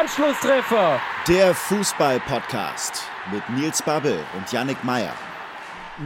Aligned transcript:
Anschlusstreffer. 0.00 0.98
Der 1.28 1.54
Fußball-Podcast 1.54 3.02
mit 3.30 3.42
Nils 3.50 3.82
Babbel 3.82 4.18
und 4.38 4.50
Yannick 4.50 4.82
Meyer. 4.84 5.12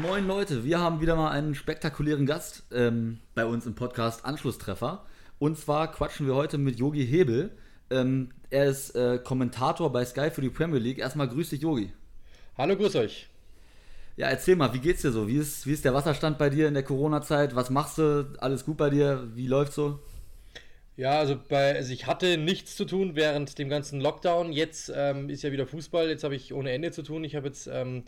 Moin 0.03 0.27
Leute, 0.27 0.65
wir 0.65 0.81
haben 0.81 1.01
wieder 1.01 1.15
mal 1.15 1.31
einen 1.31 1.55
spektakulären 1.55 2.27
Gast 2.27 2.65
ähm, 2.73 3.21
bei 3.37 3.47
uns 3.47 3.65
im 3.65 3.77
Podcast 3.77 4.25
Anschlusstreffer. 4.25 5.05
Und 5.39 5.57
zwar 5.57 5.93
quatschen 5.93 6.27
wir 6.27 6.35
heute 6.35 6.59
mit 6.59 6.81
Yogi 6.81 7.07
Hebel. 7.07 7.57
Ähm, 7.89 8.31
er 8.51 8.65
ist 8.67 8.97
äh, 8.97 9.21
Kommentator 9.23 9.93
bei 9.93 10.05
Sky 10.05 10.31
für 10.33 10.41
die 10.41 10.51
Premier 10.51 10.81
League. 10.81 10.99
Erstmal 10.99 11.29
grüß 11.29 11.51
dich, 11.51 11.63
Yogi. 11.63 11.93
Hallo, 12.59 12.75
grüß 12.75 12.97
euch. 12.97 13.29
Ja, 14.17 14.27
erzähl 14.27 14.57
mal, 14.57 14.75
wie 14.75 14.81
geht's 14.81 15.03
dir 15.03 15.13
so? 15.13 15.29
Wie 15.29 15.37
ist, 15.37 15.65
wie 15.65 15.73
ist 15.73 15.85
der 15.85 15.95
Wasserstand 15.95 16.39
bei 16.39 16.51
dir 16.51 16.67
in 16.67 16.75
der 16.75 16.83
Corona-Zeit? 16.83 17.55
Was 17.55 17.71
machst 17.71 17.99
du? 17.99 18.27
Alles 18.41 18.65
gut 18.65 18.79
bei 18.79 18.91
dir? 18.91 19.29
Wie 19.35 19.47
läuft's 19.47 19.77
so? 19.77 20.01
Ja, 20.97 21.19
also, 21.19 21.37
bei, 21.37 21.75
also 21.75 21.93
ich 21.93 22.07
hatte 22.07 22.39
nichts 22.39 22.75
zu 22.75 22.87
tun 22.87 23.17
während 23.17 23.59
dem 23.59 23.69
ganzen 23.69 24.01
Lockdown. 24.01 24.53
Jetzt 24.53 24.91
ähm, 24.95 25.29
ist 25.29 25.43
ja 25.43 25.53
wieder 25.53 25.67
Fußball. 25.67 26.09
Jetzt 26.09 26.25
habe 26.25 26.35
ich 26.35 26.55
ohne 26.55 26.73
Ende 26.73 26.91
zu 26.91 27.03
tun. 27.03 27.23
Ich 27.23 27.37
habe 27.37 27.49
jetzt 27.49 27.67
ähm, 27.67 28.05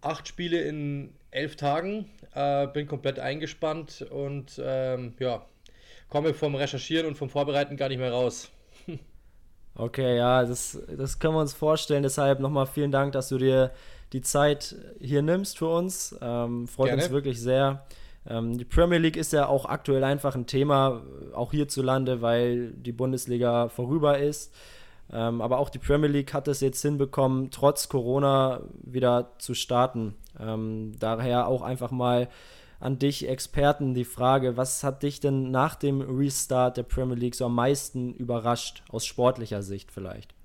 acht 0.00 0.26
Spiele 0.26 0.60
in 0.60 1.14
elf 1.30 1.54
Tagen. 1.56 2.10
Äh, 2.34 2.66
bin 2.68 2.88
komplett 2.88 3.20
eingespannt 3.20 4.04
und 4.10 4.60
ähm, 4.62 5.14
ja, 5.20 5.46
komme 6.08 6.34
vom 6.34 6.56
Recherchieren 6.56 7.06
und 7.06 7.16
vom 7.16 7.30
Vorbereiten 7.30 7.76
gar 7.76 7.88
nicht 7.88 7.98
mehr 7.98 8.12
raus. 8.12 8.50
Okay, 9.78 10.16
ja, 10.16 10.42
das, 10.42 10.80
das 10.96 11.18
können 11.18 11.34
wir 11.34 11.42
uns 11.42 11.52
vorstellen. 11.52 12.02
Deshalb 12.02 12.40
nochmal 12.40 12.66
vielen 12.66 12.90
Dank, 12.90 13.12
dass 13.12 13.28
du 13.28 13.36
dir 13.36 13.72
die 14.14 14.22
Zeit 14.22 14.74
hier 15.00 15.20
nimmst 15.20 15.58
für 15.58 15.66
uns. 15.66 16.16
Ähm, 16.22 16.66
freut 16.66 16.86
Gerne. 16.86 17.02
uns 17.02 17.12
wirklich 17.12 17.38
sehr. 17.38 17.84
Ähm, 18.28 18.58
die 18.58 18.64
Premier 18.64 18.98
League 18.98 19.16
ist 19.16 19.32
ja 19.32 19.46
auch 19.46 19.66
aktuell 19.66 20.04
einfach 20.04 20.34
ein 20.34 20.46
Thema, 20.46 21.02
auch 21.34 21.52
hierzulande, 21.52 22.22
weil 22.22 22.72
die 22.72 22.92
Bundesliga 22.92 23.68
vorüber 23.68 24.18
ist. 24.18 24.54
Ähm, 25.12 25.40
aber 25.40 25.58
auch 25.58 25.70
die 25.70 25.78
Premier 25.78 26.08
League 26.08 26.34
hat 26.34 26.48
es 26.48 26.60
jetzt 26.60 26.82
hinbekommen, 26.82 27.50
trotz 27.50 27.88
Corona 27.88 28.62
wieder 28.82 29.32
zu 29.38 29.54
starten. 29.54 30.14
Ähm, 30.40 30.92
daher 30.98 31.46
auch 31.46 31.62
einfach 31.62 31.90
mal 31.90 32.28
an 32.80 32.98
dich, 32.98 33.28
Experten, 33.28 33.94
die 33.94 34.04
Frage, 34.04 34.56
was 34.56 34.84
hat 34.84 35.02
dich 35.02 35.20
denn 35.20 35.50
nach 35.50 35.76
dem 35.76 36.00
Restart 36.00 36.76
der 36.76 36.82
Premier 36.82 37.16
League 37.16 37.34
so 37.34 37.46
am 37.46 37.54
meisten 37.54 38.14
überrascht, 38.14 38.82
aus 38.90 39.06
sportlicher 39.06 39.62
Sicht 39.62 39.92
vielleicht? 39.92 40.35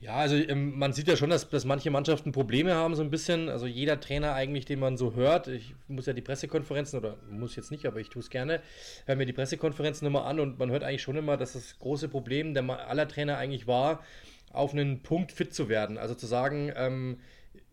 Ja, 0.00 0.14
also 0.14 0.36
ähm, 0.36 0.78
man 0.78 0.92
sieht 0.92 1.08
ja 1.08 1.16
schon, 1.16 1.30
dass, 1.30 1.50
dass 1.50 1.64
manche 1.64 1.90
Mannschaften 1.90 2.30
Probleme 2.30 2.74
haben, 2.74 2.94
so 2.94 3.02
ein 3.02 3.10
bisschen. 3.10 3.48
Also 3.48 3.66
jeder 3.66 3.98
Trainer 3.98 4.32
eigentlich, 4.34 4.64
den 4.64 4.78
man 4.78 4.96
so 4.96 5.14
hört, 5.14 5.48
ich 5.48 5.74
muss 5.88 6.06
ja 6.06 6.12
die 6.12 6.22
Pressekonferenzen, 6.22 7.00
oder 7.00 7.16
muss 7.30 7.56
jetzt 7.56 7.72
nicht, 7.72 7.84
aber 7.84 7.98
ich 7.98 8.08
tue 8.08 8.20
es 8.20 8.30
gerne, 8.30 8.60
höre 9.06 9.16
mir 9.16 9.26
die 9.26 9.32
Pressekonferenzen 9.32 10.06
immer 10.06 10.24
an 10.24 10.38
und 10.38 10.58
man 10.58 10.70
hört 10.70 10.84
eigentlich 10.84 11.02
schon 11.02 11.16
immer, 11.16 11.36
dass 11.36 11.54
das 11.54 11.78
große 11.80 12.08
Problem 12.08 12.54
der 12.54 12.88
aller 12.88 13.08
Trainer 13.08 13.38
eigentlich 13.38 13.66
war, 13.66 14.04
auf 14.52 14.72
einen 14.72 15.02
Punkt 15.02 15.32
fit 15.32 15.52
zu 15.52 15.68
werden. 15.68 15.98
Also 15.98 16.14
zu 16.14 16.26
sagen, 16.26 16.72
ähm, 16.76 17.18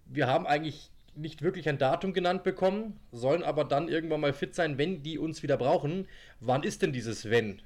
wir 0.07 0.25
haben 0.25 0.47
eigentlich 0.47 0.89
nicht 1.15 1.43
wirklich 1.43 1.69
ein 1.69 1.77
Datum 1.77 2.11
genannt 2.13 2.43
bekommen, 2.43 2.99
sollen 3.11 3.43
aber 3.43 3.65
dann 3.65 3.87
irgendwann 3.87 4.21
mal 4.21 4.33
fit 4.33 4.55
sein, 4.55 4.79
wenn 4.79 5.03
die 5.03 5.19
uns 5.19 5.43
wieder 5.43 5.57
brauchen. 5.57 6.07
Wann 6.39 6.63
ist 6.63 6.81
denn 6.81 6.91
dieses 6.91 7.29
Wenn? 7.29 7.61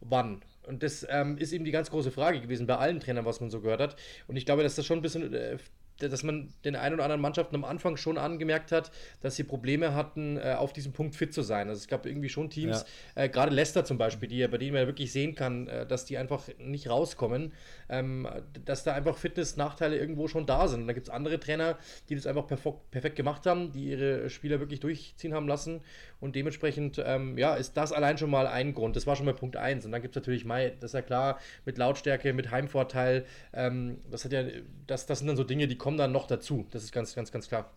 Wann? 0.00 0.42
Und 0.66 0.82
das 0.82 1.06
ähm, 1.08 1.38
ist 1.38 1.52
eben 1.52 1.64
die 1.64 1.70
ganz 1.70 1.90
große 1.90 2.10
Frage 2.10 2.40
gewesen 2.40 2.66
bei 2.66 2.76
allen 2.76 3.00
Trainern, 3.00 3.24
was 3.24 3.40
man 3.40 3.50
so 3.50 3.60
gehört 3.60 3.80
hat. 3.80 3.96
Und 4.26 4.36
ich 4.36 4.44
glaube, 4.44 4.62
dass 4.62 4.74
das 4.74 4.84
schon 4.84 4.98
ein 4.98 5.02
bisschen 5.02 5.32
äh, 5.32 5.58
dass 5.98 6.22
man 6.22 6.52
den 6.64 6.76
ein 6.76 6.92
oder 6.92 7.04
anderen 7.04 7.22
Mannschaften 7.22 7.54
am 7.54 7.64
Anfang 7.64 7.96
schon 7.96 8.18
angemerkt 8.18 8.72
hat, 8.72 8.90
dass 9.20 9.36
sie 9.36 9.44
Probleme 9.44 9.94
hatten, 9.94 10.36
äh, 10.36 10.54
auf 10.58 10.72
diesem 10.72 10.92
Punkt 10.92 11.16
fit 11.16 11.32
zu 11.32 11.42
sein. 11.42 11.68
Also 11.68 11.80
es 11.80 11.88
gab 11.88 12.06
irgendwie 12.06 12.28
schon 12.28 12.50
Teams, 12.50 12.84
ja. 13.16 13.24
äh, 13.24 13.28
gerade 13.28 13.54
Leicester 13.54 13.84
zum 13.84 13.98
Beispiel, 13.98 14.28
die, 14.28 14.46
bei 14.46 14.58
denen 14.58 14.74
man 14.74 14.86
wirklich 14.86 15.12
sehen 15.12 15.34
kann, 15.34 15.68
äh, 15.68 15.86
dass 15.86 16.04
die 16.04 16.18
einfach 16.18 16.42
nicht 16.58 16.88
rauskommen, 16.88 17.52
ähm, 17.88 18.28
dass 18.64 18.84
da 18.84 18.94
einfach 18.94 19.16
Fitness-Nachteile 19.16 19.96
irgendwo 19.96 20.28
schon 20.28 20.46
da 20.46 20.68
sind. 20.68 20.82
Und 20.82 20.86
da 20.88 20.92
gibt 20.92 21.08
es 21.08 21.12
andere 21.12 21.40
Trainer, 21.40 21.78
die 22.08 22.14
das 22.14 22.26
einfach 22.26 22.46
perfekt 22.46 23.16
gemacht 23.16 23.46
haben, 23.46 23.72
die 23.72 23.90
ihre 23.90 24.30
Spieler 24.30 24.60
wirklich 24.60 24.80
durchziehen 24.80 25.34
haben 25.34 25.48
lassen. 25.48 25.80
Und 26.20 26.34
dementsprechend, 26.34 27.02
ähm, 27.04 27.36
ja, 27.36 27.54
ist 27.54 27.76
das 27.76 27.92
allein 27.92 28.18
schon 28.18 28.30
mal 28.30 28.46
ein 28.46 28.74
Grund. 28.74 28.96
Das 28.96 29.06
war 29.06 29.16
schon 29.16 29.26
mal 29.26 29.34
Punkt 29.34 29.56
1. 29.56 29.84
Und 29.84 29.92
dann 29.92 30.02
gibt 30.02 30.16
es 30.16 30.20
natürlich, 30.20 30.44
Mai, 30.44 30.72
das 30.80 30.90
ist 30.90 30.94
ja 30.94 31.02
klar, 31.02 31.38
mit 31.64 31.78
Lautstärke, 31.78 32.32
mit 32.32 32.50
Heimvorteil. 32.50 33.26
Ähm, 33.52 33.98
das 34.10 34.24
hat 34.24 34.32
ja, 34.32 34.44
das, 34.86 35.06
das 35.06 35.18
sind 35.18 35.28
dann 35.28 35.36
so 35.36 35.44
Dinge, 35.44 35.66
die 35.66 35.76
kommen 35.86 35.98
dann 35.98 36.10
noch 36.10 36.26
dazu. 36.26 36.66
Das 36.72 36.82
ist 36.82 36.90
ganz, 36.90 37.14
ganz, 37.14 37.30
ganz 37.30 37.46
klar. 37.46 37.70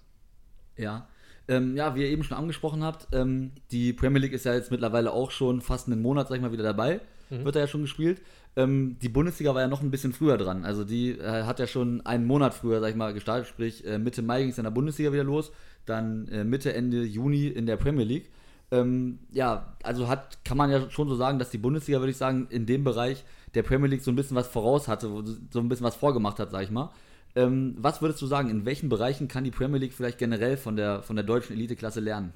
Ja. 0.78 1.08
Ähm, 1.48 1.76
ja, 1.76 1.94
wie 1.94 2.02
ihr 2.02 2.08
eben 2.08 2.24
schon 2.24 2.38
angesprochen 2.38 2.84
habt, 2.84 3.08
ähm, 3.14 3.52
die 3.70 3.94
Premier 3.94 4.20
League 4.20 4.34
ist 4.34 4.46
ja 4.46 4.56
jetzt 4.56 4.72
mittlerweile 4.72 5.12
auch 5.12 5.30
schon 5.30 5.62
fast 5.62 5.86
einen 5.86 6.02
Monat, 6.02 6.28
sag 6.28 6.38
ich 6.38 6.42
mal, 6.42 6.52
wieder 6.52 6.64
dabei. 6.64 7.02
Mhm. 7.30 7.46
Wird 7.46 7.56
da 7.56 7.60
ja 7.60 7.68
schon 7.68 7.82
gespielt. 7.82 8.20
Ähm, 8.56 8.98
die 9.00 9.10
Bundesliga 9.10 9.54
war 9.54 9.62
ja 9.62 9.68
noch 9.68 9.84
ein 9.84 9.92
bisschen 9.92 10.12
früher 10.12 10.40
dran. 10.40 10.66
Also 10.66 10.86
die 10.86 11.12
äh, 11.12 11.44
hat 11.44 11.60
ja 11.60 11.68
schon 11.68 12.04
einen 12.04 12.26
Monat 12.26 12.56
früher, 12.56 12.80
sag 12.80 12.90
ich 12.90 12.96
mal, 12.96 13.14
gestartet. 13.14 13.46
Sprich, 13.46 13.86
äh, 13.86 14.00
Mitte 14.00 14.24
Mai 14.24 14.42
ging 14.42 14.50
es 14.50 14.58
in 14.58 14.64
der 14.64 14.72
Bundesliga 14.72 15.14
wieder 15.14 15.24
los. 15.24 15.52
Dann 15.86 16.28
äh, 16.30 16.44
Mitte, 16.44 16.74
Ende 16.74 17.04
Juni 17.04 17.46
in 17.46 17.68
der 17.68 17.78
Premier 17.78 18.06
League. 18.06 18.32
Ähm, 18.72 19.20
ja, 19.32 19.76
also 19.84 20.08
hat, 20.08 20.44
kann 20.44 20.58
man 20.58 20.72
ja 20.72 20.90
schon 20.90 21.10
so 21.10 21.16
sagen, 21.16 21.38
dass 21.38 21.52
die 21.52 21.60
Bundesliga, 21.60 22.00
würde 22.00 22.10
ich 22.10 22.18
sagen, 22.18 22.48
in 22.50 22.66
dem 22.66 22.84
Bereich 22.84 23.24
der 23.54 23.62
Premier 23.62 23.88
League 23.88 24.02
so 24.02 24.10
ein 24.10 24.16
bisschen 24.16 24.36
was 24.36 24.48
voraus 24.48 24.88
hatte, 24.88 25.08
so 25.52 25.60
ein 25.60 25.70
bisschen 25.70 25.86
was 25.86 25.96
vorgemacht 25.96 26.40
hat, 26.40 26.50
sag 26.50 26.64
ich 26.64 26.72
mal. 26.72 26.90
Ähm, 27.36 27.76
was 27.78 28.02
würdest 28.02 28.22
du 28.22 28.28
sagen, 28.28 28.50
in 28.50 28.66
welchen 28.66 28.90
Bereichen 28.90 29.28
kann 29.28 29.44
die 29.44 29.52
Premier 29.52 29.80
League 29.80 29.94
vielleicht 29.94 30.18
generell 30.18 30.58
von 30.58 30.76
der, 30.76 31.04
von 31.04 31.16
der 31.16 31.26
deutschen 31.26 31.54
Eliteklasse 31.54 32.00
lernen? 32.00 32.34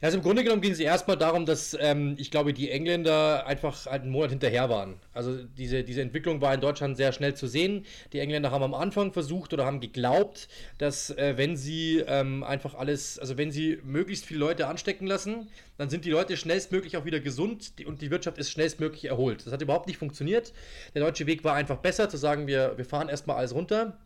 Also 0.00 0.16
im 0.16 0.22
Grunde 0.22 0.44
genommen 0.44 0.62
ging 0.62 0.72
es 0.72 0.78
erstmal 0.78 1.16
darum, 1.16 1.44
dass 1.44 1.76
ähm, 1.80 2.14
ich 2.18 2.30
glaube, 2.30 2.52
die 2.52 2.70
Engländer 2.70 3.46
einfach 3.46 3.86
halt 3.86 4.02
einen 4.02 4.12
Monat 4.12 4.30
hinterher 4.30 4.70
waren. 4.70 5.00
Also 5.12 5.36
diese, 5.56 5.82
diese 5.82 6.02
Entwicklung 6.02 6.40
war 6.40 6.54
in 6.54 6.60
Deutschland 6.60 6.96
sehr 6.96 7.12
schnell 7.12 7.34
zu 7.34 7.48
sehen. 7.48 7.84
Die 8.12 8.20
Engländer 8.20 8.52
haben 8.52 8.62
am 8.62 8.74
Anfang 8.74 9.12
versucht 9.12 9.52
oder 9.52 9.64
haben 9.64 9.80
geglaubt, 9.80 10.48
dass 10.78 11.10
äh, 11.10 11.34
wenn 11.36 11.56
sie 11.56 12.04
ähm, 12.06 12.44
einfach 12.44 12.74
alles, 12.74 13.18
also 13.18 13.36
wenn 13.36 13.50
sie 13.50 13.80
möglichst 13.82 14.24
viele 14.24 14.40
Leute 14.40 14.68
anstecken 14.68 15.06
lassen, 15.06 15.48
dann 15.78 15.90
sind 15.90 16.04
die 16.04 16.10
Leute 16.10 16.36
schnellstmöglich 16.36 16.96
auch 16.96 17.04
wieder 17.04 17.20
gesund 17.20 17.72
und 17.84 18.00
die 18.00 18.10
Wirtschaft 18.10 18.38
ist 18.38 18.50
schnellstmöglich 18.50 19.06
erholt. 19.06 19.46
Das 19.46 19.52
hat 19.52 19.62
überhaupt 19.62 19.88
nicht 19.88 19.98
funktioniert. 19.98 20.52
Der 20.94 21.02
deutsche 21.02 21.26
Weg 21.26 21.42
war 21.42 21.54
einfach 21.54 21.78
besser, 21.78 22.08
zu 22.08 22.16
sagen, 22.16 22.46
wir, 22.46 22.74
wir 22.76 22.84
fahren 22.84 23.08
erstmal 23.08 23.36
alles 23.36 23.54
runter 23.54 23.98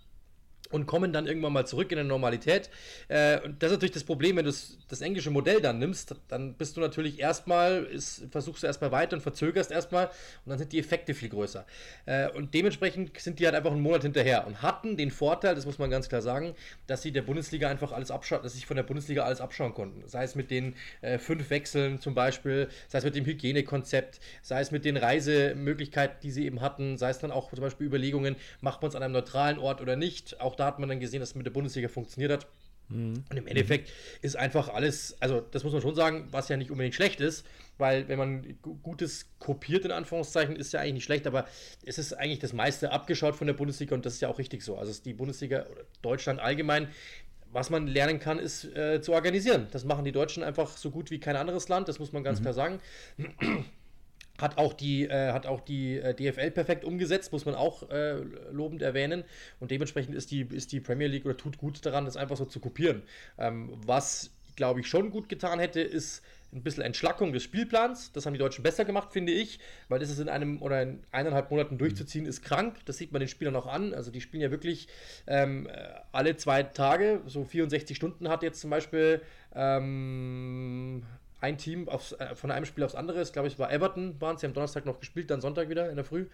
und 0.73 0.87
kommen 0.87 1.13
dann 1.13 1.27
irgendwann 1.27 1.53
mal 1.53 1.67
zurück 1.67 1.93
in 1.93 1.99
die 1.99 2.05
Normalität. 2.05 2.71
Äh, 3.09 3.41
und 3.41 3.63
das 3.63 3.71
ist 3.71 3.77
natürlich 3.77 3.93
das 3.93 4.05
Problem, 4.05 4.37
wenn 4.37 4.45
du 4.45 4.53
das 4.89 5.01
englische 5.01 5.31
Modell 5.31 5.61
dann 5.61 5.79
nimmst, 5.79 6.15
dann 6.29 6.55
bist 6.55 6.77
du 6.77 6.81
natürlich 6.81 7.21
erstmal, 7.21 7.85
ist, 7.85 8.27
versuchst 8.31 8.63
du 8.63 8.67
erstmal 8.67 8.93
weiter 8.93 9.17
und 9.17 9.23
verzögerst 9.23 9.71
erstmal 9.71 10.07
und 10.07 10.51
dann 10.51 10.59
sind 10.59 10.73
die 10.73 10.79
Effekte 10.79 11.15
viel 11.15 11.29
größer. 11.29 11.65
Äh, 12.07 12.29
und 12.31 12.55
dementsprechend 12.55 13.19
sind 13.19 13.39
die 13.39 13.45
halt 13.47 13.55
einfach 13.55 13.73
einen 13.73 13.83
Monat 13.83 14.03
hinterher 14.03 14.47
und 14.47 14.63
hatten 14.63 14.97
den 14.97 15.11
Vorteil, 15.11 15.55
das 15.55 15.67
muss 15.67 15.79
man 15.79 15.91
ganz 15.91 16.09
klar 16.09 16.23
sagen, 16.23 16.55
dass 16.87 17.03
sie 17.03 17.13
der 17.13 17.23
Bundesliga 17.23 17.69
einfach 17.69 17.93
alles 17.93 18.11
abschauen, 18.11 18.43
dass 18.43 18.55
sich 18.55 18.67
von 18.67 18.77
der 18.77 18.83
Bundesliga 18.83 19.25
alles 19.25 19.41
abschauen 19.41 19.75
konnten. 19.75 20.03
Sei 20.09 20.25
es 20.25 20.35
mit 20.35 20.51
den 20.51 20.75
äh, 21.01 21.19
fünf 21.19 21.51
Wechseln 21.51 22.01
zum 22.01 22.15
Beispiel, 22.15 22.69
sei 22.89 22.99
es 22.99 23.05
mit 23.05 23.15
dem 23.15 23.25
Hygienekonzept, 23.25 24.21
sei 24.43 24.61
es 24.61 24.71
mit 24.71 24.85
den 24.85 24.97
Reisemöglichkeiten, 24.97 26.19
die 26.23 26.31
sie 26.31 26.47
eben 26.47 26.61
hatten, 26.61 26.97
sei 26.97 27.11
es 27.11 27.19
dann 27.19 27.31
auch 27.31 27.51
zum 27.51 27.61
Beispiel 27.61 27.87
Überlegungen, 27.87 28.37
macht 28.61 28.83
man 28.83 28.89
es 28.89 28.95
an 28.95 29.03
einem 29.03 29.13
neutralen 29.13 29.59
Ort 29.59 29.81
oder 29.81 29.97
nicht. 29.97 30.41
Auch 30.41 30.55
da 30.55 30.62
hat 30.67 30.79
man 30.79 30.89
dann 30.89 31.01
gesehen, 31.01 31.21
dass 31.21 31.31
es 31.31 31.35
mit 31.35 31.47
der 31.47 31.53
Bundesliga 31.53 31.89
funktioniert 31.89 32.33
hat. 32.33 32.47
Mhm. 32.89 33.25
Und 33.31 33.37
im 33.37 33.47
Endeffekt 33.47 33.91
ist 34.21 34.37
einfach 34.37 34.69
alles, 34.69 35.17
also 35.21 35.41
das 35.41 35.65
muss 35.65 35.73
man 35.73 35.83
schon 35.83 35.95
sagen, 35.95 36.29
was 36.31 36.49
ja 36.49 36.57
nicht 36.57 36.71
unbedingt 36.71 36.95
schlecht 36.95 37.21
ist, 37.21 37.47
weil 37.79 38.09
wenn 38.09 38.19
man 38.19 38.59
Gutes 38.83 39.31
kopiert, 39.39 39.85
in 39.85 39.91
Anführungszeichen, 39.91 40.57
ist 40.57 40.73
ja 40.73 40.81
eigentlich 40.81 40.95
nicht 40.95 41.05
schlecht, 41.05 41.27
aber 41.27 41.47
es 41.85 41.99
ist 41.99 42.13
eigentlich 42.13 42.41
das 42.41 42.53
meiste 42.53 42.93
abgeschaut 42.93 43.35
von 43.35 43.47
der 43.47 43.55
Bundesliga 43.55 43.95
und 43.95 44.05
das 44.05 44.15
ist 44.15 44.21
ja 44.21 44.29
auch 44.29 44.39
richtig 44.39 44.63
so. 44.63 44.77
Also 44.77 45.03
die 45.03 45.15
Bundesliga 45.15 45.67
oder 45.71 45.85
Deutschland 46.03 46.41
allgemein, 46.41 46.89
was 47.51 47.71
man 47.71 47.87
lernen 47.87 48.19
kann, 48.19 48.39
ist 48.39 48.65
äh, 48.65 49.01
zu 49.03 49.13
organisieren. 49.13 49.69
Das 49.73 49.85
machen 49.85 50.05
die 50.05 50.13
Deutschen 50.13 50.43
einfach 50.43 50.77
so 50.77 50.91
gut 50.91 51.11
wie 51.11 51.21
kein 51.21 51.37
anderes 51.37 51.69
Land, 51.69 51.89
das 51.89 51.99
muss 51.99 52.13
man 52.13 52.25
ganz 52.25 52.39
mhm. 52.39 52.43
klar 52.45 52.55
sagen. 52.55 52.81
Hat 54.41 54.59
auch 54.59 54.73
die, 54.73 55.05
äh, 55.05 55.33
hat 55.33 55.47
auch 55.47 55.61
die 55.61 55.99
äh, 55.99 56.15
DFL 56.15 56.51
perfekt 56.51 56.85
umgesetzt, 56.85 57.33
muss 57.33 57.45
man 57.45 57.55
auch 57.55 57.89
äh, 57.91 58.17
lobend 58.51 58.83
erwähnen. 58.83 59.25
Und 59.61 59.71
dementsprechend 59.71 60.15
ist 60.15 60.31
die, 60.31 60.43
ist 60.43 60.73
die 60.73 60.81
Premier 60.81 61.07
League 61.07 61.25
oder 61.25 61.37
tut 61.37 61.59
gut 61.59 61.85
daran, 61.85 62.07
das 62.07 62.17
einfach 62.17 62.37
so 62.37 62.45
zu 62.45 62.59
kopieren. 62.59 63.03
Ähm, 63.39 63.71
was, 63.87 64.31
glaube 64.57 64.81
ich, 64.81 64.87
schon 64.89 65.11
gut 65.11 65.29
getan 65.29 65.59
hätte, 65.59 65.81
ist 65.81 66.23
ein 66.53 66.63
bisschen 66.63 66.83
Entschlackung 66.83 67.33
des 67.33 67.43
Spielplans. 67.43 68.13
Das 68.13 68.27
haben 68.27 68.35
die 68.35 68.39
Deutschen 68.39 68.63
besser 68.63 68.85
gemacht, 68.85 69.13
finde 69.13 69.33
ich, 69.33 69.59
weil 69.89 69.99
das 69.99 70.11
ist 70.11 70.19
in 70.19 70.29
einem 70.29 70.61
oder 70.61 70.83
in 70.83 71.01
eineinhalb 71.11 71.51
Monaten 71.51 71.79
durchzuziehen, 71.79 72.27
ist 72.27 72.43
krank. 72.43 72.77
Das 72.85 72.99
sieht 72.99 73.13
man 73.13 73.21
den 73.21 73.29
Spielern 73.29 73.57
auch 73.57 73.67
an. 73.67 73.95
Also 73.95 74.11
die 74.11 74.21
spielen 74.21 74.43
ja 74.43 74.51
wirklich 74.51 74.89
ähm, 75.27 75.69
alle 76.13 76.37
zwei 76.37 76.63
Tage, 76.63 77.23
so 77.27 77.45
64 77.45 77.97
Stunden 77.97 78.29
hat 78.29 78.43
jetzt 78.43 78.61
zum 78.61 78.71
Beispiel 78.71 79.23
ähm, 79.55 81.05
ein 81.43 81.59
Team 81.59 81.89
aufs, 81.89 82.13
äh, 82.13 82.35
von 82.35 82.51
einem 82.51 82.65
Spiel 82.65 82.85
aufs 82.85 82.95
andere. 82.95 83.21
Ich 83.21 83.33
glaube, 83.33 83.49
es 83.49 83.59
war 83.59 83.71
Everton, 83.73 84.21
waren 84.21 84.39
sie 84.39 84.47
am 84.47 84.55
Donnerstag 84.55 84.87
noch 84.87 85.01
gespielt, 85.01 85.31
dann 85.31 85.41
Sonntag 85.41 85.69
wieder 85.69 85.91
in 85.91 85.97
der 85.97 86.05
Früh. 86.05 86.27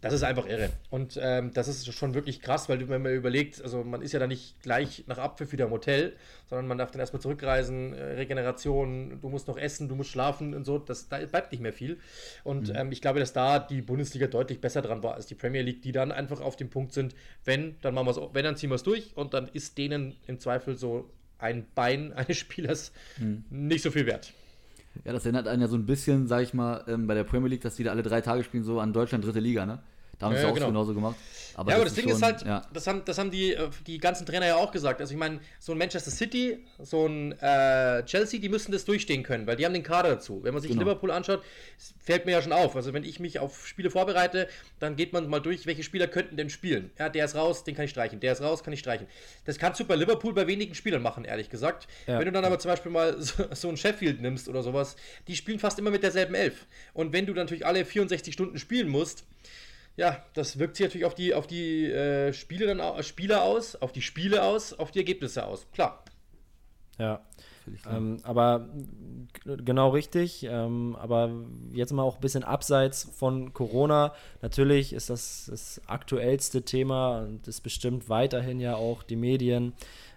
Das 0.00 0.12
ist 0.12 0.24
einfach 0.24 0.46
irre. 0.46 0.70
Und 0.90 1.16
ähm, 1.22 1.52
das 1.54 1.68
ist 1.68 1.92
schon 1.94 2.14
wirklich 2.14 2.40
krass, 2.40 2.68
weil 2.68 2.88
wenn 2.88 3.02
man 3.02 3.14
überlegt, 3.14 3.62
also 3.62 3.84
man 3.84 4.02
ist 4.02 4.10
ja 4.12 4.18
da 4.18 4.26
nicht 4.26 4.60
gleich 4.60 5.04
nach 5.06 5.18
Abpfiff 5.18 5.52
wieder 5.52 5.66
im 5.66 5.70
Hotel, 5.70 6.14
sondern 6.50 6.66
man 6.66 6.76
darf 6.76 6.90
dann 6.90 6.98
erstmal 6.98 7.22
zurückreisen, 7.22 7.94
äh, 7.94 8.02
Regeneration, 8.14 9.20
du 9.20 9.28
musst 9.28 9.46
noch 9.46 9.56
essen, 9.56 9.88
du 9.88 9.94
musst 9.94 10.10
schlafen 10.10 10.54
und 10.54 10.64
so, 10.64 10.78
das, 10.78 11.08
da 11.08 11.18
bleibt 11.18 11.52
nicht 11.52 11.60
mehr 11.60 11.72
viel. 11.72 12.00
Und 12.42 12.70
mhm. 12.70 12.76
ähm, 12.76 12.92
ich 12.92 13.00
glaube, 13.00 13.20
dass 13.20 13.32
da 13.32 13.60
die 13.60 13.80
Bundesliga 13.80 14.26
deutlich 14.26 14.60
besser 14.60 14.82
dran 14.82 15.04
war 15.04 15.14
als 15.14 15.26
die 15.26 15.36
Premier 15.36 15.62
League, 15.62 15.82
die 15.82 15.92
dann 15.92 16.10
einfach 16.10 16.40
auf 16.40 16.56
dem 16.56 16.68
Punkt 16.68 16.92
sind, 16.92 17.14
wenn, 17.44 17.76
dann 17.82 17.94
machen 17.94 18.06
wir 18.08 18.10
es, 18.10 18.20
wenn, 18.32 18.44
dann 18.44 18.56
ziehen 18.56 18.70
wir 18.70 18.76
es 18.76 18.82
durch 18.82 19.16
und 19.16 19.34
dann 19.34 19.48
ist 19.52 19.78
denen 19.78 20.16
im 20.26 20.40
Zweifel 20.40 20.76
so 20.76 21.08
ein 21.42 21.66
Bein 21.74 22.12
eines 22.12 22.36
Spielers 22.38 22.92
mhm. 23.18 23.44
nicht 23.50 23.82
so 23.82 23.90
viel 23.90 24.06
wert. 24.06 24.32
Ja, 25.04 25.12
das 25.12 25.24
erinnert 25.24 25.48
einen 25.48 25.62
ja 25.62 25.68
so 25.68 25.76
ein 25.76 25.86
bisschen, 25.86 26.26
sag 26.26 26.42
ich 26.42 26.54
mal, 26.54 26.84
ähm, 26.86 27.06
bei 27.06 27.14
der 27.14 27.24
Premier 27.24 27.48
League, 27.48 27.62
dass 27.62 27.76
die 27.76 27.84
da 27.84 27.90
alle 27.90 28.02
drei 28.02 28.20
Tage 28.20 28.44
spielen, 28.44 28.62
so 28.62 28.78
an 28.78 28.92
Deutschland 28.92 29.24
dritte 29.24 29.40
Liga, 29.40 29.64
ne? 29.66 29.80
Da 30.22 30.28
haben 30.28 30.36
sie 30.36 30.42
ja, 30.42 30.50
auch 30.50 30.54
genau. 30.54 30.68
genauso 30.68 30.94
gemacht. 30.94 31.16
Aber 31.54 31.70
ja, 31.70 31.76
aber 31.76 31.84
das, 31.84 31.94
das 31.94 32.02
Ding 32.04 32.08
schon, 32.08 32.16
ist 32.16 32.22
halt, 32.22 32.42
ja. 32.46 32.62
das, 32.72 32.86
haben, 32.86 33.02
das 33.04 33.18
haben 33.18 33.32
die, 33.32 33.54
äh, 33.54 33.68
die 33.86 33.98
ganzen 33.98 34.24
Trainer 34.24 34.46
ja 34.46 34.56
auch 34.56 34.70
gesagt. 34.70 35.00
Also 35.00 35.12
ich 35.12 35.18
meine, 35.18 35.40
so 35.58 35.72
ein 35.72 35.78
Manchester 35.78 36.12
City, 36.12 36.64
so 36.80 37.06
ein 37.06 37.32
äh, 37.40 38.04
Chelsea, 38.04 38.40
die 38.40 38.48
müssen 38.48 38.70
das 38.70 38.84
durchstehen 38.84 39.24
können, 39.24 39.48
weil 39.48 39.56
die 39.56 39.66
haben 39.66 39.74
den 39.74 39.82
Kader 39.82 40.10
dazu. 40.10 40.44
Wenn 40.44 40.54
man 40.54 40.62
sich 40.62 40.70
genau. 40.70 40.82
Liverpool 40.82 41.10
anschaut, 41.10 41.42
fällt 41.98 42.24
mir 42.24 42.32
ja 42.32 42.40
schon 42.42 42.52
auf. 42.52 42.76
Also 42.76 42.92
wenn 42.92 43.02
ich 43.02 43.18
mich 43.18 43.40
auf 43.40 43.66
Spiele 43.66 43.90
vorbereite, 43.90 44.48
dann 44.78 44.94
geht 44.94 45.12
man 45.12 45.28
mal 45.28 45.40
durch, 45.40 45.66
welche 45.66 45.82
Spieler 45.82 46.06
könnten 46.06 46.36
denn 46.36 46.50
spielen. 46.50 46.92
Ja, 47.00 47.08
der 47.08 47.24
ist 47.24 47.34
raus, 47.34 47.64
den 47.64 47.74
kann 47.74 47.86
ich 47.86 47.90
streichen. 47.90 48.20
Der 48.20 48.32
ist 48.32 48.42
raus, 48.42 48.62
kann 48.62 48.72
ich 48.72 48.80
streichen. 48.80 49.08
Das 49.44 49.58
kannst 49.58 49.80
du 49.80 49.84
bei 49.84 49.96
Liverpool 49.96 50.32
bei 50.32 50.46
wenigen 50.46 50.76
Spielern 50.76 51.02
machen, 51.02 51.24
ehrlich 51.24 51.50
gesagt. 51.50 51.88
Ja. 52.06 52.20
Wenn 52.20 52.26
du 52.26 52.32
dann 52.32 52.44
aber 52.44 52.60
zum 52.60 52.70
Beispiel 52.70 52.92
mal 52.92 53.20
so, 53.20 53.44
so 53.52 53.68
ein 53.68 53.76
Sheffield 53.76 54.20
nimmst 54.20 54.48
oder 54.48 54.62
sowas, 54.62 54.96
die 55.26 55.34
spielen 55.34 55.58
fast 55.58 55.78
immer 55.78 55.90
mit 55.90 56.02
derselben 56.02 56.34
Elf. 56.34 56.66
Und 56.94 57.12
wenn 57.12 57.26
du 57.26 57.34
natürlich 57.34 57.66
alle 57.66 57.84
64 57.84 58.32
Stunden 58.32 58.58
spielen 58.58 58.88
musst, 58.88 59.24
ja, 59.96 60.24
das 60.34 60.58
wirkt 60.58 60.76
sich 60.76 60.86
natürlich 60.86 61.04
auf 61.04 61.14
die, 61.14 61.34
auf 61.34 61.46
die 61.46 61.86
äh, 61.86 62.32
Spiele 62.32 62.66
dann, 62.66 63.02
Spieler 63.02 63.42
aus, 63.42 63.76
auf 63.76 63.92
die 63.92 64.02
Spiele 64.02 64.42
aus, 64.42 64.72
auf 64.72 64.90
die 64.90 65.00
Ergebnisse 65.00 65.46
aus. 65.46 65.66
Klar. 65.72 66.04
Ja. 66.98 67.20
Ähm, 67.88 68.18
aber 68.22 68.68
genau 69.44 69.90
richtig. 69.90 70.44
Ähm, 70.48 70.96
aber 70.98 71.30
jetzt 71.72 71.92
mal 71.92 72.02
auch 72.02 72.16
ein 72.16 72.20
bisschen 72.20 72.44
abseits 72.44 73.08
von 73.14 73.52
Corona. 73.52 74.14
Natürlich 74.40 74.92
ist 74.92 75.10
das 75.10 75.46
das 75.48 75.80
aktuellste 75.86 76.62
Thema 76.62 77.20
und 77.20 77.46
ist 77.46 77.60
bestimmt 77.60 78.08
weiterhin 78.08 78.60
ja 78.60 78.74
auch 78.74 79.02
die 79.02 79.16
Medien. 79.16 79.74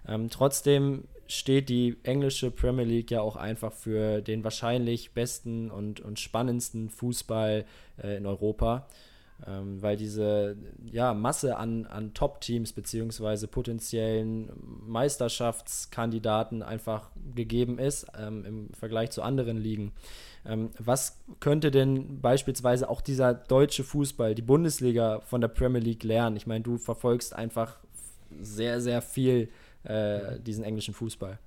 Ähm, 0.07 0.30
trotzdem 0.30 1.04
steht 1.27 1.69
die 1.69 1.98
englische 2.04 2.51
Premier 2.51 2.86
League 2.86 3.12
ja 3.12 3.22
auch 3.22 3.36
einfach 3.36 3.74
für 3.74 4.22
den 4.22 4.44
wahrscheinlich 4.44 5.12
besten 5.13 5.72
und, 5.72 6.00
und 6.00 6.19
spannendsten 6.19 6.89
Fußball 6.89 7.66
äh, 8.01 8.18
in 8.18 8.25
Europa 8.25 8.88
ähm, 9.46 9.82
weil 9.82 9.98
diese 9.98 10.58
ja, 10.84 11.14
Masse 11.14 11.58
an, 11.58 11.86
an 11.86 12.14
Top-Teams 12.14 12.74
beziehungsweise 12.74 13.48
potenziellen 13.48 14.52
Meisterschaftskandidaten 14.86 16.64
einfach 16.64 17.10
gegeben 17.36 17.78
ist 17.78 18.08
ähm, 18.18 18.46
im 18.46 18.70
Vergleich 18.74 19.12
zu 19.12 19.22
anderen 19.22 19.58
Ligen. 19.58 19.92
Ähm, 20.46 20.70
was 20.80 21.20
könnte 21.40 21.72
denn 21.72 22.22
beispielsweise 22.22 22.90
auch 22.90 23.02
dieser 23.02 23.34
deutsche 23.34 23.84
Fußball, 23.84 24.36
die 24.36 24.42
Bundesliga 24.42 25.20
von 25.22 25.42
der 25.42 25.50
Premier 25.50 25.82
League 25.82 26.04
lernen? 26.04 26.38
Ich 26.38 26.48
meine, 26.48 26.64
du 26.64 26.78
verfolgst 26.78 27.36
einfach 27.36 27.78
sehr, 28.42 28.80
sehr 28.82 29.02
viel 29.02 29.50
äh, 29.84 30.40
diesen 30.40 30.64
englischen 30.64 30.94
Fußball. 30.94 31.40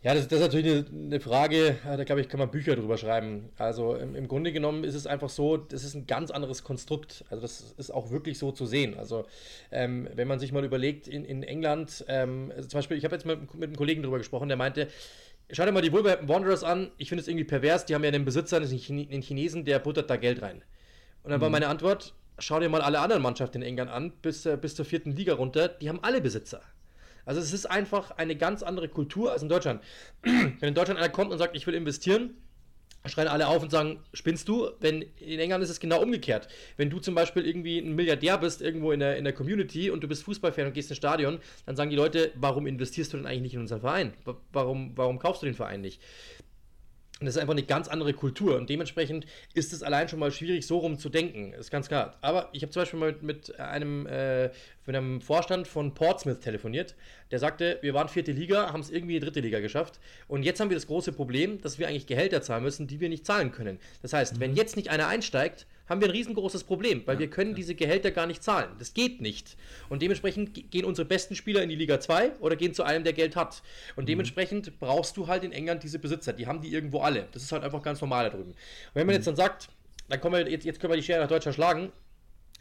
Ja, 0.00 0.14
das, 0.14 0.28
das, 0.28 0.38
ist 0.38 0.46
natürlich 0.46 0.86
eine, 0.88 1.06
eine 1.06 1.20
Frage, 1.20 1.76
da 1.84 2.04
glaube 2.04 2.20
ich, 2.20 2.28
kann 2.28 2.38
man 2.38 2.52
Bücher 2.52 2.76
drüber 2.76 2.96
schreiben. 2.96 3.48
Also 3.56 3.96
im, 3.96 4.14
im, 4.14 4.28
Grunde 4.28 4.52
genommen 4.52 4.84
ist 4.84 4.94
es 4.94 5.08
einfach 5.08 5.28
so, 5.28 5.56
das 5.56 5.82
ist 5.82 5.94
ein 5.94 6.06
ganz 6.06 6.30
anderes 6.30 6.62
Konstrukt. 6.62 7.24
Also 7.30 7.42
das 7.42 7.74
ist 7.76 7.90
auch 7.90 8.12
wirklich 8.12 8.38
so 8.38 8.52
zu 8.52 8.64
sehen. 8.64 8.96
Also 8.96 9.26
ähm, 9.72 10.08
wenn 10.14 10.28
man 10.28 10.38
sich 10.38 10.52
mal 10.52 10.64
überlegt, 10.64 11.08
in, 11.08 11.24
in 11.24 11.42
England, 11.42 12.04
ähm, 12.06 12.52
also 12.54 12.68
zum 12.68 12.78
Beispiel, 12.78 12.96
ich 12.96 13.04
habe 13.04 13.16
jetzt 13.16 13.26
mit, 13.26 13.52
mit 13.54 13.64
einem 13.64 13.76
Kollegen 13.76 14.04
drüber 14.04 14.18
gesprochen, 14.18 14.46
der 14.46 14.56
meinte, 14.56 14.86
schau 15.50 15.64
dir 15.64 15.72
mal 15.72 15.82
die 15.82 15.90
Wolverhampton 15.90 16.28
Wanderers 16.28 16.62
an, 16.62 16.92
ich 16.96 17.08
finde 17.08 17.22
es 17.22 17.28
irgendwie 17.28 17.44
pervers, 17.44 17.84
die 17.84 17.96
haben 17.96 18.04
ja 18.04 18.12
den 18.12 18.24
Besitzer, 18.24 18.60
den 18.60 19.22
Chinesen, 19.22 19.64
der 19.64 19.80
buttert 19.80 20.08
da 20.10 20.16
Geld 20.16 20.42
rein. 20.42 20.62
Und 21.24 21.30
dann 21.30 21.40
mhm. 21.40 21.42
war 21.42 21.50
meine 21.50 21.66
Antwort, 21.66 22.14
schau 22.38 22.60
dir 22.60 22.68
mal 22.68 22.82
alle 22.82 23.00
anderen 23.00 23.22
Mannschaften 23.22 23.62
in 23.62 23.68
England 23.68 23.90
an, 23.90 24.12
bis, 24.22 24.46
äh, 24.46 24.56
bis 24.56 24.76
zur 24.76 24.84
vierten 24.84 25.10
Liga 25.10 25.34
runter, 25.34 25.66
die 25.66 25.88
haben 25.88 25.98
alle 26.04 26.20
Besitzer. 26.20 26.62
Also 27.28 27.42
es 27.42 27.52
ist 27.52 27.66
einfach 27.66 28.12
eine 28.12 28.36
ganz 28.36 28.62
andere 28.62 28.88
Kultur 28.88 29.32
als 29.32 29.42
in 29.42 29.50
Deutschland. 29.50 29.82
Wenn 30.22 30.56
in 30.60 30.74
Deutschland 30.74 30.98
einer 30.98 31.10
kommt 31.10 31.30
und 31.30 31.36
sagt, 31.36 31.54
ich 31.54 31.66
will 31.66 31.74
investieren, 31.74 32.30
schreien 33.04 33.28
alle 33.28 33.48
auf 33.48 33.62
und 33.62 33.70
sagen, 33.70 34.00
spinnst 34.14 34.48
du? 34.48 34.70
Wenn 34.80 35.02
in 35.02 35.38
England 35.38 35.62
ist 35.62 35.68
es 35.68 35.78
genau 35.78 36.00
umgekehrt. 36.00 36.48
Wenn 36.78 36.88
du 36.88 37.00
zum 37.00 37.14
Beispiel 37.14 37.46
irgendwie 37.46 37.80
ein 37.80 37.94
Milliardär 37.94 38.38
bist 38.38 38.62
irgendwo 38.62 38.92
in 38.92 39.00
der, 39.00 39.18
in 39.18 39.24
der 39.24 39.34
Community 39.34 39.90
und 39.90 40.02
du 40.02 40.08
bist 40.08 40.22
Fußballfan 40.22 40.68
und 40.68 40.72
gehst 40.72 40.90
ins 40.90 40.96
Stadion, 40.96 41.38
dann 41.66 41.76
sagen 41.76 41.90
die 41.90 41.96
Leute, 41.96 42.32
warum 42.34 42.66
investierst 42.66 43.12
du 43.12 43.18
denn 43.18 43.26
eigentlich 43.26 43.42
nicht 43.42 43.54
in 43.54 43.60
unseren 43.60 43.82
Verein? 43.82 44.14
Warum, 44.50 44.96
warum 44.96 45.18
kaufst 45.18 45.42
du 45.42 45.46
den 45.46 45.54
Verein 45.54 45.82
nicht? 45.82 46.00
Und 47.20 47.26
das 47.26 47.34
ist 47.34 47.40
einfach 47.40 47.54
eine 47.54 47.64
ganz 47.64 47.88
andere 47.88 48.14
Kultur. 48.14 48.56
Und 48.56 48.70
dementsprechend 48.70 49.26
ist 49.54 49.72
es 49.72 49.82
allein 49.82 50.08
schon 50.08 50.18
mal 50.18 50.30
schwierig, 50.30 50.66
so 50.66 50.78
rum 50.78 50.98
zu 50.98 51.08
denken. 51.08 51.52
Ist 51.52 51.70
ganz 51.70 51.88
klar. 51.88 52.16
Aber 52.20 52.48
ich 52.52 52.62
habe 52.62 52.70
zum 52.70 52.82
Beispiel 52.82 53.00
mal 53.00 53.12
mit, 53.12 53.22
mit 53.22 53.60
einem, 53.60 54.06
äh, 54.06 54.50
mit 54.86 54.94
einem 54.94 55.20
Vorstand 55.20 55.66
von 55.66 55.94
Portsmouth 55.94 56.40
telefoniert. 56.40 56.94
Der 57.30 57.38
sagte, 57.38 57.78
wir 57.82 57.92
waren 57.94 58.08
vierte 58.08 58.32
Liga, 58.32 58.72
haben 58.72 58.80
es 58.80 58.90
irgendwie 58.90 59.16
in 59.16 59.20
die 59.20 59.26
dritte 59.26 59.40
Liga 59.40 59.60
geschafft. 59.60 59.98
Und 60.28 60.44
jetzt 60.44 60.60
haben 60.60 60.70
wir 60.70 60.76
das 60.76 60.86
große 60.86 61.12
Problem, 61.12 61.60
dass 61.60 61.78
wir 61.78 61.88
eigentlich 61.88 62.06
Gehälter 62.06 62.40
zahlen 62.42 62.62
müssen, 62.62 62.86
die 62.86 63.00
wir 63.00 63.08
nicht 63.08 63.26
zahlen 63.26 63.50
können. 63.50 63.78
Das 64.02 64.12
heißt, 64.12 64.36
mhm. 64.36 64.40
wenn 64.40 64.54
jetzt 64.54 64.76
nicht 64.76 64.90
einer 64.90 65.08
einsteigt, 65.08 65.66
haben 65.88 66.00
wir 66.00 66.08
ein 66.08 66.12
riesengroßes 66.12 66.64
Problem, 66.64 67.02
weil 67.06 67.16
ja, 67.16 67.20
wir 67.20 67.30
können 67.30 67.50
ja. 67.50 67.56
diese 67.56 67.74
Gehälter 67.74 68.10
gar 68.10 68.26
nicht 68.26 68.42
zahlen. 68.42 68.70
Das 68.78 68.94
geht 68.94 69.20
nicht. 69.20 69.56
Und 69.88 70.02
dementsprechend 70.02 70.70
gehen 70.70 70.84
unsere 70.84 71.06
besten 71.06 71.34
Spieler 71.34 71.62
in 71.62 71.68
die 71.68 71.76
Liga 71.76 72.00
2 72.00 72.38
oder 72.40 72.56
gehen 72.56 72.74
zu 72.74 72.82
einem, 72.82 73.04
der 73.04 73.12
Geld 73.12 73.36
hat. 73.36 73.62
Und 73.96 74.04
mhm. 74.04 74.08
dementsprechend 74.08 74.78
brauchst 74.78 75.16
du 75.16 75.26
halt 75.26 75.44
in 75.44 75.52
England 75.52 75.82
diese 75.82 75.98
Besitzer. 75.98 76.32
Die 76.32 76.46
haben 76.46 76.60
die 76.60 76.72
irgendwo 76.72 77.00
alle. 77.00 77.28
Das 77.32 77.42
ist 77.42 77.52
halt 77.52 77.64
einfach 77.64 77.82
ganz 77.82 78.00
normal 78.00 78.24
da 78.24 78.36
drüben. 78.36 78.50
Und 78.50 78.56
wenn 78.94 79.06
man 79.06 79.14
mhm. 79.14 79.18
jetzt 79.18 79.26
dann 79.26 79.36
sagt, 79.36 79.68
dann 80.08 80.20
kommen 80.20 80.44
wir, 80.44 80.50
jetzt, 80.50 80.64
jetzt 80.64 80.80
können 80.80 80.92
wir 80.92 80.96
die 80.96 81.02
Schere 81.02 81.20
nach 81.20 81.28
Deutschland 81.28 81.54
schlagen, 81.54 81.92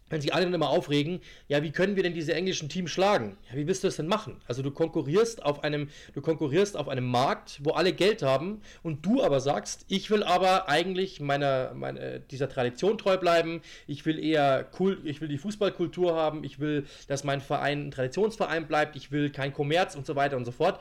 wenn 0.09 0.21
sich 0.21 0.33
alle 0.33 0.45
dann 0.45 0.54
immer 0.54 0.69
aufregen, 0.69 1.19
ja, 1.48 1.63
wie 1.63 1.71
können 1.71 1.95
wir 1.95 2.04
denn 2.04 2.13
diese 2.13 2.33
englischen 2.33 2.69
Teams 2.69 2.92
schlagen? 2.92 3.38
Ja, 3.50 3.57
wie 3.57 3.68
willst 3.68 3.83
du 3.83 3.88
das 3.88 3.98
denn 3.98 4.07
machen? 4.07 4.42
Also 4.48 4.62
du 4.62 4.71
konkurrierst 4.71 5.44
auf 5.44 5.63
einem, 5.63 5.89
du 6.13 6.21
konkurrierst 6.21 6.77
auf 6.77 6.88
einem 6.88 7.06
Markt, 7.06 7.59
wo 7.63 7.71
alle 7.71 7.94
Geld 7.94 8.21
haben 8.21 8.62
und 8.83 9.06
du 9.06 9.24
aber 9.24 9.39
sagst, 9.39 9.86
ich 9.88 10.09
will 10.09 10.24
aber 10.24 10.69
eigentlich 10.69 11.19
meiner, 11.19 11.74
meiner 11.74 12.19
dieser 12.19 12.50
Tradition 12.50 12.98
treu 12.98 13.18
bleiben, 13.18 13.62
ich 13.88 14.06
will 14.06 14.19
eher 14.19 14.69
cool, 14.80 15.00
ich 15.04 15.21
will 15.21 15.27
die 15.27 15.38
Fußballkultur 15.38 16.15
haben, 16.15 16.44
ich 16.44 16.59
will, 16.59 16.86
dass 17.07 17.24
mein 17.24 17.42
Verein 17.42 17.88
ein 17.88 17.92
Traditionsverein 17.92 18.68
bleibt, 18.68 18.95
ich 18.95 19.12
will 19.12 19.30
kein 19.30 19.54
Kommerz 19.54 19.95
und 19.95 20.06
so 20.06 20.15
weiter 20.15 20.38
und 20.38 20.45
so 20.45 20.51
fort 20.51 20.80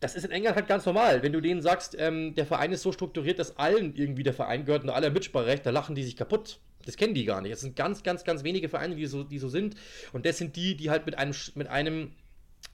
das 0.00 0.14
ist 0.14 0.24
in 0.24 0.30
England 0.30 0.56
halt 0.56 0.68
ganz 0.68 0.84
normal. 0.84 1.22
Wenn 1.22 1.32
du 1.32 1.40
denen 1.40 1.62
sagst, 1.62 1.96
ähm, 1.98 2.34
der 2.34 2.46
Verein 2.46 2.72
ist 2.72 2.82
so 2.82 2.92
strukturiert, 2.92 3.38
dass 3.38 3.56
allen 3.56 3.94
irgendwie 3.96 4.22
der 4.22 4.34
Verein 4.34 4.64
gehört 4.66 4.84
und 4.84 4.90
alle 4.90 5.10
Mitspracherecht, 5.10 5.64
da 5.64 5.70
lachen 5.70 5.94
die 5.94 6.02
sich 6.02 6.16
kaputt. 6.16 6.58
Das 6.86 6.96
kennen 6.96 7.14
die 7.14 7.24
gar 7.24 7.42
nicht. 7.42 7.52
Es 7.52 7.60
sind 7.60 7.76
ganz, 7.76 8.02
ganz, 8.02 8.24
ganz 8.24 8.44
wenige 8.44 8.68
Vereine, 8.68 8.96
die 8.96 9.06
so, 9.06 9.24
die 9.24 9.38
so 9.38 9.48
sind. 9.48 9.74
Und 10.12 10.24
das 10.24 10.38
sind 10.38 10.56
die, 10.56 10.76
die 10.76 10.90
halt 10.90 11.04
mit 11.04 11.18
einem, 11.18 11.34
mit 11.54 11.68
einem 11.68 12.12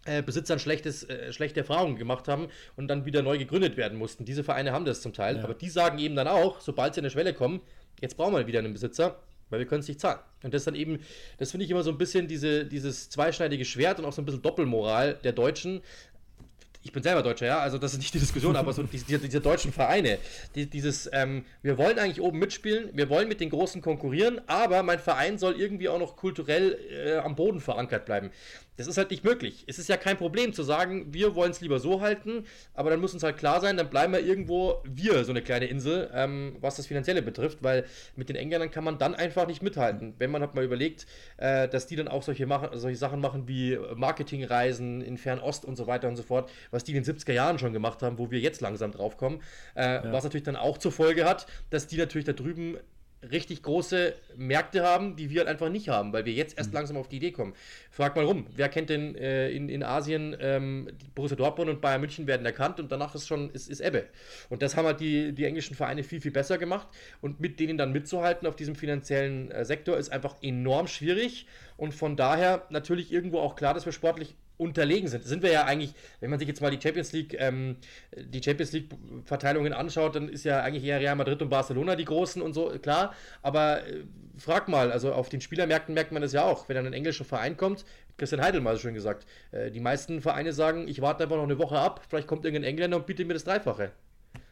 äh, 0.05 0.23
Besitzern 0.23 0.59
schlechtes, 0.59 1.09
äh, 1.09 1.33
schlechte 1.33 1.61
Erfahrungen 1.61 1.97
gemacht 1.97 2.29
haben 2.29 2.49
und 2.77 2.89
dann 2.89 3.05
wieder 3.05 3.23
neu 3.23 3.39
gegründet 3.39 3.77
werden 3.77 3.99
mussten. 3.99 4.25
Diese 4.25 4.45
Vereine 4.45 4.73
haben 4.73 4.85
das 4.85 5.01
zum 5.01 5.13
Teil, 5.13 5.37
ja. 5.37 5.45
aber 5.45 5.55
die 5.55 5.69
sagen 5.69 5.99
eben 5.99 6.17
dann 6.17 6.29
auch, 6.29 6.61
sobald 6.61 6.95
sie 6.95 7.01
an 7.01 7.05
eine 7.05 7.11
Schwelle 7.11 7.35
kommen, 7.35 7.61
jetzt 8.01 8.17
brauchen 8.17 8.35
wir 8.35 8.47
wieder 8.47 8.59
einen 8.59 8.73
Besitzer, 8.73 9.21
weil 9.51 9.61
wir 9.61 9.67
können 9.67 9.81
es 9.81 9.89
nicht 9.89 10.01
zahlen. 10.01 10.19
Und 10.43 10.55
das 10.55 10.65
dann 10.65 10.75
eben, 10.75 10.99
das 11.39 11.51
finde 11.53 11.65
ich 11.65 11.71
immer 11.71 11.83
so 11.83 11.91
ein 11.91 11.99
bisschen 11.99 12.27
diese, 12.27 12.65
dieses 12.65 13.11
zweischneidige 13.11 13.65
Schwert 13.65 13.99
und 13.99 14.05
auch 14.05 14.13
so 14.13 14.23
ein 14.23 14.25
bisschen 14.25 14.43
Doppelmoral 14.43 15.19
der 15.23 15.33
Deutschen, 15.33 15.83
ich 16.83 16.93
bin 16.93 17.03
selber 17.03 17.23
Deutscher, 17.23 17.47
ja, 17.47 17.59
also 17.61 17.79
das 17.79 17.93
ist 17.93 17.99
nicht 17.99 18.15
die 18.15 18.19
Diskussion, 18.19 18.57
aber 18.57 18.73
so 18.73 18.83
diese, 18.93 19.19
diese 19.19 19.41
deutschen 19.41 19.73
Vereine, 19.73 20.19
die, 20.55 20.67
dieses, 20.67 21.09
ähm, 21.13 21.45
wir 21.63 21.79
wollen 21.79 21.99
eigentlich 21.99 22.21
oben 22.21 22.39
mitspielen, 22.39 22.91
wir 22.93 23.09
wollen 23.09 23.29
mit 23.29 23.41
den 23.41 23.51
Großen 23.51 23.81
konkurrieren, 23.81 24.41
aber 24.47 24.83
mein 24.83 24.99
Verein 24.99 25.39
soll 25.39 25.61
irgendwie 25.61 25.89
auch 25.89 25.99
noch 25.99 26.17
kulturell 26.17 26.79
äh, 26.91 27.19
am 27.19 27.37
Boden 27.37 27.61
verankert 27.61 28.05
bleiben. 28.07 28.31
Das 28.77 28.87
ist 28.87 28.97
halt 28.97 29.11
nicht 29.11 29.23
möglich. 29.23 29.65
Es 29.67 29.79
ist 29.79 29.89
ja 29.89 29.99
kein 29.99 30.17
Problem 30.17 30.55
zu 30.55 30.63
sagen, 30.63 31.13
wir 31.13 31.35
wollen 31.35 31.51
es 31.51 31.61
lieber 31.61 31.79
so 31.79 32.01
halten, 32.01 32.47
aber 32.73 32.89
dann 32.91 33.01
muss 33.01 33.13
uns 33.13 33.23
halt 33.23 33.37
klar 33.37 33.61
sein, 33.61 33.77
dann 33.77 33.91
bleiben 33.91 34.15
wir 34.15 34.21
irgendwo 34.21 34.83
wir, 34.85 35.25
so 35.25 35.31
eine 35.31 35.43
kleine 35.43 35.67
Insel, 35.67 36.11
ähm, 36.15 36.57
was 36.61 36.77
das 36.77 36.87
Finanzielle 36.87 37.21
betrifft, 37.21 37.63
weil 37.63 37.85
mit 38.17 38.31
den 38.31 38.37
Engländern 38.37 38.71
kann 38.71 38.85
man 38.85 38.99
dann 38.99 39.15
einfach 39.15 39.47
nicht 39.47 39.63
mithalten. 39.63 40.15
Wenn 40.19 40.31
man 40.31 40.43
hat 40.43 40.55
mal 40.55 40.65
überlegt, 40.65 41.07
äh, 41.37 41.69
dass 41.69 41.87
die 41.87 41.97
dann 41.97 42.09
auch 42.09 42.23
solche, 42.23 42.47
machen, 42.47 42.71
solche 42.73 42.97
Sachen 42.97 43.21
machen 43.21 43.47
wie 43.47 43.79
Marketingreisen 43.95 45.03
in 45.03 45.19
Fernost 45.19 45.67
und 45.67 45.77
so 45.77 45.87
weiter 45.87 46.09
und 46.09 46.17
so 46.17 46.23
fort, 46.23 46.51
was 46.71 46.83
die 46.85 46.97
in 46.97 47.03
den 47.03 47.17
70er 47.17 47.33
Jahren 47.33 47.59
schon 47.59 47.75
gemacht 47.75 48.03
haben, 48.03 48.19
wo 48.19 48.31
wir 48.31 48.41
jetzt 48.41 48.63
langsam 48.63 48.91
drauf 48.91 49.19
kommen, 49.19 49.43
äh, 49.77 49.83
ja. 49.83 50.13
was 50.13 50.25
natürlich 50.25 50.45
dann 50.45 50.57
auch 50.57 50.79
zur 50.79 50.93
Folge 50.93 51.27
hat, 51.27 51.47
dass 51.69 51.87
die 51.87 51.99
natürlich 51.99 52.25
da 52.25 52.33
drüben 52.33 52.79
richtig 53.31 53.63
große 53.63 54.15
Märkte 54.37 54.83
haben, 54.83 55.17
die 55.17 55.31
wir 55.31 55.41
halt 55.41 55.49
einfach 55.49 55.69
nicht 55.69 55.89
haben, 55.89 56.13
weil 56.13 56.25
wir 56.25 56.33
jetzt 56.33 56.59
erst 56.59 56.71
mhm. 56.71 56.77
langsam 56.77 56.97
auf 56.97 57.09
die 57.09 57.17
Idee 57.17 57.33
kommen. 57.33 57.55
Frag 57.95 58.17
mal 58.17 58.25
rum, 58.25 58.47
wer 58.57 58.71
kennt 58.71 58.89
denn 58.89 59.15
äh, 59.17 59.51
in, 59.51 59.69
in 59.69 59.83
Asien 59.83 60.35
ähm, 60.41 60.89
Borussia 61.15 61.37
Dortmund 61.37 61.69
und 61.69 61.83
Bayern 61.83 62.01
München 62.01 62.27
werden 62.27 62.47
erkannt 62.47 62.81
und 62.81 62.91
danach 62.91 63.15
ist 63.15 63.29
schon 63.29 63.51
ist, 63.51 63.69
ist 63.69 63.81
Ebbe. 63.81 64.07
Und 64.49 64.63
das 64.63 64.79
haben 64.79 64.87
halt 64.87 65.01
die, 65.01 65.35
die 65.35 65.45
englischen 65.45 65.77
Vereine 65.77 66.03
viel, 66.03 66.23
viel 66.23 66.31
besser 66.31 66.57
gemacht 66.57 66.89
und 67.21 67.41
mit 67.41 67.61
denen 67.61 67.77
dann 67.77 67.93
mitzuhalten 67.93 68.49
auf 68.49 68.57
diesem 68.57 68.77
finanziellen 68.77 69.51
äh, 69.51 69.67
Sektor 69.67 69.99
ist 69.99 70.11
einfach 70.11 70.37
enorm 70.43 70.87
schwierig 70.87 71.47
und 71.77 71.93
von 71.93 72.17
daher 72.17 72.67
natürlich 72.71 73.13
irgendwo 73.13 73.41
auch 73.41 73.57
klar, 73.57 73.75
dass 73.75 73.85
wir 73.85 73.93
sportlich 73.93 74.37
unterlegen 74.57 75.09
sind. 75.09 75.25
Sind 75.25 75.43
wir 75.43 75.51
ja 75.51 75.65
eigentlich, 75.65 75.93
wenn 76.21 76.31
man 76.31 76.39
sich 76.39 76.49
jetzt 76.49 76.63
mal 76.63 76.71
die 76.71 76.81
Champions 76.81 77.13
League, 77.13 77.37
ähm, 77.39 77.77
die 78.17 78.43
Champions 78.43 78.73
League 78.73 78.89
Verteilungen 79.25 79.73
anschaut, 79.73 80.17
dann 80.17 80.29
ist 80.29 80.45
ja 80.45 80.63
eigentlich 80.63 80.85
eher 80.85 81.01
Real 81.01 81.17
Madrid 81.17 81.43
und 81.43 81.51
Barcelona 81.51 81.97
die 81.97 82.05
großen 82.05 82.41
und 82.41 82.55
so, 82.55 82.71
klar. 82.81 83.15
Aber 83.43 83.87
äh, 83.87 84.05
frag 84.39 84.69
mal, 84.69 84.93
also 84.93 85.13
auf 85.13 85.29
den 85.29 85.41
Spielermärkten 85.41 85.95
merkt 85.95 86.13
man 86.13 86.23
das 86.23 86.33
ja 86.33 86.45
auch. 86.45 86.69
Wenn 86.69 86.77
dann 86.77 86.87
ein 86.87 86.93
englischer 86.93 87.25
Verein 87.25 87.57
kommt, 87.57 87.85
Christian 88.17 88.43
Heidel 88.43 88.61
mal 88.61 88.75
so 88.75 88.83
schön 88.83 88.95
gesagt, 88.95 89.27
äh, 89.51 89.71
die 89.71 89.81
meisten 89.81 90.21
Vereine 90.21 90.53
sagen, 90.53 90.89
ich 90.89 91.01
warte 91.01 91.25
einfach 91.25 91.37
noch 91.37 91.45
eine 91.45 91.59
Woche 91.59 91.79
ab, 91.79 92.03
vielleicht 92.09 92.27
kommt 92.27 92.45
irgendein 92.45 92.71
Engländer 92.71 92.97
und 92.97 93.07
bietet 93.07 93.27
mir 93.27 93.35
das 93.35 93.45
Dreifache. 93.45 93.93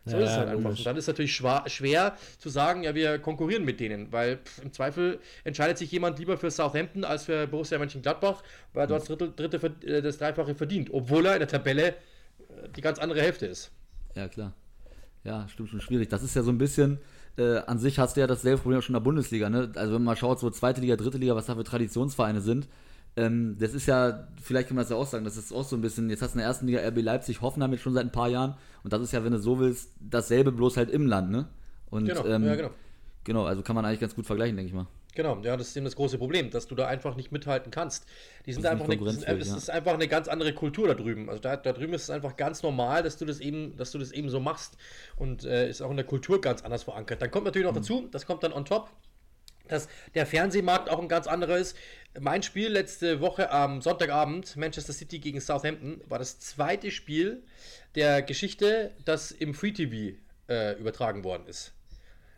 So 0.07 0.17
ja, 0.17 0.25
ist 0.25 0.31
es 0.31 0.37
halt 0.37 0.49
einfach. 0.49 0.71
Und 0.71 0.87
dann 0.87 0.97
ist 0.97 1.05
es 1.05 1.09
natürlich 1.09 1.35
schwer 1.35 2.17
zu 2.39 2.49
sagen, 2.49 2.83
ja, 2.83 2.95
wir 2.95 3.19
konkurrieren 3.19 3.65
mit 3.65 3.81
denen, 3.81 4.11
weil 4.13 4.39
pff, 4.39 4.63
im 4.63 4.73
Zweifel 4.73 5.21
entscheidet 5.45 5.79
sich 5.79 5.93
jemand 5.93 6.19
lieber 6.19 6.39
für 6.39 6.51
Southampton 6.51 7.05
als 7.05 7.25
für 7.25 7.47
Borussia 7.47 7.79
Mönchengladbach, 7.79 8.43
weil 8.73 8.85
er 8.85 8.87
dort 8.87 9.03
das, 9.03 9.09
dritte, 9.09 9.31
dritte, 9.49 9.87
äh, 9.87 10.03
das 10.03 10.19
Dreifache 10.19 10.55
verdient, 10.55 10.89
obwohl 10.91 11.27
er 11.27 11.35
in 11.35 11.41
der 11.41 11.49
Tabelle 11.49 11.89
äh, 11.89 11.95
die 12.75 12.81
ganz 12.81 12.99
andere 12.99 13.21
Hälfte 13.21 13.47
ist. 13.47 13.71
Ja, 14.15 14.29
klar. 14.29 14.55
Ja, 15.23 15.47
stimmt 15.49 15.69
schon 15.69 15.81
schwierig. 15.81 16.09
Das 16.09 16.23
ist 16.23 16.35
ja 16.35 16.43
so 16.43 16.51
ein 16.51 16.59
bisschen, 16.59 16.99
äh, 17.37 17.59
an 17.59 17.79
sich 17.79 17.99
hast 17.99 18.17
du 18.17 18.21
ja 18.21 18.27
dasselbe 18.27 18.63
Problem 18.63 18.83
schon 18.83 18.95
in 18.95 19.01
der 19.01 19.05
Bundesliga, 19.05 19.51
ne? 19.51 19.71
Also 19.77 19.95
wenn 19.95 20.05
man 20.05 20.17
schaut, 20.17 20.41
so 20.41 20.51
zweite 20.51 20.81
Liga, 20.81 20.97
dritte 20.97 21.19
Liga, 21.19 21.35
was 21.35 21.47
da 21.47 21.55
für 21.55 21.65
Traditionsvereine 21.65 22.41
sind, 22.41 22.69
ähm, 23.17 23.57
das 23.59 23.75
ist 23.75 23.87
ja, 23.87 24.29
vielleicht 24.41 24.69
kann 24.69 24.77
man 24.77 24.85
das 24.85 24.91
ja 24.91 24.97
auch 24.97 25.07
sagen, 25.07 25.25
das 25.25 25.37
ist 25.37 25.53
auch 25.53 25.65
so 25.65 25.77
ein 25.77 25.83
bisschen, 25.83 26.11
jetzt 26.11 26.23
hast 26.23 26.35
du 26.35 26.39
in 26.39 26.41
der 26.41 26.49
ersten 26.49 26.67
Liga 26.67 26.81
RB 26.81 27.03
Leipzig, 27.03 27.41
Hoffenheim 27.41 27.73
jetzt 27.73 27.83
schon 27.83 27.95
seit 27.95 28.05
ein 28.05 28.13
paar 28.13 28.29
Jahren 28.29 28.55
und 28.83 28.93
das 28.93 29.03
ist 29.03 29.13
ja, 29.13 29.25
wenn 29.25 29.33
du 29.33 29.39
so 29.39 29.59
willst, 29.59 29.91
dasselbe 30.01 30.53
bloß 30.53 30.77
halt 30.77 30.91
im 30.91 31.07
Land, 31.07 31.31
ne? 31.31 31.49
Und, 31.91 32.07
genau, 32.07 32.25
ähm, 32.25 32.45
ja, 32.45 32.55
genau. 32.55 32.71
Genau, 33.25 33.45
also 33.45 33.63
kann 33.63 33.77
man 33.77 33.85
eigentlich 33.85 34.01
ganz 34.01 34.15
gut 34.15 34.27
vergleichen, 34.27 34.57
denke 34.57 34.69
ich 34.69 34.75
mal. 34.75 34.87
Genau, 35.15 35.39
ja, 35.43 35.57
das 35.57 35.69
ist 35.69 35.77
eben 35.77 35.85
das 35.85 35.97
große 35.97 36.19
Problem, 36.19 36.51
dass 36.51 36.67
du 36.67 36.75
da 36.75 36.87
einfach 36.87 37.17
nicht 37.17 37.33
mithalten 37.33 37.71
kannst. 37.71 38.07
Die 38.47 38.53
sind 38.53 38.67
einfach 38.67 38.89
eine, 38.89 39.11
sind, 39.11 39.27
es 39.27 39.49
ja. 39.49 39.57
ist 39.57 39.71
einfach 39.71 39.95
eine 39.95 40.09
ganz 40.09 40.29
andere 40.29 40.55
Kultur 40.55 40.89
da 40.89 40.95
drüben. 40.95 41.29
Also 41.29 41.41
da, 41.41 41.57
da 41.57 41.73
drüben 41.73 41.95
ist 41.95 42.05
es 42.05 42.11
einfach 42.11 42.37
ganz 42.37 42.63
normal, 42.63 43.03
dass 43.03 43.17
du 43.17 43.25
das 43.25 43.41
eben, 43.41 43.77
dass 43.77 43.91
du 43.91 43.99
das 43.99 44.13
eben 44.13 44.31
so 44.31 44.41
machst 44.41 44.77
und 45.17 45.45
äh, 45.45 45.69
ist 45.69 45.83
auch 45.83 45.91
in 45.91 45.97
der 45.97 46.07
Kultur 46.07 46.41
ganz 46.41 46.63
anders 46.63 46.85
verankert. 46.85 47.21
Dann 47.23 47.31
kommt 47.31 47.45
natürlich 47.45 47.67
noch 47.67 47.73
mhm. 47.73 47.81
dazu, 47.81 48.09
das 48.11 48.27
kommt 48.27 48.43
dann 48.43 48.53
on 48.53 48.65
top, 48.65 48.91
dass 49.69 49.89
der 50.15 50.27
Fernsehmarkt 50.27 50.91
auch 50.91 51.01
ein 51.01 51.09
ganz 51.09 51.27
anderer 51.27 51.57
ist. 51.57 51.77
Mein 52.19 52.43
Spiel 52.43 52.69
letzte 52.69 53.21
Woche 53.21 53.51
am 53.51 53.81
Sonntagabend, 53.81 54.57
Manchester 54.57 54.93
City 54.93 55.19
gegen 55.21 55.41
Southampton, 55.41 56.03
war 56.09 56.19
das 56.19 56.41
zweite 56.41 56.91
Spiel 56.91 57.43
der 57.95 58.23
Geschichte, 58.23 58.93
das 59.05 59.31
im 59.31 59.55
Free 59.55 59.73
TV 59.73 60.19
äh, 60.49 60.79
übertragen 60.79 61.25
worden 61.25 61.47
ist. 61.47 61.73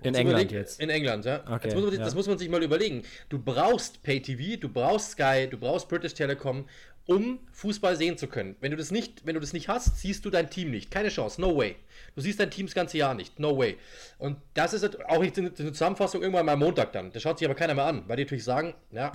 In 0.04 0.14
England 0.14 0.52
jetzt. 0.52 0.80
In 0.80 0.90
England, 0.90 1.24
ja. 1.24 1.42
Okay, 1.46 1.68
das, 1.68 1.74
muss 1.74 1.84
man, 1.84 1.92
ja. 1.94 2.04
das 2.04 2.14
muss 2.14 2.26
man 2.26 2.38
sich 2.38 2.48
mal 2.48 2.62
überlegen. 2.62 3.02
Du 3.28 3.38
brauchst 3.38 4.02
Pay 4.02 4.20
TV, 4.20 4.60
du 4.60 4.68
brauchst 4.68 5.12
Sky, 5.12 5.48
du 5.50 5.58
brauchst 5.58 5.88
British 5.88 6.14
Telecom, 6.14 6.66
um 7.06 7.40
Fußball 7.52 7.96
sehen 7.96 8.16
zu 8.16 8.26
können. 8.28 8.56
Wenn 8.60 8.70
du 8.70 8.76
das 8.76 8.90
nicht, 8.90 9.26
wenn 9.26 9.34
du 9.34 9.40
das 9.40 9.52
nicht 9.52 9.68
hast, 9.68 9.98
siehst 9.98 10.24
du 10.24 10.30
dein 10.30 10.50
Team 10.50 10.70
nicht. 10.70 10.90
Keine 10.90 11.08
Chance, 11.08 11.40
no 11.40 11.56
way. 11.56 11.76
Du 12.14 12.20
siehst 12.20 12.38
dein 12.38 12.50
Team 12.50 12.66
das 12.66 12.74
ganze 12.74 12.98
Jahr 12.98 13.14
nicht, 13.14 13.38
no 13.38 13.56
way. 13.58 13.76
Und 14.18 14.38
das 14.54 14.72
ist 14.72 15.04
auch 15.08 15.20
nicht 15.20 15.36
eine 15.38 15.52
Zusammenfassung 15.54 16.22
irgendwann 16.22 16.46
mal 16.46 16.52
am 16.52 16.60
Montag 16.60 16.92
dann. 16.92 17.10
Das 17.12 17.22
schaut 17.22 17.38
sich 17.38 17.46
aber 17.46 17.54
keiner 17.54 17.74
mehr 17.74 17.86
an, 17.86 18.04
weil 18.06 18.16
die 18.16 18.24
natürlich 18.24 18.44
sagen, 18.44 18.74
ja, 18.90 19.12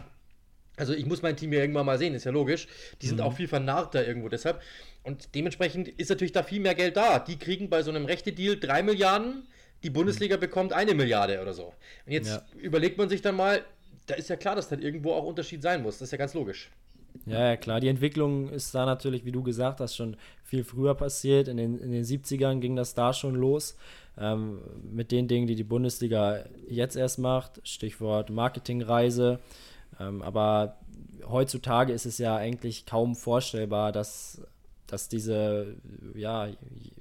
also 0.78 0.94
ich 0.94 1.06
muss 1.06 1.22
mein 1.24 1.36
Team 1.36 1.52
ja 1.54 1.62
irgendwann 1.62 1.86
mal 1.86 1.98
sehen, 1.98 2.14
ist 2.14 2.26
ja 2.26 2.32
logisch. 2.32 2.68
Die 3.02 3.08
sind 3.08 3.18
mhm. 3.18 3.24
auch 3.24 3.34
viel 3.34 3.48
vernarrter 3.48 4.08
irgendwo 4.08 4.30
deshalb. 4.30 4.62
Und 5.04 5.34
dementsprechend 5.34 5.88
ist 5.88 6.10
natürlich 6.10 6.34
da 6.34 6.44
viel 6.44 6.60
mehr 6.60 6.76
Geld 6.76 6.98
da. 6.98 7.20
Die 7.20 7.40
kriegen 7.40 7.70
bei 7.70 7.82
so 7.82 7.90
einem 7.90 8.06
Rechte-Deal 8.06 8.60
3 8.60 8.84
Milliarden, 8.84 9.48
die 9.88 9.92
Bundesliga 9.92 10.36
mhm. 10.36 10.42
bekommt 10.42 10.74
eine 10.74 10.94
Milliarde 10.94 11.42
oder 11.42 11.54
so. 11.54 11.68
Und 12.06 12.12
jetzt 12.12 12.28
ja. 12.28 12.42
überlegt 12.60 12.98
man 12.98 13.08
sich 13.08 13.22
dann 13.22 13.38
mal, 13.38 13.62
da 14.06 14.16
ist 14.16 14.30
ja 14.30 14.36
klar, 14.36 14.54
dass 14.54 14.68
dann 14.68 14.82
irgendwo 14.82 15.14
auch 15.14 15.24
Unterschied 15.24 15.62
sein 15.62 15.82
muss. 15.82 16.00
Das 16.00 16.10
ist 16.10 16.12
ja 16.12 16.18
ganz 16.18 16.34
logisch. 16.34 16.70
Ja, 17.26 17.50
ja, 17.50 17.56
klar. 17.56 17.80
Die 17.80 17.88
Entwicklung 17.88 18.50
ist 18.50 18.76
da 18.76 18.86
natürlich, 18.86 19.24
wie 19.24 19.32
du 19.32 19.44
gesagt 19.44 19.80
hast, 19.80 19.96
schon 19.96 20.18
viel 20.44 20.66
früher 20.66 20.94
passiert. 20.94 21.48
In 21.48 21.56
den, 21.56 21.80
in 21.80 21.92
den 21.92 22.04
70ern 22.04 22.60
ging 22.60 22.76
das 22.76 22.96
da 22.96 23.14
schon 23.14 23.36
los. 23.36 23.78
Ähm, 24.18 24.60
mit 24.92 25.14
den 25.14 25.30
Dingen, 25.30 25.48
die 25.48 25.56
die 25.56 25.64
Bundesliga 25.64 26.44
jetzt 26.68 26.98
erst 26.98 27.18
macht. 27.18 27.62
Stichwort 27.64 28.30
Marketingreise. 28.30 29.40
Ähm, 30.02 30.22
aber 30.22 30.76
heutzutage 31.26 31.94
ist 31.94 32.06
es 32.06 32.18
ja 32.18 32.36
eigentlich 32.36 32.86
kaum 32.86 33.16
vorstellbar, 33.16 33.94
dass, 33.94 34.42
dass 34.86 35.08
diese 35.08 35.78
ja, 36.14 36.50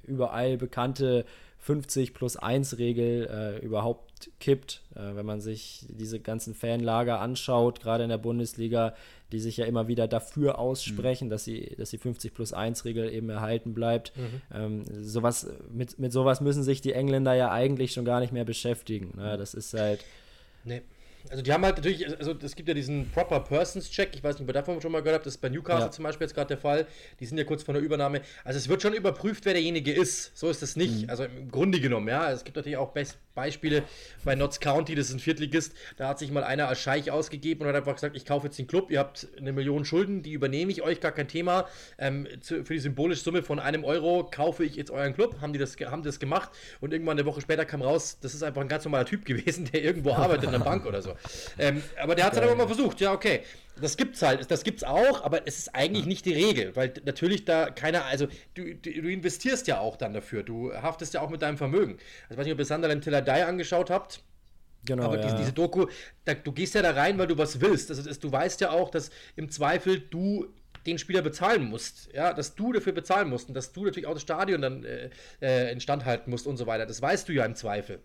überall 0.03 0.55
bekannte 0.55 1.25
50 1.59 2.13
plus 2.13 2.37
1 2.37 2.77
Regel 2.77 3.27
äh, 3.29 3.65
überhaupt 3.65 4.29
kippt. 4.39 4.83
Äh, 4.95 5.15
wenn 5.15 5.25
man 5.25 5.41
sich 5.41 5.85
diese 5.89 6.19
ganzen 6.19 6.53
Fanlager 6.55 7.19
anschaut, 7.19 7.81
gerade 7.81 8.03
in 8.03 8.09
der 8.09 8.17
Bundesliga, 8.17 8.93
die 9.31 9.39
sich 9.39 9.57
ja 9.57 9.65
immer 9.65 9.87
wieder 9.87 10.07
dafür 10.07 10.59
aussprechen, 10.59 11.25
mhm. 11.25 11.31
dass, 11.31 11.43
sie, 11.43 11.75
dass 11.77 11.89
die 11.89 11.97
50 11.97 12.33
plus 12.33 12.53
1 12.53 12.85
Regel 12.85 13.11
eben 13.11 13.29
erhalten 13.29 13.73
bleibt. 13.73 14.13
Mhm. 14.15 14.41
Ähm, 14.53 14.85
sowas, 15.03 15.47
mit, 15.71 15.99
mit 15.99 16.13
sowas 16.13 16.41
müssen 16.41 16.63
sich 16.63 16.81
die 16.81 16.93
Engländer 16.93 17.33
ja 17.33 17.51
eigentlich 17.51 17.91
schon 17.91 18.05
gar 18.05 18.19
nicht 18.21 18.31
mehr 18.31 18.45
beschäftigen. 18.45 19.13
Ne? 19.17 19.37
Das 19.37 19.53
ist 19.53 19.73
halt. 19.73 20.05
Nee. 20.63 20.81
Also 21.29 21.43
die 21.43 21.51
haben 21.51 21.63
halt 21.63 21.77
natürlich, 21.77 22.07
also 22.17 22.35
es 22.41 22.55
gibt 22.55 22.67
ja 22.67 22.73
diesen 22.73 23.09
Proper 23.11 23.39
Persons 23.39 23.89
Check, 23.89 24.11
ich 24.13 24.23
weiß 24.23 24.35
nicht, 24.35 24.43
ob 24.43 24.49
ihr 24.49 24.53
davon 24.53 24.81
schon 24.81 24.91
mal 24.91 25.01
gehört 25.01 25.15
habt, 25.15 25.25
das 25.25 25.35
ist 25.35 25.41
bei 25.41 25.49
Newcastle 25.49 25.85
ja. 25.85 25.91
zum 25.91 26.03
Beispiel 26.03 26.25
jetzt 26.25 26.33
gerade 26.33 26.47
der 26.47 26.57
Fall, 26.57 26.87
die 27.19 27.25
sind 27.25 27.37
ja 27.37 27.43
kurz 27.43 27.63
vor 27.63 27.73
der 27.73 27.83
Übernahme. 27.83 28.21
Also 28.43 28.57
es 28.57 28.69
wird 28.69 28.81
schon 28.81 28.93
überprüft, 28.93 29.45
wer 29.45 29.53
derjenige 29.53 29.91
ist, 29.91 30.37
so 30.37 30.49
ist 30.49 30.63
es 30.63 30.75
nicht. 30.75 31.03
Mhm. 31.03 31.09
Also 31.09 31.25
im 31.25 31.51
Grunde 31.51 31.79
genommen, 31.79 32.07
ja, 32.07 32.31
es 32.31 32.43
gibt 32.43 32.55
natürlich 32.55 32.77
auch 32.77 32.91
Best 32.91 33.17
Beispiele 33.37 33.83
bei 34.25 34.35
Notts 34.35 34.59
County, 34.59 34.95
das 34.95 35.09
ist 35.09 35.13
ein 35.13 35.19
Viertligist, 35.19 35.73
da 35.95 36.07
hat 36.09 36.19
sich 36.19 36.31
mal 36.31 36.43
einer 36.43 36.67
als 36.67 36.79
Scheich 36.79 37.11
ausgegeben 37.11 37.61
und 37.61 37.67
hat 37.67 37.75
einfach 37.75 37.93
gesagt, 37.93 38.15
ich 38.15 38.25
kaufe 38.25 38.47
jetzt 38.47 38.57
den 38.57 38.67
Club, 38.67 38.89
ihr 38.89 38.99
habt 38.99 39.27
eine 39.37 39.53
Million 39.53 39.85
Schulden, 39.85 40.23
die 40.23 40.31
übernehme 40.31 40.71
ich 40.71 40.81
euch, 40.81 40.99
gar 40.99 41.11
kein 41.11 41.27
Thema. 41.27 41.67
Ähm, 41.99 42.27
zu, 42.41 42.65
für 42.65 42.73
die 42.73 42.79
symbolische 42.79 43.23
Summe 43.23 43.43
von 43.43 43.59
einem 43.59 43.83
Euro 43.83 44.27
kaufe 44.29 44.65
ich 44.65 44.75
jetzt 44.75 44.89
euren 44.89 45.13
Club, 45.13 45.39
haben 45.39 45.53
die 45.53 45.59
das, 45.59 45.77
haben 45.77 46.01
das 46.01 46.19
gemacht 46.19 46.49
und 46.81 46.93
irgendwann 46.93 47.17
eine 47.17 47.27
Woche 47.27 47.41
später 47.41 47.65
kam 47.65 47.83
raus, 47.83 48.17
das 48.21 48.33
ist 48.33 48.41
einfach 48.41 48.61
ein 48.61 48.67
ganz 48.67 48.83
normaler 48.85 49.05
Typ 49.05 49.23
gewesen, 49.25 49.69
der 49.71 49.83
irgendwo 49.83 50.13
arbeitet 50.13 50.45
in 50.45 50.51
der 50.51 50.59
Bank 50.59 50.85
oder 50.85 51.01
so. 51.01 51.13
Ähm, 51.57 51.81
aber 52.01 52.15
der 52.15 52.25
hat 52.25 52.33
es 52.33 52.39
dann 52.39 52.47
aber 52.47 52.57
mal 52.57 52.67
versucht, 52.67 53.01
ja, 53.01 53.13
okay. 53.13 53.41
Das 53.79 53.95
gibt's 53.95 54.23
halt, 54.23 54.49
das 54.49 54.63
gibt's 54.63 54.83
auch, 54.83 55.23
aber 55.23 55.45
es 55.45 55.59
ist 55.59 55.75
eigentlich 55.75 56.07
nicht 56.07 56.25
die 56.25 56.33
Regel, 56.33 56.75
weil 56.75 56.93
natürlich 57.05 57.45
da 57.45 57.69
keiner, 57.69 58.05
also 58.05 58.27
du, 58.55 58.73
du, 58.73 58.89
investierst 58.89 59.67
ja 59.67 59.79
auch 59.79 59.97
dann 59.97 60.13
dafür, 60.13 60.41
du 60.41 60.73
haftest 60.73 61.13
ja 61.13 61.21
auch 61.21 61.29
mit 61.29 61.43
deinem 61.43 61.57
Vermögen. 61.57 61.97
Also, 62.23 62.31
ich 62.31 62.37
weiß 62.37 62.45
nicht, 62.45 62.53
ob 62.53 62.59
ihr 62.59 62.65
Sunderland 62.65 63.03
Tiller 63.03 63.21
Die 63.21 63.31
angeschaut 63.31 63.91
habt. 63.91 64.23
Genau, 64.85 65.03
aber 65.03 65.17
ja. 65.17 65.23
diese, 65.23 65.35
diese, 65.37 65.53
Doku, 65.53 65.87
da, 66.25 66.33
du 66.33 66.51
gehst 66.53 66.73
ja 66.73 66.81
da 66.81 66.91
rein, 66.91 67.19
weil 67.19 67.27
du 67.27 67.37
was 67.37 67.61
willst. 67.61 67.91
Also, 67.91 68.01
das, 68.01 68.19
du 68.19 68.31
weißt 68.31 68.61
ja 68.61 68.71
auch, 68.71 68.89
dass 68.89 69.11
im 69.35 69.49
Zweifel 69.49 69.99
du 69.99 70.47
den 70.87 70.97
Spieler 70.97 71.21
bezahlen 71.21 71.65
musst, 71.65 72.09
ja, 72.13 72.33
dass 72.33 72.55
du 72.55 72.71
dafür 72.71 72.93
bezahlen 72.93 73.29
musst 73.29 73.49
und 73.49 73.53
dass 73.53 73.73
du 73.73 73.85
natürlich 73.85 74.07
auch 74.07 74.13
das 74.13 74.21
Stadion 74.21 74.61
dann 74.61 74.85
äh, 74.85 75.09
äh, 75.41 75.71
instand 75.71 76.05
halten 76.05 76.31
musst 76.31 76.47
und 76.47 76.57
so 76.57 76.65
weiter. 76.65 76.85
Das 76.85 77.01
weißt 77.01 77.27
du 77.27 77.33
ja 77.33 77.45
im 77.45 77.55
Zweifel. 77.55 77.99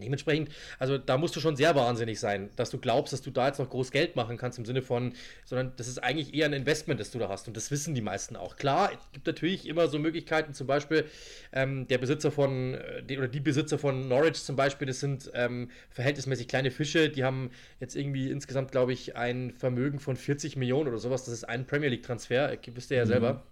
Dementsprechend, 0.00 0.50
also 0.78 0.98
da 0.98 1.16
musst 1.18 1.36
du 1.36 1.40
schon 1.40 1.56
sehr 1.56 1.74
wahnsinnig 1.74 2.18
sein, 2.20 2.50
dass 2.56 2.70
du 2.70 2.78
glaubst, 2.78 3.12
dass 3.12 3.22
du 3.22 3.30
da 3.30 3.46
jetzt 3.48 3.58
noch 3.58 3.70
groß 3.70 3.90
Geld 3.90 4.16
machen 4.16 4.36
kannst 4.36 4.58
im 4.58 4.64
Sinne 4.64 4.82
von, 4.82 5.12
sondern 5.44 5.72
das 5.76 5.88
ist 5.88 5.98
eigentlich 5.98 6.34
eher 6.34 6.46
ein 6.46 6.52
Investment, 6.52 7.00
das 7.00 7.10
du 7.10 7.18
da 7.18 7.28
hast 7.28 7.48
und 7.48 7.56
das 7.56 7.70
wissen 7.70 7.94
die 7.94 8.00
meisten 8.00 8.36
auch. 8.36 8.56
Klar, 8.56 8.90
es 8.92 9.12
gibt 9.12 9.26
natürlich 9.26 9.68
immer 9.68 9.88
so 9.88 9.98
Möglichkeiten, 9.98 10.54
zum 10.54 10.66
Beispiel 10.66 11.04
ähm, 11.52 11.86
der 11.88 11.98
Besitzer 11.98 12.30
von, 12.30 12.74
äh, 12.74 13.02
die, 13.02 13.18
oder 13.18 13.28
die 13.28 13.40
Besitzer 13.40 13.78
von 13.78 14.08
Norwich 14.08 14.42
zum 14.42 14.56
Beispiel, 14.56 14.86
das 14.86 15.00
sind 15.00 15.30
ähm, 15.34 15.70
verhältnismäßig 15.90 16.48
kleine 16.48 16.70
Fische, 16.70 17.08
die 17.08 17.24
haben 17.24 17.50
jetzt 17.80 17.96
irgendwie 17.96 18.30
insgesamt, 18.30 18.72
glaube 18.72 18.92
ich, 18.92 19.16
ein 19.16 19.52
Vermögen 19.52 20.00
von 20.00 20.16
40 20.16 20.56
Millionen 20.56 20.88
oder 20.88 20.98
sowas, 20.98 21.24
das 21.24 21.34
ist 21.34 21.44
ein 21.44 21.66
Premier 21.66 21.88
League 21.88 22.02
Transfer, 22.02 22.56
wisst 22.74 22.90
ihr 22.90 22.98
ja 22.98 23.04
mhm. 23.04 23.08
selber. 23.08 23.42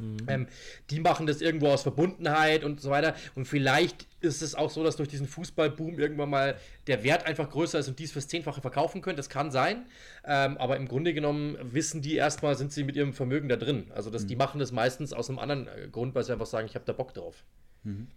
Mhm. 0.00 0.16
Ähm, 0.26 0.46
die 0.90 1.00
machen 1.00 1.26
das 1.26 1.40
irgendwo 1.40 1.68
aus 1.68 1.82
Verbundenheit 1.82 2.64
und 2.64 2.80
so 2.80 2.90
weiter. 2.90 3.14
Und 3.34 3.46
vielleicht 3.46 4.06
ist 4.20 4.42
es 4.42 4.54
auch 4.54 4.70
so, 4.70 4.82
dass 4.82 4.96
durch 4.96 5.08
diesen 5.08 5.26
Fußballboom 5.26 5.98
irgendwann 5.98 6.30
mal 6.30 6.56
der 6.86 7.04
Wert 7.04 7.26
einfach 7.26 7.50
größer 7.50 7.78
ist 7.78 7.88
und 7.88 7.98
dies 7.98 8.12
fürs 8.12 8.28
Zehnfache 8.28 8.60
verkaufen 8.60 9.02
können. 9.02 9.16
Das 9.16 9.28
kann 9.28 9.50
sein. 9.50 9.84
Ähm, 10.24 10.56
aber 10.58 10.76
im 10.76 10.88
Grunde 10.88 11.14
genommen 11.14 11.56
wissen 11.62 12.02
die 12.02 12.14
erstmal, 12.14 12.56
sind 12.56 12.72
sie 12.72 12.84
mit 12.84 12.96
ihrem 12.96 13.12
Vermögen 13.12 13.48
da 13.48 13.56
drin. 13.56 13.90
Also 13.94 14.10
das, 14.10 14.24
mhm. 14.24 14.28
die 14.28 14.36
machen 14.36 14.58
das 14.58 14.72
meistens 14.72 15.12
aus 15.12 15.28
einem 15.28 15.38
anderen 15.38 15.66
äh, 15.66 15.88
Grund, 15.90 16.14
weil 16.14 16.24
sie 16.24 16.32
einfach 16.32 16.46
sagen, 16.46 16.66
ich 16.66 16.74
habe 16.74 16.84
da 16.86 16.92
Bock 16.92 17.14
drauf. 17.14 17.44
Mhm. 17.84 18.08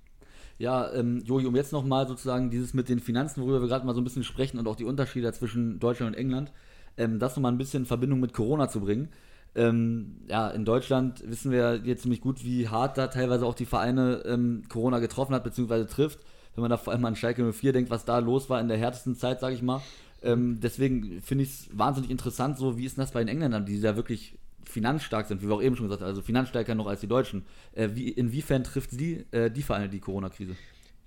Ja, 0.60 0.94
ähm, 0.94 1.24
Joji, 1.25 1.48
um 1.48 1.56
jetzt 1.56 1.74
nochmal 1.74 2.08
sozusagen 2.08 2.50
dieses 2.50 2.74
mit 2.74 2.88
den 2.88 3.00
Finanzen, 3.00 3.42
worüber 3.42 3.62
wir 3.62 3.68
gerade 3.68 3.86
mal 3.86 3.96
so 3.96 4.02
ein 4.02 4.04
bisschen 4.04 4.24
sprechen 4.24 4.60
und 4.60 4.68
auch 4.68 4.75
die 4.75 4.86
Unterschiede 4.86 5.32
zwischen 5.34 5.80
Deutschland 5.80 6.16
und 6.16 6.20
England, 6.20 6.52
ähm, 6.96 7.20
das 7.20 7.36
nochmal 7.36 7.52
ein 7.52 7.58
bisschen 7.58 7.84
in 7.84 7.86
Verbindung 7.88 8.20
mit 8.20 8.34
Corona 8.34 8.70
zu 8.70 8.80
bringen. 8.80 9.10
Ähm, 9.56 10.18
ja, 10.28 10.50
in 10.50 10.66
Deutschland 10.66 11.24
wissen 11.28 11.52
wir 11.52 11.82
jetzt 11.84 12.02
ziemlich 12.02 12.22
gut, 12.22 12.44
wie 12.44 12.70
hart 12.70 12.98
da 12.98 13.08
teilweise 13.08 13.46
auch 13.46 13.54
die 13.54 13.66
Vereine 13.66 14.24
ähm, 14.26 14.64
Corona 14.68 15.00
getroffen 15.00 15.36
hat, 15.36 15.44
beziehungsweise 15.44 15.88
trifft. 15.88 16.20
wenn 16.56 16.62
man 16.62 16.72
da 16.72 16.78
vor 16.78 16.94
allem 16.94 17.06
an 17.06 17.16
Schalke 17.16 17.52
04 17.52 17.74
denkt, 17.74 17.92
was 17.92 18.06
da 18.06 18.20
los 18.20 18.50
war 18.50 18.60
in 18.60 18.68
der 18.68 18.78
härtesten 18.78 19.16
Zeit, 19.16 19.40
sage 19.40 19.56
ich 19.56 19.62
mal. 19.62 19.82
Ähm, 20.24 20.60
deswegen 20.62 21.22
finde 21.22 21.44
ich 21.44 21.50
es 21.50 21.70
wahnsinnig 21.78 22.10
interessant, 22.10 22.58
so 22.58 22.78
wie 22.78 22.86
ist 22.86 22.98
das 22.98 23.12
bei 23.12 23.20
den 23.20 23.28
Engländern, 23.28 23.66
die 23.66 23.78
ja 23.80 23.96
wirklich 23.96 24.38
finanzstark 24.64 25.28
sind, 25.28 25.42
wie 25.42 25.48
wir 25.48 25.56
auch 25.56 25.62
eben 25.62 25.76
schon 25.76 25.88
gesagt 25.88 26.02
haben, 26.02 26.10
also 26.10 26.22
finanzstärker 26.22 26.74
noch 26.74 26.88
als 26.88 27.02
die 27.02 27.08
Deutschen. 27.08 27.46
Äh, 27.74 27.90
wie, 27.94 28.10
inwiefern 28.10 28.64
trifft 28.64 28.92
sie 28.92 29.26
äh, 29.32 29.52
die 29.52 29.62
Vereine 29.62 29.90
die 29.90 30.00
Corona-Krise? 30.00 30.56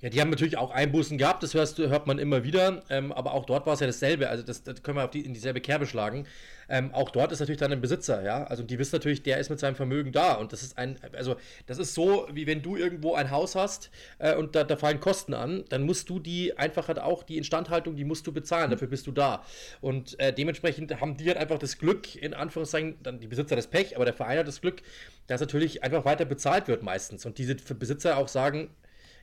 Ja, 0.02 0.10
die 0.10 0.20
haben 0.20 0.28
natürlich 0.28 0.58
auch 0.58 0.72
Einbußen 0.72 1.16
gehabt, 1.16 1.42
das 1.42 1.54
hörst, 1.54 1.78
hört 1.78 2.06
man 2.06 2.18
immer 2.18 2.44
wieder, 2.44 2.82
ähm, 2.90 3.12
aber 3.12 3.32
auch 3.32 3.46
dort 3.46 3.64
war 3.64 3.72
es 3.72 3.80
ja 3.80 3.86
dasselbe, 3.86 4.28
also 4.28 4.42
das, 4.42 4.62
das 4.62 4.82
können 4.82 4.98
wir 4.98 5.04
auf 5.04 5.10
die, 5.10 5.24
in 5.24 5.32
dieselbe 5.32 5.62
Kerbe 5.62 5.86
schlagen. 5.86 6.26
Ähm, 6.68 6.92
auch 6.92 7.10
dort 7.10 7.32
ist 7.32 7.40
natürlich 7.40 7.60
dann 7.60 7.72
ein 7.72 7.80
Besitzer, 7.80 8.22
ja, 8.22 8.44
also 8.44 8.62
die 8.62 8.78
wissen 8.78 8.94
natürlich, 8.94 9.22
der 9.22 9.38
ist 9.38 9.48
mit 9.48 9.58
seinem 9.58 9.74
Vermögen 9.74 10.12
da 10.12 10.34
und 10.34 10.52
das 10.52 10.62
ist 10.62 10.76
ein, 10.76 10.98
also 11.14 11.36
das 11.66 11.78
ist 11.78 11.94
so, 11.94 12.28
wie 12.30 12.46
wenn 12.46 12.60
du 12.60 12.76
irgendwo 12.76 13.14
ein 13.14 13.30
Haus 13.30 13.54
hast 13.54 13.90
äh, 14.18 14.34
und 14.34 14.54
da, 14.54 14.64
da, 14.64 14.76
fallen 14.76 15.00
Kosten 15.00 15.32
an, 15.32 15.64
dann 15.70 15.84
musst 15.84 16.10
du 16.10 16.18
die 16.18 16.58
einfach 16.58 16.88
halt 16.88 16.98
auch, 16.98 17.22
die 17.22 17.38
Instandhaltung, 17.38 17.96
die 17.96 18.04
musst 18.04 18.26
du 18.26 18.32
bezahlen, 18.32 18.70
dafür 18.70 18.88
bist 18.88 19.06
du 19.06 19.12
da. 19.12 19.44
Und 19.80 20.20
äh, 20.20 20.30
dementsprechend 20.30 21.00
haben 21.00 21.16
die 21.16 21.26
halt 21.28 21.38
einfach 21.38 21.58
das 21.58 21.78
Glück, 21.78 22.16
in 22.16 22.34
Anführungszeichen, 22.34 22.96
dann 23.02 23.18
die 23.18 23.28
Besitzer 23.28 23.56
das 23.56 23.68
Pech, 23.68 23.96
aber 23.96 24.04
der 24.04 24.12
Verein 24.12 24.40
hat 24.40 24.48
das 24.48 24.60
Glück, 24.60 24.82
dass 25.26 25.40
natürlich 25.40 25.82
einfach 25.82 26.04
weiter 26.04 26.26
bezahlt 26.26 26.68
wird 26.68 26.82
meistens. 26.82 27.24
Und 27.24 27.38
diese 27.38 27.54
Besitzer 27.54 28.18
auch 28.18 28.28
sagen, 28.28 28.68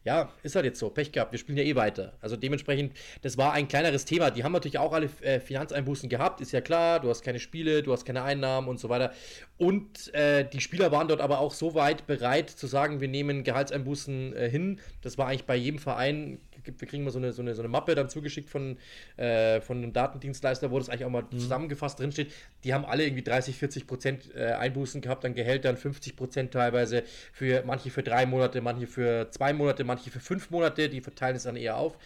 ja, 0.03 0.31
ist 0.43 0.55
halt 0.55 0.65
jetzt 0.65 0.79
so, 0.79 0.89
Pech 0.89 1.12
gehabt, 1.12 1.31
wir 1.31 1.39
spielen 1.39 1.57
ja 1.57 1.63
eh 1.63 1.75
weiter. 1.75 2.13
Also 2.19 2.36
dementsprechend, 2.36 2.93
das 3.22 3.38
war 3.38 3.53
ein 3.53 3.67
kleineres 3.67 4.05
Thema. 4.05 4.31
Die 4.31 4.43
haben 4.43 4.51
natürlich 4.51 4.77
auch 4.77 4.91
alle 4.91 5.10
äh, 5.22 5.39
Finanzeinbußen 5.39 6.10
gehabt, 6.10 6.41
ist 6.41 6.51
ja 6.51 6.62
klar, 6.62 7.00
du 7.00 7.10
hast 7.10 7.24
keine 7.24 7.39
Spiele, 7.39 7.83
du 7.83 7.93
hast 7.93 8.05
keine 8.05 8.24
Einnahmen 8.24 8.67
und 8.67 8.79
so 8.79 8.89
weiter. 8.89 9.13
Und 9.57 10.13
äh, 10.13 10.48
die 10.48 10.60
Spieler 10.60 10.91
waren 10.91 11.07
dort 11.07 11.22
aber 11.22 11.39
auch 11.39 11.53
so 11.53 11.74
weit 11.74 12.05
bereit 12.05 12.50
zu 12.50 12.67
sagen, 12.67 13.00
wir 13.00 13.07
nehmen 13.07 13.43
Gehaltseinbußen 13.43 14.36
äh, 14.36 14.50
hin. 14.50 14.79
Das 15.01 15.17
war 15.17 15.27
eigentlich 15.27 15.45
bei 15.45 15.55
jedem 15.55 15.79
Verein 15.79 16.39
wir 16.65 16.88
kriegen 16.88 17.03
mal 17.03 17.12
so 17.12 17.20
eine, 17.20 17.34
so 17.34 17.41
eine, 17.41 17.55
so 17.55 17.62
eine 17.62 17.70
Mappe 17.70 17.96
dann 17.96 18.10
zugeschickt 18.10 18.50
von, 18.50 18.77
äh, 19.17 19.62
von 19.62 19.77
einem 19.77 19.93
Datendienstleister, 19.93 20.72
wo 20.72 20.79
das 20.79 20.89
eigentlich 20.89 21.05
auch 21.05 21.10
mal 21.10 21.24
mhm. 21.24 21.39
zusammengefasst 21.39 22.00
drinsteht. 22.00 22.32
Die 22.63 22.74
haben 22.74 22.86
alle 22.86 23.03
irgendwie 23.03 23.24
30, 23.24 23.58
40 23.58 23.88
Prozent 23.88 24.36
äh, 24.36 24.53
Einbußen 24.53 25.01
gehabt 25.01 25.25
an 25.25 25.34
Gehältern, 25.34 25.77
50 25.77 26.15
Prozent 26.15 26.53
teilweise 26.53 27.03
für 27.32 27.63
manche 27.65 27.89
für 27.89 28.03
drei 28.03 28.25
Monate, 28.25 28.62
manche 28.62 28.88
für 28.88 29.29
zwei 29.32 29.53
Monate, 29.53 29.84
manche 29.84 30.10
für 30.10 30.20
fünf 30.20 30.50
Monate. 30.50 30.89
Die 30.89 31.01
verteilen 31.01 31.36
es 31.36 31.43
dann 31.43 31.55
eher 31.55 31.77
auf. 31.77 31.98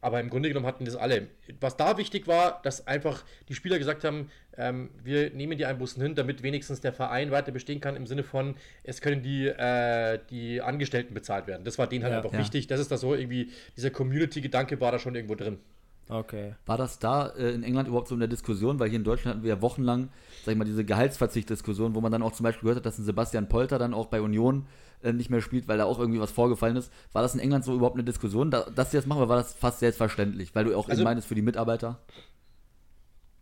Aber 0.00 0.20
im 0.20 0.30
Grunde 0.30 0.48
genommen 0.48 0.66
hatten 0.66 0.84
das 0.84 0.96
alle. 0.96 1.28
Was 1.60 1.76
da 1.76 1.98
wichtig 1.98 2.26
war, 2.26 2.60
dass 2.62 2.86
einfach 2.86 3.24
die 3.48 3.54
Spieler 3.54 3.78
gesagt 3.78 4.04
haben, 4.04 4.30
ähm, 4.56 4.90
wir 5.02 5.30
nehmen 5.30 5.58
die 5.58 5.66
Einbußen 5.66 6.02
hin, 6.02 6.14
damit 6.14 6.42
wenigstens 6.42 6.80
der 6.80 6.92
Verein 6.92 7.30
weiter 7.30 7.52
bestehen 7.52 7.80
kann, 7.80 7.96
im 7.96 8.06
Sinne 8.06 8.22
von, 8.22 8.56
es 8.84 9.00
können 9.00 9.22
die, 9.22 9.46
äh, 9.46 10.18
die 10.30 10.60
Angestellten 10.60 11.14
bezahlt 11.14 11.46
werden. 11.46 11.64
Das 11.64 11.78
war 11.78 11.86
denen 11.86 12.04
halt 12.04 12.12
ja, 12.12 12.18
einfach 12.18 12.32
ja. 12.32 12.38
wichtig. 12.38 12.66
Das 12.66 12.80
ist 12.80 12.90
da 12.90 12.96
so 12.96 13.14
irgendwie, 13.14 13.50
dieser 13.76 13.90
Community-Gedanke 13.90 14.80
war 14.80 14.92
da 14.92 14.98
schon 14.98 15.14
irgendwo 15.14 15.34
drin. 15.34 15.58
Okay. 16.08 16.54
War 16.66 16.78
das 16.78 16.98
da 16.98 17.28
äh, 17.30 17.50
in 17.50 17.64
England 17.64 17.88
überhaupt 17.88 18.08
so 18.08 18.14
in 18.14 18.20
der 18.20 18.28
Diskussion? 18.28 18.78
Weil 18.78 18.88
hier 18.88 18.98
in 18.98 19.04
Deutschland 19.04 19.36
hatten 19.36 19.44
wir 19.44 19.54
ja 19.54 19.62
wochenlang, 19.62 20.08
sag 20.44 20.52
ich 20.52 20.58
mal, 20.58 20.64
diese 20.64 20.84
Gehaltsverzicht-Diskussion, 20.84 21.94
wo 21.94 22.00
man 22.00 22.12
dann 22.12 22.22
auch 22.22 22.32
zum 22.32 22.44
Beispiel 22.44 22.62
gehört 22.62 22.78
hat, 22.78 22.86
dass 22.86 22.98
ein 22.98 23.04
Sebastian 23.04 23.48
Polter 23.48 23.78
dann 23.78 23.92
auch 23.92 24.06
bei 24.06 24.20
Union 24.20 24.60
äh, 24.62 24.85
nicht 25.02 25.30
mehr 25.30 25.40
spielt, 25.40 25.68
weil 25.68 25.78
da 25.78 25.84
auch 25.84 25.98
irgendwie 25.98 26.20
was 26.20 26.30
vorgefallen 26.30 26.76
ist. 26.76 26.92
War 27.12 27.22
das 27.22 27.34
in 27.34 27.40
England 27.40 27.64
so 27.64 27.74
überhaupt 27.74 27.96
eine 27.96 28.04
Diskussion, 28.04 28.50
da, 28.50 28.62
dass 28.74 28.90
sie 28.90 28.96
das 28.96 29.06
machen, 29.06 29.18
oder 29.18 29.28
war 29.28 29.36
das 29.36 29.54
fast 29.54 29.80
selbstverständlich? 29.80 30.54
Weil 30.54 30.64
du 30.64 30.76
auch 30.76 30.88
also, 30.88 31.04
meinst 31.04 31.26
für 31.26 31.34
die 31.34 31.42
Mitarbeiter? 31.42 31.98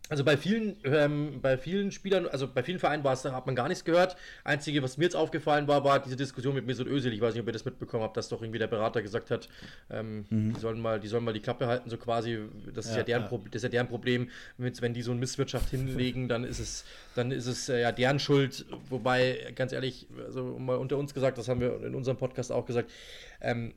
Also 0.07 0.23
bei 0.23 0.37
vielen, 0.37 0.77
ähm, 0.83 1.39
bei 1.41 1.57
vielen 1.57 1.91
Spielern, 1.91 2.27
also 2.27 2.47
bei 2.47 2.61
vielen 2.61 2.77
Vereinen 2.77 3.03
war 3.03 3.13
es, 3.13 3.25
hat 3.25 3.47
man 3.47 3.55
gar 3.55 3.67
nichts 3.67 3.83
gehört. 3.83 4.15
Einzige, 4.43 4.83
was 4.83 4.97
mir 4.97 5.05
jetzt 5.05 5.15
aufgefallen 5.15 5.67
war, 5.67 5.83
war 5.83 5.99
diese 5.99 6.15
Diskussion 6.15 6.53
mit 6.53 6.67
Mesut 6.67 6.87
Özil. 6.87 7.11
Ich 7.11 7.21
weiß 7.21 7.33
nicht, 7.33 7.41
ob 7.41 7.47
ihr 7.47 7.53
das 7.53 7.65
mitbekommen 7.65 8.03
habt, 8.03 8.15
dass 8.15 8.29
doch 8.29 8.41
irgendwie 8.41 8.59
der 8.59 8.67
Berater 8.67 9.01
gesagt 9.01 9.31
hat, 9.31 9.49
ähm, 9.89 10.25
mhm. 10.29 10.53
die 10.53 10.59
sollen 10.59 10.79
mal, 10.79 10.99
die 10.99 11.07
sollen 11.07 11.23
mal 11.23 11.33
die 11.33 11.39
Klappe 11.39 11.65
halten, 11.65 11.89
so 11.89 11.97
quasi. 11.97 12.39
Das 12.71 12.85
ist 12.85 12.91
ja, 12.91 12.97
ja 12.99 13.03
deren, 13.03 13.21
ja. 13.23 13.27
Pro 13.29 13.39
das 13.39 13.55
ist 13.55 13.63
ja 13.63 13.69
deren 13.69 13.87
Problem. 13.87 14.29
Wenn 14.57 14.93
die 14.93 15.01
so 15.01 15.09
eine 15.09 15.19
Misswirtschaft 15.19 15.71
hinlegen, 15.71 16.27
dann 16.27 16.43
ist 16.43 16.59
es, 16.59 16.85
dann 17.15 17.31
ist 17.31 17.47
es 17.47 17.69
äh, 17.69 17.81
ja 17.81 17.91
deren 17.91 18.19
Schuld. 18.19 18.65
Wobei, 18.89 19.53
ganz 19.55 19.71
ehrlich, 19.71 20.07
also 20.23 20.59
mal 20.59 20.77
unter 20.77 20.97
uns 20.97 21.15
gesagt, 21.15 21.39
das 21.39 21.47
haben 21.47 21.61
wir 21.61 21.83
in 21.83 21.95
unserem 21.95 22.17
Podcast 22.17 22.51
auch 22.51 22.67
gesagt. 22.67 22.91
Ähm, 23.41 23.73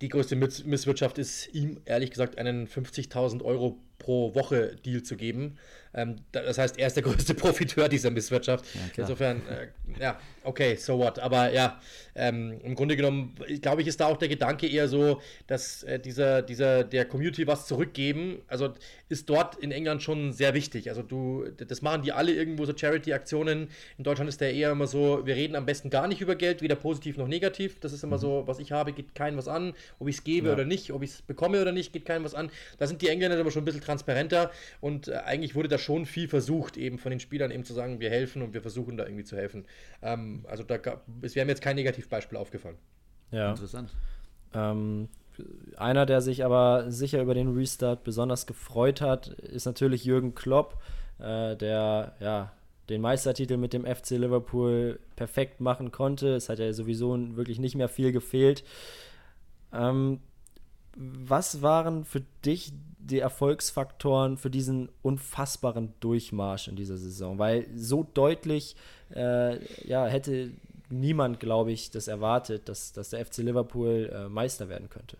die 0.00 0.08
größte 0.08 0.36
Misswirtschaft 0.36 1.18
ist 1.18 1.54
ihm 1.54 1.80
ehrlich 1.84 2.10
gesagt 2.10 2.38
einen 2.38 2.66
50.000 2.66 3.42
Euro 3.42 3.78
pro 3.98 4.34
Woche 4.34 4.76
Deal 4.84 5.02
zu 5.02 5.16
geben. 5.16 5.56
Ähm, 5.94 6.16
das 6.32 6.58
heißt, 6.58 6.78
er 6.78 6.88
ist 6.88 6.96
der 6.96 7.04
größte 7.04 7.34
Profiteur 7.34 7.88
dieser 7.88 8.10
Misswirtschaft. 8.10 8.64
Ja, 8.74 8.80
Insofern, 8.96 9.42
äh, 9.46 9.68
ja, 10.00 10.18
okay, 10.42 10.74
so 10.76 10.98
what. 10.98 11.18
Aber 11.20 11.52
ja, 11.52 11.80
ähm, 12.14 12.60
im 12.62 12.74
Grunde 12.74 12.96
genommen, 12.96 13.34
glaube 13.62 13.82
ich, 13.82 13.88
ist 13.88 14.00
da 14.00 14.06
auch 14.06 14.16
der 14.16 14.28
Gedanke 14.28 14.66
eher 14.66 14.88
so, 14.88 15.20
dass 15.46 15.84
äh, 15.84 16.00
dieser, 16.00 16.42
dieser, 16.42 16.84
der 16.84 17.04
Community 17.04 17.46
was 17.46 17.66
zurückgeben, 17.66 18.42
also 18.48 18.74
ist 19.08 19.28
dort 19.28 19.56
in 19.56 19.70
England 19.70 20.02
schon 20.02 20.32
sehr 20.32 20.54
wichtig. 20.54 20.88
Also 20.88 21.02
du, 21.02 21.44
das 21.56 21.82
machen 21.82 22.02
die 22.02 22.12
alle 22.12 22.32
irgendwo 22.32 22.64
so 22.64 22.76
Charity-Aktionen. 22.76 23.68
In 23.98 24.04
Deutschland 24.04 24.28
ist 24.28 24.40
der 24.40 24.54
eher 24.54 24.70
immer 24.72 24.86
so, 24.86 25.26
wir 25.26 25.36
reden 25.36 25.56
am 25.56 25.66
besten 25.66 25.90
gar 25.90 26.08
nicht 26.08 26.20
über 26.20 26.36
Geld, 26.36 26.62
weder 26.62 26.74
positiv 26.74 27.16
noch 27.16 27.28
negativ. 27.28 27.80
Das 27.80 27.92
ist 27.92 28.02
immer 28.02 28.16
mhm. 28.16 28.20
so, 28.20 28.42
was 28.46 28.58
ich 28.58 28.72
habe, 28.72 28.92
geht 28.92 29.14
keinem 29.14 29.36
was 29.36 29.48
an. 29.48 29.74
Ob 29.98 30.08
ich 30.08 30.16
es 30.16 30.24
gebe 30.24 30.48
ja. 30.48 30.54
oder 30.54 30.64
nicht, 30.64 30.92
ob 30.92 31.02
ich 31.02 31.10
es 31.10 31.22
bekomme 31.22 31.60
oder 31.60 31.72
nicht, 31.72 31.92
geht 31.92 32.04
keinem 32.04 32.24
was 32.24 32.34
an. 32.34 32.50
Da 32.78 32.86
sind 32.86 33.02
die 33.02 33.08
Engländer 33.08 33.38
immer 33.38 33.50
schon 33.50 33.62
ein 33.62 33.66
bisschen 33.66 33.82
transparenter 33.82 34.50
und 34.80 35.08
äh, 35.08 35.16
eigentlich 35.16 35.54
wurde 35.54 35.68
da 35.68 35.78
schon 35.78 36.06
viel 36.06 36.28
versucht, 36.28 36.76
eben 36.76 36.98
von 36.98 37.10
den 37.10 37.20
Spielern 37.20 37.50
eben 37.50 37.64
zu 37.64 37.74
sagen, 37.74 38.00
wir 38.00 38.10
helfen 38.10 38.42
und 38.42 38.54
wir 38.54 38.62
versuchen 38.62 38.96
da 38.96 39.04
irgendwie 39.04 39.24
zu 39.24 39.36
helfen. 39.36 39.66
Ähm, 40.02 40.44
also 40.48 40.62
da 40.62 40.78
gab, 40.78 41.04
es 41.22 41.34
wäre 41.34 41.44
mir 41.44 41.52
jetzt 41.52 41.62
kein 41.62 41.76
Negativbeispiel 41.76 42.38
aufgefallen. 42.38 42.76
Ja. 43.30 43.50
Interessant. 43.50 43.90
Ähm, 44.54 45.08
einer, 45.76 46.06
der 46.06 46.20
sich 46.20 46.44
aber 46.44 46.90
sicher 46.90 47.20
über 47.20 47.34
den 47.34 47.54
Restart 47.54 48.04
besonders 48.04 48.46
gefreut 48.46 49.00
hat, 49.00 49.28
ist 49.28 49.66
natürlich 49.66 50.04
Jürgen 50.04 50.34
Klopp, 50.34 50.78
äh, 51.18 51.56
der 51.56 52.14
ja 52.20 52.52
den 52.88 53.00
Meistertitel 53.00 53.56
mit 53.56 53.72
dem 53.72 53.84
FC 53.86 54.10
Liverpool 54.10 54.98
perfekt 55.16 55.60
machen 55.60 55.90
konnte. 55.90 56.34
Es 56.34 56.48
hat 56.48 56.58
ja 56.58 56.72
sowieso 56.72 57.16
wirklich 57.36 57.58
nicht 57.58 57.76
mehr 57.76 57.88
viel 57.88 58.12
gefehlt. 58.12 58.62
Ähm, 59.72 60.20
was 60.96 61.62
waren 61.62 62.04
für 62.04 62.22
dich 62.44 62.72
die 62.98 63.18
Erfolgsfaktoren 63.18 64.36
für 64.36 64.50
diesen 64.50 64.88
unfassbaren 65.02 65.94
Durchmarsch 66.00 66.68
in 66.68 66.76
dieser 66.76 66.96
Saison? 66.96 67.38
Weil 67.38 67.66
so 67.74 68.06
deutlich 68.14 68.76
äh, 69.14 69.58
ja, 69.86 70.06
hätte 70.06 70.52
niemand, 70.90 71.40
glaube 71.40 71.72
ich, 71.72 71.90
das 71.90 72.08
erwartet, 72.08 72.68
dass, 72.68 72.92
dass 72.92 73.10
der 73.10 73.24
FC 73.24 73.38
Liverpool 73.38 74.10
äh, 74.12 74.28
Meister 74.28 74.68
werden 74.68 74.88
könnte. 74.88 75.16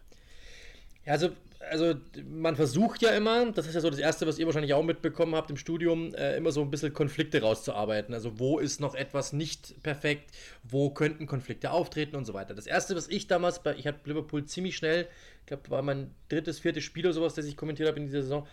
Ja, 1.05 1.13
also 1.13 1.31
also 1.71 1.95
man 2.29 2.57
versucht 2.57 3.03
ja 3.03 3.11
immer, 3.11 3.51
das 3.53 3.67
ist 3.67 3.75
ja 3.75 3.81
so 3.81 3.91
das 3.91 3.99
Erste, 3.99 4.27
was 4.27 4.39
ihr 4.39 4.47
wahrscheinlich 4.47 4.75
auch 4.75 4.83
mitbekommen 4.83 5.35
habt 5.35 5.51
im 5.51 5.57
Studium, 5.57 6.15
äh, 6.15 6.37
immer 6.37 6.53
so 6.53 6.63
ein 6.63 6.71
bisschen 6.71 6.93
Konflikte 6.93 7.41
rauszuarbeiten. 7.41 8.15
Also 8.15 8.39
wo 8.39 8.59
ist 8.59 8.81
noch 8.81 8.95
etwas 8.95 9.33
nicht 9.33 9.83
perfekt, 9.83 10.31
wo 10.63 10.91
könnten 10.91 11.27
Konflikte 11.27 11.71
auftreten 11.71 12.17
und 12.17 12.25
so 12.25 12.35
weiter. 12.35 12.55
Das 12.55 12.67
Erste, 12.67 12.97
was 12.97 13.09
ich 13.09 13.27
damals 13.27 13.63
bei, 13.63 13.75
ich 13.77 13.87
hatte 13.87 14.01
Liverpool 14.05 14.45
ziemlich 14.45 14.77
schnell, 14.77 15.09
ich 15.41 15.47
glaube, 15.47 15.71
war 15.71 15.83
mein 15.83 16.11
drittes, 16.29 16.59
viertes 16.59 16.85
Spiel 16.85 17.05
oder 17.05 17.15
sowas, 17.15 17.35
das 17.35 17.47
ich 17.47 17.57
kommentiert 17.57 17.89
habe 17.89 17.99
in 17.99 18.07
dieser 18.07 18.23
Saison, 18.23 18.47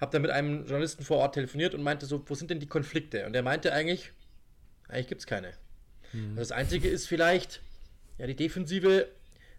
habe 0.00 0.12
dann 0.12 0.22
mit 0.22 0.30
einem 0.30 0.64
Journalisten 0.66 1.04
vor 1.04 1.18
Ort 1.18 1.34
telefoniert 1.34 1.74
und 1.74 1.82
meinte 1.82 2.06
so, 2.06 2.22
wo 2.26 2.34
sind 2.34 2.50
denn 2.50 2.60
die 2.60 2.66
Konflikte? 2.66 3.26
Und 3.26 3.34
er 3.34 3.42
meinte 3.42 3.72
eigentlich, 3.72 4.12
eigentlich 4.88 5.08
gibt 5.08 5.20
es 5.20 5.26
keine. 5.26 5.52
Mhm. 6.16 6.36
Das 6.36 6.52
Einzige 6.52 6.88
ist 6.88 7.06
vielleicht, 7.06 7.60
ja, 8.18 8.26
die 8.26 8.36
Defensive, 8.36 9.08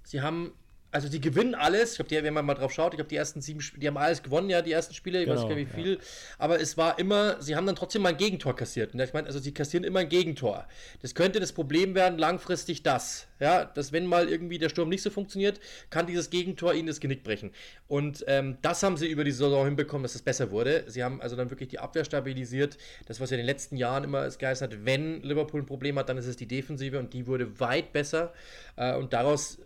sie 0.03 0.21
haben 0.21 0.53
also 0.91 1.09
die 1.09 1.19
gewinnen 1.19 1.53
alles. 1.53 1.99
Ich 1.99 2.07
glaube, 2.07 2.23
wenn 2.23 2.33
man 2.33 2.45
mal 2.45 2.53
drauf 2.53 2.71
schaut, 2.71 2.93
ich 2.93 2.97
glaube, 2.97 3.09
die 3.09 3.17
ersten 3.17 3.41
sieben 3.41 3.61
Spiele, 3.61 3.81
die 3.81 3.87
haben 3.87 3.97
alles 3.97 4.23
gewonnen, 4.23 4.49
ja, 4.49 4.61
die 4.61 4.71
ersten 4.71 4.93
Spiele, 4.93 5.19
ich 5.19 5.25
genau, 5.25 5.35
weiß 5.35 5.47
nicht 5.47 5.55
mehr 5.55 5.65
wie 5.65 5.81
viel. 5.81 5.93
Ja. 5.93 5.99
Aber 6.37 6.59
es 6.59 6.77
war 6.77 6.97
immer, 6.97 7.41
sie 7.41 7.55
haben 7.55 7.65
dann 7.65 7.75
trotzdem 7.75 8.01
mal 8.01 8.09
ein 8.09 8.17
Gegentor 8.17 8.55
kassiert. 8.55 8.93
Und 8.93 8.99
ich 8.99 9.13
meine, 9.13 9.27
also 9.27 9.39
sie 9.39 9.53
kassieren 9.53 9.83
immer 9.83 9.99
ein 9.99 10.09
Gegentor. 10.09 10.67
Das 11.01 11.13
könnte 11.13 11.39
das 11.39 11.51
Problem 11.51 11.93
werden, 11.93 12.17
langfristig 12.17 12.83
das. 12.83 13.27
Ja, 13.39 13.65
dass 13.65 13.91
wenn 13.91 14.07
mal 14.07 14.29
irgendwie 14.29 14.57
der 14.57 14.69
Sturm 14.69 14.89
nicht 14.89 15.03
so 15.03 15.11
funktioniert, 15.11 15.59
kann 15.91 16.07
dieses 16.07 16.31
Gegentor 16.31 16.73
ihnen 16.73 16.87
das 16.87 16.99
Genick 16.99 17.23
brechen. 17.23 17.51
Und 17.87 18.23
ähm, 18.27 18.57
das 18.63 18.81
haben 18.81 18.97
sie 18.97 19.07
über 19.07 19.23
die 19.23 19.31
Saison 19.31 19.65
hinbekommen, 19.65 20.01
dass 20.01 20.15
es 20.15 20.23
besser 20.23 20.49
wurde. 20.49 20.85
Sie 20.87 21.03
haben 21.03 21.21
also 21.21 21.35
dann 21.35 21.51
wirklich 21.51 21.69
die 21.69 21.77
Abwehr 21.77 22.03
stabilisiert. 22.03 22.77
Das, 23.05 23.19
was 23.19 23.29
ja 23.29 23.35
in 23.35 23.41
den 23.41 23.45
letzten 23.45 23.77
Jahren 23.77 24.03
immer 24.03 24.23
es 24.23 24.39
geheißen 24.39 24.67
hat, 24.67 24.85
wenn 24.85 25.21
Liverpool 25.21 25.61
ein 25.61 25.67
Problem 25.67 25.99
hat, 25.99 26.09
dann 26.09 26.17
ist 26.17 26.25
es 26.25 26.35
die 26.35 26.47
Defensive 26.47 26.97
und 26.97 27.13
die 27.13 27.27
wurde 27.27 27.59
weit 27.59 27.93
besser. 27.93 28.33
Äh, 28.75 28.95
und 28.95 29.13
daraus 29.13 29.59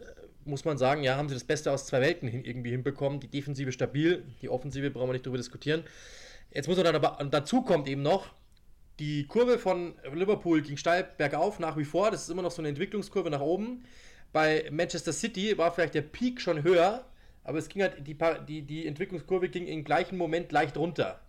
muss 0.45 0.65
man 0.65 0.77
sagen, 0.77 1.03
ja, 1.03 1.17
haben 1.17 1.29
sie 1.29 1.35
das 1.35 1.43
Beste 1.43 1.71
aus 1.71 1.85
zwei 1.85 2.01
Welten 2.01 2.27
hin, 2.27 2.43
irgendwie 2.43 2.71
hinbekommen. 2.71 3.19
Die 3.19 3.27
Defensive 3.27 3.71
stabil, 3.71 4.23
die 4.41 4.49
Offensive 4.49 4.89
brauchen 4.91 5.09
wir 5.09 5.13
nicht 5.13 5.25
darüber 5.25 5.37
diskutieren. 5.37 5.83
Jetzt 6.51 6.67
muss 6.67 6.77
man 6.77 6.85
dann 6.85 6.95
aber, 6.95 7.23
dazu 7.29 7.61
kommt 7.61 7.87
eben 7.87 8.01
noch, 8.01 8.33
die 8.99 9.25
Kurve 9.25 9.57
von 9.57 9.95
Liverpool 10.13 10.61
ging 10.61 10.77
steil 10.77 11.07
bergauf 11.17 11.59
nach 11.59 11.77
wie 11.77 11.85
vor. 11.85 12.11
Das 12.11 12.23
ist 12.23 12.29
immer 12.29 12.41
noch 12.41 12.51
so 12.51 12.61
eine 12.61 12.69
Entwicklungskurve 12.69 13.29
nach 13.29 13.41
oben. 13.41 13.83
Bei 14.31 14.67
Manchester 14.71 15.13
City 15.13 15.57
war 15.57 15.71
vielleicht 15.71 15.95
der 15.95 16.03
Peak 16.03 16.39
schon 16.39 16.63
höher, 16.63 17.05
aber 17.43 17.57
es 17.57 17.67
ging 17.67 17.81
halt, 17.81 18.05
die, 18.05 18.17
die, 18.47 18.61
die 18.61 18.87
Entwicklungskurve 18.87 19.49
ging 19.49 19.67
im 19.67 19.83
gleichen 19.83 20.17
Moment 20.17 20.51
leicht 20.51 20.77
runter. 20.77 21.19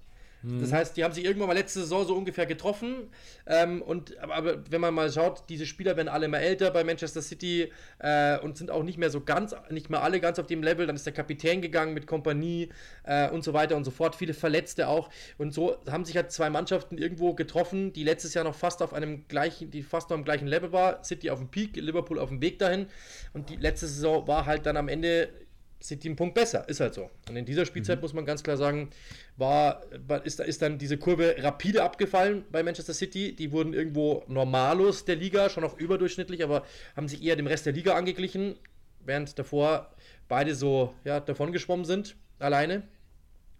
Das 0.42 0.72
heißt, 0.72 0.96
die 0.96 1.04
haben 1.04 1.12
sich 1.12 1.24
irgendwann 1.24 1.48
mal 1.48 1.54
letzte 1.54 1.80
Saison 1.80 2.04
so 2.04 2.16
ungefähr 2.16 2.46
getroffen. 2.46 3.10
Ähm, 3.46 3.80
und, 3.80 4.18
aber, 4.18 4.34
aber, 4.34 4.70
wenn 4.70 4.80
man 4.80 4.92
mal 4.92 5.10
schaut, 5.10 5.44
diese 5.48 5.66
Spieler 5.66 5.96
werden 5.96 6.08
alle 6.08 6.26
immer 6.26 6.40
älter 6.40 6.70
bei 6.72 6.82
Manchester 6.82 7.22
City 7.22 7.70
äh, 7.98 8.38
und 8.38 8.56
sind 8.56 8.70
auch 8.70 8.82
nicht 8.82 8.98
mehr 8.98 9.10
so 9.10 9.20
ganz, 9.20 9.54
nicht 9.70 9.88
mehr 9.88 10.02
alle 10.02 10.18
ganz 10.20 10.40
auf 10.40 10.46
dem 10.46 10.62
Level. 10.62 10.86
Dann 10.86 10.96
ist 10.96 11.06
der 11.06 11.12
Kapitän 11.12 11.62
gegangen 11.62 11.94
mit 11.94 12.06
Kompanie 12.06 12.70
äh, 13.04 13.30
und 13.30 13.44
so 13.44 13.52
weiter 13.52 13.76
und 13.76 13.84
so 13.84 13.92
fort. 13.92 14.16
Viele 14.16 14.34
Verletzte 14.34 14.88
auch. 14.88 15.10
Und 15.38 15.54
so 15.54 15.76
haben 15.88 16.04
sich 16.04 16.16
halt 16.16 16.32
zwei 16.32 16.50
Mannschaften 16.50 16.98
irgendwo 16.98 17.34
getroffen, 17.34 17.92
die 17.92 18.02
letztes 18.02 18.34
Jahr 18.34 18.44
noch 18.44 18.56
fast 18.56 18.82
auf 18.82 18.92
einem 18.94 19.28
gleichen, 19.28 19.70
die 19.70 19.82
fast 19.82 20.10
noch 20.10 20.16
am 20.16 20.24
gleichen 20.24 20.48
Level 20.48 20.72
war. 20.72 21.04
City 21.04 21.30
auf 21.30 21.38
dem 21.38 21.48
Peak, 21.48 21.76
Liverpool 21.76 22.18
auf 22.18 22.30
dem 22.30 22.42
Weg 22.42 22.58
dahin. 22.58 22.86
Und 23.32 23.48
die 23.48 23.56
letzte 23.56 23.86
Saison 23.86 24.26
war 24.26 24.46
halt 24.46 24.66
dann 24.66 24.76
am 24.76 24.88
Ende 24.88 25.28
sind 25.82 26.04
die 26.04 26.08
einen 26.08 26.16
Punkt 26.16 26.34
besser. 26.34 26.68
Ist 26.68 26.80
halt 26.80 26.94
so. 26.94 27.10
Und 27.28 27.36
in 27.36 27.44
dieser 27.44 27.66
Spielzeit 27.66 27.98
mhm. 27.98 28.02
muss 28.02 28.12
man 28.12 28.24
ganz 28.24 28.42
klar 28.42 28.56
sagen, 28.56 28.90
war, 29.36 29.82
ist, 30.24 30.40
ist 30.40 30.62
dann 30.62 30.78
diese 30.78 30.96
Kurve 30.96 31.34
rapide 31.38 31.82
abgefallen 31.82 32.44
bei 32.50 32.62
Manchester 32.62 32.94
City. 32.94 33.34
Die 33.34 33.52
wurden 33.52 33.74
irgendwo 33.74 34.24
normalos 34.28 35.04
der 35.04 35.16
Liga, 35.16 35.50
schon 35.50 35.64
auch 35.64 35.76
überdurchschnittlich, 35.78 36.42
aber 36.44 36.64
haben 36.96 37.08
sich 37.08 37.22
eher 37.22 37.36
dem 37.36 37.46
Rest 37.46 37.66
der 37.66 37.72
Liga 37.72 37.94
angeglichen, 37.94 38.56
während 39.04 39.38
davor 39.38 39.90
beide 40.28 40.54
so 40.54 40.94
ja, 41.04 41.20
davon 41.20 41.52
geschwommen 41.52 41.84
sind, 41.84 42.16
alleine. 42.38 42.84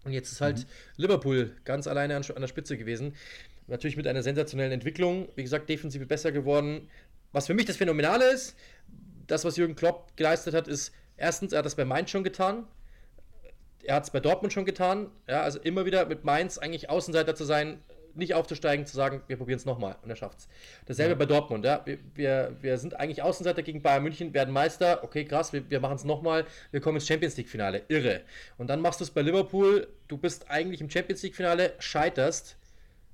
Und 0.05 0.13
jetzt 0.13 0.31
ist 0.31 0.41
halt 0.41 0.59
mhm. 0.59 0.65
Liverpool 0.97 1.51
ganz 1.65 1.87
alleine 1.87 2.15
an, 2.15 2.23
an 2.23 2.41
der 2.41 2.47
Spitze 2.47 2.77
gewesen. 2.77 3.15
Natürlich 3.67 3.97
mit 3.97 4.07
einer 4.07 4.23
sensationellen 4.23 4.73
Entwicklung. 4.73 5.29
Wie 5.35 5.43
gesagt, 5.43 5.69
defensiv 5.69 6.05
besser 6.07 6.31
geworden. 6.31 6.89
Was 7.31 7.47
für 7.47 7.53
mich 7.53 7.65
das 7.65 7.77
Phänomenale 7.77 8.31
ist, 8.31 8.55
das, 9.27 9.45
was 9.45 9.57
Jürgen 9.57 9.75
Klopp 9.75 10.15
geleistet 10.17 10.53
hat, 10.53 10.67
ist, 10.67 10.91
Erstens, 11.17 11.53
er 11.53 11.59
hat 11.59 11.65
das 11.65 11.75
bei 11.75 11.85
Mainz 11.85 12.09
schon 12.09 12.23
getan. 12.23 12.65
Er 13.83 13.95
hat 13.95 14.03
es 14.03 14.11
bei 14.11 14.19
Dortmund 14.19 14.53
schon 14.53 14.65
getan. 14.65 15.11
Ja, 15.27 15.41
also 15.41 15.59
immer 15.59 15.85
wieder 15.85 16.05
mit 16.05 16.23
Mainz 16.23 16.57
eigentlich 16.57 16.89
Außenseiter 16.89 17.35
zu 17.35 17.43
sein, 17.43 17.81
nicht 18.15 18.33
aufzusteigen, 18.33 18.85
zu 18.85 18.95
sagen, 18.95 19.21
wir 19.27 19.37
probieren 19.37 19.57
es 19.57 19.65
nochmal 19.65 19.95
und 20.03 20.09
er 20.09 20.15
schafft 20.15 20.39
es. 20.39 20.47
Dasselbe 20.85 21.13
ja. 21.13 21.17
bei 21.17 21.25
Dortmund. 21.25 21.65
Ja. 21.65 21.81
Wir, 21.85 21.97
wir, 22.13 22.55
wir, 22.61 22.77
sind 22.77 22.99
eigentlich 22.99 23.21
Außenseiter 23.21 23.63
gegen 23.63 23.81
Bayern 23.81 24.03
München, 24.03 24.33
werden 24.33 24.53
Meister. 24.53 25.03
Okay, 25.03 25.25
krass, 25.25 25.53
wir, 25.53 25.69
wir 25.69 25.79
machen 25.79 25.95
es 25.95 26.03
nochmal. 26.03 26.45
Wir 26.71 26.81
kommen 26.81 26.97
ins 26.97 27.07
Champions 27.07 27.37
League-Finale. 27.37 27.83
Irre. 27.87 28.21
Und 28.57 28.67
dann 28.67 28.81
machst 28.81 28.99
du 28.99 29.03
es 29.03 29.11
bei 29.11 29.21
Liverpool. 29.21 29.87
Du 30.07 30.17
bist 30.17 30.49
eigentlich 30.49 30.81
im 30.81 30.89
Champions 30.89 31.23
League-Finale, 31.23 31.73
scheiterst, 31.79 32.57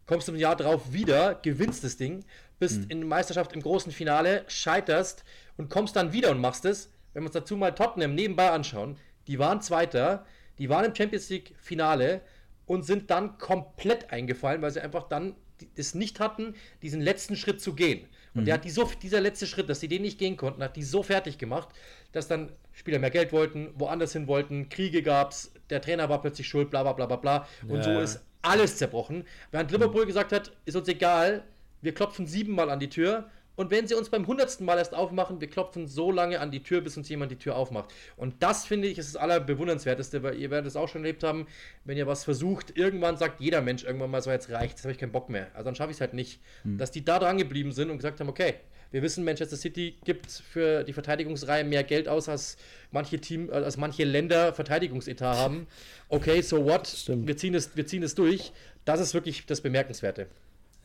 kommst 0.05 0.27
im 0.29 0.35
Jahr 0.35 0.55
drauf 0.55 0.91
wieder, 0.91 1.35
gewinnst 1.35 1.83
das 1.83 1.97
Ding, 1.97 2.25
bist 2.59 2.81
mhm. 2.81 2.89
in 2.89 2.99
der 2.99 3.07
Meisterschaft 3.07 3.53
im 3.53 3.61
großen 3.61 3.91
Finale, 3.91 4.43
scheiterst 4.47 5.23
und 5.57 5.69
kommst 5.69 5.95
dann 5.95 6.13
wieder 6.13 6.31
und 6.31 6.41
machst 6.41 6.65
es 6.65 6.91
wenn 7.19 7.25
wir 7.25 7.27
uns 7.27 7.33
dazu 7.33 7.57
mal 7.57 7.75
Tottenham 7.75 8.15
nebenbei 8.15 8.49
anschauen, 8.49 8.95
die 9.27 9.39
waren 9.39 9.59
Zweiter, 9.59 10.25
die 10.57 10.69
waren 10.69 10.85
im 10.85 10.95
Champions 10.95 11.29
League 11.29 11.53
Finale 11.59 12.21
und 12.65 12.83
sind 12.83 13.11
dann 13.11 13.37
komplett 13.37 14.09
eingefallen, 14.13 14.61
weil 14.61 14.71
sie 14.71 14.79
einfach 14.79 15.09
dann 15.09 15.35
es 15.75 15.95
nicht 15.95 16.21
hatten, 16.21 16.55
diesen 16.81 17.01
letzten 17.01 17.35
Schritt 17.35 17.59
zu 17.59 17.75
gehen. 17.75 18.07
Und 18.33 18.41
mhm. 18.41 18.45
der 18.45 18.53
hat 18.53 18.63
die 18.63 18.69
so, 18.69 18.89
dieser 19.01 19.19
letzte 19.19 19.47
Schritt, 19.47 19.67
dass 19.69 19.81
sie 19.81 19.89
den 19.89 20.01
nicht 20.01 20.17
gehen 20.17 20.37
konnten, 20.37 20.63
hat 20.63 20.77
die 20.77 20.83
so 20.83 21.03
fertig 21.03 21.37
gemacht, 21.37 21.67
dass 22.13 22.29
dann 22.29 22.53
Spieler 22.71 22.99
mehr 22.99 23.11
Geld 23.11 23.33
wollten, 23.33 23.71
woanders 23.75 24.13
hin 24.13 24.27
wollten, 24.27 24.69
Kriege 24.69 25.03
gab 25.03 25.31
es, 25.31 25.51
der 25.69 25.81
Trainer 25.81 26.07
war 26.07 26.21
plötzlich 26.21 26.47
schuld, 26.47 26.69
bla 26.69 26.83
bla 26.83 26.93
bla 26.93 27.05
bla 27.05 27.17
bla. 27.17 27.47
Und 27.67 27.79
ja. 27.79 27.83
so 27.83 27.99
ist 27.99 28.21
alles 28.43 28.77
zerbrochen. 28.77 29.25
Während 29.51 29.71
Liverpool 29.71 30.03
mhm. 30.03 30.07
gesagt 30.07 30.31
hat, 30.31 30.53
ist 30.63 30.77
uns 30.77 30.87
egal, 30.87 31.43
wir 31.81 31.93
klopfen 31.93 32.27
siebenmal 32.27 32.69
an 32.69 32.79
die 32.79 32.89
Tür 32.89 33.29
und 33.59 33.71
wenn 33.71 33.87
sie 33.87 33.93
uns 33.93 34.09
beim 34.09 34.25
hundertsten 34.25 34.65
Mal 34.65 34.77
erst 34.77 34.95
aufmachen, 34.95 35.41
wir 35.41 35.49
klopfen 35.49 35.85
so 35.85 36.13
lange 36.13 36.39
an 36.39 36.49
die 36.49 36.63
Tür, 36.63 36.79
bis 36.79 36.95
uns 36.95 37.09
jemand 37.09 37.29
die 37.29 37.35
Tür 37.35 37.57
aufmacht. 37.57 37.93
Und 38.15 38.35
das 38.41 38.65
finde 38.65 38.87
ich 38.87 38.97
ist 38.97 39.13
das 39.13 39.21
allerbewundernswerteste, 39.21 40.23
weil 40.23 40.37
ihr 40.37 40.49
werdet 40.49 40.67
es 40.67 40.77
auch 40.77 40.87
schon 40.87 41.01
erlebt 41.01 41.25
haben, 41.25 41.45
wenn 41.83 41.97
ihr 41.97 42.07
was 42.07 42.23
versucht, 42.23 42.77
irgendwann 42.77 43.17
sagt 43.17 43.41
jeder 43.41 43.59
Mensch 43.59 43.83
irgendwann 43.83 44.11
mal 44.11 44.21
so, 44.21 44.31
jetzt 44.31 44.49
reicht, 44.49 44.77
jetzt 44.77 44.83
habe 44.85 44.93
ich 44.93 44.97
keinen 44.97 45.11
Bock 45.11 45.27
mehr. 45.27 45.47
Also 45.55 45.65
dann 45.65 45.75
schaffe 45.75 45.91
ich 45.91 45.97
es 45.97 46.01
halt 46.01 46.13
nicht. 46.13 46.39
Hm. 46.63 46.77
Dass 46.77 46.91
die 46.91 47.03
da 47.03 47.19
dran 47.19 47.37
geblieben 47.37 47.73
sind 47.73 47.89
und 47.89 47.97
gesagt 47.97 48.21
haben, 48.21 48.29
okay, 48.29 48.53
wir 48.91 49.01
wissen, 49.01 49.25
Manchester 49.25 49.57
City 49.57 49.97
gibt 50.05 50.31
für 50.31 50.85
die 50.85 50.93
Verteidigungsreihe 50.93 51.65
mehr 51.65 51.83
Geld 51.83 52.07
aus, 52.07 52.29
als 52.29 52.55
manche 52.91 53.19
Team, 53.19 53.49
als 53.51 53.75
manche 53.75 54.05
Länder 54.05 54.53
Verteidigungsetat 54.53 55.35
haben. 55.35 55.67
Okay, 56.07 56.39
so 56.41 56.63
what? 56.63 57.09
Wir 57.09 57.35
ziehen, 57.35 57.55
es, 57.55 57.75
wir 57.75 57.85
ziehen 57.85 58.03
es 58.03 58.15
durch. 58.15 58.53
Das 58.85 59.01
ist 59.01 59.13
wirklich 59.13 59.45
das 59.45 59.59
Bemerkenswerte. 59.59 60.27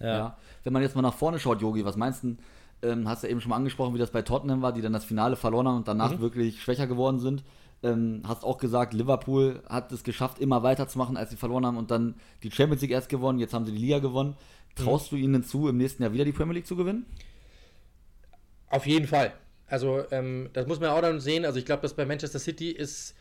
Ja. 0.00 0.06
ja. 0.06 0.38
Wenn 0.64 0.72
man 0.72 0.82
jetzt 0.82 0.96
mal 0.96 1.02
nach 1.02 1.14
vorne 1.14 1.38
schaut, 1.38 1.62
Yogi, 1.62 1.84
was 1.84 1.96
meinst 1.96 2.24
du? 2.24 2.36
Ähm, 2.84 3.08
hast 3.08 3.24
du 3.24 3.28
eben 3.28 3.40
schon 3.40 3.50
mal 3.50 3.56
angesprochen, 3.56 3.94
wie 3.94 3.98
das 3.98 4.10
bei 4.10 4.22
Tottenham 4.22 4.62
war, 4.62 4.72
die 4.72 4.82
dann 4.82 4.92
das 4.92 5.04
Finale 5.04 5.36
verloren 5.36 5.66
haben 5.66 5.76
und 5.78 5.88
danach 5.88 6.12
mhm. 6.12 6.20
wirklich 6.20 6.62
schwächer 6.62 6.86
geworden 6.86 7.18
sind. 7.18 7.42
Ähm, 7.82 8.22
hast 8.26 8.44
auch 8.44 8.58
gesagt, 8.58 8.94
Liverpool 8.94 9.62
hat 9.68 9.90
es 9.92 10.04
geschafft, 10.04 10.38
immer 10.38 10.62
weiterzumachen, 10.62 11.16
als 11.16 11.30
sie 11.30 11.36
verloren 11.36 11.66
haben 11.66 11.76
und 11.76 11.90
dann 11.90 12.14
die 12.42 12.50
Champions 12.50 12.82
League 12.82 12.92
erst 12.92 13.08
gewonnen, 13.08 13.38
jetzt 13.38 13.52
haben 13.54 13.66
sie 13.66 13.72
die 13.72 13.78
Liga 13.78 13.98
gewonnen. 13.98 14.36
Traust 14.74 15.12
mhm. 15.12 15.16
du 15.16 15.22
ihnen 15.22 15.42
zu, 15.44 15.68
im 15.68 15.76
nächsten 15.76 16.02
Jahr 16.02 16.12
wieder 16.12 16.24
die 16.24 16.32
Premier 16.32 16.54
League 16.54 16.66
zu 16.66 16.76
gewinnen? 16.76 17.06
Auf 18.70 18.86
jeden 18.86 19.06
Fall. 19.06 19.32
Also, 19.66 20.04
ähm, 20.10 20.50
das 20.52 20.66
muss 20.66 20.80
man 20.80 20.90
auch 20.90 21.00
dann 21.00 21.20
sehen. 21.20 21.44
Also, 21.44 21.58
ich 21.58 21.64
glaube, 21.64 21.82
dass 21.82 21.94
bei 21.94 22.04
Manchester 22.04 22.38
City 22.38 22.70
ist 22.70 23.14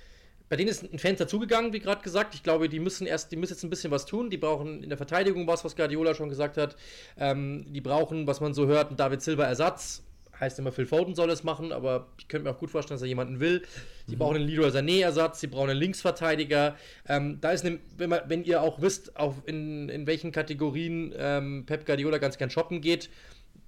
bei 0.54 0.58
denen 0.58 0.70
ist 0.70 0.84
ein 0.84 1.00
Fan 1.00 1.16
dazugegangen, 1.16 1.74
wie 1.74 1.80
gerade 1.80 2.04
gesagt. 2.04 2.36
Ich 2.36 2.44
glaube, 2.44 2.70
die 2.70 2.80
müssen 2.80 3.08
erst, 3.08 3.32
die 3.32 3.38
müssen 3.38 3.54
jetzt 3.54 3.64
ein 3.64 3.72
bisschen 3.72 3.90
was 3.90 4.06
tun. 4.06 4.30
Die 4.30 4.38
brauchen 4.38 4.84
in 4.84 4.90
der 4.90 5.00
Verteidigung 5.00 5.48
was, 5.48 5.66
was 5.66 5.76
Guardiola 5.76 6.14
schon 6.14 6.30
gesagt 6.30 6.58
hat. 6.58 6.76
Ähm, 7.18 7.66
die 7.74 7.82
brauchen, 7.82 8.28
was 8.28 8.40
man 8.40 8.54
so 8.54 8.68
hört, 8.68 8.90
einen 8.90 8.98
David 8.98 9.24
Silva 9.24 9.46
Ersatz. 9.46 10.04
Heißt 10.40 10.60
immer, 10.60 10.72
Phil 10.72 10.86
Foden 10.86 11.16
soll 11.16 11.32
es 11.32 11.44
machen, 11.44 11.72
aber 11.72 12.06
ich 12.20 12.28
könnte 12.28 12.48
mir 12.48 12.54
auch 12.54 12.60
gut 12.60 12.70
vorstellen, 12.70 12.98
dass 12.98 13.02
er 13.02 13.08
jemanden 13.08 13.40
will. 13.40 13.64
Sie 14.06 14.14
mhm. 14.14 14.20
brauchen 14.20 14.36
einen 14.36 14.48
Leroy 14.48 14.70
Sané-Ersatz, 14.70 15.40
sie 15.40 15.48
brauchen 15.48 15.72
einen 15.72 15.80
Linksverteidiger. 15.80 16.76
Ähm, 17.10 17.40
da 17.42 17.50
ist 17.50 17.66
eine, 17.66 17.80
wenn, 17.98 18.12
man, 18.12 18.20
wenn, 18.28 18.44
ihr 18.44 18.62
auch 18.62 18.80
wisst, 18.80 19.18
auf 19.18 19.34
in, 19.48 19.90
in 19.90 20.06
welchen 20.06 20.32
Kategorien 20.32 21.16
ähm, 21.18 21.66
Pep 21.66 21.88
Guardiola 21.88 22.20
ganz 22.20 22.38
gern 22.38 22.52
shoppen 22.52 22.80
geht, 22.80 23.10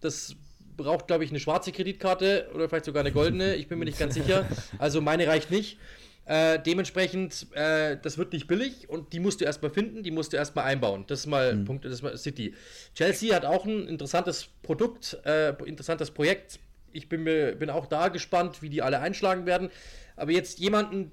das 0.01 0.35
braucht, 0.77 1.07
glaube 1.07 1.23
ich, 1.23 1.31
eine 1.31 1.39
schwarze 1.39 1.71
Kreditkarte 1.71 2.51
oder 2.53 2.69
vielleicht 2.69 2.85
sogar 2.85 2.99
eine 2.99 3.11
goldene. 3.11 3.55
Ich 3.55 3.67
bin 3.67 3.79
mir 3.79 3.85
nicht 3.85 3.97
ganz 3.97 4.13
sicher. 4.13 4.45
Also 4.77 5.01
meine 5.01 5.25
reicht 5.25 5.49
nicht. 5.49 5.79
Äh, 6.25 6.59
dementsprechend, 6.59 7.47
äh, 7.53 7.97
das 8.01 8.17
wird 8.17 8.33
nicht 8.33 8.47
billig 8.47 8.89
und 8.89 9.13
die 9.13 9.19
musst 9.19 9.41
du 9.41 9.45
erstmal 9.45 9.69
finden, 9.69 10.01
die 10.01 10.09
musst 10.09 10.33
du 10.33 10.37
erstmal 10.37 10.65
einbauen. 10.65 11.05
Das 11.07 11.19
ist 11.19 11.25
mal 11.27 11.55
mhm. 11.55 11.65
Punkt, 11.65 11.85
das 11.85 11.93
ist 11.93 12.01
mal 12.01 12.17
City. 12.17 12.55
Chelsea 12.95 13.35
hat 13.35 13.45
auch 13.45 13.65
ein 13.65 13.87
interessantes 13.87 14.47
Produkt, 14.63 15.19
äh, 15.23 15.49
interessantes 15.65 16.09
Projekt. 16.09 16.59
Ich 16.91 17.09
bin, 17.09 17.23
mir, 17.23 17.55
bin 17.55 17.69
auch 17.69 17.85
da 17.85 18.07
gespannt, 18.07 18.61
wie 18.63 18.69
die 18.69 18.81
alle 18.81 18.99
einschlagen 18.99 19.45
werden. 19.45 19.69
Aber 20.15 20.31
jetzt 20.31 20.59
jemanden, 20.59 21.11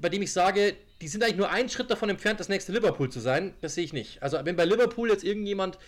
bei 0.00 0.08
dem 0.08 0.22
ich 0.22 0.32
sage, 0.32 0.74
die 1.00 1.08
sind 1.08 1.22
eigentlich 1.22 1.36
nur 1.36 1.50
einen 1.50 1.68
Schritt 1.68 1.90
davon 1.90 2.10
entfernt, 2.10 2.40
das 2.40 2.48
nächste 2.48 2.72
Liverpool 2.72 3.10
zu 3.10 3.20
sein, 3.20 3.54
das 3.62 3.74
sehe 3.74 3.84
ich 3.84 3.92
nicht. 3.92 4.22
Also 4.22 4.38
wenn 4.44 4.56
bei 4.56 4.64
Liverpool 4.64 5.08
jetzt 5.08 5.24
irgendjemand 5.24 5.78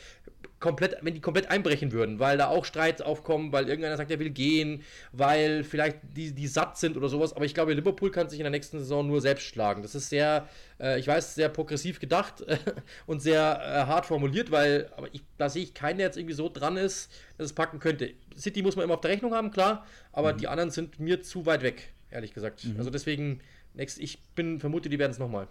komplett, 0.58 0.96
wenn 1.02 1.12
die 1.12 1.20
komplett 1.20 1.50
einbrechen 1.50 1.92
würden, 1.92 2.18
weil 2.18 2.38
da 2.38 2.48
auch 2.48 2.64
Streits 2.64 3.02
aufkommen, 3.02 3.52
weil 3.52 3.68
irgendeiner 3.68 3.98
sagt, 3.98 4.10
er 4.10 4.18
will 4.20 4.30
gehen, 4.30 4.82
weil 5.10 5.64
vielleicht 5.64 5.98
die, 6.16 6.32
die 6.32 6.46
satt 6.46 6.78
sind 6.78 6.96
oder 6.96 7.08
sowas. 7.08 7.34
Aber 7.34 7.44
ich 7.44 7.52
glaube, 7.52 7.74
Liverpool 7.74 8.10
kann 8.10 8.30
sich 8.30 8.38
in 8.38 8.44
der 8.44 8.50
nächsten 8.50 8.78
Saison 8.78 9.06
nur 9.06 9.20
selbst 9.20 9.44
schlagen. 9.44 9.82
Das 9.82 9.94
ist 9.94 10.08
sehr, 10.08 10.48
äh, 10.80 10.98
ich 10.98 11.06
weiß, 11.06 11.34
sehr 11.34 11.50
progressiv 11.50 12.00
gedacht 12.00 12.44
und 13.06 13.20
sehr 13.20 13.60
äh, 13.60 13.86
hart 13.86 14.06
formuliert, 14.06 14.50
weil 14.50 14.88
aber 14.96 15.08
ich, 15.12 15.22
da 15.36 15.50
sehe 15.50 15.64
ich 15.64 15.74
keinen, 15.74 15.98
der 15.98 16.06
jetzt 16.06 16.16
irgendwie 16.16 16.34
so 16.34 16.48
dran 16.48 16.78
ist, 16.78 17.10
dass 17.36 17.46
es 17.46 17.52
packen 17.52 17.80
könnte. 17.80 18.14
City 18.38 18.62
muss 18.62 18.76
man 18.76 18.84
immer 18.84 18.94
auf 18.94 19.00
der 19.00 19.10
Rechnung 19.10 19.34
haben, 19.34 19.50
klar, 19.50 19.84
aber 20.12 20.32
mhm. 20.32 20.38
die 20.38 20.48
anderen 20.48 20.70
sind 20.70 21.00
mir 21.00 21.22
zu 21.22 21.44
weit 21.44 21.62
weg, 21.62 21.92
ehrlich 22.10 22.32
gesagt. 22.32 22.64
Mhm. 22.64 22.76
Also 22.78 22.90
deswegen, 22.90 23.40
next, 23.74 23.98
ich 23.98 24.22
bin 24.34 24.60
vermute, 24.60 24.88
die 24.88 24.98
werden 24.98 25.12
es 25.12 25.18
nochmal. 25.18 25.48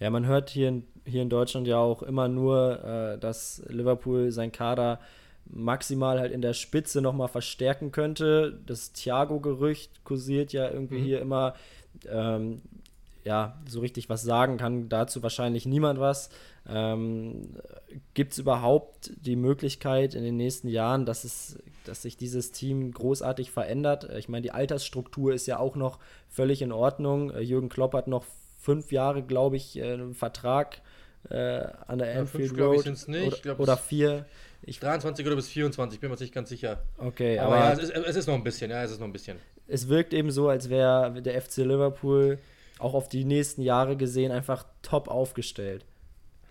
Ja, 0.00 0.10
man 0.10 0.26
hört 0.26 0.50
hier 0.50 0.68
in, 0.68 0.84
hier 1.06 1.22
in 1.22 1.30
Deutschland 1.30 1.66
ja 1.66 1.78
auch 1.78 2.02
immer 2.02 2.28
nur, 2.28 2.84
äh, 2.84 3.18
dass 3.18 3.62
Liverpool 3.68 4.32
sein 4.32 4.52
Kader 4.52 5.00
maximal 5.46 6.18
halt 6.18 6.32
in 6.32 6.42
der 6.42 6.54
Spitze 6.54 7.00
nochmal 7.00 7.28
verstärken 7.28 7.92
könnte. 7.92 8.58
Das 8.66 8.92
Thiago-Gerücht 8.92 10.04
kursiert 10.04 10.52
ja 10.52 10.70
irgendwie 10.70 10.98
mhm. 10.98 11.04
hier 11.04 11.20
immer. 11.20 11.54
Ähm, 12.08 12.62
ja, 13.24 13.58
so 13.66 13.80
richtig 13.80 14.08
was 14.08 14.22
sagen 14.22 14.58
kann 14.58 14.88
dazu 14.88 15.22
wahrscheinlich 15.22 15.64
niemand 15.64 15.98
was. 15.98 16.28
Ähm, 16.66 17.56
Gibt 18.14 18.32
es 18.32 18.38
überhaupt 18.38 19.12
die 19.16 19.36
Möglichkeit 19.36 20.14
in 20.14 20.22
den 20.24 20.36
nächsten 20.36 20.68
Jahren, 20.68 21.04
dass, 21.04 21.24
es, 21.24 21.58
dass 21.84 22.02
sich 22.02 22.16
dieses 22.16 22.52
Team 22.52 22.92
großartig 22.92 23.50
verändert? 23.50 24.08
Ich 24.16 24.28
meine, 24.28 24.42
die 24.42 24.52
Altersstruktur 24.52 25.34
ist 25.34 25.46
ja 25.46 25.58
auch 25.58 25.76
noch 25.76 25.98
völlig 26.28 26.62
in 26.62 26.72
Ordnung. 26.72 27.30
Äh, 27.30 27.40
Jürgen 27.40 27.68
Klopp 27.68 27.92
hat 27.94 28.08
noch 28.08 28.24
fünf 28.58 28.92
Jahre, 28.92 29.22
glaube 29.22 29.56
ich, 29.56 29.76
äh, 29.76 29.92
einen 29.92 30.14
Vertrag 30.14 30.80
äh, 31.30 31.64
an 31.86 31.98
der 31.98 32.18
Anfield 32.18 32.52
ja, 32.52 32.56
fünf, 32.56 32.60
Road. 32.60 33.08
Nicht. 33.08 33.26
Oder, 33.26 33.36
glaub, 33.42 33.60
oder 33.60 33.76
vier. 33.76 34.26
Ich 34.62 34.80
23 34.80 35.26
oder 35.26 35.36
bis 35.36 35.48
24, 35.48 36.00
bin 36.00 36.10
mir 36.10 36.16
nicht 36.18 36.32
ganz 36.32 36.48
sicher. 36.48 36.82
Okay, 36.96 37.38
aber, 37.38 37.56
aber 37.56 37.64
ja, 37.64 37.72
es, 37.72 37.78
ist, 37.80 37.90
es, 37.90 38.16
ist, 38.16 38.26
noch 38.26 38.34
ein 38.34 38.44
bisschen, 38.44 38.70
ja, 38.70 38.82
es 38.82 38.92
ist 38.92 38.98
noch 38.98 39.06
ein 39.06 39.12
bisschen. 39.12 39.38
Es 39.66 39.88
wirkt 39.88 40.14
eben 40.14 40.30
so, 40.30 40.48
als 40.48 40.70
wäre 40.70 41.20
der 41.20 41.40
FC 41.40 41.58
Liverpool 41.58 42.38
auch 42.78 42.94
auf 42.94 43.08
die 43.08 43.24
nächsten 43.24 43.60
Jahre 43.60 43.96
gesehen 43.96 44.32
einfach 44.32 44.64
top 44.82 45.08
aufgestellt. 45.08 45.84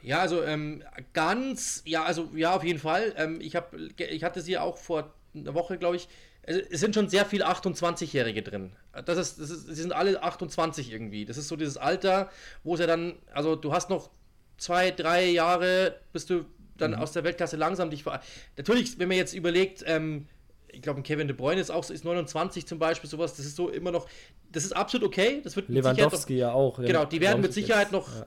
Ja, 0.04 0.20
also 0.20 0.44
ähm, 0.44 0.84
ganz, 1.14 1.82
ja, 1.86 2.04
also 2.04 2.30
ja, 2.36 2.56
auf 2.56 2.64
jeden 2.64 2.80
Fall. 2.80 3.14
Ähm, 3.18 3.40
ich, 3.42 3.56
hab, 3.56 3.74
ich 3.74 4.24
hatte 4.24 4.42
sie 4.42 4.58
auch 4.58 4.78
vor 4.78 5.14
einer 5.34 5.54
Woche, 5.54 5.78
glaube 5.78 5.96
ich, 5.96 6.08
es 6.46 6.82
sind 6.82 6.94
schon 6.94 7.08
sehr 7.08 7.26
viele 7.26 7.48
28-Jährige 7.48 8.42
drin. 8.42 8.74
Das 9.06 9.18
ist, 9.18 9.40
das 9.40 9.50
ist, 9.50 9.68
sie 9.68 9.82
sind 9.82 9.94
alle 9.94 10.22
28 10.22 10.92
irgendwie. 10.92 11.24
Das 11.24 11.38
ist 11.38 11.48
so 11.48 11.56
dieses 11.56 11.78
Alter, 11.78 12.30
wo 12.66 12.74
es 12.74 12.82
ja 12.82 12.88
dann, 12.88 13.14
also 13.34 13.56
du 13.56 13.72
hast 13.72 13.90
noch 13.90 14.10
zwei, 14.58 14.92
drei 14.92 15.26
Jahre, 15.26 15.96
bis 16.12 16.26
du 16.26 16.46
dann 16.78 16.92
mhm. 16.92 16.98
aus 16.98 17.14
der 17.14 17.24
Weltklasse 17.24 17.56
langsam 17.56 17.90
dich 17.90 18.04
ver 18.04 18.20
Natürlich, 18.58 19.00
wenn 19.00 19.08
man 19.08 19.16
jetzt 19.16 19.34
überlegt, 19.34 19.86
ähm, 19.88 20.28
ich 20.68 20.82
glaube, 20.82 21.02
Kevin 21.02 21.28
De 21.28 21.38
Bruyne 21.38 21.62
ist 21.62 21.70
auch 21.70 21.90
ist 21.90 22.04
29 22.04 22.66
zum 22.66 22.80
Beispiel, 22.80 23.10
sowas, 23.10 23.36
das 23.36 23.46
ist 23.46 23.56
so 23.56 23.70
immer 23.70 23.92
noch, 23.92 24.08
das 24.52 24.66
ist 24.66 24.76
absolut 24.76 25.08
okay. 25.08 25.40
Das 25.44 25.56
wird 25.56 25.70
Lewandowski 25.70 26.34
noch, 26.34 26.40
ja 26.40 26.52
auch. 26.52 26.78
Genau, 26.78 27.06
die 27.06 27.22
werden 27.22 27.42
mit 27.42 27.54
Sicherheit 27.54 27.92
jetzt, 27.92 27.94
noch. 27.94 28.14
Ja. 28.14 28.26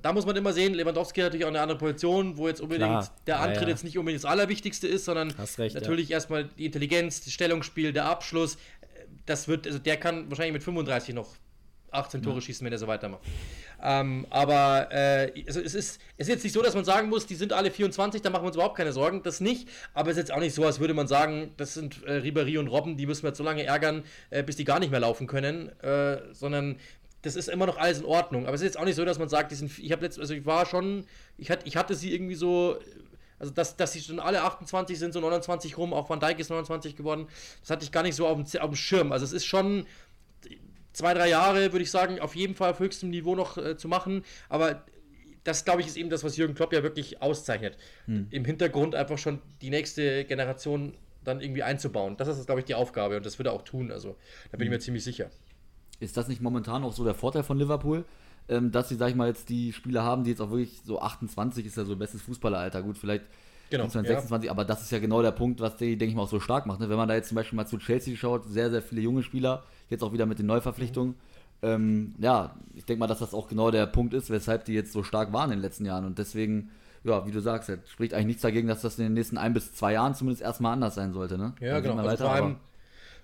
Da 0.00 0.12
muss 0.12 0.24
man 0.26 0.36
immer 0.36 0.52
sehen, 0.52 0.74
Lewandowski 0.74 1.20
hat 1.20 1.26
natürlich 1.26 1.44
auch 1.44 1.50
eine 1.50 1.60
andere 1.60 1.78
Position, 1.78 2.36
wo 2.36 2.48
jetzt 2.48 2.60
unbedingt 2.60 2.90
Klar. 2.90 3.14
der 3.26 3.40
Antritt 3.40 3.56
ja, 3.56 3.62
ja. 3.62 3.68
jetzt 3.68 3.84
nicht 3.84 3.98
unbedingt 3.98 4.24
das 4.24 4.30
Allerwichtigste 4.30 4.88
ist, 4.88 5.04
sondern 5.04 5.32
recht, 5.58 5.74
natürlich 5.74 6.10
erstmal 6.10 6.44
die 6.44 6.66
Intelligenz, 6.66 7.24
das 7.24 7.32
Stellungsspiel, 7.32 7.92
der 7.92 8.06
Abschluss. 8.06 8.56
Das 9.26 9.48
wird, 9.48 9.66
also 9.66 9.78
der 9.78 9.98
kann 9.98 10.30
wahrscheinlich 10.30 10.54
mit 10.54 10.62
35 10.62 11.14
noch 11.14 11.36
18 11.92 12.22
Tore 12.22 12.40
schießen, 12.40 12.64
wenn 12.64 12.72
er 12.72 12.78
so 12.78 12.86
weitermacht. 12.86 13.22
Ähm, 13.82 14.26
aber 14.30 14.88
äh, 14.92 15.32
also 15.46 15.60
es, 15.60 15.74
ist, 15.74 16.00
es 16.16 16.26
ist 16.26 16.28
jetzt 16.28 16.44
nicht 16.44 16.52
so, 16.52 16.62
dass 16.62 16.74
man 16.74 16.84
sagen 16.84 17.08
muss, 17.08 17.26
die 17.26 17.34
sind 17.34 17.52
alle 17.52 17.70
24, 17.70 18.22
da 18.22 18.30
machen 18.30 18.44
wir 18.44 18.48
uns 18.48 18.56
überhaupt 18.56 18.76
keine 18.76 18.92
Sorgen. 18.92 19.22
Das 19.22 19.40
nicht. 19.40 19.68
Aber 19.92 20.10
es 20.10 20.16
ist 20.16 20.28
jetzt 20.28 20.32
auch 20.32 20.40
nicht 20.40 20.54
so, 20.54 20.64
als 20.64 20.80
würde 20.80 20.94
man 20.94 21.08
sagen, 21.08 21.52
das 21.56 21.74
sind 21.74 22.02
äh, 22.04 22.18
Ribéry 22.18 22.58
und 22.58 22.68
Robben, 22.68 22.96
die 22.96 23.06
müssen 23.06 23.24
wir 23.24 23.28
jetzt 23.28 23.38
so 23.38 23.44
lange 23.44 23.64
ärgern, 23.64 24.04
äh, 24.30 24.42
bis 24.42 24.56
die 24.56 24.64
gar 24.64 24.78
nicht 24.78 24.90
mehr 24.90 25.00
laufen 25.00 25.26
können. 25.26 25.68
Äh, 25.80 26.18
sondern 26.32 26.76
das 27.22 27.36
ist 27.36 27.48
immer 27.48 27.66
noch 27.66 27.78
alles 27.78 28.00
in 28.00 28.04
Ordnung. 28.04 28.46
Aber 28.46 28.54
es 28.54 28.60
ist 28.60 28.66
jetzt 28.66 28.78
auch 28.78 28.84
nicht 28.84 28.96
so, 28.96 29.04
dass 29.04 29.18
man 29.18 29.28
sagt, 29.28 29.52
die 29.52 29.56
sind, 29.56 29.78
ich 29.78 29.92
habe 29.92 30.04
jetzt, 30.04 30.18
also 30.18 30.34
ich 30.34 30.44
war 30.44 30.66
schon, 30.66 31.06
ich 31.38 31.50
hatte, 31.50 31.66
ich 31.66 31.76
hatte 31.76 31.94
sie 31.94 32.12
irgendwie 32.12 32.34
so, 32.34 32.78
also 33.38 33.52
dass, 33.52 33.76
dass 33.76 33.92
sie 33.92 34.00
schon 34.00 34.20
alle 34.20 34.42
28 34.42 34.98
sind, 34.98 35.12
so 35.12 35.20
29 35.20 35.78
rum, 35.78 35.92
auch 35.92 36.10
Van 36.10 36.20
Dijk 36.20 36.38
ist 36.40 36.50
29 36.50 36.96
geworden, 36.96 37.28
das 37.60 37.70
hatte 37.70 37.84
ich 37.84 37.92
gar 37.92 38.02
nicht 38.02 38.14
so 38.14 38.26
auf 38.26 38.36
dem, 38.36 38.60
auf 38.60 38.70
dem 38.70 38.76
Schirm. 38.76 39.12
Also 39.12 39.24
es 39.24 39.32
ist 39.32 39.44
schon, 39.44 39.86
zwei, 40.92 41.14
drei 41.14 41.28
Jahre, 41.28 41.72
würde 41.72 41.82
ich 41.82 41.90
sagen, 41.90 42.20
auf 42.20 42.36
jeden 42.36 42.54
Fall 42.54 42.70
auf 42.70 42.78
höchstem 42.78 43.10
Niveau 43.10 43.34
noch 43.34 43.56
äh, 43.56 43.76
zu 43.76 43.88
machen. 43.88 44.24
Aber 44.48 44.84
das, 45.44 45.64
glaube 45.64 45.80
ich, 45.80 45.86
ist 45.86 45.96
eben 45.96 46.10
das, 46.10 46.22
was 46.22 46.36
Jürgen 46.36 46.54
Klopp 46.54 46.72
ja 46.72 46.82
wirklich 46.82 47.20
auszeichnet. 47.20 47.76
Hm. 48.06 48.28
Im 48.30 48.44
Hintergrund 48.44 48.94
einfach 48.94 49.18
schon 49.18 49.40
die 49.60 49.70
nächste 49.70 50.24
Generation 50.24 50.94
dann 51.24 51.40
irgendwie 51.40 51.62
einzubauen. 51.62 52.16
Das 52.16 52.28
ist, 52.28 52.46
glaube 52.46 52.60
ich, 52.60 52.64
die 52.64 52.74
Aufgabe 52.74 53.16
und 53.16 53.26
das 53.26 53.38
wird 53.38 53.48
er 53.48 53.52
auch 53.52 53.62
tun. 53.62 53.90
Also 53.90 54.16
da 54.50 54.58
bin 54.58 54.66
hm. 54.66 54.72
ich 54.72 54.78
mir 54.78 54.80
ziemlich 54.80 55.04
sicher. 55.04 55.30
Ist 56.02 56.16
das 56.16 56.28
nicht 56.28 56.42
momentan 56.42 56.84
auch 56.84 56.92
so 56.92 57.04
der 57.04 57.14
Vorteil 57.14 57.42
von 57.42 57.58
Liverpool? 57.58 58.04
Ähm, 58.48 58.72
dass 58.72 58.88
sie, 58.88 58.96
sag 58.96 59.10
ich 59.10 59.14
mal, 59.14 59.28
jetzt 59.28 59.48
die 59.48 59.72
Spieler 59.72 60.02
haben, 60.02 60.24
die 60.24 60.30
jetzt 60.30 60.40
auch 60.40 60.50
wirklich 60.50 60.80
so 60.84 61.00
28 61.00 61.64
ist 61.64 61.76
ja 61.76 61.84
so 61.84 61.96
bestes 61.96 62.22
Fußballeralter. 62.22 62.82
Gut, 62.82 62.98
vielleicht 62.98 63.24
Genau, 63.72 63.88
26, 63.88 64.46
ja. 64.46 64.50
aber 64.50 64.66
das 64.66 64.82
ist 64.82 64.92
ja 64.92 64.98
genau 64.98 65.22
der 65.22 65.30
Punkt, 65.30 65.60
was 65.60 65.76
die, 65.76 65.96
denke 65.96 66.10
ich 66.10 66.14
mal, 66.14 66.24
auch 66.24 66.28
so 66.28 66.40
stark 66.40 66.66
macht. 66.66 66.80
Ne? 66.80 66.90
Wenn 66.90 66.98
man 66.98 67.08
da 67.08 67.14
jetzt 67.14 67.28
zum 67.28 67.36
Beispiel 67.36 67.56
mal 67.56 67.66
zu 67.66 67.78
Chelsea 67.78 68.16
schaut, 68.16 68.44
sehr, 68.44 68.70
sehr 68.70 68.82
viele 68.82 69.00
junge 69.00 69.22
Spieler, 69.22 69.62
jetzt 69.88 70.02
auch 70.02 70.12
wieder 70.12 70.26
mit 70.26 70.38
den 70.38 70.44
Neuverpflichtungen. 70.44 71.14
Mhm. 71.62 71.68
Ähm, 71.68 72.14
ja, 72.18 72.54
ich 72.74 72.84
denke 72.84 73.00
mal, 73.00 73.06
dass 73.06 73.20
das 73.20 73.32
auch 73.32 73.48
genau 73.48 73.70
der 73.70 73.86
Punkt 73.86 74.12
ist, 74.12 74.28
weshalb 74.28 74.66
die 74.66 74.74
jetzt 74.74 74.92
so 74.92 75.02
stark 75.02 75.32
waren 75.32 75.50
in 75.50 75.58
den 75.58 75.62
letzten 75.62 75.86
Jahren. 75.86 76.04
Und 76.04 76.18
deswegen, 76.18 76.70
ja, 77.02 77.26
wie 77.26 77.30
du 77.30 77.40
sagst, 77.40 77.72
spricht 77.86 78.12
eigentlich 78.12 78.26
nichts 78.26 78.42
dagegen, 78.42 78.68
dass 78.68 78.82
das 78.82 78.98
in 78.98 79.04
den 79.04 79.14
nächsten 79.14 79.38
ein 79.38 79.54
bis 79.54 79.72
zwei 79.72 79.94
Jahren 79.94 80.14
zumindest 80.14 80.42
erstmal 80.42 80.74
anders 80.74 80.94
sein 80.94 81.14
sollte. 81.14 81.38
Ne? 81.38 81.54
Ja, 81.60 81.80
Dann 81.80 81.82
genau. 81.82 81.96
Also 82.06 82.24
vor 82.24 82.34
allem, 82.34 82.56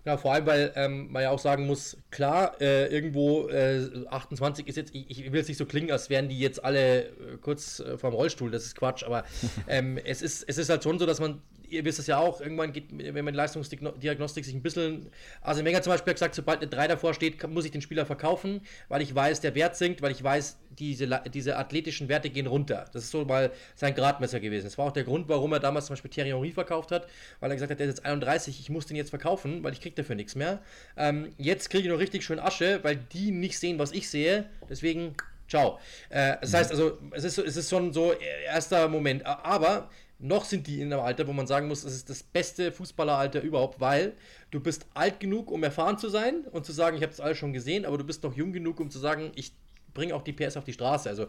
ja, 0.08 0.16
vor 0.16 0.32
allem, 0.32 0.46
weil 0.46 0.72
ähm, 0.74 1.12
man 1.12 1.22
ja 1.22 1.30
auch 1.30 1.38
sagen 1.38 1.66
muss, 1.66 1.98
klar, 2.10 2.58
äh, 2.62 2.86
irgendwo 2.86 3.48
äh, 3.48 4.06
28 4.08 4.66
ist 4.66 4.76
jetzt, 4.76 4.94
ich, 4.94 5.10
ich, 5.10 5.32
will 5.32 5.38
jetzt 5.38 5.48
nicht 5.48 5.58
so 5.58 5.66
klingen, 5.66 5.90
als 5.90 6.08
wären 6.08 6.30
die 6.30 6.38
jetzt 6.38 6.64
alle 6.64 7.02
äh, 7.02 7.12
kurz 7.42 7.80
äh, 7.80 7.98
vorm 7.98 8.14
Rollstuhl, 8.14 8.50
das 8.50 8.64
ist 8.64 8.74
Quatsch, 8.74 9.04
aber 9.04 9.24
ähm, 9.68 9.98
es, 9.98 10.22
ist, 10.22 10.44
es 10.48 10.56
ist 10.56 10.70
halt 10.70 10.82
schon 10.82 10.98
so, 10.98 11.04
dass 11.04 11.20
man 11.20 11.42
ihr 11.70 11.84
wisst 11.84 11.98
es 11.98 12.06
ja 12.06 12.18
auch, 12.18 12.40
irgendwann 12.40 12.72
geht, 12.72 12.86
wenn 12.90 13.24
man 13.24 13.34
Leistungsdiagnostik 13.34 14.44
sich 14.44 14.54
ein 14.54 14.62
bisschen. 14.62 15.10
Also 15.40 15.64
Wenger 15.64 15.82
zum 15.82 15.92
Beispiel 15.92 16.10
hat 16.10 16.16
gesagt, 16.16 16.34
sobald 16.34 16.60
eine 16.60 16.68
3 16.68 16.88
davor 16.88 17.14
steht, 17.14 17.46
muss 17.48 17.64
ich 17.64 17.70
den 17.70 17.82
Spieler 17.82 18.06
verkaufen, 18.06 18.60
weil 18.88 19.02
ich 19.02 19.14
weiß, 19.14 19.40
der 19.40 19.54
Wert 19.54 19.76
sinkt, 19.76 20.02
weil 20.02 20.12
ich 20.12 20.22
weiß, 20.22 20.58
diese, 20.78 21.22
diese 21.32 21.56
athletischen 21.56 22.08
Werte 22.08 22.30
gehen 22.30 22.46
runter. 22.46 22.86
Das 22.92 23.04
ist 23.04 23.10
so 23.10 23.24
mal 23.24 23.50
sein 23.74 23.94
Gradmesser 23.94 24.40
gewesen. 24.40 24.64
Das 24.64 24.78
war 24.78 24.86
auch 24.86 24.92
der 24.92 25.04
Grund, 25.04 25.28
warum 25.28 25.52
er 25.52 25.60
damals 25.60 25.86
zum 25.86 25.94
Beispiel 25.94 26.10
Thierry 26.10 26.30
Henry 26.30 26.52
verkauft 26.52 26.92
hat, 26.92 27.08
weil 27.40 27.50
er 27.50 27.56
gesagt 27.56 27.70
hat, 27.70 27.78
der 27.78 27.86
ist 27.86 27.98
jetzt 27.98 28.06
31, 28.06 28.60
ich 28.60 28.70
muss 28.70 28.86
den 28.86 28.96
jetzt 28.96 29.10
verkaufen, 29.10 29.62
weil 29.62 29.72
ich 29.72 29.80
kriege 29.80 29.96
dafür 29.96 30.14
nichts 30.14 30.34
mehr. 30.34 30.60
Ähm, 30.96 31.32
jetzt 31.38 31.70
kriege 31.70 31.84
ich 31.84 31.90
noch 31.90 31.98
richtig 31.98 32.24
schön 32.24 32.38
Asche, 32.38 32.80
weil 32.82 32.96
die 32.96 33.30
nicht 33.30 33.58
sehen, 33.58 33.78
was 33.78 33.92
ich 33.92 34.08
sehe. 34.08 34.48
Deswegen, 34.68 35.14
ciao. 35.48 35.78
Äh, 36.10 36.36
das 36.40 36.54
heißt 36.54 36.70
also, 36.70 36.98
es 37.12 37.24
ist, 37.24 37.38
es 37.38 37.56
ist 37.56 37.70
schon 37.70 37.92
so 37.92 38.12
erster 38.46 38.88
Moment. 38.88 39.26
Aber 39.26 39.90
noch 40.18 40.44
sind 40.44 40.66
die 40.66 40.80
in 40.80 40.92
einem 40.92 41.02
Alter, 41.02 41.26
wo 41.28 41.32
man 41.32 41.46
sagen 41.46 41.68
muss, 41.68 41.82
das 41.82 41.94
ist 41.94 42.10
das 42.10 42.22
beste 42.22 42.72
Fußballeralter 42.72 43.40
überhaupt, 43.40 43.80
weil 43.80 44.14
du 44.50 44.60
bist 44.60 44.86
alt 44.94 45.20
genug, 45.20 45.50
um 45.50 45.62
erfahren 45.62 45.98
zu 45.98 46.08
sein 46.08 46.44
und 46.50 46.66
zu 46.66 46.72
sagen, 46.72 46.96
ich 46.96 47.02
habe 47.02 47.10
das 47.10 47.20
alles 47.20 47.38
schon 47.38 47.52
gesehen, 47.52 47.84
aber 47.84 47.98
du 47.98 48.04
bist 48.04 48.24
noch 48.24 48.34
jung 48.36 48.52
genug, 48.52 48.80
um 48.80 48.90
zu 48.90 48.98
sagen, 48.98 49.30
ich 49.36 49.52
bringe 49.94 50.14
auch 50.14 50.22
die 50.22 50.32
PS 50.32 50.56
auf 50.56 50.64
die 50.64 50.72
Straße. 50.72 51.08
Also 51.08 51.26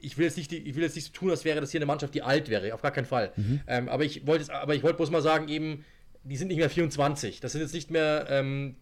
ich 0.00 0.16
will 0.16 0.26
jetzt 0.26 0.36
nicht, 0.36 0.52
ich 0.52 0.74
will 0.76 0.82
jetzt 0.82 0.94
nicht 0.94 1.06
so 1.06 1.12
tun, 1.12 1.30
als 1.30 1.44
wäre 1.44 1.60
das 1.60 1.72
hier 1.72 1.78
eine 1.78 1.86
Mannschaft, 1.86 2.14
die 2.14 2.22
alt 2.22 2.48
wäre, 2.48 2.74
auf 2.74 2.82
gar 2.82 2.92
keinen 2.92 3.06
Fall. 3.06 3.32
Mhm. 3.36 3.60
Ähm, 3.66 3.88
aber 3.88 4.04
ich 4.04 4.26
wollte, 4.26 4.52
aber 4.54 4.74
ich 4.74 4.84
wollte 4.84 4.98
bloß 4.98 5.10
mal 5.10 5.22
sagen, 5.22 5.48
eben, 5.48 5.84
die 6.22 6.36
sind 6.36 6.48
nicht 6.48 6.58
mehr 6.58 6.70
24. 6.70 7.40
Das 7.40 7.52
sind 7.52 7.60
jetzt 7.60 7.74
nicht 7.74 7.90
mehr, 7.90 8.26
ähm, 8.28 8.76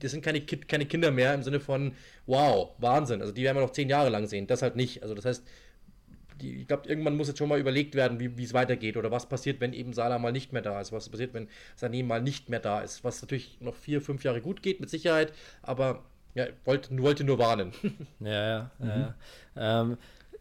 das 0.00 0.10
sind 0.10 0.24
keine, 0.24 0.40
keine 0.40 0.86
Kinder 0.86 1.10
mehr 1.12 1.34
im 1.34 1.42
Sinne 1.42 1.60
von, 1.60 1.92
wow, 2.26 2.70
Wahnsinn. 2.78 3.20
Also 3.20 3.32
die 3.32 3.42
werden 3.42 3.56
wir 3.56 3.62
noch 3.62 3.72
zehn 3.72 3.88
Jahre 3.88 4.08
lang 4.08 4.26
sehen. 4.26 4.46
Das 4.46 4.62
halt 4.62 4.76
nicht. 4.76 5.02
Also 5.02 5.14
das 5.14 5.24
heißt, 5.24 5.44
die, 6.40 6.62
ich 6.62 6.68
glaube, 6.68 6.88
irgendwann 6.88 7.16
muss 7.16 7.28
jetzt 7.28 7.38
schon 7.38 7.48
mal 7.48 7.58
überlegt 7.58 7.94
werden, 7.94 8.18
wie 8.20 8.42
es 8.42 8.54
weitergeht 8.54 8.96
oder 8.96 9.10
was 9.10 9.28
passiert, 9.28 9.60
wenn 9.60 9.72
eben 9.72 9.92
Salah 9.92 10.18
mal 10.18 10.32
nicht 10.32 10.52
mehr 10.52 10.62
da 10.62 10.80
ist, 10.80 10.92
was 10.92 11.08
passiert, 11.08 11.34
wenn 11.34 11.48
Sané 11.78 12.04
mal 12.04 12.22
nicht 12.22 12.48
mehr 12.48 12.60
da 12.60 12.80
ist, 12.80 13.04
was 13.04 13.22
natürlich 13.22 13.58
noch 13.60 13.74
vier, 13.74 14.00
fünf 14.00 14.24
Jahre 14.24 14.40
gut 14.40 14.62
geht, 14.62 14.80
mit 14.80 14.90
Sicherheit, 14.90 15.32
aber 15.62 16.02
ja, 16.34 16.46
wollte, 16.64 16.96
wollte 17.00 17.24
nur 17.24 17.38
warnen. 17.38 17.72
Ja, 18.20 18.30
ja, 18.30 18.70
mhm. 18.78 18.88
ja. 18.88 19.14
Ähm, 19.56 19.98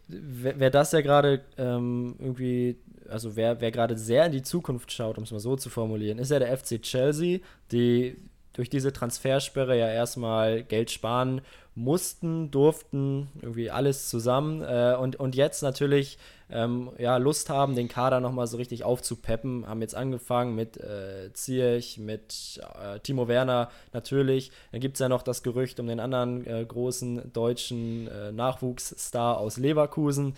wer, 0.08 0.60
wer, 0.60 0.70
das 0.70 0.92
ja 0.92 1.02
gerade 1.02 1.42
ähm, 1.58 2.16
irgendwie, 2.20 2.78
also 3.10 3.36
wer, 3.36 3.62
wer 3.62 3.72
gerade 3.72 3.98
sehr 3.98 4.26
in 4.26 4.32
die 4.32 4.42
Zukunft 4.42 4.92
schaut, 4.92 5.18
um 5.18 5.24
es 5.24 5.32
mal 5.32 5.40
so 5.40 5.56
zu 5.56 5.70
formulieren, 5.70 6.18
ist 6.18 6.32
ja 6.32 6.40
der 6.40 6.56
FC 6.58 6.82
Chelsea, 6.82 7.40
die 7.72 8.18
durch 8.54 8.70
diese 8.70 8.94
Transfersperre 8.94 9.78
ja 9.78 9.88
erstmal 9.88 10.64
Geld 10.64 10.92
sparen 10.92 11.42
mussten, 11.76 12.52
durften, 12.52 13.30
irgendwie 13.42 13.72
alles 13.72 14.10
zusammen 14.10 14.62
äh, 14.62 14.96
und, 15.00 15.16
und 15.16 15.36
jetzt 15.36 15.64
natürlich 15.64 16.18
ähm, 16.50 16.92
ja, 17.00 17.18
Lust 17.18 17.50
haben, 17.50 17.76
den 17.76 17.88
Kader 17.88 18.20
nochmal 18.20 18.48
so 18.48 18.58
richtig 18.58 18.84
aufzupeppen. 18.84 19.68
Haben 19.68 19.82
jetzt 19.82 19.96
angefangen 19.96 20.56
mit 20.56 20.78
äh, 20.78 21.32
Ziyech, 21.34 21.98
mit 21.98 22.62
äh, 22.80 23.00
Timo 23.00 23.28
Werner 23.28 23.70
natürlich. 23.92 24.52
Dann 24.72 24.82
gibt 24.82 24.96
es 24.96 25.00
ja 25.00 25.10
noch 25.10 25.24
das 25.24 25.42
Gerücht 25.42 25.80
um 25.80 25.88
den 25.88 26.00
anderen 26.00 26.46
äh, 26.46 26.64
großen 26.64 27.34
deutschen 27.34 28.08
äh, 28.08 28.32
Nachwuchsstar 28.32 29.40
aus 29.40 29.58
Leverkusen. 29.58 30.36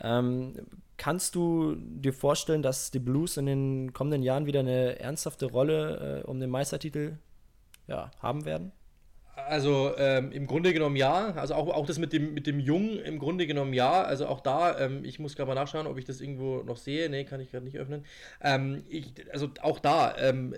Ähm, 0.00 0.54
Kannst 0.98 1.34
du 1.34 1.76
dir 1.76 2.14
vorstellen, 2.14 2.62
dass 2.62 2.90
die 2.90 2.98
Blues 2.98 3.36
in 3.36 3.46
den 3.46 3.92
kommenden 3.92 4.22
Jahren 4.22 4.46
wieder 4.46 4.60
eine 4.60 4.98
ernsthafte 4.98 5.46
Rolle 5.46 6.22
äh, 6.22 6.26
um 6.26 6.40
den 6.40 6.48
Meistertitel 6.48 7.18
ja, 7.86 8.10
haben 8.20 8.46
werden? 8.46 8.72
Also 9.36 9.92
ähm, 9.98 10.32
im 10.32 10.46
Grunde 10.46 10.72
genommen 10.72 10.96
ja. 10.96 11.34
Also 11.36 11.54
auch, 11.54 11.68
auch 11.68 11.86
das 11.86 11.98
mit 11.98 12.12
dem, 12.12 12.34
mit 12.34 12.46
dem 12.46 12.58
Jungen 12.58 12.98
im 12.98 13.18
Grunde 13.18 13.46
genommen 13.46 13.74
ja. 13.74 14.02
Also 14.02 14.26
auch 14.26 14.40
da, 14.40 14.78
ähm, 14.80 15.04
ich 15.04 15.18
muss 15.18 15.36
gerade 15.36 15.48
mal 15.48 15.54
nachschauen, 15.54 15.86
ob 15.86 15.98
ich 15.98 16.04
das 16.04 16.20
irgendwo 16.20 16.62
noch 16.62 16.76
sehe. 16.76 17.08
Nee, 17.10 17.24
kann 17.24 17.40
ich 17.40 17.50
gerade 17.50 17.64
nicht 17.64 17.76
öffnen. 17.76 18.04
Ähm, 18.42 18.82
ich, 18.88 19.12
also 19.32 19.50
auch 19.60 19.78
da, 19.78 20.16
ähm, 20.18 20.54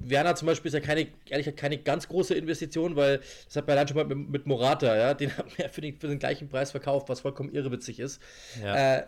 Werner 0.00 0.34
zum 0.34 0.46
Beispiel 0.46 0.68
ist 0.68 0.74
ja 0.74 0.80
keine, 0.80 1.06
ehrlich 1.28 1.46
gesagt, 1.46 1.58
keine 1.58 1.78
ganz 1.78 2.08
große 2.08 2.34
Investition, 2.34 2.96
weil 2.96 3.20
das 3.46 3.56
hat 3.56 3.66
man 3.66 3.76
dann 3.76 3.88
schon 3.88 3.96
mal 3.96 4.04
mit, 4.04 4.30
mit 4.30 4.46
Morata, 4.46 4.96
ja, 4.96 5.14
den 5.14 5.36
haben 5.36 5.48
wir 5.56 5.68
für 5.68 5.80
den, 5.80 5.98
für 5.98 6.08
den 6.08 6.18
gleichen 6.18 6.48
Preis 6.48 6.70
verkauft, 6.70 7.08
was 7.08 7.20
vollkommen 7.20 7.52
irrewitzig 7.52 7.98
ist. 8.00 8.20
Ja. 8.62 8.98
Äh, 8.98 9.04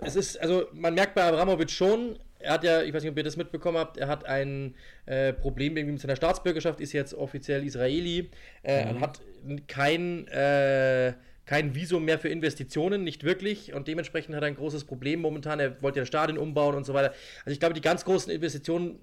es 0.00 0.16
ist, 0.16 0.40
also 0.40 0.66
man 0.72 0.94
merkt 0.94 1.14
bei 1.14 1.22
Abramovic 1.22 1.70
schon, 1.70 2.18
er 2.40 2.52
hat 2.52 2.64
ja, 2.64 2.82
ich 2.82 2.92
weiß 2.92 3.02
nicht, 3.02 3.12
ob 3.12 3.16
ihr 3.18 3.24
das 3.24 3.36
mitbekommen 3.36 3.78
habt, 3.78 3.96
er 3.96 4.08
hat 4.08 4.24
ein 4.24 4.74
äh, 5.06 5.32
Problem 5.32 5.76
irgendwie 5.76 5.92
mit 5.92 6.00
seiner 6.00 6.16
Staatsbürgerschaft, 6.16 6.80
ist 6.80 6.92
jetzt 6.92 7.14
offiziell 7.14 7.64
Israeli, 7.64 8.30
äh, 8.62 8.92
mhm. 8.92 9.00
hat 9.00 9.20
kein, 9.68 10.26
äh, 10.28 11.12
kein 11.44 11.74
Visum 11.74 12.04
mehr 12.04 12.18
für 12.18 12.28
Investitionen, 12.28 13.04
nicht 13.04 13.24
wirklich, 13.24 13.74
und 13.74 13.88
dementsprechend 13.88 14.34
hat 14.34 14.42
er 14.42 14.46
ein 14.46 14.56
großes 14.56 14.84
Problem 14.84 15.20
momentan. 15.20 15.60
Er 15.60 15.82
wollte 15.82 16.00
ja 16.00 16.06
Stadion 16.06 16.38
umbauen 16.38 16.74
und 16.74 16.84
so 16.84 16.94
weiter. 16.94 17.12
Also 17.44 17.52
ich 17.52 17.60
glaube, 17.60 17.74
die 17.74 17.80
ganz 17.80 18.04
großen 18.04 18.32
Investitionen, 18.32 19.00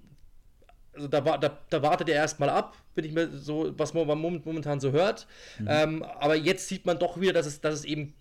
also 0.94 1.08
da, 1.08 1.22
da, 1.22 1.60
da 1.70 1.82
wartet 1.82 2.10
er 2.10 2.16
erstmal 2.16 2.50
ab, 2.50 2.76
bin 2.96 3.06
ich 3.06 3.12
mir 3.12 3.30
so, 3.30 3.72
was 3.78 3.94
man 3.94 4.08
momentan 4.18 4.80
so 4.80 4.92
hört. 4.92 5.28
Mhm. 5.60 5.68
Ähm, 5.70 6.04
aber 6.04 6.36
jetzt 6.36 6.68
sieht 6.68 6.86
man 6.86 6.98
doch 6.98 7.20
wieder, 7.20 7.34
dass 7.34 7.46
es, 7.46 7.62
dass 7.62 7.76
es 7.76 7.86
eben 7.86 8.16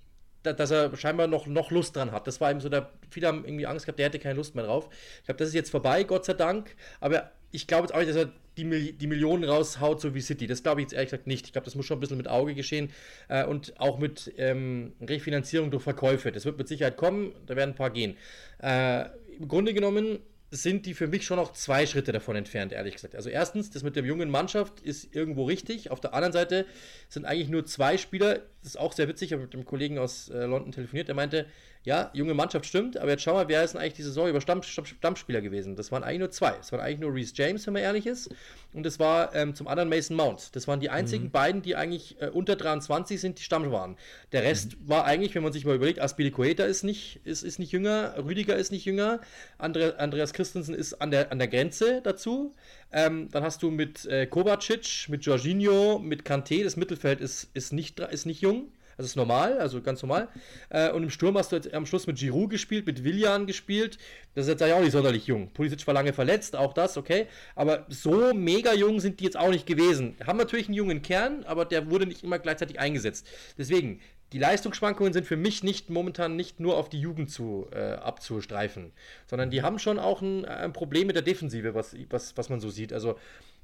dass 0.54 0.70
er 0.70 0.96
scheinbar 0.96 1.26
noch, 1.26 1.46
noch 1.46 1.70
Lust 1.70 1.96
dran 1.96 2.12
hat. 2.12 2.26
Das 2.26 2.40
war 2.40 2.50
eben 2.50 2.60
so, 2.60 2.68
der, 2.68 2.90
viele 3.10 3.28
haben 3.28 3.44
irgendwie 3.44 3.66
Angst 3.66 3.86
gehabt, 3.86 3.98
der 3.98 4.06
hätte 4.06 4.18
keine 4.18 4.34
Lust 4.34 4.54
mehr 4.54 4.64
drauf. 4.64 4.88
Ich 5.18 5.24
glaube, 5.24 5.38
das 5.38 5.48
ist 5.48 5.54
jetzt 5.54 5.70
vorbei, 5.70 6.04
Gott 6.04 6.24
sei 6.24 6.34
Dank. 6.34 6.74
Aber 7.00 7.30
ich 7.50 7.66
glaube 7.66 7.84
jetzt 7.84 7.94
auch 7.94 7.98
nicht, 7.98 8.10
dass 8.10 8.16
er 8.16 8.32
die, 8.56 8.92
die 8.92 9.06
Millionen 9.06 9.44
raushaut, 9.44 10.00
so 10.00 10.14
wie 10.14 10.20
City. 10.20 10.46
Das 10.46 10.62
glaube 10.62 10.80
ich 10.80 10.86
jetzt 10.86 10.92
ehrlich 10.94 11.10
gesagt 11.10 11.26
nicht. 11.26 11.46
Ich 11.46 11.52
glaube, 11.52 11.64
das 11.64 11.74
muss 11.74 11.86
schon 11.86 11.98
ein 11.98 12.00
bisschen 12.00 12.16
mit 12.16 12.28
Auge 12.28 12.54
geschehen 12.54 12.90
äh, 13.28 13.44
und 13.44 13.78
auch 13.80 13.98
mit 13.98 14.32
ähm, 14.38 14.92
Refinanzierung 15.00 15.70
durch 15.70 15.82
Verkäufe. 15.82 16.32
Das 16.32 16.44
wird 16.44 16.58
mit 16.58 16.68
Sicherheit 16.68 16.96
kommen, 16.96 17.32
da 17.46 17.56
werden 17.56 17.70
ein 17.70 17.76
paar 17.76 17.90
gehen. 17.90 18.16
Äh, 18.62 19.06
Im 19.38 19.48
Grunde 19.48 19.74
genommen 19.74 20.20
sind 20.50 20.86
die 20.86 20.94
für 20.94 21.08
mich 21.08 21.24
schon 21.26 21.38
noch 21.38 21.52
zwei 21.52 21.86
Schritte 21.86 22.12
davon 22.12 22.36
entfernt, 22.36 22.72
ehrlich 22.72 22.94
gesagt. 22.94 23.16
Also 23.16 23.28
erstens, 23.28 23.70
das 23.70 23.82
mit 23.82 23.96
der 23.96 24.04
jungen 24.04 24.30
Mannschaft 24.30 24.80
ist 24.80 25.14
irgendwo 25.14 25.44
richtig. 25.44 25.90
Auf 25.90 26.00
der 26.00 26.14
anderen 26.14 26.32
Seite 26.32 26.66
sind 27.08 27.24
eigentlich 27.24 27.48
nur 27.48 27.66
zwei 27.66 27.98
Spieler. 27.98 28.42
das 28.62 28.74
ist 28.74 28.76
auch 28.76 28.92
sehr 28.92 29.08
witzig, 29.08 29.28
ich 29.28 29.32
habe 29.32 29.42
mit 29.42 29.54
dem 29.54 29.64
Kollegen 29.64 29.98
aus 29.98 30.28
äh, 30.28 30.44
London 30.44 30.72
telefoniert, 30.72 31.08
der 31.08 31.16
meinte, 31.16 31.46
ja, 31.86 32.10
junge 32.14 32.34
Mannschaft 32.34 32.66
stimmt, 32.66 32.96
aber 32.98 33.12
jetzt 33.12 33.22
schau 33.22 33.34
mal, 33.34 33.46
wer 33.46 33.62
ist 33.62 33.74
denn 33.74 33.80
eigentlich 33.80 33.94
die 33.94 34.02
Saison 34.02 34.28
über 34.28 34.40
Stamm, 34.40 34.60
Stamm, 34.64 34.84
Stammspieler 34.84 35.40
gewesen? 35.40 35.76
Das 35.76 35.92
waren 35.92 36.02
eigentlich 36.02 36.18
nur 36.18 36.30
zwei. 36.32 36.56
Es 36.60 36.72
waren 36.72 36.80
eigentlich 36.80 36.98
nur 36.98 37.14
Reese 37.14 37.32
James, 37.36 37.64
wenn 37.64 37.74
man 37.74 37.82
ehrlich 37.84 38.08
ist, 38.08 38.28
und 38.72 38.84
es 38.84 38.98
war 38.98 39.32
ähm, 39.36 39.54
zum 39.54 39.68
anderen 39.68 39.88
Mason 39.88 40.16
Mount. 40.16 40.56
Das 40.56 40.66
waren 40.66 40.80
die 40.80 40.90
einzigen 40.90 41.26
mhm. 41.26 41.30
beiden, 41.30 41.62
die 41.62 41.76
eigentlich 41.76 42.20
äh, 42.20 42.26
unter 42.26 42.56
23 42.56 43.20
sind, 43.20 43.38
die 43.38 43.44
Stamm 43.44 43.70
waren. 43.70 43.96
Der 44.32 44.42
Rest 44.42 44.72
mhm. 44.72 44.88
war 44.88 45.04
eigentlich, 45.04 45.36
wenn 45.36 45.44
man 45.44 45.52
sich 45.52 45.64
mal 45.64 45.76
überlegt, 45.76 46.00
Aspilicueta 46.00 46.64
ist 46.64 46.82
nicht, 46.82 47.20
ist, 47.22 47.44
ist 47.44 47.60
nicht 47.60 47.70
jünger, 47.70 48.16
Rüdiger 48.18 48.56
ist 48.56 48.72
nicht 48.72 48.84
jünger, 48.84 49.20
Andre, 49.56 50.00
Andreas 50.00 50.32
Christensen 50.32 50.74
ist 50.74 50.94
an 50.94 51.12
der, 51.12 51.30
an 51.30 51.38
der 51.38 51.46
Grenze 51.46 52.00
dazu. 52.02 52.52
Ähm, 52.90 53.28
dann 53.30 53.44
hast 53.44 53.62
du 53.62 53.70
mit 53.70 54.06
äh, 54.06 54.26
Kovacic, 54.26 55.08
mit 55.08 55.24
Jorginho, 55.24 56.00
mit 56.00 56.24
Kanté, 56.24 56.64
das 56.64 56.76
Mittelfeld 56.76 57.20
ist, 57.20 57.48
ist, 57.54 57.72
nicht, 57.72 58.00
ist 58.00 58.26
nicht 58.26 58.40
jung. 58.40 58.72
Das 58.96 59.06
ist 59.06 59.16
normal, 59.16 59.58
also 59.58 59.82
ganz 59.82 60.02
normal. 60.02 60.28
Äh, 60.70 60.90
und 60.90 61.02
im 61.02 61.10
Sturm 61.10 61.36
hast 61.36 61.52
du 61.52 61.56
jetzt 61.56 61.72
am 61.74 61.84
Schluss 61.84 62.06
mit 62.06 62.16
Giroud 62.16 62.50
gespielt, 62.50 62.86
mit 62.86 63.04
Willian 63.04 63.46
gespielt. 63.46 63.98
Das 64.34 64.46
ist 64.46 64.60
jetzt 64.60 64.62
auch 64.62 64.80
nicht 64.80 64.92
sonderlich 64.92 65.26
jung. 65.26 65.50
Pulisic 65.52 65.86
war 65.86 65.94
lange 65.94 66.12
verletzt, 66.12 66.56
auch 66.56 66.72
das, 66.72 66.96
okay. 66.96 67.26
Aber 67.54 67.86
so 67.88 68.32
mega 68.32 68.72
jung 68.72 69.00
sind 69.00 69.20
die 69.20 69.24
jetzt 69.24 69.36
auch 69.36 69.50
nicht 69.50 69.66
gewesen. 69.66 70.16
Haben 70.26 70.38
natürlich 70.38 70.68
einen 70.68 70.74
jungen 70.74 71.02
Kern, 71.02 71.44
aber 71.44 71.66
der 71.66 71.90
wurde 71.90 72.06
nicht 72.06 72.24
immer 72.24 72.38
gleichzeitig 72.38 72.80
eingesetzt. 72.80 73.26
Deswegen, 73.58 74.00
die 74.32 74.38
Leistungsschwankungen 74.38 75.12
sind 75.12 75.26
für 75.26 75.36
mich 75.36 75.62
nicht 75.62 75.90
momentan 75.90 76.34
nicht 76.34 76.58
nur 76.58 76.76
auf 76.76 76.88
die 76.88 77.00
Jugend 77.00 77.30
zu, 77.30 77.68
äh, 77.72 77.92
abzustreifen, 77.92 78.92
sondern 79.26 79.50
die 79.50 79.62
haben 79.62 79.78
schon 79.78 79.98
auch 79.98 80.22
ein, 80.22 80.44
ein 80.46 80.72
Problem 80.72 81.06
mit 81.06 81.16
der 81.16 81.22
Defensive, 81.22 81.74
was, 81.74 81.94
was, 82.10 82.36
was 82.36 82.48
man 82.48 82.60
so 82.60 82.70
sieht. 82.70 82.92
Also 82.92 83.16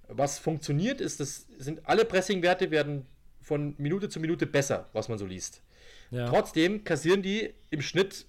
was 0.09 0.39
funktioniert 0.39 1.01
ist, 1.01 1.21
das 1.21 1.47
sind 1.59 1.81
alle 1.85 2.05
Pressingwerte 2.05 2.71
werden 2.71 3.07
von 3.43 3.75
Minute 3.79 4.09
zu 4.09 4.21
Minute 4.21 4.47
besser, 4.47 4.89
was 4.93 5.09
man 5.09 5.19
so 5.19 5.27
liest. 5.27 5.63
Ja. 6.11 6.29
Trotzdem 6.29 6.85
kassieren 6.85 7.23
die 7.23 7.53
im 7.71 7.83
Schnitt 7.83 8.27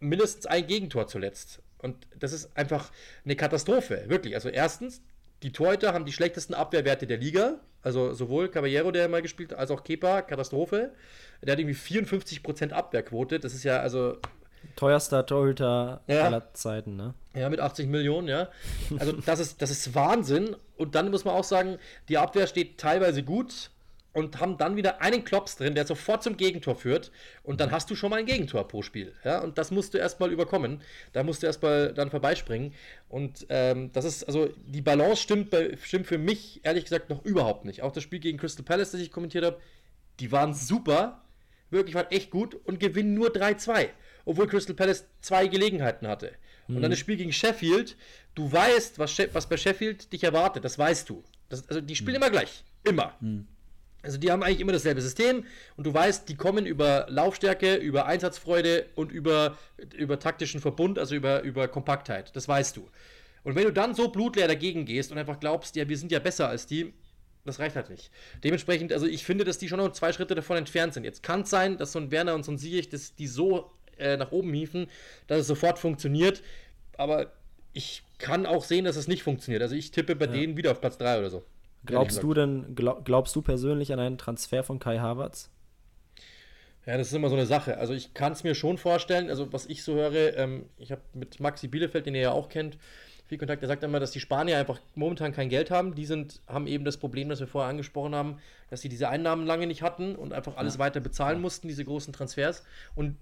mindestens 0.00 0.46
ein 0.46 0.66
Gegentor 0.66 1.06
zuletzt. 1.06 1.60
Und 1.78 2.06
das 2.18 2.32
ist 2.32 2.56
einfach 2.56 2.90
eine 3.24 3.36
Katastrophe, 3.36 4.04
wirklich. 4.06 4.34
Also 4.34 4.48
erstens, 4.48 5.02
die 5.42 5.52
Torhüter 5.52 5.92
haben 5.92 6.04
die 6.04 6.12
schlechtesten 6.12 6.54
Abwehrwerte 6.54 7.06
der 7.06 7.18
Liga. 7.18 7.60
Also 7.82 8.14
sowohl 8.14 8.48
Caballero, 8.48 8.92
der 8.92 9.08
mal 9.08 9.22
gespielt 9.22 9.52
hat, 9.52 9.58
als 9.58 9.70
auch 9.70 9.82
Kepa, 9.82 10.22
Katastrophe. 10.22 10.92
Der 11.42 11.52
hat 11.52 11.58
irgendwie 11.58 11.76
54% 11.76 12.70
Abwehrquote. 12.70 13.40
Das 13.40 13.54
ist 13.54 13.64
ja 13.64 13.80
also 13.80 14.18
Teuerster 14.76 15.26
Torhüter 15.26 16.02
ja. 16.06 16.22
aller 16.22 16.54
Zeiten, 16.54 16.94
ne? 16.94 17.14
Ja, 17.34 17.48
mit 17.48 17.58
80 17.58 17.88
Millionen, 17.88 18.28
ja. 18.28 18.48
Also 18.98 19.12
das 19.12 19.40
ist, 19.40 19.60
das 19.60 19.70
ist 19.70 19.94
Wahnsinn. 19.94 20.54
Und 20.76 20.94
dann 20.94 21.10
muss 21.10 21.24
man 21.24 21.34
auch 21.34 21.44
sagen, 21.44 21.78
die 22.08 22.18
Abwehr 22.18 22.46
steht 22.46 22.78
teilweise 22.78 23.24
gut 23.24 23.70
und 24.12 24.40
haben 24.40 24.58
dann 24.58 24.76
wieder 24.76 25.00
einen 25.00 25.24
Klops 25.24 25.56
drin, 25.56 25.74
der 25.74 25.86
sofort 25.86 26.22
zum 26.22 26.36
Gegentor 26.36 26.76
führt. 26.76 27.10
Und 27.42 27.60
dann 27.60 27.70
hast 27.70 27.90
du 27.90 27.94
schon 27.94 28.10
mal 28.10 28.18
ein 28.18 28.26
Gegentor 28.26 28.68
pro 28.68 28.82
Spiel. 28.82 29.14
Ja? 29.24 29.40
Und 29.40 29.58
das 29.58 29.70
musst 29.70 29.94
du 29.94 29.98
erstmal 29.98 30.30
überkommen. 30.30 30.82
Da 31.12 31.22
musst 31.22 31.42
du 31.42 31.46
erstmal 31.46 31.94
dann 31.94 32.10
vorbeispringen. 32.10 32.74
Und 33.08 33.46
ähm, 33.48 33.90
das 33.92 34.04
ist, 34.04 34.24
also 34.24 34.50
die 34.66 34.82
Balance 34.82 35.22
stimmt, 35.22 35.50
bei, 35.50 35.76
stimmt 35.82 36.06
für 36.06 36.18
mich 36.18 36.60
ehrlich 36.62 36.84
gesagt 36.84 37.08
noch 37.08 37.24
überhaupt 37.24 37.64
nicht. 37.64 37.82
Auch 37.82 37.92
das 37.92 38.02
Spiel 38.02 38.20
gegen 38.20 38.38
Crystal 38.38 38.64
Palace, 38.64 38.92
das 38.92 39.00
ich 39.00 39.10
kommentiert 39.10 39.44
habe, 39.44 39.60
die 40.20 40.30
waren 40.30 40.52
super. 40.52 41.22
Wirklich 41.70 41.94
waren 41.94 42.10
echt 42.10 42.30
gut 42.30 42.54
und 42.54 42.80
gewinnen 42.80 43.14
nur 43.14 43.28
3-2. 43.28 43.88
Obwohl 44.26 44.46
Crystal 44.46 44.76
Palace 44.76 45.06
zwei 45.22 45.46
Gelegenheiten 45.46 46.06
hatte. 46.06 46.32
Mhm. 46.68 46.76
Und 46.76 46.82
dann 46.82 46.90
das 46.90 47.00
Spiel 47.00 47.16
gegen 47.16 47.32
Sheffield. 47.32 47.96
Du 48.34 48.52
weißt, 48.52 48.98
was, 48.98 49.18
was 49.32 49.48
bei 49.48 49.56
Sheffield 49.56 50.12
dich 50.12 50.22
erwartet. 50.22 50.66
Das 50.66 50.78
weißt 50.78 51.08
du. 51.08 51.24
Das, 51.48 51.66
also 51.68 51.80
die 51.80 51.96
spielen 51.96 52.16
mhm. 52.16 52.22
immer 52.22 52.30
gleich. 52.30 52.62
Immer. 52.84 53.16
Mhm. 53.20 53.46
Also 54.02 54.18
die 54.18 54.30
haben 54.30 54.42
eigentlich 54.42 54.60
immer 54.60 54.72
dasselbe 54.72 55.00
System 55.00 55.44
und 55.76 55.86
du 55.86 55.94
weißt, 55.94 56.28
die 56.28 56.34
kommen 56.34 56.66
über 56.66 57.06
Laufstärke, 57.08 57.76
über 57.76 58.06
Einsatzfreude 58.06 58.86
und 58.96 59.12
über, 59.12 59.56
über 59.96 60.18
taktischen 60.18 60.60
Verbund, 60.60 60.98
also 60.98 61.14
über, 61.14 61.42
über 61.42 61.68
Kompaktheit. 61.68 62.34
Das 62.34 62.48
weißt 62.48 62.76
du. 62.76 62.88
Und 63.44 63.54
wenn 63.54 63.64
du 63.64 63.72
dann 63.72 63.94
so 63.94 64.08
blutleer 64.08 64.48
dagegen 64.48 64.84
gehst 64.84 65.12
und 65.12 65.18
einfach 65.18 65.40
glaubst, 65.40 65.76
ja, 65.76 65.88
wir 65.88 65.96
sind 65.96 66.12
ja 66.12 66.18
besser 66.18 66.48
als 66.48 66.66
die, 66.66 66.92
das 67.44 67.58
reicht 67.58 67.74
halt 67.74 67.90
nicht. 67.90 68.10
Dementsprechend, 68.44 68.92
also 68.92 69.06
ich 69.06 69.24
finde, 69.24 69.44
dass 69.44 69.58
die 69.58 69.68
schon 69.68 69.78
noch 69.78 69.92
zwei 69.92 70.12
Schritte 70.12 70.34
davon 70.34 70.56
entfernt 70.56 70.94
sind. 70.94 71.04
Jetzt 71.04 71.22
kann 71.22 71.42
es 71.42 71.50
sein, 71.50 71.76
dass 71.76 71.92
so 71.92 71.98
ein 71.98 72.10
Werner 72.10 72.34
und 72.34 72.44
so 72.44 72.52
ein 72.52 72.58
Sieg, 72.58 72.90
dass 72.90 73.14
die 73.16 73.26
so 73.26 73.72
äh, 73.98 74.16
nach 74.16 74.30
oben 74.30 74.52
hieven, 74.52 74.88
dass 75.26 75.40
es 75.40 75.46
sofort 75.48 75.78
funktioniert. 75.78 76.42
Aber 76.96 77.32
ich 77.72 78.04
kann 78.18 78.46
auch 78.46 78.64
sehen, 78.64 78.84
dass 78.84 78.96
es 78.96 79.08
nicht 79.08 79.24
funktioniert. 79.24 79.62
Also 79.62 79.74
ich 79.74 79.90
tippe 79.90 80.14
bei 80.14 80.26
ja. 80.26 80.32
denen 80.32 80.56
wieder 80.56 80.70
auf 80.70 80.80
Platz 80.80 80.98
3 80.98 81.18
oder 81.18 81.30
so. 81.30 81.44
Glaubst 81.84 82.22
du 82.22 82.34
denn, 82.34 82.74
glaub, 82.74 83.04
glaubst 83.04 83.34
du 83.34 83.42
persönlich 83.42 83.92
an 83.92 83.98
einen 83.98 84.18
Transfer 84.18 84.62
von 84.62 84.78
Kai 84.78 84.98
Havertz? 84.98 85.50
Ja, 86.86 86.96
das 86.96 87.08
ist 87.08 87.14
immer 87.14 87.28
so 87.28 87.36
eine 87.36 87.46
Sache. 87.46 87.78
Also 87.78 87.94
ich 87.94 88.12
kann 88.14 88.32
es 88.32 88.44
mir 88.44 88.54
schon 88.54 88.78
vorstellen, 88.78 89.30
also 89.30 89.52
was 89.52 89.66
ich 89.66 89.82
so 89.82 89.94
höre, 89.94 90.36
ähm, 90.36 90.66
ich 90.78 90.90
habe 90.90 91.02
mit 91.14 91.38
Maxi 91.38 91.68
Bielefeld, 91.68 92.06
den 92.06 92.14
ihr 92.14 92.22
ja 92.22 92.32
auch 92.32 92.48
kennt, 92.48 92.76
viel 93.32 93.38
Kontakt, 93.38 93.62
der 93.62 93.68
sagt 93.68 93.82
immer, 93.82 93.98
dass 93.98 94.10
die 94.10 94.20
Spanier 94.20 94.58
einfach 94.58 94.78
momentan 94.94 95.32
kein 95.32 95.48
Geld 95.48 95.70
haben. 95.70 95.94
Die 95.94 96.04
sind, 96.04 96.40
haben 96.46 96.66
eben 96.66 96.84
das 96.84 96.98
Problem, 96.98 97.28
das 97.28 97.40
wir 97.40 97.46
vorher 97.46 97.70
angesprochen 97.70 98.14
haben, 98.14 98.38
dass 98.68 98.82
sie 98.82 98.88
diese 98.88 99.08
Einnahmen 99.08 99.46
lange 99.46 99.66
nicht 99.66 99.80
hatten 99.80 100.16
und 100.16 100.32
einfach 100.32 100.56
alles 100.56 100.74
ja. 100.74 100.80
weiter 100.80 101.00
bezahlen 101.00 101.40
mussten, 101.40 101.66
diese 101.66 101.84
großen 101.84 102.12
Transfers. 102.12 102.62
Und 102.94 103.16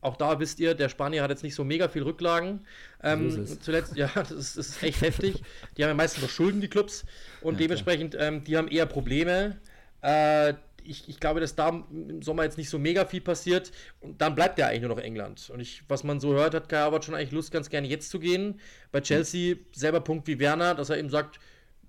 auch 0.00 0.16
da 0.16 0.38
wisst 0.38 0.60
ihr, 0.60 0.74
der 0.74 0.88
Spanier 0.88 1.22
hat 1.22 1.30
jetzt 1.30 1.42
nicht 1.42 1.54
so 1.54 1.64
mega 1.64 1.88
viel 1.88 2.02
Rücklagen. 2.02 2.60
Ähm, 3.02 3.46
so 3.46 3.56
zuletzt, 3.56 3.96
ja, 3.96 4.10
das 4.14 4.30
ist, 4.30 4.56
das 4.56 4.68
ist, 4.68 4.82
echt 4.82 5.00
heftig. 5.02 5.42
Die 5.76 5.82
haben 5.82 5.90
ja 5.90 5.94
meistens 5.94 6.22
noch 6.22 6.30
Schulden, 6.30 6.60
die 6.60 6.68
Clubs. 6.68 7.04
Und 7.40 7.54
ja, 7.54 7.66
dementsprechend, 7.66 8.16
ähm, 8.18 8.44
die 8.44 8.56
haben 8.56 8.68
eher 8.68 8.86
Probleme. 8.86 9.58
Äh, 10.02 10.54
ich, 10.84 11.08
ich, 11.08 11.20
glaube, 11.20 11.40
dass 11.40 11.54
da 11.54 11.68
im 11.68 12.22
Sommer 12.22 12.44
jetzt 12.44 12.56
nicht 12.56 12.70
so 12.70 12.78
mega 12.78 13.04
viel 13.04 13.20
passiert. 13.20 13.72
Und 14.00 14.20
dann 14.20 14.34
bleibt 14.34 14.58
er 14.58 14.68
eigentlich 14.68 14.82
nur 14.82 14.96
noch 14.96 15.02
England. 15.02 15.50
Und 15.50 15.60
ich, 15.60 15.82
was 15.88 16.04
man 16.04 16.20
so 16.20 16.32
hört, 16.32 16.54
hat 16.54 16.68
Kai 16.68 16.78
Havertz 16.78 17.04
schon 17.04 17.14
eigentlich 17.14 17.32
Lust, 17.32 17.50
ganz 17.50 17.68
gerne 17.68 17.88
jetzt 17.88 18.10
zu 18.10 18.20
gehen. 18.20 18.60
Bei 18.92 19.00
Chelsea 19.00 19.56
selber 19.72 20.00
Punkt 20.00 20.28
wie 20.28 20.38
Werner, 20.38 20.74
dass 20.74 20.90
er 20.90 20.98
eben 20.98 21.10
sagt, 21.10 21.40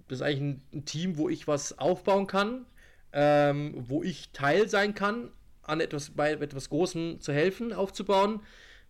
das 0.07 0.17
ist 0.17 0.21
eigentlich 0.23 0.41
ein, 0.41 0.61
ein 0.73 0.85
Team, 0.85 1.17
wo 1.17 1.29
ich 1.29 1.47
was 1.47 1.77
aufbauen 1.77 2.27
kann, 2.27 2.65
ähm, 3.13 3.75
wo 3.77 4.03
ich 4.03 4.31
Teil 4.33 4.67
sein 4.67 4.95
kann, 4.95 5.29
an 5.69 5.79
etwas, 5.79 6.11
bei 6.11 6.31
etwas 6.31 6.69
Großem 6.69 7.21
zu 7.21 7.31
helfen, 7.33 7.73
aufzubauen. 7.73 8.41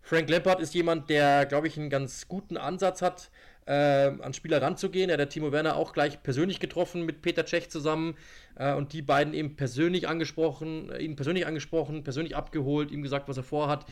Frank 0.01 0.29
Lampard 0.29 0.61
ist 0.61 0.73
jemand, 0.73 1.09
der, 1.09 1.45
glaube 1.45 1.67
ich, 1.67 1.77
einen 1.77 1.89
ganz 1.89 2.27
guten 2.27 2.57
Ansatz 2.57 3.01
hat, 3.01 3.29
äh, 3.65 3.71
an 3.71 4.33
Spieler 4.33 4.61
ranzugehen. 4.61 5.09
Er 5.09 5.19
hat 5.19 5.29
Timo 5.29 5.51
Werner 5.51 5.75
auch 5.75 5.93
gleich 5.93 6.23
persönlich 6.23 6.59
getroffen 6.59 7.05
mit 7.05 7.21
Peter 7.21 7.45
Cech 7.45 7.69
zusammen 7.69 8.15
äh, 8.55 8.73
und 8.73 8.93
die 8.93 9.03
beiden 9.03 9.33
eben 9.33 9.55
persönlich 9.55 10.07
angesprochen, 10.07 10.89
äh, 10.89 11.03
ihn 11.03 11.15
persönlich 11.15 11.45
angesprochen, 11.45 12.03
persönlich 12.03 12.35
abgeholt, 12.35 12.89
ihm 12.89 13.03
gesagt, 13.03 13.29
was 13.29 13.37
er 13.37 13.43
vorhat. 13.43 13.85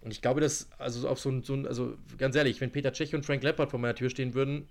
Und 0.00 0.12
ich 0.12 0.22
glaube, 0.22 0.40
dass, 0.40 0.68
also 0.78 1.08
auf 1.08 1.18
so 1.18 1.30
ein, 1.30 1.42
so 1.42 1.54
ein 1.54 1.66
also 1.66 1.96
ganz 2.18 2.36
ehrlich, 2.36 2.60
wenn 2.60 2.70
Peter 2.70 2.92
Cech 2.92 3.14
und 3.14 3.26
Frank 3.26 3.42
Lampard 3.42 3.70
vor 3.70 3.80
meiner 3.80 3.96
Tür 3.96 4.10
stehen 4.10 4.34
würden, 4.34 4.68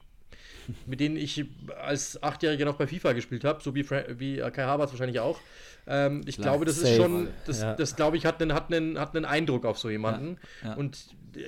mit 0.85 0.99
denen 0.99 1.17
ich 1.17 1.45
als 1.81 2.21
Achtjähriger 2.21 2.65
noch 2.65 2.75
bei 2.75 2.87
FIFA 2.87 3.13
gespielt 3.13 3.43
habe, 3.43 3.61
so 3.61 3.75
wie, 3.75 3.83
Fra 3.83 4.03
wie 4.17 4.37
Kai 4.37 4.63
Havertz 4.63 4.91
wahrscheinlich 4.91 5.19
auch. 5.19 5.39
Ähm, 5.87 6.21
ich 6.25 6.35
Klar, 6.35 6.49
glaube, 6.49 6.65
das 6.65 6.77
safe. 6.77 6.89
ist 6.89 6.97
schon, 6.97 7.27
das, 7.45 7.61
ja. 7.61 7.75
das 7.75 7.95
glaube 7.95 8.17
ich, 8.17 8.25
hat 8.25 8.41
einen, 8.41 8.53
hat, 8.53 8.73
einen, 8.73 8.99
hat 8.99 9.15
einen 9.15 9.25
Eindruck 9.25 9.65
auf 9.65 9.77
so 9.77 9.89
jemanden. 9.89 10.37
Ja, 10.63 10.69
ja. 10.69 10.75
Und 10.75 11.07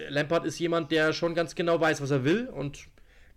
Lampard 0.10 0.46
ist 0.46 0.60
jemand, 0.60 0.92
der 0.92 1.14
schon 1.14 1.34
ganz 1.34 1.56
genau 1.56 1.80
weiß, 1.80 2.02
was 2.02 2.12
er 2.12 2.24
will 2.24 2.48
und 2.48 2.88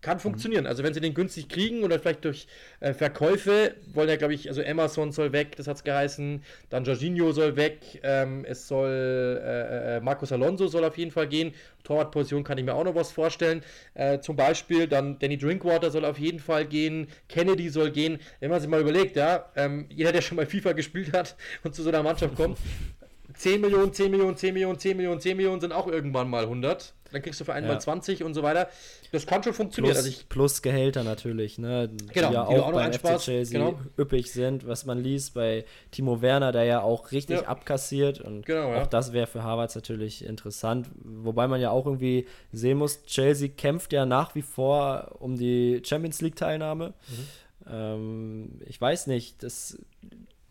kann 0.01 0.17
mhm. 0.17 0.21
funktionieren. 0.21 0.67
Also 0.67 0.83
wenn 0.83 0.95
sie 0.95 1.01
den 1.01 1.15
günstig 1.15 1.49
kriegen 1.49 1.83
oder 1.83 1.99
vielleicht 1.99 2.25
durch 2.25 2.47
äh, 2.81 2.93
Verkäufe, 2.95 3.75
wollen 3.93 4.09
ja, 4.09 4.17
glaube 4.17 4.35
ich, 4.35 4.49
also 4.49 4.61
Emerson 4.61 5.13
soll 5.13 5.33
weg, 5.33 5.57
das 5.57 5.67
hat 5.67 5.77
es 5.77 5.85
geheißen, 5.85 6.43
dann 6.69 6.85
Jorginho 6.85 7.33
soll 7.33 7.57
weg, 7.57 8.01
ähm, 8.03 8.45
es 8.45 8.69
soll 8.69 9.41
äh, 9.43 9.97
äh, 9.97 10.01
Marcos 10.01 10.33
Alonso 10.33 10.67
soll 10.67 10.85
auf 10.85 10.99
jeden 10.99 11.11
Fall 11.11 11.29
gehen, 11.29 11.53
Torwartposition 11.85 12.45
kann 12.45 12.59
ich 12.59 12.65
mir 12.65 12.75
auch 12.75 12.85
noch 12.85 12.95
was 12.95 13.13
vorstellen. 13.13 13.63
Äh, 13.95 14.21
zum 14.21 14.37
Beispiel 14.37 14.87
dann 14.87 15.19
Danny 15.19 15.39
Drinkwater 15.39 15.91
soll 15.91 16.05
auf 16.05 16.19
jeden 16.19 16.39
Fall 16.39 16.67
gehen, 16.67 17.09
Kennedy 17.29 17.69
soll 17.69 17.91
gehen. 17.91 18.19
Wenn 18.41 18.51
man 18.51 18.61
sich 18.61 18.69
mal 18.69 18.81
überlegt, 18.81 19.17
ja, 19.17 19.51
ähm, 19.57 19.87
jeder, 19.91 20.13
der 20.13 20.21
schon 20.21 20.37
mal 20.37 20.47
FIFA 20.47 20.73
gespielt 20.81 21.13
hat 21.13 21.37
und 21.65 21.75
zu 21.75 21.83
so 21.83 21.89
einer 21.89 22.03
Mannschaft 22.03 22.37
kommt, 22.37 22.59
10 23.35 23.61
Millionen, 23.61 23.93
10 23.93 24.11
Millionen, 24.11 24.37
10 24.37 24.55
Millionen, 24.55 24.79
10 24.79 24.97
Millionen, 24.97 25.21
10 25.21 25.37
Millionen 25.37 25.61
sind 25.61 25.73
auch 25.73 25.87
irgendwann 25.87 26.29
mal 26.29 26.45
100. 26.45 26.95
Dann 27.12 27.23
kriegst 27.23 27.40
du 27.40 27.44
für 27.44 27.53
einen 27.53 27.66
ja. 27.66 27.75
mal 27.75 27.81
20 27.81 28.23
und 28.23 28.35
so 28.35 28.42
weiter. 28.42 28.68
Das 29.12 29.27
kann 29.27 29.42
schon 29.42 29.53
funktionieren. 29.53 29.94
Plus, 29.94 30.05
also 30.07 30.23
plus 30.29 30.62
Gehälter 30.62 31.03
natürlich, 31.03 31.59
ne? 31.59 31.90
Genau, 32.12 32.29
die 32.29 32.35
ja 32.35 32.44
auch, 32.44 32.68
auch 32.68 32.73
beim 32.73 32.92
FC 32.92 33.18
Chelsea 33.18 33.59
genau. 33.59 33.79
üppig 33.99 34.33
sind, 34.33 34.66
was 34.66 34.85
man 34.85 35.03
liest 35.03 35.35
bei 35.35 35.64
Timo 35.90 36.23
Werner, 36.23 36.53
der 36.53 36.64
ja 36.64 36.83
auch 36.83 37.12
richtig 37.12 37.40
ja. 37.40 37.49
abkassiert 37.49 38.20
und 38.20 38.46
genau, 38.46 38.70
ja. 38.73 38.83
auch 38.83 38.87
das 38.87 39.12
wäre 39.12 39.27
für 39.27 39.42
Harvards 39.42 39.75
natürlich 39.75 40.25
interessant. 40.25 40.88
Wobei 41.03 41.49
man 41.49 41.61
ja 41.61 41.70
auch 41.70 41.87
irgendwie 41.87 42.27
sehen 42.53 42.79
muss, 42.79 43.03
Chelsea 43.05 43.49
kämpft 43.49 43.92
ja 43.92 44.07
nach 44.07 44.35
wie 44.35 44.42
vor 44.42 45.16
um 45.18 45.37
die 45.37 45.83
Champions 45.85 46.20
League 46.20 46.37
Teilnahme. 46.37 46.94
Mhm. 47.09 47.27
Ähm, 47.70 48.61
ich 48.66 48.81
weiß 48.81 49.07
nicht, 49.07 49.42
das 49.42 49.79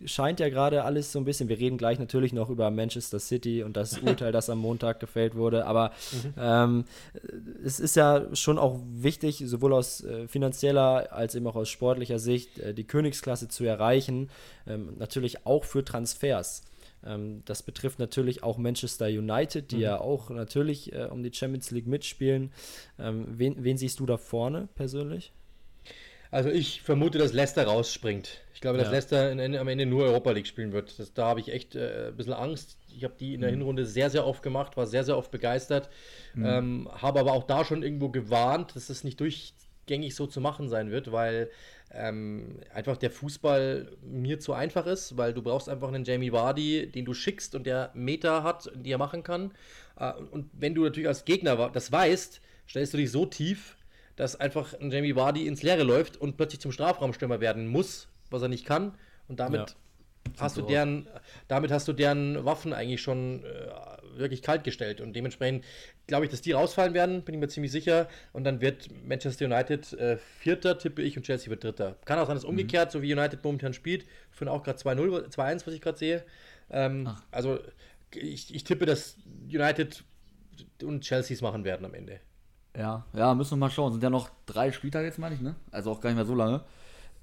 scheint 0.05 0.39
ja 0.39 0.49
gerade 0.49 0.83
alles 0.83 1.11
so 1.11 1.19
ein 1.19 1.25
bisschen, 1.25 1.49
wir 1.49 1.59
reden 1.59 1.77
gleich 1.77 1.99
natürlich 1.99 2.33
noch 2.33 2.49
über 2.49 2.71
Manchester 2.71 3.19
City 3.19 3.63
und 3.63 3.75
das 3.77 3.97
Urteil, 4.01 4.31
das 4.31 4.49
am 4.49 4.59
Montag 4.59 4.99
gefällt 4.99 5.35
wurde, 5.35 5.65
aber 5.65 5.91
mhm. 6.11 6.33
ähm, 6.37 6.85
es 7.63 7.79
ist 7.79 7.95
ja 7.95 8.33
schon 8.35 8.57
auch 8.57 8.79
wichtig, 8.91 9.43
sowohl 9.45 9.73
aus 9.73 10.03
äh, 10.03 10.27
finanzieller 10.27 11.11
als 11.11 11.35
eben 11.35 11.47
auch 11.47 11.55
aus 11.55 11.69
sportlicher 11.69 12.19
Sicht, 12.19 12.59
äh, 12.59 12.73
die 12.73 12.85
Königsklasse 12.85 13.47
zu 13.47 13.63
erreichen, 13.63 14.29
ähm, 14.67 14.95
natürlich 14.97 15.45
auch 15.45 15.63
für 15.63 15.83
Transfers. 15.83 16.63
Ähm, 17.05 17.43
das 17.45 17.63
betrifft 17.63 17.99
natürlich 17.99 18.43
auch 18.43 18.57
Manchester 18.57 19.07
United, 19.07 19.71
die 19.71 19.77
mhm. 19.77 19.81
ja 19.81 20.01
auch 20.01 20.29
natürlich 20.29 20.93
äh, 20.93 21.05
um 21.05 21.23
die 21.23 21.33
Champions 21.33 21.71
League 21.71 21.87
mitspielen. 21.87 22.51
Ähm, 22.97 23.25
wen, 23.29 23.63
wen 23.63 23.77
siehst 23.77 23.99
du 23.99 24.05
da 24.05 24.17
vorne 24.17 24.67
persönlich? 24.75 25.31
Also 26.31 26.49
ich 26.49 26.81
vermute, 26.81 27.17
dass 27.17 27.33
Leicester 27.33 27.65
rausspringt. 27.65 28.41
Ich 28.53 28.61
glaube, 28.61 28.77
dass 28.77 28.87
ja. 28.87 28.93
Leicester 28.93 29.31
in, 29.31 29.55
am 29.55 29.67
Ende 29.67 29.85
nur 29.85 30.03
Europa 30.03 30.31
League 30.31 30.47
spielen 30.47 30.73
wird. 30.73 30.99
Das, 30.99 31.13
da 31.13 31.25
habe 31.25 31.39
ich 31.39 31.51
echt 31.51 31.75
äh, 31.75 32.09
ein 32.09 32.17
bisschen 32.17 32.33
Angst. 32.33 32.77
Ich 32.95 33.03
habe 33.03 33.15
die 33.19 33.33
in 33.33 33.41
der 33.41 33.51
mhm. 33.51 33.55
Hinrunde 33.57 33.85
sehr, 33.85 34.09
sehr 34.09 34.27
oft 34.27 34.43
gemacht, 34.43 34.77
war 34.77 34.85
sehr, 34.85 35.03
sehr 35.03 35.17
oft 35.17 35.31
begeistert. 35.31 35.89
Mhm. 36.35 36.45
Ähm, 36.45 36.89
habe 36.91 37.19
aber 37.19 37.31
auch 37.31 37.43
da 37.43 37.65
schon 37.65 37.81
irgendwo 37.81 38.09
gewarnt, 38.09 38.75
dass 38.75 38.87
das 38.87 39.03
nicht 39.03 39.19
durchgängig 39.19 40.13
so 40.13 40.27
zu 40.27 40.39
machen 40.39 40.69
sein 40.69 40.91
wird, 40.91 41.11
weil 41.11 41.49
ähm, 41.91 42.59
einfach 42.71 42.97
der 42.97 43.09
Fußball 43.09 43.97
mir 44.03 44.39
zu 44.39 44.53
einfach 44.53 44.85
ist, 44.85 45.17
weil 45.17 45.33
du 45.33 45.41
brauchst 45.41 45.69
einfach 45.69 45.87
einen 45.87 46.03
Jamie 46.03 46.31
Vardy, 46.31 46.91
den 46.91 47.05
du 47.05 47.15
schickst 47.15 47.55
und 47.55 47.65
der 47.65 47.89
Meter 47.95 48.43
hat, 48.43 48.71
die 48.75 48.91
er 48.91 48.99
machen 48.99 49.23
kann. 49.23 49.53
Äh, 49.97 50.13
und 50.31 50.49
wenn 50.53 50.75
du 50.75 50.83
natürlich 50.83 51.07
als 51.07 51.25
Gegner 51.25 51.69
das 51.73 51.91
weißt, 51.91 52.41
stellst 52.67 52.93
du 52.93 52.97
dich 52.97 53.11
so 53.11 53.25
tief, 53.25 53.77
dass 54.19 54.35
einfach 54.35 54.77
ein 54.77 54.91
Jamie 54.91 55.15
Vardy 55.15 55.47
ins 55.47 55.63
Leere 55.63 55.83
läuft 55.83 56.17
und 56.17 56.35
plötzlich 56.35 56.59
zum 56.59 56.73
Strafraumstürmer 56.73 57.39
werden 57.39 57.67
muss, 57.67 58.09
was 58.29 58.41
er 58.41 58.49
nicht 58.49 58.65
kann. 58.65 58.93
Und 59.29 59.39
damit 59.39 59.61
ja. 59.61 60.41
hast 60.41 60.57
du 60.57 60.61
deren, 60.61 61.07
damit 61.47 61.71
hast 61.71 61.87
du 61.87 61.93
deren 61.93 62.43
Waffen 62.43 62.73
eigentlich 62.73 63.01
schon 63.01 63.45
äh, 63.45 64.17
wirklich 64.17 64.41
kalt 64.41 64.65
gestellt. 64.65 64.99
Und 64.99 65.13
dementsprechend 65.15 65.63
glaube 66.05 66.25
ich, 66.25 66.31
dass 66.31 66.41
die 66.41 66.51
rausfallen 66.51 66.93
werden, 66.93 67.21
bin 67.21 67.35
ich 67.35 67.39
mir 67.39 67.47
ziemlich 67.47 67.71
sicher. 67.71 68.09
Und 68.33 68.43
dann 68.43 68.59
wird 68.59 68.89
Manchester 69.07 69.45
United 69.45 69.93
äh, 69.93 70.17
Vierter, 70.17 70.77
tippe 70.77 71.01
ich, 71.01 71.15
und 71.15 71.23
Chelsea 71.23 71.49
wird 71.49 71.63
Dritter. 71.63 71.95
Kann 72.03 72.19
auch 72.19 72.27
sein, 72.27 72.35
dass 72.35 72.43
mhm. 72.43 72.49
umgekehrt, 72.49 72.91
so 72.91 73.01
wie 73.01 73.13
United 73.13 73.41
momentan 73.41 73.71
spielt, 73.71 74.05
führen 74.31 74.49
auch 74.49 74.63
gerade 74.63 74.79
2-0, 74.79 75.33
2-1, 75.33 75.65
was 75.65 75.73
ich 75.73 75.79
gerade 75.79 75.97
sehe. 75.97 76.25
Ähm, 76.69 77.09
also 77.31 77.59
ich, 78.13 78.53
ich 78.53 78.65
tippe, 78.65 78.85
dass 78.85 79.15
United 79.45 80.03
und 80.83 81.05
Chelsea 81.05 81.35
es 81.35 81.41
machen 81.41 81.63
werden 81.63 81.85
am 81.85 81.93
Ende. 81.93 82.19
Ja, 82.77 83.05
ja, 83.13 83.33
müssen 83.33 83.51
wir 83.51 83.57
mal 83.57 83.69
schauen. 83.69 83.91
Sind 83.91 84.03
ja 84.03 84.09
noch 84.09 84.29
drei 84.45 84.71
Spieltage 84.71 85.05
jetzt, 85.05 85.19
meine 85.19 85.35
ich, 85.35 85.41
ne? 85.41 85.55
Also 85.71 85.91
auch 85.91 86.01
gar 86.01 86.09
nicht 86.09 86.17
mehr 86.17 86.25
so 86.25 86.35
lange. 86.35 86.61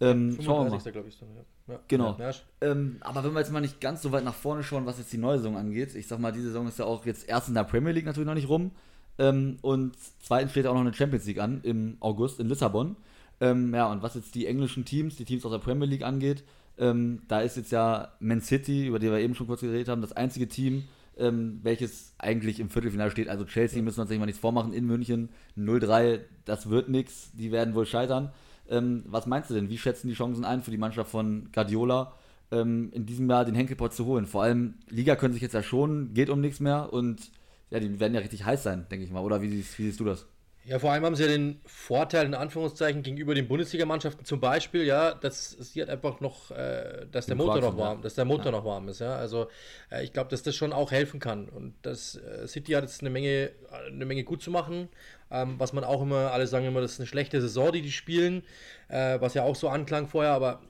Ähm, 0.00 0.38
schauen 0.42 0.66
wir 0.66 0.76
mal. 0.76 0.92
glaube 0.92 1.08
ich, 1.08 1.18
dann, 1.18 1.28
ja. 1.34 1.74
ja. 1.74 1.80
Genau. 1.88 2.16
Ja, 2.18 2.30
ähm, 2.60 2.96
aber 3.00 3.24
wenn 3.24 3.32
wir 3.32 3.40
jetzt 3.40 3.52
mal 3.52 3.60
nicht 3.60 3.80
ganz 3.80 4.02
so 4.02 4.12
weit 4.12 4.24
nach 4.24 4.34
vorne 4.34 4.62
schauen, 4.62 4.84
was 4.84 4.98
jetzt 4.98 5.12
die 5.12 5.18
neue 5.18 5.38
Saison 5.38 5.56
angeht, 5.56 5.94
ich 5.94 6.06
sag 6.06 6.18
mal, 6.18 6.32
diese 6.32 6.48
Saison 6.48 6.68
ist 6.68 6.78
ja 6.78 6.84
auch 6.84 7.06
jetzt 7.06 7.28
erst 7.28 7.48
in 7.48 7.54
der 7.54 7.64
Premier 7.64 7.92
League 7.92 8.04
natürlich 8.04 8.26
noch 8.26 8.34
nicht 8.34 8.48
rum. 8.48 8.72
Ähm, 9.18 9.56
und 9.62 9.96
zweitens 10.20 10.50
steht 10.50 10.66
auch 10.66 10.74
noch 10.74 10.82
eine 10.82 10.92
Champions 10.92 11.24
League 11.26 11.40
an 11.40 11.60
im 11.62 11.96
August 12.00 12.40
in 12.40 12.48
Lissabon. 12.48 12.96
Ähm, 13.40 13.74
ja, 13.74 13.90
und 13.90 14.02
was 14.02 14.14
jetzt 14.14 14.34
die 14.34 14.46
englischen 14.46 14.84
Teams, 14.84 15.16
die 15.16 15.24
Teams 15.24 15.44
aus 15.44 15.52
der 15.52 15.58
Premier 15.58 15.86
League 15.86 16.02
angeht, 16.02 16.44
ähm, 16.78 17.22
da 17.28 17.40
ist 17.40 17.56
jetzt 17.56 17.72
ja 17.72 18.12
Man 18.20 18.42
City, 18.42 18.86
über 18.86 18.98
die 18.98 19.10
wir 19.10 19.18
eben 19.18 19.34
schon 19.34 19.46
kurz 19.46 19.62
geredet 19.62 19.88
haben, 19.88 20.02
das 20.02 20.12
einzige 20.12 20.48
Team, 20.48 20.84
ähm, 21.16 21.60
welches 21.62 22.14
eigentlich 22.18 22.60
im 22.60 22.70
Viertelfinale 22.70 23.10
steht. 23.10 23.28
Also 23.28 23.44
Chelsea 23.44 23.82
müssen 23.82 23.98
wir 23.98 24.02
uns 24.02 24.10
nicht 24.10 24.18
mal 24.18 24.26
nichts 24.26 24.40
vormachen 24.40 24.72
in 24.72 24.86
München. 24.86 25.30
0-3, 25.56 26.20
das 26.44 26.68
wird 26.68 26.88
nichts, 26.88 27.30
die 27.32 27.52
werden 27.52 27.74
wohl 27.74 27.86
scheitern. 27.86 28.32
Ähm, 28.68 29.04
was 29.06 29.26
meinst 29.26 29.50
du 29.50 29.54
denn? 29.54 29.68
Wie 29.68 29.78
schätzen 29.78 30.08
die 30.08 30.14
Chancen 30.14 30.44
ein 30.44 30.62
für 30.62 30.70
die 30.70 30.78
Mannschaft 30.78 31.10
von 31.10 31.48
Guardiola, 31.52 32.14
ähm, 32.50 32.90
in 32.92 33.06
diesem 33.06 33.28
Jahr 33.30 33.44
den 33.44 33.54
Henkelpot 33.54 33.94
zu 33.94 34.06
holen? 34.06 34.26
Vor 34.26 34.42
allem, 34.42 34.74
Liga 34.88 35.16
können 35.16 35.34
sich 35.34 35.42
jetzt 35.42 35.54
ja 35.54 35.62
schon, 35.62 36.14
geht 36.14 36.30
um 36.30 36.40
nichts 36.40 36.60
mehr 36.60 36.92
und 36.92 37.30
ja, 37.70 37.80
die 37.80 37.98
werden 37.98 38.14
ja 38.14 38.20
richtig 38.20 38.44
heiß 38.44 38.62
sein, 38.62 38.86
denke 38.90 39.04
ich 39.04 39.10
mal. 39.10 39.24
Oder 39.24 39.42
wie 39.42 39.48
siehst, 39.48 39.78
wie 39.78 39.84
siehst 39.84 40.00
du 40.00 40.04
das? 40.04 40.26
Ja, 40.66 40.80
vor 40.80 40.90
allem 40.90 41.04
haben 41.04 41.14
sie 41.14 41.22
ja 41.22 41.28
den 41.28 41.60
Vorteil 41.64 42.26
in 42.26 42.34
Anführungszeichen 42.34 43.04
gegenüber 43.04 43.36
den 43.36 43.46
Bundesligamannschaften 43.46 44.24
zum 44.24 44.40
Beispiel, 44.40 44.82
ja, 44.82 45.14
dass 45.14 45.50
sie 45.50 45.78
halt 45.78 45.88
einfach 45.88 46.18
noch, 46.18 46.50
äh, 46.50 47.06
dass 47.12 47.26
der 47.26 47.36
Motor 47.36 47.60
noch 47.60 47.78
warm, 47.78 47.98
ja. 47.98 48.02
dass 48.02 48.16
der 48.16 48.24
Motor 48.24 48.46
ja. 48.46 48.50
noch 48.50 48.64
warm 48.64 48.88
ist, 48.88 48.98
ja. 48.98 49.14
Also 49.14 49.46
äh, 49.92 50.02
ich 50.02 50.12
glaube, 50.12 50.28
dass 50.28 50.42
das 50.42 50.56
schon 50.56 50.72
auch 50.72 50.90
helfen 50.90 51.20
kann. 51.20 51.48
Und 51.48 51.74
das 51.82 52.16
äh, 52.16 52.48
City 52.48 52.72
hat 52.72 52.82
jetzt 52.82 53.00
eine 53.00 53.10
Menge, 53.10 53.52
eine 53.86 54.04
Menge 54.04 54.24
gut 54.24 54.42
zu 54.42 54.50
machen. 54.50 54.88
Ähm, 55.30 55.54
was 55.58 55.72
man 55.72 55.84
auch 55.84 56.02
immer, 56.02 56.32
alle 56.32 56.48
sagen 56.48 56.66
immer, 56.66 56.80
das 56.80 56.94
ist 56.94 57.00
eine 57.00 57.06
schlechte 57.06 57.40
Saison, 57.40 57.70
die 57.70 57.82
die 57.82 57.92
spielen, 57.92 58.42
äh, 58.88 59.20
was 59.20 59.34
ja 59.34 59.44
auch 59.44 59.54
so 59.54 59.68
anklang 59.68 60.08
vorher, 60.08 60.32
aber 60.32 60.62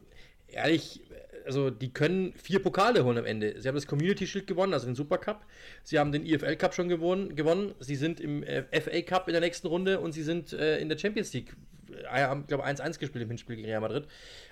ehrlich, 0.48 1.00
also 1.46 1.70
die 1.70 1.92
können 1.92 2.32
vier 2.34 2.62
Pokale 2.62 3.04
holen 3.04 3.18
am 3.18 3.24
Ende. 3.24 3.60
Sie 3.60 3.68
haben 3.68 3.74
das 3.74 3.86
Community 3.86 4.26
Shield 4.26 4.46
gewonnen, 4.46 4.74
also 4.74 4.86
den 4.86 4.94
Supercup. 4.94 5.44
Sie 5.82 5.98
haben 5.98 6.12
den 6.12 6.26
EFL 6.26 6.56
Cup 6.56 6.74
schon 6.74 6.88
gewonnen. 6.88 7.36
gewonnen. 7.36 7.74
Sie 7.80 7.96
sind 7.96 8.20
im 8.20 8.42
äh, 8.42 8.64
FA 8.80 9.00
Cup 9.02 9.28
in 9.28 9.32
der 9.32 9.40
nächsten 9.40 9.66
Runde 9.66 10.00
und 10.00 10.12
sie 10.12 10.22
sind 10.22 10.52
äh, 10.52 10.78
in 10.78 10.88
der 10.88 10.98
Champions 10.98 11.32
League. 11.32 11.54
Äh, 12.12 12.22
haben, 12.22 12.46
glaube 12.46 12.66
1-1 12.66 12.98
gespielt 12.98 13.22
im 13.22 13.28
Hinspiel 13.28 13.56
gegen 13.56 13.68
Real 13.68 13.80
Madrid. 13.80 14.06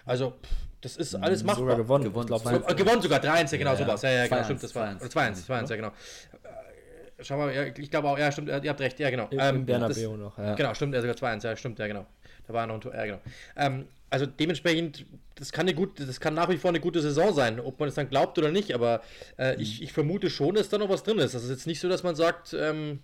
Also, 0.06 0.34
das 0.80 0.96
ist 0.96 1.14
alles 1.14 1.42
machbar. 1.42 1.62
Sogar 1.62 1.76
gewonnen. 1.76 2.04
Gewonnen, 2.04 2.26
glaub, 2.26 2.42
so, 2.42 2.50
äh, 2.50 2.74
gewonnen 2.74 3.02
sogar. 3.02 3.20
3-1, 3.20 3.56
genau, 3.56 3.72
ja, 3.72 3.76
sowas. 3.76 4.02
Ja, 4.02 4.10
ja, 4.10 4.26
genau, 4.26 4.44
stimmt. 4.44 4.62
Das 4.62 4.74
war 4.74 4.88
2-1, 4.92 5.46
2-1, 5.46 5.70
ja, 5.70 5.76
genau. 5.76 5.88
Äh, 5.88 7.24
schau 7.24 7.36
mal, 7.38 7.54
ja, 7.54 7.64
ich 7.64 7.90
glaube 7.90 8.08
auch, 8.08 8.18
ja, 8.18 8.30
stimmt, 8.30 8.48
ihr 8.48 8.70
habt 8.70 8.80
recht, 8.80 8.98
ja, 9.00 9.10
genau. 9.10 9.28
Im 9.30 9.40
ähm, 9.40 9.66
Bernabeu 9.66 10.16
noch, 10.16 10.38
ja. 10.38 10.54
Genau, 10.54 10.74
stimmt, 10.74 10.94
er 10.94 11.00
sogar 11.00 11.16
2-1, 11.16 11.44
ja, 11.44 11.56
stimmt, 11.56 11.78
ja, 11.78 11.86
genau. 11.86 12.06
Da 12.46 12.52
war 12.52 12.66
noch 12.66 12.74
ein 12.74 12.80
Tor, 12.80 12.94
ja, 12.94 13.04
genau. 13.06 13.20
Ähm, 13.56 13.86
also 14.14 14.26
dementsprechend, 14.26 15.06
das 15.34 15.50
kann, 15.50 15.66
eine 15.66 15.74
gut, 15.74 15.98
das 15.98 16.20
kann 16.20 16.34
nach 16.34 16.48
wie 16.48 16.56
vor 16.56 16.70
eine 16.70 16.78
gute 16.78 17.00
Saison 17.00 17.34
sein, 17.34 17.58
ob 17.58 17.80
man 17.80 17.88
es 17.88 17.96
dann 17.96 18.08
glaubt 18.08 18.38
oder 18.38 18.52
nicht, 18.52 18.72
aber 18.72 19.02
äh, 19.36 19.56
mhm. 19.56 19.60
ich, 19.60 19.82
ich 19.82 19.92
vermute 19.92 20.30
schon, 20.30 20.54
dass 20.54 20.68
da 20.68 20.78
noch 20.78 20.88
was 20.88 21.02
drin 21.02 21.18
ist. 21.18 21.34
Das 21.34 21.42
ist 21.42 21.50
jetzt 21.50 21.66
nicht 21.66 21.80
so, 21.80 21.88
dass 21.88 22.04
man 22.04 22.14
sagt, 22.14 22.54
ähm, 22.54 23.00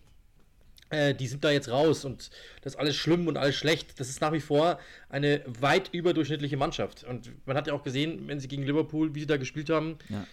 äh, 0.91 1.13
die 1.13 1.27
sind 1.27 1.43
da 1.43 1.51
jetzt 1.51 1.69
raus 1.69 2.05
und 2.05 2.31
das 2.63 2.75
ist 2.75 2.79
alles 2.79 2.95
schlimm 2.95 3.27
und 3.27 3.37
alles 3.37 3.57
schlecht. 3.57 3.99
Das 3.99 4.09
ist 4.09 4.21
nach 4.21 4.33
wie 4.33 4.39
vor 4.39 4.79
eine 5.09 5.43
weit 5.47 5.93
überdurchschnittliche 5.93 6.57
Mannschaft. 6.57 7.03
Und 7.03 7.33
man 7.45 7.57
hat 7.57 7.67
ja 7.67 7.73
auch 7.73 7.83
gesehen, 7.83 8.29
wenn 8.29 8.39
sie 8.39 8.47
gegen 8.47 8.63
Liverpool, 8.63 9.13
wie 9.13 9.21
sie 9.21 9.27
da 9.27 9.37
gespielt 9.37 9.69
haben, 9.69 9.99
ja. 10.11 10.25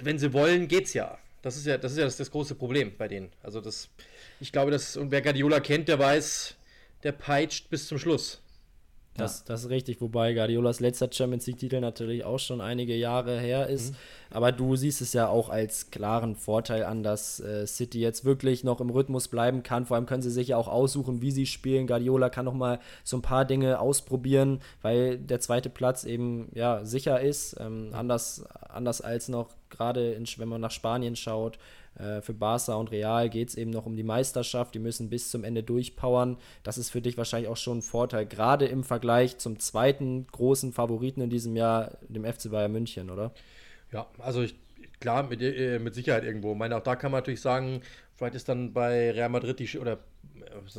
wenn 0.00 0.18
sie 0.18 0.32
wollen, 0.32 0.66
geht's 0.66 0.94
ja. 0.94 1.18
Das 1.42 1.58
ist 1.58 1.66
ja 1.66 1.76
das, 1.76 1.92
ist 1.92 1.98
ja 1.98 2.04
das, 2.04 2.16
das 2.16 2.30
große 2.30 2.54
Problem 2.54 2.92
bei 2.96 3.06
denen. 3.06 3.28
Also 3.42 3.60
das, 3.60 3.90
ich 4.40 4.50
glaube, 4.50 4.70
dass, 4.70 4.96
und 4.96 5.10
wer 5.10 5.20
Guardiola 5.20 5.60
kennt, 5.60 5.88
der 5.88 5.98
weiß, 5.98 6.56
der 7.02 7.12
peitscht 7.12 7.68
bis 7.68 7.86
zum 7.86 7.98
Schluss. 7.98 8.40
Das, 9.18 9.44
das 9.44 9.64
ist 9.64 9.70
richtig, 9.70 10.00
wobei 10.00 10.34
Guardiolas 10.34 10.80
letzter 10.80 11.08
Champions 11.10 11.46
League-Titel 11.46 11.80
natürlich 11.80 12.24
auch 12.24 12.38
schon 12.38 12.60
einige 12.60 12.94
Jahre 12.94 13.38
her 13.38 13.68
ist. 13.68 13.92
Mhm. 13.92 13.96
Aber 14.30 14.52
du 14.52 14.76
siehst 14.76 15.00
es 15.00 15.12
ja 15.12 15.28
auch 15.28 15.48
als 15.48 15.90
klaren 15.90 16.34
Vorteil 16.34 16.84
an, 16.84 17.02
dass 17.02 17.40
äh, 17.40 17.66
City 17.66 18.00
jetzt 18.00 18.24
wirklich 18.24 18.64
noch 18.64 18.80
im 18.80 18.90
Rhythmus 18.90 19.28
bleiben 19.28 19.62
kann. 19.62 19.86
Vor 19.86 19.96
allem 19.96 20.06
können 20.06 20.22
sie 20.22 20.30
sich 20.30 20.48
ja 20.48 20.56
auch 20.56 20.68
aussuchen, 20.68 21.22
wie 21.22 21.30
sie 21.30 21.46
spielen. 21.46 21.86
Guardiola 21.86 22.28
kann 22.28 22.44
noch 22.44 22.54
mal 22.54 22.80
so 23.04 23.16
ein 23.16 23.22
paar 23.22 23.44
Dinge 23.44 23.78
ausprobieren, 23.78 24.60
weil 24.82 25.18
der 25.18 25.40
zweite 25.40 25.70
Platz 25.70 26.04
eben 26.04 26.50
ja 26.54 26.84
sicher 26.84 27.20
ist. 27.20 27.56
Ähm, 27.60 27.90
anders, 27.92 28.44
anders 28.76 29.00
als 29.00 29.28
noch 29.28 29.48
gerade, 29.70 30.22
wenn 30.36 30.48
man 30.48 30.60
nach 30.60 30.70
Spanien 30.70 31.16
schaut 31.16 31.58
äh, 31.98 32.20
für 32.20 32.34
Barca 32.34 32.74
und 32.74 32.90
Real 32.90 33.28
geht 33.30 33.48
es 33.48 33.54
eben 33.54 33.70
noch 33.70 33.86
um 33.86 33.96
die 33.96 34.02
Meisterschaft. 34.02 34.74
Die 34.74 34.78
müssen 34.78 35.08
bis 35.08 35.30
zum 35.30 35.44
Ende 35.44 35.62
durchpowern. 35.62 36.36
Das 36.62 36.78
ist 36.78 36.90
für 36.90 37.00
dich 37.00 37.16
wahrscheinlich 37.16 37.48
auch 37.48 37.56
schon 37.56 37.78
ein 37.78 37.82
Vorteil, 37.82 38.26
gerade 38.26 38.66
im 38.66 38.84
Vergleich 38.84 39.38
zum 39.38 39.58
zweiten 39.58 40.26
großen 40.26 40.72
Favoriten 40.72 41.20
in 41.20 41.30
diesem 41.30 41.56
Jahr, 41.56 41.98
dem 42.08 42.24
FC 42.24 42.50
Bayern 42.50 42.72
München, 42.72 43.10
oder? 43.10 43.32
Ja, 43.92 44.06
also 44.18 44.42
ich, 44.42 44.54
klar, 45.00 45.22
mit, 45.22 45.40
äh, 45.40 45.78
mit 45.78 45.94
Sicherheit 45.94 46.24
irgendwo. 46.24 46.52
Ich 46.52 46.58
meine, 46.58 46.76
auch 46.76 46.82
da 46.82 46.96
kann 46.96 47.12
man 47.12 47.20
natürlich 47.20 47.40
sagen, 47.40 47.80
vielleicht 48.14 48.34
ist 48.34 48.48
dann 48.48 48.72
bei 48.72 49.10
Real 49.12 49.28
Madrid 49.28 49.58
die, 49.58 49.78
oder 49.78 49.98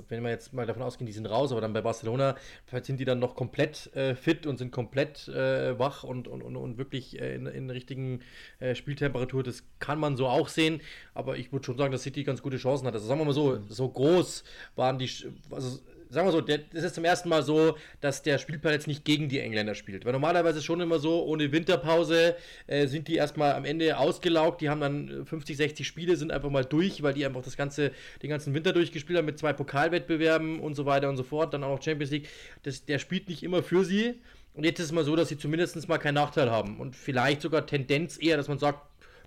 wenn 0.09 0.23
wir 0.23 0.29
jetzt 0.29 0.53
mal 0.53 0.65
davon 0.65 0.81
ausgehen, 0.81 1.05
die 1.05 1.13
sind 1.13 1.25
raus, 1.25 1.51
aber 1.51 1.61
dann 1.61 1.73
bei 1.73 1.81
Barcelona, 1.81 2.35
sind 2.83 2.99
die 2.99 3.05
dann 3.05 3.19
noch 3.19 3.35
komplett 3.35 3.93
äh, 3.95 4.15
fit 4.15 4.45
und 4.45 4.57
sind 4.57 4.71
komplett 4.71 5.27
äh, 5.27 5.77
wach 5.77 6.03
und, 6.03 6.27
und, 6.27 6.41
und, 6.41 6.55
und 6.55 6.77
wirklich 6.77 7.19
äh, 7.19 7.35
in, 7.35 7.45
in 7.45 7.69
richtigen 7.69 8.21
äh, 8.59 8.75
Spieltemperatur. 8.75 9.43
Das 9.43 9.63
kann 9.79 9.99
man 9.99 10.17
so 10.17 10.27
auch 10.27 10.47
sehen, 10.47 10.81
aber 11.13 11.37
ich 11.37 11.51
würde 11.51 11.65
schon 11.65 11.77
sagen, 11.77 11.91
dass 11.91 12.03
City 12.03 12.23
ganz 12.23 12.41
gute 12.41 12.57
Chancen 12.57 12.87
hat. 12.87 12.93
Also 12.93 13.07
sagen 13.07 13.19
wir 13.19 13.25
mal 13.25 13.33
so, 13.33 13.59
so 13.67 13.89
groß 13.89 14.43
waren 14.75 14.97
die, 14.99 15.09
also 15.51 15.79
sagen 16.09 16.27
wir 16.27 16.31
so, 16.31 16.41
der, 16.41 16.59
das 16.59 16.83
ist 16.83 16.95
zum 16.95 17.05
ersten 17.05 17.29
Mal 17.29 17.43
so, 17.43 17.77
dass 18.01 18.21
der 18.23 18.37
Spielplan 18.37 18.73
jetzt 18.73 18.87
nicht 18.87 19.05
gegen 19.05 19.29
die 19.29 19.39
Engländer 19.39 19.75
spielt. 19.75 20.05
Weil 20.05 20.13
normalerweise 20.13 20.59
ist 20.59 20.65
schon 20.65 20.81
immer 20.81 20.99
so, 20.99 21.25
ohne 21.25 21.51
Winterpause 21.51 22.35
äh, 22.67 22.87
sind 22.87 23.07
die 23.07 23.15
erstmal 23.15 23.53
am 23.53 23.65
Ende 23.65 23.97
ausgelaugt. 23.97 24.61
Die 24.61 24.69
haben 24.69 24.81
dann 24.81 25.25
50, 25.25 25.57
60 25.57 25.87
Spiele, 25.87 26.15
sind 26.15 26.31
einfach 26.31 26.49
mal 26.49 26.65
durch, 26.65 27.03
weil 27.03 27.13
die 27.13 27.25
einfach 27.25 27.43
das 27.43 27.57
ganze, 27.57 27.91
den 28.21 28.29
ganzen 28.29 28.53
Winter 28.53 28.73
durchgespielt 28.73 29.17
haben 29.17 29.25
mit 29.25 29.39
zwei 29.39 29.53
Pokalwettbewerben 29.53 30.59
und 30.59 30.75
so 30.75 30.85
weiter 30.85 31.09
und 31.09 31.17
so 31.17 31.23
fort. 31.23 31.53
Dann 31.53 31.63
auch 31.63 31.75
noch 31.75 31.81
Champions 31.81 32.11
League. 32.11 32.29
Das, 32.63 32.85
der 32.85 32.99
spielt 32.99 33.29
nicht 33.29 33.43
immer 33.43 33.63
für 33.63 33.83
sie. 33.83 34.15
Und 34.53 34.63
jetzt 34.63 34.79
ist 34.79 34.87
es 34.87 34.91
mal 34.91 35.03
so, 35.03 35.15
dass 35.15 35.29
sie 35.29 35.37
zumindest 35.37 35.87
mal 35.87 35.99
keinen 35.99 36.15
Nachteil 36.15 36.49
haben. 36.49 36.79
Und 36.79 36.95
vielleicht 36.95 37.41
sogar 37.41 37.65
Tendenz 37.65 38.17
eher, 38.19 38.37
dass 38.37 38.47
man 38.47 38.57
sagt, 38.57 38.79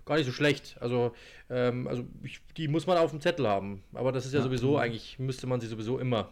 gar 0.05 0.17
nicht 0.17 0.25
so 0.25 0.31
schlecht. 0.31 0.75
Also, 0.79 1.13
ähm, 1.49 1.87
also 1.87 2.03
ich, 2.23 2.41
die 2.57 2.67
muss 2.67 2.87
man 2.87 2.97
auf 2.97 3.11
dem 3.11 3.21
Zettel 3.21 3.47
haben. 3.47 3.81
Aber 3.93 4.11
das 4.11 4.25
ist 4.25 4.33
ja, 4.33 4.39
ja 4.39 4.43
sowieso, 4.43 4.77
eigentlich 4.77 5.19
müsste 5.19 5.47
man 5.47 5.61
sie 5.61 5.67
sowieso 5.67 5.99
immer 5.99 6.31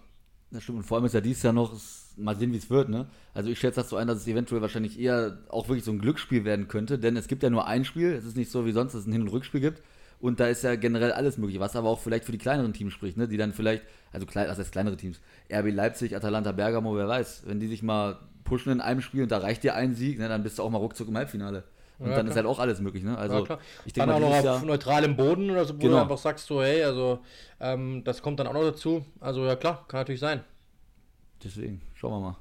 das 0.51 0.63
stimmt. 0.63 0.79
Und 0.79 0.83
vor 0.83 0.97
allem 0.97 1.05
ist 1.05 1.13
ja 1.13 1.21
dieses 1.21 1.43
Jahr 1.43 1.53
noch, 1.53 1.73
mal 2.17 2.35
sehen, 2.35 2.51
wie 2.51 2.57
es 2.57 2.69
wird, 2.69 2.89
ne? 2.89 3.07
Also 3.33 3.49
ich 3.49 3.59
schätze 3.59 3.79
das 3.81 3.89
so 3.89 3.95
ein, 3.95 4.07
dass 4.07 4.17
es 4.17 4.27
eventuell 4.27 4.61
wahrscheinlich 4.61 4.99
eher 4.99 5.37
auch 5.49 5.67
wirklich 5.69 5.85
so 5.85 5.91
ein 5.91 5.99
Glücksspiel 5.99 6.43
werden 6.45 6.67
könnte, 6.67 6.99
denn 6.99 7.15
es 7.15 7.27
gibt 7.27 7.43
ja 7.43 7.49
nur 7.49 7.67
ein 7.67 7.85
Spiel, 7.85 8.11
es 8.11 8.25
ist 8.25 8.35
nicht 8.35 8.51
so 8.51 8.65
wie 8.65 8.71
sonst, 8.71 8.93
dass 8.93 9.01
es 9.01 9.07
ein 9.07 9.13
Hin- 9.13 9.21
und 9.21 9.29
Rückspiel 9.29 9.61
gibt. 9.61 9.81
Und 10.19 10.41
da 10.41 10.47
ist 10.47 10.63
ja 10.63 10.75
generell 10.75 11.13
alles 11.13 11.37
möglich, 11.37 11.61
was 11.61 11.77
aber 11.77 11.87
auch 11.87 11.99
vielleicht 11.99 12.25
für 12.25 12.33
die 12.33 12.37
kleineren 12.37 12.73
Teams 12.73 12.91
spricht, 12.91 13.15
ne? 13.15 13.27
Die 13.27 13.37
dann 13.37 13.53
vielleicht, 13.53 13.83
also 14.11 14.25
klein, 14.25 14.47
das 14.47 14.59
heißt 14.59 14.71
kleinere 14.71 14.97
Teams, 14.97 15.21
RB 15.51 15.71
Leipzig, 15.71 16.15
Atalanta 16.15 16.51
Bergamo, 16.51 16.95
wer 16.95 17.07
weiß, 17.07 17.43
wenn 17.45 17.59
die 17.61 17.67
sich 17.67 17.83
mal 17.83 18.19
pushen 18.43 18.71
in 18.71 18.81
einem 18.81 19.01
Spiel 19.01 19.23
und 19.23 19.31
da 19.31 19.37
reicht 19.37 19.63
dir 19.63 19.75
ein 19.75 19.95
Sieg, 19.95 20.19
ne, 20.19 20.27
dann 20.27 20.43
bist 20.43 20.59
du 20.59 20.63
auch 20.63 20.69
mal 20.69 20.79
ruckzuck 20.79 21.07
im 21.07 21.15
Halbfinale. 21.15 21.63
Und 21.99 22.09
ja, 22.09 22.15
dann 22.15 22.25
klar. 22.25 22.29
ist 22.29 22.35
halt 22.37 22.45
auch 22.45 22.59
alles 22.59 22.79
möglich, 22.79 23.03
ne? 23.03 23.17
Also 23.17 23.45
ja, 23.45 23.59
ich 23.85 23.91
denke 23.91 24.11
dann 24.11 24.21
mal, 24.21 24.27
auch 24.27 24.43
noch 24.43 24.51
auf 24.51 24.63
neutralem 24.63 25.17
Boden 25.17 25.51
oder 25.51 25.65
so, 25.65 25.75
wo 25.75 25.79
genau. 25.79 25.97
du 25.97 26.01
einfach 26.03 26.17
sagst 26.17 26.47
so, 26.47 26.61
hey, 26.61 26.83
also 26.83 27.19
ähm, 27.59 28.03
das 28.05 28.21
kommt 28.21 28.39
dann 28.39 28.47
auch 28.47 28.53
noch 28.53 28.63
dazu. 28.63 29.05
Also 29.19 29.45
ja 29.45 29.57
klar, 29.57 29.85
kann 29.87 29.99
natürlich 29.99 30.21
sein. 30.21 30.41
Deswegen, 31.43 31.81
schauen 31.95 32.11
wir 32.11 32.19
mal. 32.19 32.37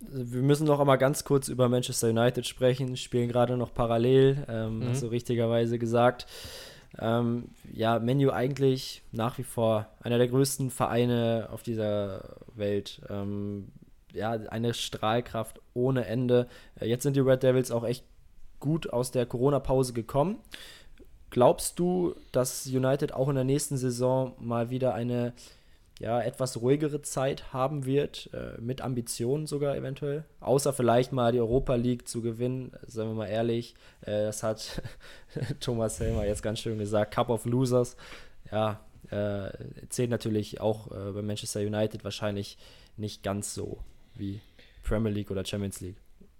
Wir 0.00 0.42
müssen 0.42 0.66
noch 0.66 0.80
einmal 0.80 0.98
ganz 0.98 1.24
kurz 1.24 1.48
über 1.48 1.68
Manchester 1.68 2.08
United 2.08 2.46
sprechen, 2.46 2.96
spielen 2.96 3.28
gerade 3.28 3.56
noch 3.56 3.72
parallel, 3.74 4.44
ähm, 4.48 4.80
mhm. 4.80 4.88
hast 4.88 5.02
du 5.02 5.06
richtigerweise 5.08 5.78
gesagt. 5.78 6.26
Ähm, 6.98 7.50
ja, 7.72 7.98
Menu 7.98 8.30
eigentlich 8.30 9.02
nach 9.12 9.38
wie 9.38 9.42
vor 9.42 9.86
einer 10.00 10.18
der 10.18 10.28
größten 10.28 10.70
Vereine 10.70 11.48
auf 11.52 11.62
dieser 11.62 12.36
Welt. 12.54 13.00
Ähm, 13.08 13.68
ja, 14.12 14.32
eine 14.32 14.74
Strahlkraft 14.74 15.60
ohne 15.74 16.06
Ende. 16.06 16.48
Äh, 16.80 16.86
jetzt 16.86 17.02
sind 17.02 17.16
die 17.16 17.20
Red 17.20 17.42
Devils 17.42 17.70
auch 17.70 17.84
echt 17.84 18.04
gut 18.60 18.92
aus 18.92 19.10
der 19.10 19.26
Corona-Pause 19.26 19.92
gekommen. 19.92 20.38
Glaubst 21.30 21.78
du, 21.78 22.14
dass 22.32 22.66
United 22.66 23.12
auch 23.14 23.28
in 23.28 23.36
der 23.36 23.44
nächsten 23.44 23.76
Saison 23.76 24.34
mal 24.38 24.70
wieder 24.70 24.94
eine 24.94 25.32
ja, 26.00 26.20
etwas 26.20 26.60
ruhigere 26.60 27.02
Zeit 27.02 27.52
haben 27.52 27.84
wird, 27.84 28.30
äh, 28.32 28.58
mit 28.58 28.80
Ambitionen 28.80 29.46
sogar 29.46 29.76
eventuell. 29.76 30.24
Außer 30.40 30.72
vielleicht 30.72 31.12
mal 31.12 31.30
die 31.30 31.40
Europa 31.40 31.74
League 31.74 32.08
zu 32.08 32.22
gewinnen, 32.22 32.72
sagen 32.86 33.10
wir 33.10 33.14
mal 33.14 33.26
ehrlich. 33.26 33.74
Äh, 34.00 34.24
das 34.24 34.42
hat 34.42 34.82
Thomas 35.60 36.00
Helmer 36.00 36.24
jetzt 36.24 36.42
ganz 36.42 36.58
schön 36.58 36.78
gesagt, 36.78 37.12
Cup 37.12 37.28
of 37.28 37.44
Losers. 37.44 37.98
Ja, 38.50 38.80
äh, 39.10 39.50
zählt 39.90 40.08
natürlich 40.10 40.60
auch 40.60 40.90
äh, 40.90 41.12
bei 41.12 41.20
Manchester 41.20 41.60
United 41.60 42.02
wahrscheinlich 42.02 42.56
nicht 42.96 43.22
ganz 43.22 43.54
so 43.54 43.78
wie 44.14 44.40
Premier 44.82 45.12
League 45.12 45.30
oder 45.30 45.44
Champions 45.44 45.82
League. 45.82 45.96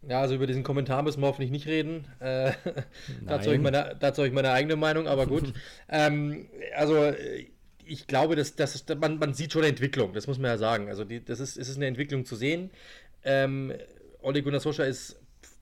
Ja, 0.08 0.20
also 0.20 0.34
über 0.34 0.46
diesen 0.46 0.62
Kommentar 0.62 1.02
müssen 1.02 1.20
wir 1.20 1.26
hoffentlich 1.26 1.50
nicht 1.50 1.66
reden. 1.66 2.06
Äh, 2.20 2.52
dazu 3.26 3.46
habe 3.46 3.56
ich, 3.56 3.60
meine, 3.60 3.98
ich 4.00 4.32
meine 4.32 4.50
eigene 4.50 4.76
Meinung, 4.76 5.06
aber 5.06 5.26
gut. 5.26 5.52
ähm, 5.88 6.48
also 6.74 7.12
ich 7.84 8.06
glaube, 8.06 8.36
dass, 8.36 8.54
dass 8.54 8.84
man, 9.00 9.18
man 9.18 9.34
sieht 9.34 9.52
schon 9.52 9.62
eine 9.62 9.70
Entwicklung, 9.70 10.12
das 10.14 10.26
muss 10.26 10.38
man 10.38 10.50
ja 10.50 10.58
sagen. 10.58 10.88
Also 10.88 11.04
die, 11.04 11.22
das 11.22 11.40
ist, 11.40 11.56
es 11.56 11.68
ist 11.68 11.76
eine 11.76 11.86
Entwicklung 11.86 12.24
zu 12.24 12.36
sehen. 12.36 12.70
Ähm, 13.24 13.74
Ole 14.22 14.42
Gunnar 14.42 14.60
Solskjaer 14.60 14.88
ist 14.88 15.20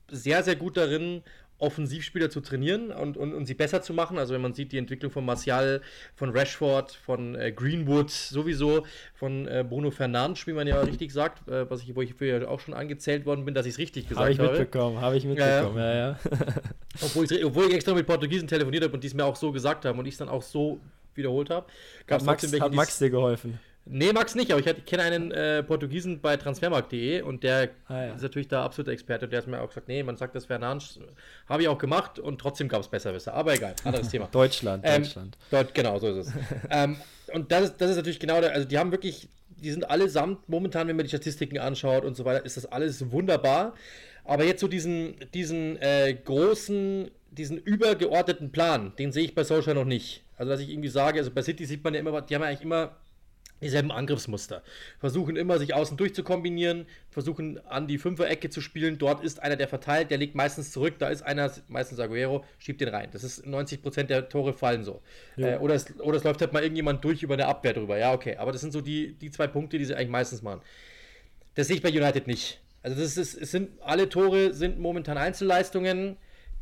sehr, 0.09 0.43
sehr 0.43 0.55
gut 0.55 0.77
darin, 0.77 1.23
Offensivspieler 1.59 2.29
zu 2.29 2.41
trainieren 2.41 2.91
und, 2.91 3.17
und, 3.17 3.33
und 3.33 3.45
sie 3.45 3.53
besser 3.53 3.81
zu 3.81 3.93
machen. 3.93 4.17
Also 4.17 4.33
wenn 4.33 4.41
man 4.41 4.53
sieht 4.53 4.71
die 4.71 4.77
Entwicklung 4.77 5.11
von 5.11 5.25
Martial, 5.25 5.81
von 6.15 6.31
Rashford, 6.31 6.91
von 6.91 7.35
äh, 7.35 7.51
Greenwood 7.51 8.09
sowieso, 8.09 8.85
von 9.13 9.47
äh, 9.47 9.65
Bruno 9.67 9.91
Fernandes, 9.91 10.47
wie 10.47 10.53
man 10.53 10.67
ja 10.67 10.79
richtig 10.81 11.11
sagt, 11.11 11.47
äh, 11.47 11.69
was 11.69 11.83
ich, 11.83 11.95
wo 11.95 12.01
ich 12.01 12.15
für 12.15 12.49
auch 12.49 12.59
schon 12.59 12.73
angezählt 12.73 13.25
worden 13.25 13.45
bin, 13.45 13.53
dass 13.53 13.65
ich 13.65 13.73
es 13.73 13.77
richtig 13.77 14.07
gesagt 14.07 14.21
habe. 14.21 14.37
Habe 14.37 14.53
ich 14.53 14.59
mitbekommen, 14.59 15.01
habe 15.01 15.17
ich 15.17 15.25
mitbekommen, 15.25 15.77
ja, 15.77 15.93
ja. 15.93 16.09
ja. 16.09 16.19
obwohl, 17.01 17.25
ich, 17.25 17.45
obwohl 17.45 17.65
ich 17.67 17.73
extra 17.73 17.93
mit 17.93 18.07
Portugiesen 18.07 18.47
telefoniert 18.47 18.83
habe 18.83 18.93
und 18.93 19.03
die 19.03 19.07
es 19.07 19.13
mir 19.13 19.25
auch 19.25 19.35
so 19.35 19.51
gesagt 19.51 19.85
haben 19.85 19.99
und 19.99 20.05
ich 20.05 20.13
es 20.13 20.17
dann 20.17 20.29
auch 20.29 20.41
so 20.41 20.79
wiederholt 21.15 21.49
habe. 21.49 21.67
Hat, 22.09 22.23
Max, 22.23 22.51
welche, 22.51 22.63
hat 22.63 22.73
Max 22.73 22.97
dir 22.97 23.09
geholfen? 23.09 23.59
Nee, 23.85 24.13
Max 24.13 24.35
nicht, 24.35 24.51
aber 24.51 24.59
ich, 24.59 24.67
ich 24.67 24.85
kenne 24.85 25.03
einen 25.03 25.31
äh, 25.31 25.63
Portugiesen 25.63 26.21
bei 26.21 26.37
transfermarkt.de 26.37 27.21
und 27.21 27.43
der 27.43 27.69
ah, 27.87 28.05
ja. 28.05 28.13
ist 28.13 28.21
natürlich 28.21 28.47
da 28.47 28.63
absoluter 28.63 28.91
Experte 28.91 29.25
und 29.25 29.31
der 29.31 29.41
hat 29.41 29.47
mir 29.47 29.59
auch 29.61 29.69
gesagt, 29.69 29.87
nee, 29.87 30.03
man 30.03 30.15
sagt 30.15 30.35
das 30.35 30.45
Fernandes, 30.45 30.99
habe 31.47 31.63
ich 31.63 31.67
auch 31.67 31.77
gemacht 31.77 32.19
und 32.19 32.39
trotzdem 32.39 32.67
gab 32.67 32.81
es 32.81 32.87
Besserwisser, 32.87 33.33
aber 33.33 33.55
egal, 33.55 33.73
anderes 33.83 34.09
Thema. 34.11 34.27
Deutschland, 34.31 34.83
ähm, 34.85 35.03
Deutschland. 35.03 35.37
Dort, 35.49 35.73
genau, 35.73 35.97
so 35.97 36.07
ist 36.07 36.27
es. 36.27 36.33
ähm, 36.69 36.97
und 37.33 37.51
das 37.51 37.65
ist, 37.65 37.77
das 37.77 37.91
ist 37.91 37.95
natürlich 37.97 38.19
genau 38.19 38.39
der, 38.41 38.53
also 38.53 38.67
die 38.67 38.77
haben 38.77 38.91
wirklich, 38.91 39.27
die 39.49 39.71
sind 39.71 39.89
allesamt 39.89 40.47
momentan, 40.47 40.87
wenn 40.87 40.95
man 40.95 41.05
die 41.05 41.09
Statistiken 41.09 41.57
anschaut 41.57 42.05
und 42.05 42.15
so 42.15 42.25
weiter, 42.25 42.45
ist 42.45 42.57
das 42.57 42.67
alles 42.67 43.11
wunderbar. 43.11 43.73
Aber 44.23 44.43
jetzt 44.43 44.61
so 44.61 44.67
diesen, 44.67 45.15
diesen 45.33 45.77
äh, 45.81 46.13
großen, 46.13 47.09
diesen 47.31 47.57
übergeordneten 47.57 48.51
Plan, 48.51 48.93
den 48.99 49.11
sehe 49.11 49.23
ich 49.23 49.33
bei 49.33 49.43
Social 49.43 49.73
noch 49.73 49.85
nicht. 49.85 50.23
Also, 50.37 50.51
dass 50.51 50.61
ich 50.61 50.69
irgendwie 50.69 50.89
sage, 50.89 51.17
also 51.17 51.31
bei 51.31 51.41
City 51.41 51.65
sieht 51.65 51.83
man 51.83 51.95
ja 51.95 51.99
immer, 51.99 52.21
die 52.21 52.35
haben 52.35 52.43
ja 52.43 52.49
eigentlich 52.49 52.61
immer 52.61 52.95
dieselben 53.61 53.91
Angriffsmuster. 53.91 54.63
Versuchen 54.99 55.35
immer, 55.35 55.57
sich 55.59 55.73
außen 55.73 55.97
durch 55.97 56.13
zu 56.13 56.23
kombinieren, 56.23 56.85
versuchen 57.09 57.59
an 57.67 57.87
die 57.87 57.97
Fünfer-Ecke 57.97 58.49
zu 58.49 58.61
spielen. 58.61 58.97
Dort 58.97 59.23
ist 59.23 59.41
einer, 59.41 59.55
der 59.55 59.67
verteilt, 59.67 60.11
der 60.11 60.17
legt 60.17 60.35
meistens 60.35 60.71
zurück. 60.71 60.95
Da 60.99 61.09
ist 61.09 61.21
einer, 61.21 61.51
meistens 61.67 61.99
Aguero, 61.99 62.45
schiebt 62.57 62.81
den 62.81 62.89
rein. 62.89 63.09
Das 63.11 63.23
ist 63.23 63.45
90% 63.45 64.03
der 64.03 64.29
Tore 64.29 64.53
fallen 64.53 64.83
so. 64.83 65.01
Ja. 65.35 65.55
Äh, 65.55 65.57
oder, 65.57 65.75
es, 65.75 65.99
oder 65.99 66.17
es 66.17 66.23
läuft 66.23 66.41
halt 66.41 66.53
mal 66.53 66.63
irgendjemand 66.63 67.03
durch 67.03 67.23
über 67.23 67.33
eine 67.33 67.47
Abwehr 67.47 67.73
drüber. 67.73 67.97
Ja, 67.97 68.13
okay. 68.13 68.37
Aber 68.37 68.51
das 68.51 68.61
sind 68.61 68.71
so 68.71 68.81
die, 68.81 69.13
die 69.13 69.31
zwei 69.31 69.47
Punkte, 69.47 69.77
die 69.77 69.85
sie 69.85 69.95
eigentlich 69.95 70.09
meistens 70.09 70.41
machen. 70.41 70.61
Das 71.55 71.67
sehe 71.67 71.75
ich 71.75 71.81
bei 71.81 71.89
United 71.89 72.27
nicht. 72.27 72.61
Also 72.81 73.01
das 73.01 73.17
ist, 73.17 73.33
es 73.35 73.51
sind, 73.51 73.71
alle 73.81 74.07
Tore 74.07 74.53
sind 74.53 74.79
momentan 74.79 75.17
Einzelleistungen 75.17 76.17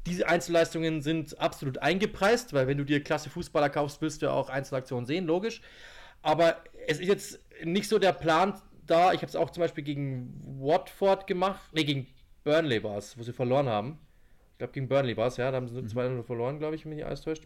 diese 0.08 0.28
Einzelleistungen 0.28 1.02
sind 1.02 1.40
absolut 1.40 1.80
eingepreist, 1.80 2.54
weil 2.54 2.68
wenn 2.68 2.78
du 2.78 2.86
dir 2.86 3.04
klasse 3.04 3.30
Fußballer 3.30 3.70
kaufst, 3.70 4.02
willst 4.02 4.22
du 4.22 4.32
auch 4.32 4.50
Einzelaktionen 4.50 5.06
sehen, 5.06 5.26
logisch. 5.26 5.62
Aber 6.28 6.58
es 6.88 7.00
ist 7.00 7.08
jetzt 7.08 7.40
nicht 7.64 7.88
so 7.88 8.00
der 8.00 8.12
Plan 8.12 8.60
da. 8.86 9.14
Ich 9.14 9.22
habe 9.22 9.28
es 9.28 9.36
auch 9.38 9.50
zum 9.50 9.62
Beispiel 9.62 9.86
gegen 9.86 10.60
Watford 10.60 11.26
gemacht. 11.26 11.74
Ne, 11.74 11.86
gegen 11.86 12.06
Burnley 12.44 12.84
war 12.84 12.98
es, 12.98 13.18
wo 13.18 13.24
sie 13.24 13.32
verloren 13.32 13.70
haben. 13.70 13.98
Ich 14.52 14.58
glaube, 14.58 14.74
gegen 14.74 14.90
Burnley 14.90 15.16
war 15.16 15.28
es, 15.28 15.38
ja. 15.38 15.50
Da 15.52 15.56
haben 15.56 15.70
sie 15.70 15.82
mhm. 15.82 15.88
2-0 15.88 16.24
verloren, 16.24 16.60
glaube 16.60 16.76
ich, 16.76 16.84
wenn 16.84 16.90
mich 16.90 16.98
nicht 16.98 17.06
alles 17.06 17.22
täuscht. 17.22 17.44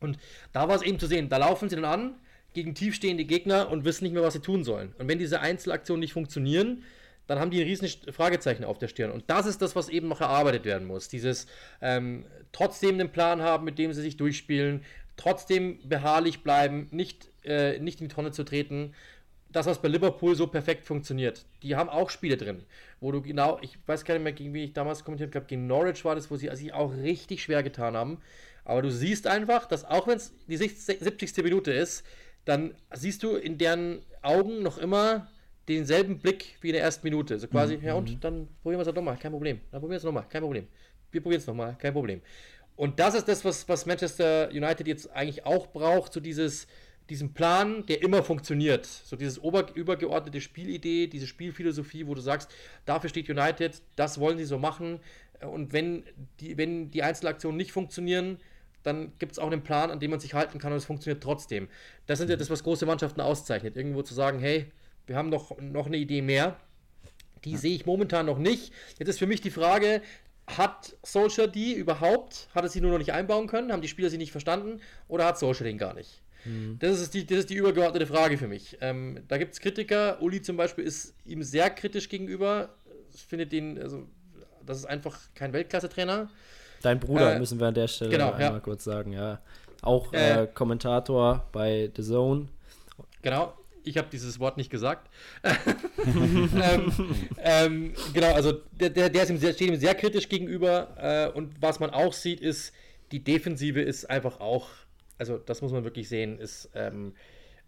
Und 0.00 0.16
da 0.54 0.68
war 0.68 0.76
es 0.76 0.80
eben 0.80 0.98
zu 0.98 1.06
sehen. 1.06 1.28
Da 1.28 1.36
laufen 1.36 1.68
sie 1.68 1.76
dann 1.76 1.84
an 1.84 2.14
gegen 2.54 2.74
tiefstehende 2.74 3.26
Gegner 3.26 3.68
und 3.70 3.84
wissen 3.84 4.04
nicht 4.04 4.14
mehr, 4.14 4.22
was 4.22 4.32
sie 4.32 4.40
tun 4.40 4.64
sollen. 4.64 4.94
Und 4.96 5.06
wenn 5.06 5.18
diese 5.18 5.40
Einzelaktionen 5.40 6.00
nicht 6.00 6.14
funktionieren, 6.14 6.84
dann 7.26 7.38
haben 7.38 7.50
die 7.50 7.60
ein 7.60 7.66
riesen 7.66 7.88
Fragezeichen 8.10 8.64
auf 8.64 8.78
der 8.78 8.88
Stirn. 8.88 9.10
Und 9.10 9.24
das 9.26 9.44
ist 9.44 9.60
das, 9.60 9.76
was 9.76 9.90
eben 9.90 10.08
noch 10.08 10.22
erarbeitet 10.22 10.64
werden 10.64 10.88
muss. 10.88 11.08
Dieses 11.08 11.46
ähm, 11.82 12.24
trotzdem 12.52 12.94
einen 12.94 13.12
Plan 13.12 13.42
haben, 13.42 13.66
mit 13.66 13.78
dem 13.78 13.92
sie 13.92 14.00
sich 14.00 14.16
durchspielen, 14.16 14.82
trotzdem 15.18 15.78
beharrlich 15.86 16.42
bleiben, 16.42 16.88
nicht, 16.90 17.30
äh, 17.48 17.78
nicht 17.78 18.00
in 18.00 18.08
die 18.08 18.14
Tonne 18.14 18.30
zu 18.30 18.44
treten. 18.44 18.94
Das, 19.50 19.66
was 19.66 19.80
bei 19.80 19.88
Liverpool 19.88 20.34
so 20.34 20.46
perfekt 20.46 20.86
funktioniert. 20.86 21.46
Die 21.62 21.74
haben 21.74 21.88
auch 21.88 22.10
Spiele 22.10 22.36
drin, 22.36 22.64
wo 23.00 23.10
du 23.12 23.22
genau, 23.22 23.58
ich 23.62 23.78
weiß 23.86 24.04
gar 24.04 24.14
nicht 24.14 24.22
mehr, 24.22 24.34
gegen 24.34 24.52
wie 24.52 24.64
ich 24.64 24.74
damals 24.74 25.04
kommentiert 25.04 25.34
habe, 25.34 25.46
gegen 25.46 25.66
Norwich 25.66 26.04
war 26.04 26.14
das, 26.14 26.30
wo 26.30 26.36
sie 26.36 26.54
sich 26.54 26.74
auch 26.74 26.94
richtig 26.94 27.42
schwer 27.42 27.62
getan 27.62 27.96
haben. 27.96 28.18
Aber 28.66 28.82
du 28.82 28.90
siehst 28.90 29.26
einfach, 29.26 29.66
dass 29.66 29.86
auch 29.86 30.06
wenn 30.06 30.18
es 30.18 30.34
die 30.46 30.56
70. 30.58 31.34
Minute 31.38 31.72
ist, 31.72 32.04
dann 32.44 32.74
siehst 32.94 33.22
du 33.22 33.36
in 33.36 33.56
deren 33.56 34.00
Augen 34.20 34.62
noch 34.62 34.76
immer 34.76 35.28
denselben 35.68 36.18
Blick 36.18 36.56
wie 36.60 36.68
in 36.68 36.74
der 36.74 36.82
ersten 36.82 37.06
Minute. 37.06 37.38
So 37.38 37.46
quasi, 37.48 37.76
mhm. 37.76 37.84
ja 37.84 37.94
und, 37.94 38.22
dann 38.24 38.48
probieren 38.62 38.78
wir 38.78 38.80
es 38.80 38.86
halt 38.86 38.96
nochmal, 38.96 39.16
kein 39.16 39.32
Problem. 39.32 39.60
Dann 39.70 39.80
probieren 39.80 39.92
wir 39.92 39.96
es 39.98 40.04
nochmal, 40.04 40.24
kein 40.28 40.42
Problem. 40.42 40.66
Wir 41.10 41.22
probieren 41.22 41.40
es 41.40 41.46
nochmal, 41.46 41.76
kein 41.78 41.92
Problem. 41.92 42.20
Und 42.76 43.00
das 43.00 43.14
ist 43.14 43.26
das, 43.26 43.44
was, 43.44 43.68
was 43.68 43.86
Manchester 43.86 44.50
United 44.50 44.86
jetzt 44.86 45.10
eigentlich 45.10 45.44
auch 45.44 45.66
braucht, 45.68 46.12
so 46.12 46.20
dieses, 46.20 46.66
diesen 47.10 47.32
Plan, 47.32 47.86
der 47.86 48.02
immer 48.02 48.22
funktioniert. 48.22 48.86
So 48.86 49.16
dieses 49.16 49.42
ober, 49.42 49.74
übergeordnete 49.74 50.40
Spielidee, 50.40 51.06
diese 51.06 51.26
Spielphilosophie, 51.26 52.06
wo 52.06 52.14
du 52.14 52.20
sagst, 52.20 52.50
dafür 52.84 53.08
steht 53.08 53.30
United, 53.30 53.80
das 53.96 54.20
wollen 54.20 54.38
sie 54.38 54.44
so 54.44 54.58
machen. 54.58 55.00
Und 55.40 55.72
wenn 55.72 56.04
die, 56.40 56.58
wenn 56.58 56.90
die 56.90 57.02
Einzelaktionen 57.02 57.56
nicht 57.56 57.72
funktionieren, 57.72 58.38
dann 58.82 59.12
gibt 59.18 59.32
es 59.32 59.38
auch 59.38 59.46
einen 59.46 59.62
Plan, 59.62 59.90
an 59.90 60.00
dem 60.00 60.10
man 60.10 60.20
sich 60.20 60.34
halten 60.34 60.58
kann 60.58 60.72
und 60.72 60.78
es 60.78 60.84
funktioniert 60.84 61.22
trotzdem. 61.22 61.68
Das 62.06 62.20
ist 62.20 62.30
ja 62.30 62.36
das, 62.36 62.50
was 62.50 62.62
große 62.62 62.86
Mannschaften 62.86 63.20
auszeichnet. 63.20 63.76
Irgendwo 63.76 64.02
zu 64.02 64.14
sagen, 64.14 64.38
hey, 64.38 64.66
wir 65.06 65.16
haben 65.16 65.30
noch, 65.30 65.58
noch 65.60 65.86
eine 65.86 65.96
Idee 65.96 66.22
mehr. 66.22 66.56
Die 67.44 67.52
ja. 67.52 67.58
sehe 67.58 67.74
ich 67.74 67.86
momentan 67.86 68.26
noch 68.26 68.38
nicht. 68.38 68.72
Jetzt 68.98 69.08
ist 69.08 69.18
für 69.18 69.26
mich 69.26 69.40
die 69.40 69.50
Frage, 69.50 70.02
hat 70.46 70.96
Solskjaer 71.02 71.48
die 71.48 71.74
überhaupt? 71.74 72.48
Hat 72.54 72.64
er 72.64 72.70
sie 72.70 72.80
nur 72.80 72.90
noch 72.90 72.98
nicht 72.98 73.12
einbauen 73.12 73.46
können? 73.46 73.72
Haben 73.72 73.82
die 73.82 73.88
Spieler 73.88 74.10
sie 74.10 74.18
nicht 74.18 74.32
verstanden? 74.32 74.80
Oder 75.06 75.26
hat 75.26 75.38
Solskjaer 75.38 75.68
den 75.68 75.78
gar 75.78 75.94
nicht? 75.94 76.22
Mhm. 76.44 76.78
Das, 76.78 77.00
ist 77.00 77.14
die, 77.14 77.26
das 77.26 77.38
ist 77.38 77.50
die 77.50 77.54
übergeordnete 77.54 78.06
Frage 78.06 78.38
für 78.38 78.48
mich. 78.48 78.76
Ähm, 78.80 79.20
da 79.28 79.38
gibt 79.38 79.54
es 79.54 79.60
Kritiker. 79.60 80.20
Uli 80.22 80.42
zum 80.42 80.56
Beispiel 80.56 80.84
ist 80.84 81.14
ihm 81.24 81.42
sehr 81.42 81.70
kritisch 81.70 82.08
gegenüber. 82.08 82.70
Ich 83.14 83.24
finde 83.24 83.46
den, 83.46 83.80
also, 83.80 84.06
das 84.64 84.78
ist 84.78 84.86
einfach 84.86 85.18
kein 85.34 85.52
Weltklasse-Trainer. 85.52 86.30
Dein 86.82 87.00
Bruder, 87.00 87.34
äh, 87.34 87.38
müssen 87.38 87.58
wir 87.58 87.66
an 87.66 87.74
der 87.74 87.88
Stelle 87.88 88.10
genau, 88.10 88.32
einmal 88.32 88.52
ja. 88.52 88.60
kurz 88.60 88.84
sagen, 88.84 89.12
ja. 89.12 89.40
Auch 89.82 90.12
äh, 90.12 90.42
äh, 90.42 90.46
Kommentator 90.46 91.46
bei 91.52 91.90
The 91.96 92.02
Zone. 92.02 92.48
Genau, 93.22 93.54
ich 93.84 93.96
habe 93.96 94.08
dieses 94.10 94.38
Wort 94.38 94.56
nicht 94.56 94.70
gesagt. 94.70 95.08
ähm, 96.04 96.92
ähm, 97.42 97.94
genau, 98.12 98.34
also 98.34 98.52
der, 98.52 98.90
der, 98.90 99.08
der 99.08 99.22
ist 99.22 99.30
ihm 99.30 99.38
sehr, 99.38 99.52
steht 99.52 99.68
ihm 99.68 99.76
sehr 99.76 99.94
kritisch 99.94 100.28
gegenüber. 100.28 100.88
Äh, 100.96 101.36
und 101.36 101.60
was 101.60 101.80
man 101.80 101.90
auch 101.90 102.12
sieht, 102.12 102.40
ist, 102.40 102.72
die 103.12 103.22
Defensive 103.22 103.80
ist 103.80 104.08
einfach 104.08 104.40
auch, 104.40 104.68
also 105.18 105.38
das 105.38 105.62
muss 105.62 105.72
man 105.72 105.84
wirklich 105.84 106.08
sehen, 106.08 106.38
ist 106.38 106.70
ähm, 106.74 107.14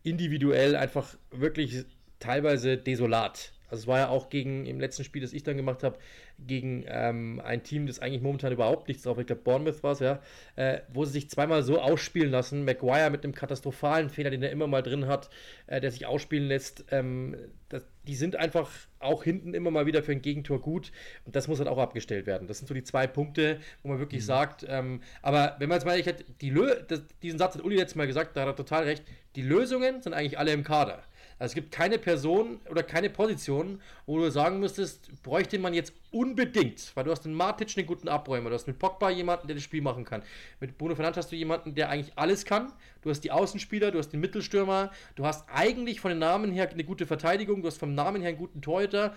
individuell 0.02 0.76
einfach 0.76 1.16
wirklich 1.30 1.84
teilweise 2.18 2.76
desolat. 2.76 3.52
Also 3.68 3.82
es 3.82 3.86
war 3.86 3.98
ja 3.98 4.08
auch 4.08 4.30
gegen, 4.30 4.66
im 4.66 4.80
letzten 4.80 5.04
Spiel, 5.04 5.22
das 5.22 5.32
ich 5.32 5.44
dann 5.44 5.56
gemacht 5.56 5.84
habe, 5.84 5.96
gegen 6.38 6.84
ähm, 6.88 7.40
ein 7.44 7.62
Team, 7.62 7.86
das 7.86 8.00
eigentlich 8.00 8.22
momentan 8.22 8.52
überhaupt 8.52 8.88
nichts 8.88 9.04
drauf, 9.04 9.18
ich 9.18 9.26
glaube 9.26 9.42
Bournemouth 9.42 9.82
war 9.84 9.92
es, 9.92 10.00
ja, 10.00 10.20
äh, 10.56 10.80
wo 10.92 11.04
sie 11.04 11.12
sich 11.12 11.30
zweimal 11.30 11.62
so 11.62 11.80
ausspielen 11.80 12.30
lassen, 12.30 12.64
Maguire 12.64 13.10
mit 13.10 13.22
einem 13.22 13.34
katastrophalen 13.34 14.10
Fehler, 14.10 14.30
den 14.30 14.42
er 14.42 14.50
immer 14.50 14.66
mal 14.66 14.82
drin 14.82 15.06
hat, 15.06 15.30
äh, 15.68 15.80
der 15.80 15.92
sich 15.92 16.06
ausspielen 16.06 16.48
lässt, 16.48 16.84
ähm, 16.90 17.36
das, 17.68 17.86
die 18.08 18.16
sind 18.16 18.34
einfach 18.36 18.70
auch 19.00 19.24
hinten 19.24 19.54
immer 19.54 19.70
mal 19.70 19.86
wieder 19.86 20.02
für 20.02 20.12
ein 20.12 20.22
Gegentor 20.22 20.60
gut 20.60 20.92
und 21.24 21.34
das 21.34 21.48
muss 21.48 21.58
halt 21.58 21.68
auch 21.68 21.78
abgestellt 21.78 22.26
werden. 22.26 22.46
Das 22.46 22.58
sind 22.58 22.68
so 22.68 22.74
die 22.74 22.84
zwei 22.84 23.06
Punkte, 23.06 23.58
wo 23.82 23.88
man 23.88 23.98
wirklich 23.98 24.22
mhm. 24.22 24.26
sagt, 24.26 24.66
ähm, 24.68 25.02
aber 25.22 25.56
wenn 25.58 25.68
man 25.68 25.76
jetzt 25.76 25.84
mal, 25.84 25.98
ich 25.98 26.06
hätte 26.06 26.24
die 26.40 26.50
Lö 26.50 26.74
das, 26.86 27.02
diesen 27.22 27.38
Satz 27.38 27.54
hat 27.54 27.64
Uli 27.64 27.76
letztes 27.76 27.96
Mal 27.96 28.06
gesagt, 28.06 28.36
da 28.36 28.42
hat 28.42 28.48
er 28.48 28.56
total 28.56 28.84
recht, 28.84 29.02
die 29.36 29.42
Lösungen 29.42 30.02
sind 30.02 30.12
eigentlich 30.12 30.38
alle 30.38 30.52
im 30.52 30.64
Kader. 30.64 31.02
Also 31.40 31.52
es 31.52 31.54
gibt 31.54 31.72
keine 31.72 31.98
Person 31.98 32.60
oder 32.68 32.82
keine 32.82 33.08
Position, 33.08 33.80
wo 34.04 34.18
du 34.18 34.30
sagen 34.30 34.60
müsstest, 34.60 35.10
bräuchte 35.22 35.58
man 35.58 35.72
jetzt 35.72 35.94
unbedingt, 36.10 36.94
weil 36.94 37.04
du 37.04 37.10
hast 37.10 37.24
einen 37.24 37.34
Matic 37.34 37.78
einen 37.78 37.86
guten 37.86 38.08
Abräumer, 38.08 38.50
du 38.50 38.54
hast 38.54 38.66
mit 38.66 38.78
Pogba 38.78 39.08
jemanden, 39.08 39.46
der 39.46 39.56
das 39.56 39.64
Spiel 39.64 39.80
machen 39.80 40.04
kann. 40.04 40.22
Mit 40.60 40.76
Bruno 40.76 40.94
Fernandes 40.94 41.24
hast 41.24 41.32
du 41.32 41.36
jemanden, 41.36 41.74
der 41.74 41.88
eigentlich 41.88 42.12
alles 42.16 42.44
kann. 42.44 42.70
Du 43.00 43.08
hast 43.08 43.22
die 43.22 43.32
Außenspieler, 43.32 43.90
du 43.90 43.98
hast 43.98 44.10
den 44.10 44.20
Mittelstürmer, 44.20 44.90
du 45.14 45.24
hast 45.24 45.48
eigentlich 45.48 46.00
von 46.00 46.10
den 46.10 46.18
Namen 46.18 46.52
her 46.52 46.68
eine 46.68 46.84
gute 46.84 47.06
Verteidigung, 47.06 47.62
du 47.62 47.68
hast 47.68 47.78
vom 47.78 47.94
Namen 47.94 48.20
her 48.20 48.28
einen 48.28 48.38
guten 48.38 48.60
Torhüter 48.60 49.14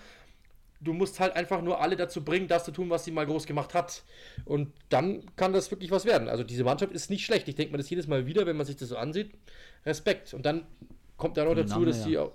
du 0.80 0.92
musst 0.92 1.18
halt 1.18 1.34
einfach 1.34 1.62
nur 1.62 1.80
alle 1.80 1.96
dazu 1.96 2.22
bringen, 2.22 2.46
das 2.46 2.64
zu 2.64 2.70
tun, 2.70 2.90
was 2.90 3.04
sie 3.04 3.10
mal 3.10 3.24
groß 3.24 3.46
gemacht 3.46 3.72
hat. 3.72 4.02
Und 4.44 4.70
dann 4.90 5.22
kann 5.36 5.54
das 5.54 5.70
wirklich 5.70 5.90
was 5.90 6.04
werden. 6.04 6.28
Also 6.28 6.44
diese 6.44 6.62
Mannschaft 6.62 6.92
ist 6.92 7.08
nicht 7.08 7.24
schlecht. 7.24 7.48
Ich 7.48 7.54
denke 7.54 7.72
mir 7.72 7.78
das 7.78 7.88
jedes 7.88 8.06
Mal 8.06 8.26
wieder, 8.26 8.44
wenn 8.44 8.56
man 8.56 8.66
sich 8.66 8.76
das 8.76 8.90
so 8.90 8.96
ansieht. 8.96 9.30
Respekt. 9.86 10.34
Und 10.34 10.44
dann 10.44 10.66
kommt 11.24 11.38
ja 11.38 11.44
noch 11.46 11.54
dazu, 11.54 11.76
Name, 11.76 11.86
dass 11.86 12.04
sie 12.04 12.12
ja. 12.12 12.28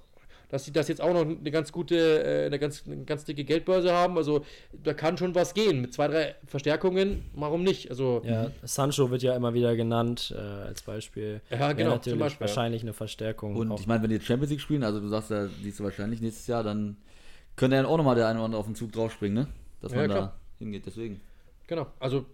dass 0.49 0.65
sie 0.65 0.71
das 0.71 0.87
jetzt 0.87 0.99
auch 0.99 1.13
noch 1.13 1.21
eine 1.21 1.51
ganz 1.51 1.71
gute, 1.71 1.95
äh, 2.23 2.47
eine 2.47 2.57
ganz, 2.57 2.83
eine 2.87 3.03
ganz 3.03 3.23
dicke 3.23 3.43
Geldbörse 3.43 3.93
haben. 3.93 4.17
Also 4.17 4.43
da 4.71 4.95
kann 4.95 5.15
schon 5.15 5.35
was 5.35 5.53
gehen. 5.53 5.79
Mit 5.79 5.93
zwei, 5.93 6.07
drei 6.07 6.35
Verstärkungen, 6.47 7.29
warum 7.35 7.61
nicht? 7.61 7.91
Also, 7.91 8.23
ja, 8.25 8.49
Sancho 8.63 9.11
wird 9.11 9.21
ja 9.21 9.35
immer 9.35 9.53
wieder 9.53 9.75
genannt 9.75 10.33
äh, 10.35 10.39
als 10.39 10.81
Beispiel. 10.81 11.41
Ja, 11.51 11.73
genau. 11.73 11.91
Natürlich 11.91 12.17
Beispiel, 12.17 12.47
wahrscheinlich 12.47 12.81
ja. 12.81 12.87
eine 12.87 12.93
Verstärkung. 12.93 13.55
Und 13.55 13.71
auch. 13.71 13.79
ich 13.79 13.85
meine, 13.85 14.01
wenn 14.01 14.09
die 14.09 14.19
Champions 14.19 14.49
League 14.49 14.61
spielen, 14.61 14.83
also 14.83 14.99
du 14.99 15.07
sagst 15.07 15.29
ja, 15.29 15.45
siehst 15.61 15.79
du 15.79 15.83
wahrscheinlich 15.83 16.19
nächstes 16.19 16.47
Jahr, 16.47 16.63
dann 16.63 16.97
könnte 17.55 17.75
ja 17.75 17.85
auch 17.85 17.97
nochmal 17.97 18.15
der 18.15 18.27
eine 18.27 18.39
oder 18.39 18.45
andere 18.45 18.59
auf 18.59 18.65
den 18.65 18.73
Zug 18.73 18.91
draufspringen, 18.91 19.43
ne? 19.43 19.47
Dass 19.81 19.93
man 19.93 20.09
ja, 20.09 20.15
da 20.15 20.35
hingeht, 20.57 20.87
deswegen. 20.87 21.21
Genau, 21.67 21.85
also 21.99 22.25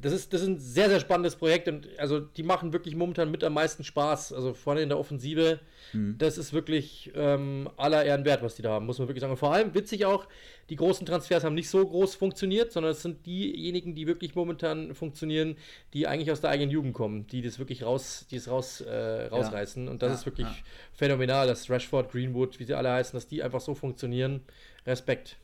das 0.00 0.12
ist, 0.12 0.32
das 0.32 0.42
ist 0.42 0.48
ein 0.48 0.58
sehr, 0.58 0.88
sehr 0.88 1.00
spannendes 1.00 1.36
Projekt 1.36 1.68
und 1.68 1.88
also 1.98 2.20
die 2.20 2.42
machen 2.42 2.72
wirklich 2.72 2.94
momentan 2.96 3.30
mit 3.30 3.44
am 3.44 3.54
meisten 3.54 3.84
Spaß. 3.84 4.32
Also 4.32 4.54
vorne 4.54 4.82
in 4.82 4.88
der 4.88 4.98
Offensive, 4.98 5.60
mhm. 5.92 6.16
das 6.18 6.38
ist 6.38 6.52
wirklich 6.52 7.12
ähm, 7.14 7.68
aller 7.76 8.04
Ehren 8.04 8.24
wert, 8.24 8.42
was 8.42 8.54
die 8.54 8.62
da 8.62 8.70
haben, 8.70 8.86
muss 8.86 8.98
man 8.98 9.08
wirklich 9.08 9.20
sagen. 9.20 9.32
Und 9.32 9.38
vor 9.38 9.52
allem 9.52 9.74
witzig 9.74 10.06
auch, 10.06 10.26
die 10.70 10.76
großen 10.76 11.06
Transfers 11.06 11.44
haben 11.44 11.54
nicht 11.54 11.70
so 11.70 11.86
groß 11.86 12.14
funktioniert, 12.14 12.72
sondern 12.72 12.92
es 12.92 13.02
sind 13.02 13.24
diejenigen, 13.26 13.94
die 13.94 14.06
wirklich 14.06 14.34
momentan 14.34 14.94
funktionieren, 14.94 15.56
die 15.94 16.06
eigentlich 16.06 16.30
aus 16.30 16.40
der 16.40 16.50
eigenen 16.50 16.70
Jugend 16.70 16.94
kommen, 16.94 17.26
die 17.26 17.42
das 17.42 17.58
wirklich 17.58 17.82
raus, 17.82 18.26
die 18.30 18.36
es 18.36 18.48
raus, 18.48 18.80
äh, 18.80 19.26
rausreißen. 19.26 19.84
Ja. 19.84 19.90
Und 19.90 20.02
das 20.02 20.10
ja, 20.10 20.14
ist 20.16 20.26
wirklich 20.26 20.46
ja. 20.46 20.56
phänomenal, 20.92 21.46
dass 21.46 21.70
Rashford, 21.70 22.10
Greenwood, 22.12 22.58
wie 22.58 22.64
sie 22.64 22.74
alle 22.74 22.90
heißen, 22.90 23.16
dass 23.16 23.26
die 23.26 23.42
einfach 23.42 23.60
so 23.60 23.74
funktionieren. 23.74 24.42
Respekt. 24.86 25.36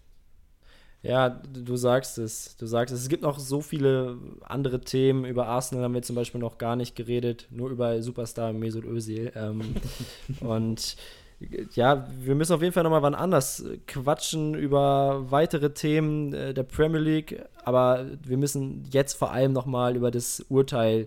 Ja, 1.05 1.28
du 1.28 1.76
sagst 1.76 2.16
es. 2.16 2.57
Du 2.57 2.64
sagst 2.66 2.94
es. 2.94 3.02
Es 3.02 3.09
gibt 3.11 3.22
noch 3.22 3.38
so 3.38 3.61
viele 3.61 4.16
andere 4.40 4.80
Themen. 4.80 5.26
Über 5.26 5.46
Arsenal 5.46 5.84
haben 5.84 5.94
wir 5.94 6.00
zum 6.00 6.16
Beispiel 6.16 6.40
noch 6.40 6.57
gar 6.57 6.76
nicht 6.76 6.96
geredet, 6.96 7.46
nur 7.50 7.68
über 7.68 8.00
Superstar 8.00 8.55
Mesut 8.55 8.86
Özil. 8.86 9.30
Ähm, 9.36 9.61
und 10.40 10.96
ja, 11.74 12.09
wir 12.20 12.34
müssen 12.34 12.55
auf 12.55 12.62
jeden 12.62 12.72
Fall 12.72 12.84
nochmal 12.84 13.02
wann 13.02 13.14
anders 13.14 13.64
quatschen 13.86 14.55
über 14.55 15.30
weitere 15.30 15.74
Themen 15.74 16.32
äh, 16.32 16.55
der 16.55 16.62
Premier 16.62 17.00
League. 17.00 17.44
Aber 17.64 18.07
wir 18.22 18.38
müssen 18.38 18.88
jetzt 18.90 19.12
vor 19.12 19.30
allem 19.30 19.52
nochmal 19.52 19.96
über 19.96 20.11
das 20.11 20.40
Urteil 20.48 21.07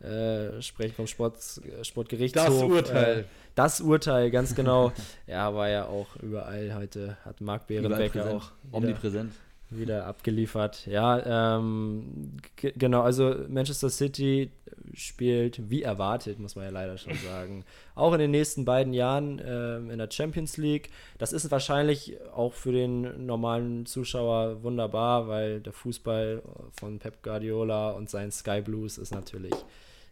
äh, 0.00 0.62
sprechen 0.62 0.94
vom 0.94 1.08
Sport, 1.08 1.36
Sportgerichtshof. 1.82 2.44
Das 2.44 2.62
Urteil. 2.62 3.18
Äh, 3.20 3.24
das 3.54 3.80
Urteil, 3.80 4.30
ganz 4.30 4.54
genau. 4.54 4.92
ja, 5.26 5.54
war 5.54 5.68
ja 5.68 5.86
auch 5.86 6.16
überall 6.16 6.74
heute, 6.74 7.16
hat 7.24 7.40
Marc 7.40 7.66
Behrenbecker 7.66 8.26
auch. 8.26 8.50
Wieder, 8.62 8.76
Omnipräsent. 8.76 9.32
Wieder 9.70 10.06
abgeliefert. 10.06 10.86
Ja, 10.86 11.58
ähm, 11.58 12.36
genau, 12.60 13.02
also 13.02 13.34
Manchester 13.48 13.88
City 13.88 14.50
spielt 14.94 15.70
wie 15.70 15.82
erwartet, 15.82 16.38
muss 16.38 16.56
man 16.56 16.66
ja 16.66 16.70
leider 16.70 16.98
schon 16.98 17.14
sagen. 17.14 17.64
Auch 17.94 18.12
in 18.12 18.18
den 18.18 18.30
nächsten 18.30 18.66
beiden 18.66 18.92
Jahren 18.92 19.38
äh, 19.38 19.76
in 19.78 19.96
der 19.96 20.10
Champions 20.10 20.58
League. 20.58 20.90
Das 21.16 21.32
ist 21.32 21.50
wahrscheinlich 21.50 22.18
auch 22.34 22.52
für 22.52 22.72
den 22.72 23.24
normalen 23.24 23.86
Zuschauer 23.86 24.62
wunderbar, 24.62 25.28
weil 25.28 25.60
der 25.60 25.72
Fußball 25.72 26.42
von 26.78 26.98
Pep 26.98 27.22
Guardiola 27.22 27.92
und 27.92 28.10
seinen 28.10 28.30
Sky 28.30 28.60
Blues 28.60 28.98
ist 28.98 29.14
natürlich 29.14 29.54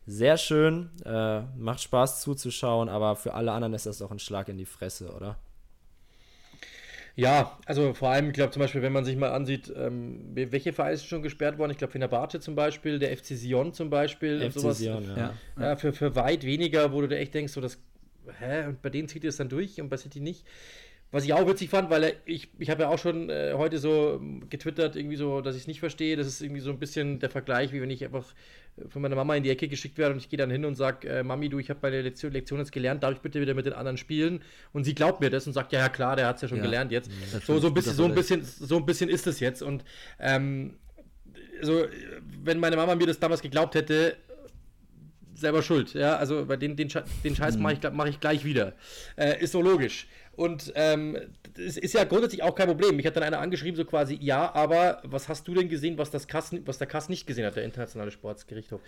sehr 0.06 0.36
schön, 0.36 0.90
äh, 1.04 1.42
macht 1.56 1.80
Spaß 1.80 2.20
zuzuschauen, 2.20 2.88
aber 2.88 3.16
für 3.16 3.34
alle 3.34 3.52
anderen 3.52 3.74
ist 3.74 3.86
das 3.86 3.98
doch 3.98 4.10
ein 4.10 4.18
Schlag 4.18 4.48
in 4.48 4.56
die 4.56 4.64
Fresse, 4.64 5.12
oder? 5.14 5.38
Ja, 7.16 7.58
also 7.66 7.92
vor 7.92 8.10
allem, 8.10 8.28
ich 8.28 8.32
glaube 8.32 8.52
zum 8.52 8.60
Beispiel, 8.60 8.82
wenn 8.82 8.92
man 8.92 9.04
sich 9.04 9.16
mal 9.16 9.30
ansieht, 9.30 9.72
ähm, 9.76 10.30
welche 10.34 10.72
Vereine 10.72 10.96
sind 10.96 11.08
schon 11.08 11.22
gesperrt 11.22 11.58
worden, 11.58 11.70
ich 11.70 11.78
glaube 11.78 11.92
Fenerbahce 11.92 12.40
zum 12.40 12.54
Beispiel, 12.54 12.98
der 12.98 13.16
FC 13.16 13.36
Sion 13.36 13.74
zum 13.74 13.90
Beispiel, 13.90 14.50
FC 14.50 14.60
sowas, 14.60 14.78
Sion, 14.78 15.04
ja. 15.16 15.34
ja. 15.58 15.76
für, 15.76 15.92
für 15.92 16.14
weit 16.16 16.44
weniger, 16.44 16.92
wo 16.92 17.00
du 17.00 17.08
dir 17.08 17.18
echt 17.18 17.34
denkst, 17.34 17.52
so 17.52 17.60
das, 17.60 17.78
hä, 18.38 18.66
und 18.68 18.82
bei 18.82 18.90
denen 18.90 19.08
zieht 19.08 19.24
es 19.24 19.36
dann 19.36 19.48
durch 19.48 19.80
und 19.80 19.88
bei 19.88 19.96
City 19.96 20.20
nicht. 20.20 20.46
Was 21.12 21.24
ich 21.24 21.32
auch 21.32 21.46
witzig 21.46 21.70
fand, 21.70 21.90
weil 21.90 22.14
ich, 22.24 22.50
ich 22.58 22.70
habe 22.70 22.82
ja 22.82 22.88
auch 22.88 22.98
schon 22.98 23.30
äh, 23.30 23.54
heute 23.56 23.78
so 23.78 24.20
getwittert, 24.48 24.94
irgendwie 24.94 25.16
so, 25.16 25.40
dass 25.40 25.56
ich 25.56 25.62
es 25.62 25.66
nicht 25.66 25.80
verstehe. 25.80 26.16
Das 26.16 26.28
ist 26.28 26.40
irgendwie 26.40 26.60
so 26.60 26.70
ein 26.70 26.78
bisschen 26.78 27.18
der 27.18 27.30
Vergleich, 27.30 27.72
wie 27.72 27.82
wenn 27.82 27.90
ich 27.90 28.04
einfach 28.04 28.32
von 28.88 29.02
meiner 29.02 29.16
Mama 29.16 29.36
in 29.36 29.42
die 29.42 29.50
Ecke 29.50 29.68
geschickt 29.68 29.98
werde 29.98 30.14
und 30.14 30.20
ich 30.20 30.28
gehe 30.28 30.38
dann 30.38 30.50
hin 30.50 30.64
und 30.64 30.74
sage, 30.74 31.08
äh, 31.08 31.22
Mami, 31.22 31.48
du, 31.48 31.58
ich 31.58 31.70
habe 31.70 31.80
meine 31.82 32.02
Lektion, 32.02 32.32
Lektion, 32.32 32.58
jetzt 32.58 32.72
gelernt, 32.72 33.02
darf 33.02 33.12
ich 33.12 33.20
bitte 33.20 33.40
wieder 33.40 33.54
mit 33.54 33.66
den 33.66 33.72
anderen 33.72 33.96
spielen? 33.96 34.42
Und 34.72 34.84
sie 34.84 34.94
glaubt 34.94 35.20
mir 35.20 35.30
das 35.30 35.46
und 35.46 35.52
sagt, 35.52 35.72
ja, 35.72 35.80
ja 35.80 35.88
klar, 35.88 36.16
der 36.16 36.26
hat 36.26 36.36
es 36.36 36.42
ja 36.42 36.48
schon 36.48 36.58
ja. 36.58 36.64
gelernt 36.64 36.92
jetzt. 36.92 37.10
So, 37.46 37.58
so, 37.58 37.68
ein 37.68 37.74
bisschen, 37.74 37.94
so, 37.94 38.04
ein 38.04 38.14
bisschen, 38.14 38.42
so 38.42 38.76
ein 38.76 38.86
bisschen 38.86 39.10
ist 39.10 39.26
es 39.26 39.40
jetzt. 39.40 39.62
Und 39.62 39.84
ähm, 40.18 40.74
so, 41.62 41.84
wenn 42.42 42.58
meine 42.58 42.76
Mama 42.76 42.94
mir 42.94 43.06
das 43.06 43.18
damals 43.18 43.42
geglaubt 43.42 43.74
hätte, 43.74 44.16
selber 45.34 45.62
schuld. 45.62 45.94
Ja, 45.94 46.16
also 46.16 46.44
bei 46.46 46.56
den, 46.56 46.76
den, 46.76 46.88
den 47.24 47.34
Scheiß 47.36 47.56
mache 47.56 47.74
ich, 47.74 47.80
mach 47.92 48.06
ich 48.06 48.20
gleich 48.20 48.44
wieder. 48.44 48.74
Äh, 49.16 49.42
ist 49.42 49.52
so 49.52 49.62
logisch. 49.62 50.06
Und 50.32 50.72
ähm, 50.74 51.16
es 51.58 51.76
ist 51.76 51.94
ja 51.94 52.04
grundsätzlich 52.04 52.42
auch 52.42 52.54
kein 52.54 52.68
Problem. 52.68 52.96
Mich 52.96 53.06
hat 53.06 53.16
dann 53.16 53.22
einer 53.22 53.40
angeschrieben, 53.40 53.76
so 53.76 53.84
quasi, 53.84 54.18
ja, 54.20 54.54
aber 54.54 55.00
was 55.04 55.28
hast 55.28 55.46
du 55.48 55.54
denn 55.54 55.68
gesehen, 55.68 55.98
was, 55.98 56.10
das 56.10 56.28
Kass, 56.28 56.54
was 56.64 56.78
der 56.78 56.86
Kass 56.86 57.08
nicht 57.08 57.26
gesehen 57.26 57.44
hat, 57.44 57.56
der 57.56 57.64
internationale 57.64 58.10
Sportsgerichtshof? 58.10 58.80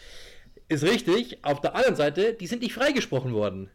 Ist 0.68 0.84
richtig. 0.84 1.44
Auf 1.44 1.60
der 1.60 1.74
anderen 1.74 1.96
Seite, 1.96 2.34
die 2.34 2.46
sind 2.46 2.62
nicht 2.62 2.72
freigesprochen 2.72 3.32
worden 3.34 3.70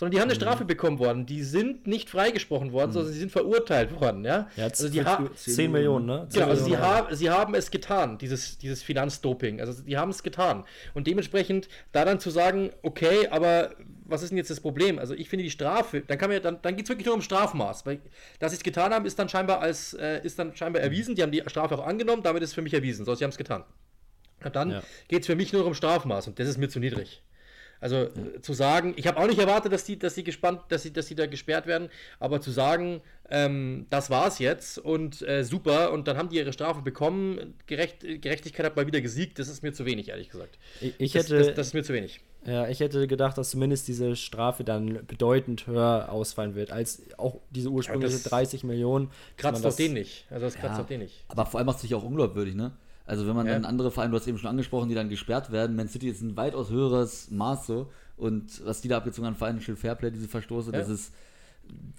sondern 0.00 0.12
die 0.12 0.20
haben 0.22 0.30
eine 0.30 0.38
mhm. 0.38 0.42
Strafe 0.42 0.64
bekommen 0.64 0.98
worden. 0.98 1.26
Die 1.26 1.42
sind 1.42 1.86
nicht 1.86 2.08
freigesprochen 2.08 2.72
worden, 2.72 2.88
mhm. 2.88 2.94
sondern 2.94 3.12
sie 3.12 3.18
sind 3.18 3.30
verurteilt 3.30 4.00
worden. 4.00 4.24
Ja, 4.24 4.48
ja 4.56 4.64
also 4.64 4.88
die 4.88 5.04
haben 5.04 5.28
10 5.34 5.70
Millionen, 5.70 6.06
ne? 6.06 6.26
10 6.30 6.40
genau, 6.40 6.52
also 6.52 6.64
sie, 6.64 6.78
haben, 6.78 7.14
sie 7.14 7.28
haben 7.28 7.54
es 7.54 7.70
getan, 7.70 8.16
dieses, 8.16 8.56
dieses 8.56 8.82
Finanzdoping. 8.82 9.60
Also 9.60 9.82
die 9.82 9.98
haben 9.98 10.10
es 10.10 10.22
getan. 10.22 10.64
Und 10.94 11.06
dementsprechend 11.06 11.68
da 11.92 12.06
dann 12.06 12.18
zu 12.18 12.30
sagen, 12.30 12.70
okay, 12.80 13.28
aber 13.30 13.72
was 14.10 14.22
ist 14.22 14.30
denn 14.30 14.38
jetzt 14.38 14.50
das 14.50 14.60
Problem? 14.60 14.98
Also 14.98 15.14
ich 15.14 15.28
finde 15.28 15.44
die 15.44 15.50
Strafe, 15.50 16.00
dann 16.00 16.18
kann 16.18 16.30
man 16.30 16.42
dann, 16.42 16.60
dann 16.62 16.76
geht 16.76 16.84
es 16.84 16.90
wirklich 16.90 17.06
nur 17.06 17.14
um 17.14 17.22
Strafmaß. 17.22 17.86
Weil, 17.86 18.00
dass 18.38 18.52
sie 18.52 18.56
es 18.56 18.62
getan 18.62 18.92
haben, 18.92 19.06
ist 19.06 19.18
dann 19.18 19.28
scheinbar 19.28 19.60
als, 19.60 19.94
äh, 19.94 20.20
ist 20.24 20.38
dann 20.38 20.54
scheinbar 20.56 20.82
erwiesen. 20.82 21.14
Die 21.14 21.22
haben 21.22 21.32
die 21.32 21.42
Strafe 21.46 21.76
auch 21.78 21.86
angenommen, 21.86 22.22
damit 22.22 22.42
ist 22.42 22.50
es 22.50 22.54
für 22.54 22.62
mich 22.62 22.74
erwiesen. 22.74 23.04
So, 23.04 23.14
sie 23.14 23.24
haben 23.24 23.30
es 23.30 23.38
getan. 23.38 23.64
Und 24.44 24.56
dann 24.56 24.70
ja. 24.70 24.82
geht 25.08 25.20
es 25.20 25.26
für 25.26 25.36
mich 25.36 25.52
nur 25.52 25.66
um 25.66 25.74
Strafmaß 25.74 26.28
und 26.28 26.38
das 26.38 26.48
ist 26.48 26.58
mir 26.58 26.68
zu 26.68 26.80
niedrig. 26.80 27.22
Also 27.80 27.96
äh, 27.96 28.40
zu 28.42 28.52
sagen, 28.52 28.92
ich 28.96 29.06
habe 29.06 29.18
auch 29.18 29.26
nicht 29.26 29.38
erwartet, 29.38 29.72
dass 29.72 29.84
die, 29.84 29.98
dass 29.98 30.14
die 30.14 30.24
gespannt, 30.24 30.62
dass 30.68 30.82
sie, 30.82 30.92
dass 30.92 31.06
sie 31.06 31.14
da 31.14 31.26
gesperrt 31.26 31.66
werden, 31.66 31.88
aber 32.18 32.40
zu 32.40 32.50
sagen, 32.50 33.00
ähm, 33.30 33.86
das 33.88 34.10
war's 34.10 34.38
jetzt 34.38 34.78
und 34.78 35.22
äh, 35.22 35.44
super 35.44 35.92
und 35.92 36.06
dann 36.06 36.18
haben 36.18 36.28
die 36.28 36.36
ihre 36.36 36.52
Strafe 36.52 36.82
bekommen, 36.82 37.54
Gerecht, 37.66 38.00
Gerechtigkeit 38.00 38.66
hat 38.66 38.76
mal 38.76 38.86
wieder 38.86 39.00
gesiegt, 39.00 39.38
das 39.38 39.48
ist 39.48 39.62
mir 39.62 39.72
zu 39.72 39.86
wenig, 39.86 40.10
ehrlich 40.10 40.28
gesagt. 40.28 40.58
Ich, 40.80 40.94
ich 40.98 41.14
hätte, 41.14 41.38
das, 41.38 41.46
das, 41.48 41.56
das, 41.56 41.66
ist 41.68 41.74
mir 41.74 41.82
zu 41.82 41.94
wenig. 41.94 42.20
Ja, 42.46 42.68
ich 42.68 42.80
hätte 42.80 43.06
gedacht, 43.06 43.36
dass 43.36 43.50
zumindest 43.50 43.86
diese 43.86 44.16
Strafe 44.16 44.64
dann 44.64 45.00
bedeutend 45.06 45.66
höher 45.66 46.08
ausfallen 46.10 46.54
wird, 46.54 46.72
als 46.72 47.02
auch 47.18 47.36
diese 47.50 47.68
ursprüngliche 47.68 48.16
ja, 48.16 48.30
30 48.30 48.64
Millionen. 48.64 49.10
Kratzt 49.36 49.66
auf 49.66 49.76
den 49.76 49.92
nicht. 49.92 50.26
Also 50.30 50.46
das 50.46 50.54
kratzt 50.54 50.76
ja, 50.76 50.80
auf 50.80 50.86
den 50.86 51.00
nicht. 51.00 51.24
Aber 51.28 51.44
vor 51.44 51.58
allem 51.58 51.66
macht 51.66 51.76
es 51.76 51.82
sich 51.82 51.94
auch 51.94 52.02
unglaubwürdig, 52.02 52.54
ne? 52.54 52.72
Also 53.04 53.26
wenn 53.26 53.34
man 53.34 53.46
ja. 53.46 53.54
dann 53.54 53.64
andere 53.64 53.90
Vereine, 53.90 54.12
du 54.12 54.18
hast 54.18 54.28
eben 54.28 54.38
schon 54.38 54.50
angesprochen, 54.50 54.88
die 54.88 54.94
dann 54.94 55.08
gesperrt 55.08 55.50
werden, 55.50 55.74
Man 55.74 55.88
City 55.88 56.08
ist 56.08 56.22
ein 56.22 56.36
weitaus 56.36 56.70
höheres 56.70 57.30
Maß 57.30 57.66
so 57.66 57.90
und 58.16 58.64
was 58.64 58.82
die 58.82 58.88
da 58.88 58.98
abgezogen 58.98 59.26
haben, 59.26 59.34
Financial 59.34 59.76
Fairplay, 59.76 60.12
diese 60.12 60.28
Verstoße, 60.28 60.70
ja. 60.70 60.78
das 60.78 60.88
ist 60.88 61.12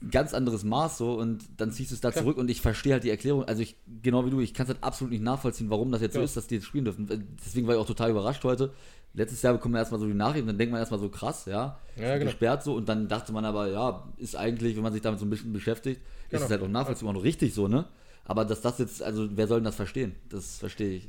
ein 0.02 0.10
ganz 0.10 0.34
anderes 0.34 0.64
Maß 0.64 0.98
so 0.98 1.14
und 1.16 1.44
dann 1.58 1.72
ziehst 1.72 1.92
du 1.92 1.96
es 1.96 2.02
da 2.02 2.12
Klar. 2.12 2.24
zurück 2.24 2.38
und 2.38 2.50
ich 2.50 2.62
verstehe 2.62 2.94
halt 2.94 3.04
die 3.04 3.10
Erklärung, 3.10 3.44
also 3.44 3.62
ich, 3.62 3.76
genau 4.02 4.26
wie 4.26 4.30
du, 4.30 4.40
ich 4.40 4.54
kann 4.54 4.66
es 4.66 4.70
halt 4.70 4.84
absolut 4.84 5.12
nicht 5.12 5.24
nachvollziehen, 5.24 5.70
warum 5.70 5.92
das 5.92 6.02
jetzt 6.02 6.16
ja. 6.16 6.22
so 6.22 6.26
ist, 6.26 6.38
dass 6.38 6.48
die 6.48 6.56
jetzt 6.56 6.66
spielen 6.66 6.86
dürfen. 6.86 7.08
Deswegen 7.46 7.68
war 7.68 7.76
ich 7.76 7.82
auch 7.82 7.86
total 7.86 8.12
überrascht 8.12 8.44
heute, 8.46 8.72
letztes 9.14 9.42
Jahr 9.42 9.54
bekommen 9.54 9.74
wir 9.76 9.80
erstmal 9.80 10.00
so 10.00 10.08
die 10.08 10.14
Nachrichten, 10.14 10.48
dann 10.48 10.58
denkt 10.58 10.72
man 10.72 10.80
erstmal 10.80 11.00
so 11.00 11.10
krass, 11.10 11.46
ja, 11.46 11.78
Ja, 11.98 12.14
genau. 12.18 12.26
gesperrt 12.32 12.64
so 12.64 12.74
und 12.76 12.88
dann 12.88 13.08
dachte 13.08 13.32
man 13.34 13.46
aber, 13.46 13.68
ja, 13.70 14.08
ist 14.18 14.36
eigentlich, 14.36 14.76
wenn 14.76 14.84
man 14.84 14.94
sich 14.94 15.02
damit 15.02 15.20
so 15.20 15.26
ein 15.26 15.30
bisschen 15.30 15.54
beschäftigt, 15.54 16.02
ist 16.02 16.32
Genau. 16.32 16.46
es 16.46 16.52
halt 16.52 16.62
auch 16.62 16.68
nachvollziehbar 16.68 17.16
und 17.16 17.22
richtig 17.22 17.54
so, 17.54 17.68
ne? 17.68 17.86
Aber 18.26 18.46
dass 18.46 18.62
das 18.62 18.78
jetzt, 18.80 19.04
also 19.04 19.28
wer 19.32 19.48
soll 19.48 19.58
denn 19.60 19.66
das 19.66 19.76
verstehen? 19.76 20.16
Das 20.30 20.58
verstehe 20.60 20.92
ich. 20.98 21.08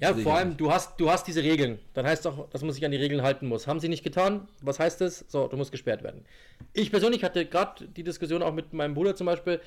Ja, 0.00 0.14
vor 0.14 0.32
auch 0.32 0.36
allem, 0.36 0.48
nicht. 0.50 0.60
du 0.60 0.70
hast, 0.70 1.00
du 1.00 1.10
hast 1.10 1.26
diese 1.26 1.42
Regeln. 1.42 1.78
Dann 1.94 2.06
heißt 2.06 2.24
doch, 2.24 2.48
dass 2.50 2.62
man 2.62 2.70
sich 2.72 2.84
an 2.84 2.90
die 2.92 2.98
Regeln 2.98 3.22
halten 3.22 3.48
muss. 3.48 3.66
Haben 3.66 3.80
sie 3.80 3.88
nicht 3.88 4.04
getan? 4.04 4.46
Was 4.62 4.78
heißt 4.78 5.00
das? 5.00 5.24
So, 5.28 5.48
du 5.48 5.56
musst 5.56 5.72
gesperrt 5.72 6.02
werden. 6.04 6.24
Ich 6.72 6.90
persönlich 6.90 7.24
hatte 7.24 7.46
gerade 7.46 7.86
die 7.88 8.04
Diskussion 8.04 8.42
auch 8.42 8.52
mit 8.54 8.72
meinem 8.72 8.94
Bruder 8.94 9.16
zum 9.16 9.26
Beispiel. 9.26 9.60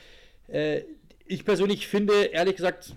Äh, 0.48 0.84
ich 1.26 1.44
persönlich 1.44 1.88
finde, 1.88 2.14
ehrlich 2.26 2.56
gesagt, 2.56 2.94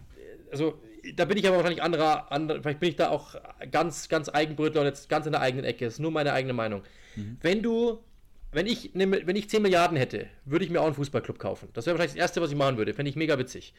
also 0.53 0.75
da 1.17 1.25
bin 1.25 1.37
ich 1.37 1.47
aber 1.47 1.57
wahrscheinlich 1.57 1.83
anderer, 1.83 2.31
anderer 2.33 2.61
vielleicht 2.63 2.81
bin 2.81 2.89
ich 2.89 2.97
da 2.97 3.11
auch 3.11 3.35
ganz, 3.71 4.09
ganz 4.09 4.29
Eigenbrötler 4.29 4.83
und 4.83 4.87
jetzt 4.87 5.09
ganz 5.09 5.27
in 5.27 5.33
der 5.33 5.41
eigenen 5.41 5.65
Ecke. 5.65 5.85
Das 5.85 5.95
ist 5.95 6.01
nur 6.01 6.11
meine 6.11 6.33
eigene 6.33 6.53
Meinung. 6.53 6.83
Wenn 7.41 7.63
du, 7.63 7.99
wenn 8.53 8.67
ich, 8.67 8.95
ne, 8.95 9.27
wenn 9.27 9.37
ich 9.37 9.49
10 9.49 9.63
Milliarden 9.63 9.97
hätte, 9.97 10.27
würde 10.45 10.65
ich 10.65 10.71
mir 10.71 10.81
auch 10.81 10.87
einen 10.87 10.95
Fußballclub 10.95 11.39
kaufen. 11.39 11.69
Das 11.73 11.87
wäre 11.87 11.95
wahrscheinlich 11.95 12.15
das 12.15 12.21
Erste, 12.21 12.41
was 12.41 12.51
ich 12.51 12.57
machen 12.57 12.77
würde. 12.77 12.95
Fände 12.95 13.11
ich 13.11 13.17
mega 13.17 13.39
witzig. 13.39 13.75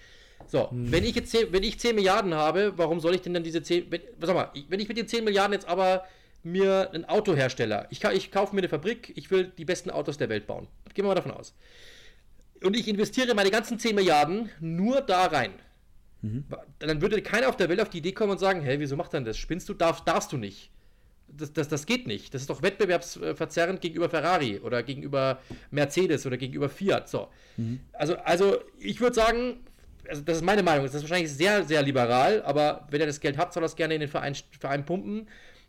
So, 0.47 0.69
wenn 0.71 1.03
ich 1.03 1.15
jetzt 1.15 1.32
10, 1.32 1.51
wenn 1.53 1.63
ich 1.63 1.80
10 1.80 1.95
Milliarden 1.95 2.34
habe, 2.34 2.73
warum 2.76 2.99
soll 2.99 3.15
ich 3.15 3.21
denn 3.21 3.34
dann 3.34 3.43
diese 3.43 3.63
10, 3.63 3.89
wenn, 3.89 4.01
sag 4.21 4.36
mal, 4.36 4.51
wenn 4.69 4.80
ich 4.80 4.88
mit 4.88 4.97
den 4.97 5.07
10 5.07 5.23
Milliarden 5.23 5.53
jetzt 5.53 5.67
aber 5.67 6.05
mir 6.43 6.91
einen 6.93 7.05
Autohersteller, 7.05 7.88
ich, 7.89 8.03
ich 8.03 8.32
kaufe 8.32 8.53
mir 8.53 8.61
eine 8.61 8.69
Fabrik, 8.69 9.13
ich 9.15 9.32
will 9.32 9.51
die 9.57 9.65
besten 9.65 9.89
Autos 9.89 10.17
der 10.17 10.30
Welt 10.30 10.45
bauen. 10.45 10.67
Gehen 10.93 11.05
wir 11.05 11.09
mal 11.09 11.15
davon 11.15 11.32
aus. 11.32 11.53
Und 12.63 12.76
ich 12.76 12.88
investiere 12.88 13.34
meine 13.34 13.51
ganzen 13.51 13.80
10 13.80 13.95
Milliarden 13.95 14.49
nur 14.59 15.01
da 15.01 15.26
rein. 15.26 15.53
Dann 16.80 17.01
würde 17.01 17.22
keiner 17.22 17.49
auf 17.49 17.57
der 17.57 17.70
Welt 17.70 17.82
auf 17.82 17.89
die 17.89 17.99
Idee 17.99 18.11
kommen 18.11 18.32
und 18.32 18.39
sagen, 18.39 18.61
hey, 18.61 18.80
wieso 18.80 18.95
macht 18.95 19.13
er 19.13 19.20
denn 19.20 19.26
das? 19.26 19.38
Spinnst 19.38 19.70
du? 19.70 19.74
Darf, 19.74 20.03
darfst 20.03 20.32
du 20.32 20.38
nicht. 20.38 20.72
Das, 21.28 21.53
das, 21.53 21.68
das 21.68 21.86
geht 21.86 22.07
nicht. 22.07 22.34
Das 22.34 22.41
ist 22.41 22.49
doch 22.49 22.61
wettbewerbsverzerrend 22.61 23.82
gegenüber 23.82 24.09
Ferrari 24.09 24.59
oder 24.59 24.84
gegenüber 24.84 25.39
Mercedes 25.72 26.26
oder 26.26 26.38
gegenüber 26.38 26.70
Fiat. 26.70 27.09
So. 27.09 27.30
Also, 27.93 28.16
also 28.18 28.57
ich 28.80 29.01
würde 29.01 29.16
sagen, 29.16 29.66
also 30.07 30.22
das 30.22 30.38
ist 30.38 30.43
meine 30.43 30.63
Meinung, 30.63 30.86
das 30.86 30.93
ist 30.95 31.01
wahrscheinlich 31.01 31.32
sehr, 31.32 31.63
sehr 31.63 31.82
liberal, 31.82 32.41
aber 32.43 32.88
wenn 32.89 33.01
er 33.01 33.07
das 33.07 33.20
Geld 33.20 33.38
hat, 33.38 33.53
soll 33.53 33.63
er 33.63 33.68
es 33.68 33.76
gerne 33.76 33.95
in 33.95 34.01
den 34.01 34.09
Verein, 34.09 34.36
Verein 34.59 34.86
pumpen, 34.86 35.28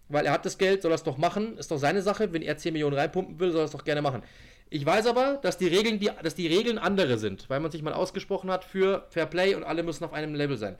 weil 0.09 0.27
er 0.27 0.33
hat 0.33 0.45
das 0.45 0.59
Geld, 0.59 0.83
soll 0.83 0.93
er 0.93 0.97
es 0.97 1.03
doch 1.03 1.19
machen, 1.19 1.59
ist 1.59 1.71
doch 1.71 1.79
seine 1.79 2.03
Sache. 2.03 2.33
Wenn 2.33 2.43
er 2.43 2.57
10 2.57 2.73
Millionen 2.73 2.97
reinpumpen 2.97 3.41
will, 3.41 3.51
soll 3.51 3.63
er 3.63 3.65
es 3.65 3.73
doch 3.73 3.85
gerne 3.85 4.03
machen. 4.03 4.23
Ich 4.69 4.85
weiß 4.85 5.07
aber, 5.07 5.39
dass 5.43 5.59
die 5.59 5.69
Regeln, 5.69 6.01
die, 6.01 6.11
dass 6.23 6.35
die 6.35 6.49
Regeln 6.49 6.79
andere 6.79 7.19
sind, 7.19 7.49
weil 7.49 7.61
man 7.61 7.71
sich 7.71 7.83
mal 7.83 7.93
ausgesprochen 7.93 8.51
hat 8.51 8.65
für 8.65 9.07
Fair 9.11 9.27
Play 9.27 9.55
und 9.55 9.65
alle 9.65 9.83
müssen 9.83 10.05
auf 10.05 10.13
einem 10.13 10.35
Level 10.35 10.57
sein. 10.57 10.77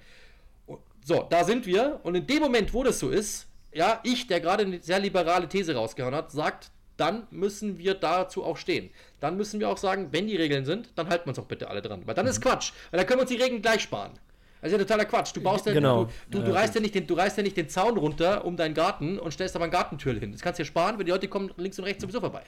So, 1.05 1.25
da 1.31 1.45
sind 1.45 1.67
wir. 1.67 2.01
Und 2.03 2.17
in 2.17 2.27
dem 2.27 2.41
Moment, 2.41 2.75
wo 2.75 2.83
das 2.83 2.99
so 2.99 3.11
ist, 3.11 3.47
ja, 3.73 4.01
ich, 4.03 4.27
der 4.27 4.41
gerade 4.41 4.65
eine 4.65 4.83
sehr 4.83 4.99
liberale 4.99 5.49
These 5.49 5.77
rausgehauen 5.77 6.15
hat, 6.15 6.33
sagt, 6.33 6.71
dann 6.97 7.27
müssen 7.31 7.79
wir 7.79 7.95
dazu 7.95 8.43
auch 8.43 8.57
stehen. 8.57 8.91
Dann 9.21 9.37
müssen 9.37 9.61
wir 9.61 9.69
auch 9.69 9.77
sagen, 9.77 10.09
wenn 10.13 10.27
die 10.27 10.37
Regeln 10.37 10.65
sind, 10.65 10.89
dann 10.97 11.09
halten 11.09 11.27
wir 11.27 11.31
uns 11.31 11.39
auch 11.39 11.47
bitte 11.47 11.69
alle 11.69 11.83
dran. 11.83 12.03
Weil 12.07 12.15
dann 12.15 12.27
ist 12.27 12.41
Quatsch. 12.41 12.73
Weil 12.91 12.99
dann 12.99 13.07
können 13.07 13.19
wir 13.19 13.23
uns 13.23 13.31
die 13.31 13.41
Regeln 13.41 13.63
gleich 13.63 13.83
sparen. 13.83 14.13
Das 14.61 14.73
ist 14.73 14.79
ja 14.79 14.85
totaler 14.85 15.05
Quatsch. 15.05 15.37
Du 15.37 15.41
baust 15.43 15.67
ja, 15.67 15.75
Genau. 15.75 16.07
du, 16.31 16.39
du, 16.39 16.47
du, 16.47 16.55
reißt 16.55 16.75
ja 16.75 16.81
nicht 16.81 16.95
den, 16.95 17.07
du 17.07 17.15
reißt 17.15 17.37
ja 17.37 17.43
nicht 17.43 17.57
den 17.57 17.69
Zaun 17.69 17.97
runter 17.99 18.45
um 18.45 18.57
deinen 18.57 18.75
Garten 18.75 19.19
und 19.19 19.31
stellst 19.31 19.55
aber 19.55 19.67
ein 19.67 19.71
Gartentür 19.71 20.15
hin. 20.15 20.33
Das 20.33 20.41
kannst 20.41 20.59
du 20.59 20.63
dir 20.63 20.67
sparen, 20.67 20.97
weil 20.97 21.05
die 21.05 21.11
Leute 21.13 21.29
kommen 21.29 21.53
links 21.57 21.79
und 21.79 21.85
rechts 21.85 22.03
sowieso 22.03 22.21
vorbei. 22.21 22.43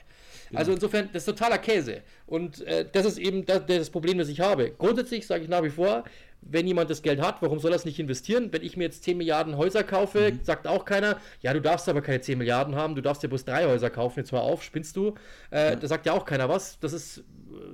Also 0.53 0.71
insofern, 0.71 1.09
das 1.13 1.23
ist 1.23 1.25
totaler 1.25 1.57
Käse. 1.57 2.01
Und 2.25 2.61
äh, 2.65 2.85
das 2.91 3.05
ist 3.05 3.17
eben 3.17 3.45
das, 3.45 3.65
das 3.65 3.89
Problem, 3.89 4.17
das 4.17 4.29
ich 4.29 4.39
habe. 4.39 4.71
Grundsätzlich 4.71 5.27
sage 5.27 5.43
ich 5.43 5.49
nach 5.49 5.63
wie 5.63 5.69
vor, 5.69 6.03
wenn 6.41 6.65
jemand 6.67 6.89
das 6.89 7.01
Geld 7.01 7.21
hat, 7.21 7.41
warum 7.41 7.59
soll 7.59 7.71
er 7.71 7.75
es 7.75 7.85
nicht 7.85 7.99
investieren? 7.99 8.47
Wenn 8.51 8.63
ich 8.63 8.77
mir 8.77 8.85
jetzt 8.85 9.03
10 9.03 9.17
Milliarden 9.17 9.57
Häuser 9.57 9.83
kaufe, 9.83 10.31
sagt 10.43 10.67
auch 10.67 10.85
keiner, 10.85 11.17
ja, 11.41 11.53
du 11.53 11.59
darfst 11.61 11.89
aber 11.89 12.01
keine 12.01 12.21
10 12.21 12.37
Milliarden 12.37 12.75
haben, 12.75 12.95
du 12.95 13.01
darfst 13.01 13.21
dir 13.21 13.27
bloß 13.27 13.43
drei 13.45 13.65
Häuser 13.65 13.89
kaufen, 13.89 14.19
jetzt 14.19 14.31
hör 14.31 14.41
auf, 14.41 14.63
spinnst 14.63 14.95
du? 14.95 15.15
Äh, 15.51 15.75
Da 15.75 15.87
sagt 15.87 16.05
ja 16.05 16.13
auch 16.13 16.25
keiner 16.25 16.47
was. 16.47 16.79
Das 16.79 16.93
ist, 16.93 17.17
äh, 17.19 17.21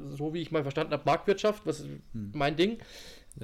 so 0.10 0.34
wie 0.34 0.42
ich 0.42 0.52
mal 0.52 0.64
verstanden 0.64 0.94
habe, 0.94 1.04
Marktwirtschaft, 1.06 1.62
was 1.66 1.82
ist 1.82 1.90
mein 2.14 2.56
Ding. 2.56 2.80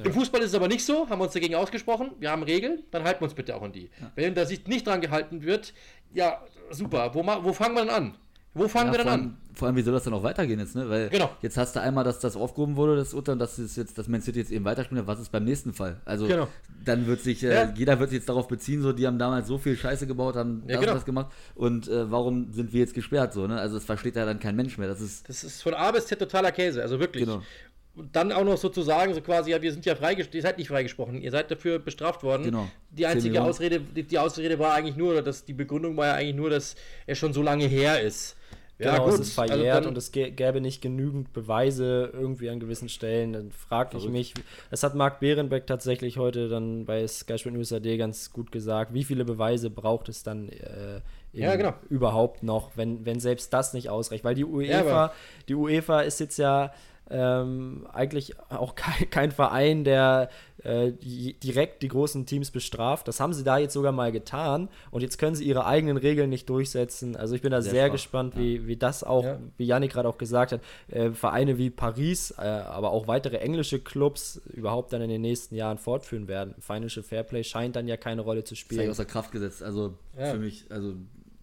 Im 0.04 0.14
Fußball 0.14 0.40
ist 0.40 0.48
es 0.48 0.56
aber 0.56 0.70
nicht 0.70 0.86
so, 0.86 1.10
haben 1.10 1.20
wir 1.20 1.26
uns 1.26 1.34
dagegen 1.34 1.54
ausgesprochen. 1.56 2.12
Wir 2.20 2.32
haben 2.32 2.44
Regeln, 2.44 2.84
dann 2.92 3.04
halten 3.04 3.20
wir 3.22 3.26
uns 3.26 3.34
bitte 3.34 3.56
auch 3.58 3.62
an 3.62 3.74
die. 3.74 3.90
Wenn 4.16 4.34
da 4.34 4.46
sich 4.46 4.66
nicht 4.66 4.88
dran 4.88 5.02
gehalten 5.02 5.44
wird, 5.44 5.74
ja, 6.14 6.44
super. 6.70 7.14
Wo, 7.14 7.24
wo 7.26 7.52
fangen 7.54 7.76
wir 7.76 7.82
denn 7.82 7.90
an? 7.94 8.18
Wo 8.54 8.68
fangen 8.68 8.88
Ja, 8.88 8.92
wir 8.94 8.98
denn 8.98 9.08
vor, 9.08 9.14
an? 9.14 9.20
allem, 9.22 9.38
vor 9.54 9.68
allem, 9.68 9.76
wie 9.78 9.82
soll 9.82 9.94
das 9.94 10.04
dann 10.04 10.14
auch 10.14 10.24
weitergehen 10.24 10.60
jetzt, 10.60 10.76
ne? 10.76 10.90
Weil 10.90 11.08
Genau. 11.10 11.30
jetzt 11.42 11.56
hast 11.56 11.74
du 11.76 11.82
einmal, 11.82 12.04
dass 12.04 12.20
das 12.20 12.36
aufgehoben 12.36 12.76
wurde, 12.76 12.98
das 12.98 13.14
Urteil, 13.14 13.34
und 13.34 13.40
dass 13.40 13.58
es 13.58 13.78
jetzt, 13.78 13.98
dass 13.98 14.10
Man 14.10 14.22
City 14.22 14.40
jetzt 14.40 14.52
eben 14.52 14.66
weiterspielt. 14.66 15.08
Was 15.08 15.22
ist 15.22 15.32
beim 15.32 15.46
nächsten 15.46 15.72
Fall? 15.74 16.02
Also 16.04 16.28
Genau. 16.28 16.50
dann 16.84 17.08
wird 17.08 17.22
sich, 17.22 17.44
äh, 17.44 17.54
Ja. 17.54 17.74
jeder 17.74 17.98
wird 18.00 18.10
sich 18.10 18.20
jetzt 18.20 18.28
darauf 18.28 18.50
beziehen, 18.50 18.82
so 18.82 18.92
die 18.92 19.08
haben 19.08 19.18
damals 19.18 19.48
so 19.48 19.58
viel 19.58 19.78
Scheiße 19.78 20.06
gebaut, 20.06 20.36
haben 20.36 20.64
Ja, 20.68 20.74
das 20.76 20.80
genau. 20.82 20.92
und 20.92 20.98
das 20.98 21.06
gemacht 21.06 21.32
und 21.56 21.88
äh, 21.88 22.12
warum 22.12 22.52
sind 22.52 22.74
wir 22.74 22.82
jetzt 22.82 22.94
gesperrt 22.94 23.32
so, 23.34 23.48
ne? 23.48 23.58
Also 23.58 23.78
es 23.78 23.86
versteht 23.86 24.18
ja 24.18 24.26
dann 24.26 24.40
kein 24.40 24.56
Mensch 24.58 24.78
mehr. 24.78 24.90
Das 24.90 25.00
ist 25.00 25.30
Das 25.30 25.46
ist 25.46 25.62
von 25.64 25.74
A 25.74 25.90
bis 25.92 26.08
Z 26.08 26.20
totaler 26.20 26.52
Käse, 26.52 26.82
also 26.82 27.00
wirklich. 27.00 27.24
Genau. 27.24 27.42
Und 27.94 28.16
dann 28.16 28.32
auch 28.32 28.46
noch 28.46 28.58
so 28.58 28.70
zu 28.70 28.82
sagen, 28.84 29.14
so 29.14 29.20
quasi, 29.22 29.52
ja, 29.52 29.62
wir 29.62 29.72
sind 29.72 29.86
ja 29.86 29.96
freigesprochen, 29.96 30.38
ihr 30.38 30.42
seid 30.42 30.58
nicht 30.58 30.68
freigesprochen, 30.70 31.22
ihr 31.22 31.32
seid 31.32 31.52
dafür 31.52 31.78
bestraft 31.80 32.24
worden. 32.24 32.44
Genau. 32.44 32.70
Die 32.90 33.02
10 33.04 33.12
einzige. 33.12 33.42
Ausrede, 33.42 33.82
die, 33.82 34.04
die 34.04 34.18
Ausrede 34.18 34.58
war 34.60 34.74
eigentlich 34.74 34.96
nur, 34.96 35.12
oder 35.12 35.22
dass 35.22 35.44
die 35.44 35.54
Begründung 35.54 35.98
war 35.98 36.08
ja 36.08 36.14
eigentlich 36.16 36.36
nur, 36.38 36.50
dass 36.50 36.76
er 37.06 37.16
schon 37.16 37.34
so 37.34 37.42
lange 37.42 37.66
her 37.66 38.02
ist. 38.02 38.38
Genau, 38.82 39.08
es 39.08 39.14
ist 39.20 39.38
also 39.40 39.54
verjährt 39.54 39.78
dann- 39.86 39.88
und 39.88 39.98
es 39.98 40.14
gä- 40.14 40.32
gäbe 40.32 40.62
nicht 40.62 40.82
genügend 40.82 41.34
Beweise 41.34 42.10
irgendwie 42.14 42.50
an 42.50 42.60
gewissen 42.60 42.90
Stellen. 42.90 43.34
Dann 43.34 43.52
frage 43.52 43.98
ich 43.98 44.08
mich, 44.10 44.34
das 44.70 44.84
hat 44.84 44.96
Marc 44.96 45.20
Behrenbeck 45.20 45.68
tatsächlich 45.68 46.18
heute 46.18 46.50
dann 46.50 46.86
bei 46.86 47.08
Sky 47.08 47.38
Sport 47.38 47.56
News 47.56 47.72
AD 47.74 47.98
ganz 47.98 48.32
gut 48.32 48.52
gesagt, 48.52 48.94
wie 48.94 49.04
viele 49.04 49.26
Beweise 49.26 49.70
braucht 49.70 50.10
es 50.10 50.24
dann 50.24 50.50
äh, 50.50 51.02
Ja, 51.34 51.56
genau. 51.56 51.74
überhaupt 51.90 52.44
noch, 52.44 52.72
wenn, 52.76 53.06
wenn 53.06 53.20
selbst 53.20 53.54
das 53.54 53.74
nicht 53.74 53.90
ausreicht? 53.90 54.24
Weil 54.24 54.36
die 54.36 54.42
Ja, 54.42 54.48
UEFA, 54.48 55.04
aber- 55.06 55.14
die 55.48 55.56
UEFA 55.56 56.02
ist 56.02 56.20
jetzt 56.20 56.38
ja 56.38 56.72
ähm, 57.12 57.86
eigentlich 57.92 58.34
auch 58.50 58.76
kein, 58.76 59.10
kein 59.10 59.32
Verein, 59.32 59.84
der 59.84 60.30
äh, 60.64 60.92
direkt 60.92 61.82
die 61.82 61.88
großen 61.88 62.26
Teams 62.26 62.52
bestraft. 62.52 63.08
Das 63.08 63.20
haben 63.20 63.34
sie 63.34 63.44
da 63.44 63.58
jetzt 63.58 63.74
sogar 63.74 63.92
mal 63.92 64.12
getan 64.12 64.70
und 64.92 65.02
jetzt 65.02 65.18
können 65.18 65.36
sie 65.36 65.44
ihre 65.44 65.66
eigenen 65.66 65.98
Regeln 65.98 66.30
nicht 66.30 66.48
durchsetzen. 66.50 67.16
Also 67.16 67.34
ich 67.36 67.42
bin 67.42 67.52
da 67.52 67.62
Sehr 67.62 67.72
sehr, 67.72 67.90
gespannt, 67.90 68.38
wie, 68.38 68.68
wie 68.68 68.78
das 68.78 69.04
auch, 69.04 69.24
Ja. 69.24 69.40
wie 69.58 69.66
Yannick 69.66 69.92
gerade 69.94 70.08
auch 70.08 70.18
gesagt 70.20 70.52
hat, 70.52 70.62
äh, 70.90 71.12
Vereine 71.12 71.58
wie 71.58 71.70
Paris, 71.72 72.32
äh, 72.38 72.42
aber 72.42 72.92
auch 72.92 73.08
weitere 73.08 73.38
englische 73.38 73.80
Clubs 73.80 74.40
überhaupt 74.54 74.94
dann 74.94 75.02
in 75.02 75.10
den 75.10 75.22
nächsten 75.22 75.56
Jahren 75.56 75.78
fortführen 75.80 76.28
werden. 76.28 76.54
Financial 76.60 77.04
Fairplay 77.04 77.44
scheint 77.44 77.76
dann 77.76 77.88
ja 77.88 77.98
keine 77.98 78.22
Rolle 78.22 78.44
zu 78.44 78.54
ist 78.54 78.62
eigentlich 78.62 78.78
spielen. 78.78 78.90
außer 78.92 79.06
Kraft 79.06 79.32
gesetzt. 79.32 79.64
Also 79.64 79.96
Ja. 80.18 80.26
für 80.28 80.38
mich, 80.40 80.66
also 80.70 80.94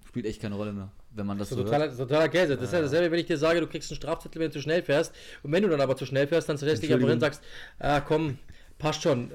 spielt 0.06 0.26
echt 0.26 0.40
keine 0.40 0.54
Rolle 0.54 0.72
mehr, 0.72 0.90
wenn 1.18 1.26
man 1.26 1.36
das 1.38 1.50
So 1.50 1.56
so 1.56 1.62
hört. 1.64 1.72
totaler, 1.72 1.96
totaler 1.96 2.28
Käse. 2.28 2.54
Das 2.56 2.64
ist 2.66 2.72
ja 2.72 2.80
dasselbe, 2.80 3.10
wenn 3.10 3.18
ich 3.18 3.26
dir 3.26 3.36
sage, 3.36 3.60
du 3.60 3.66
kriegst 3.66 3.90
einen 3.90 3.96
Strafzettel, 3.96 4.40
wenn 4.40 4.48
du 4.48 4.54
zu 4.54 4.62
schnell 4.62 4.82
fährst. 4.82 5.12
Und 5.42 5.52
wenn 5.52 5.62
du 5.62 5.68
dann 5.68 5.80
aber 5.80 5.96
zu 5.96 6.06
schnell 6.06 6.26
fährst, 6.26 6.48
dann 6.48 6.56
stellst 6.56 6.82
du 6.82 6.86
dich 6.86 6.94
einfach 6.94 7.08
hin 7.08 7.14
und 7.14 7.20
sagst, 7.20 7.42
ah, 7.80 8.00
komm, 8.00 8.38
passt 8.78 9.02
schon, 9.02 9.30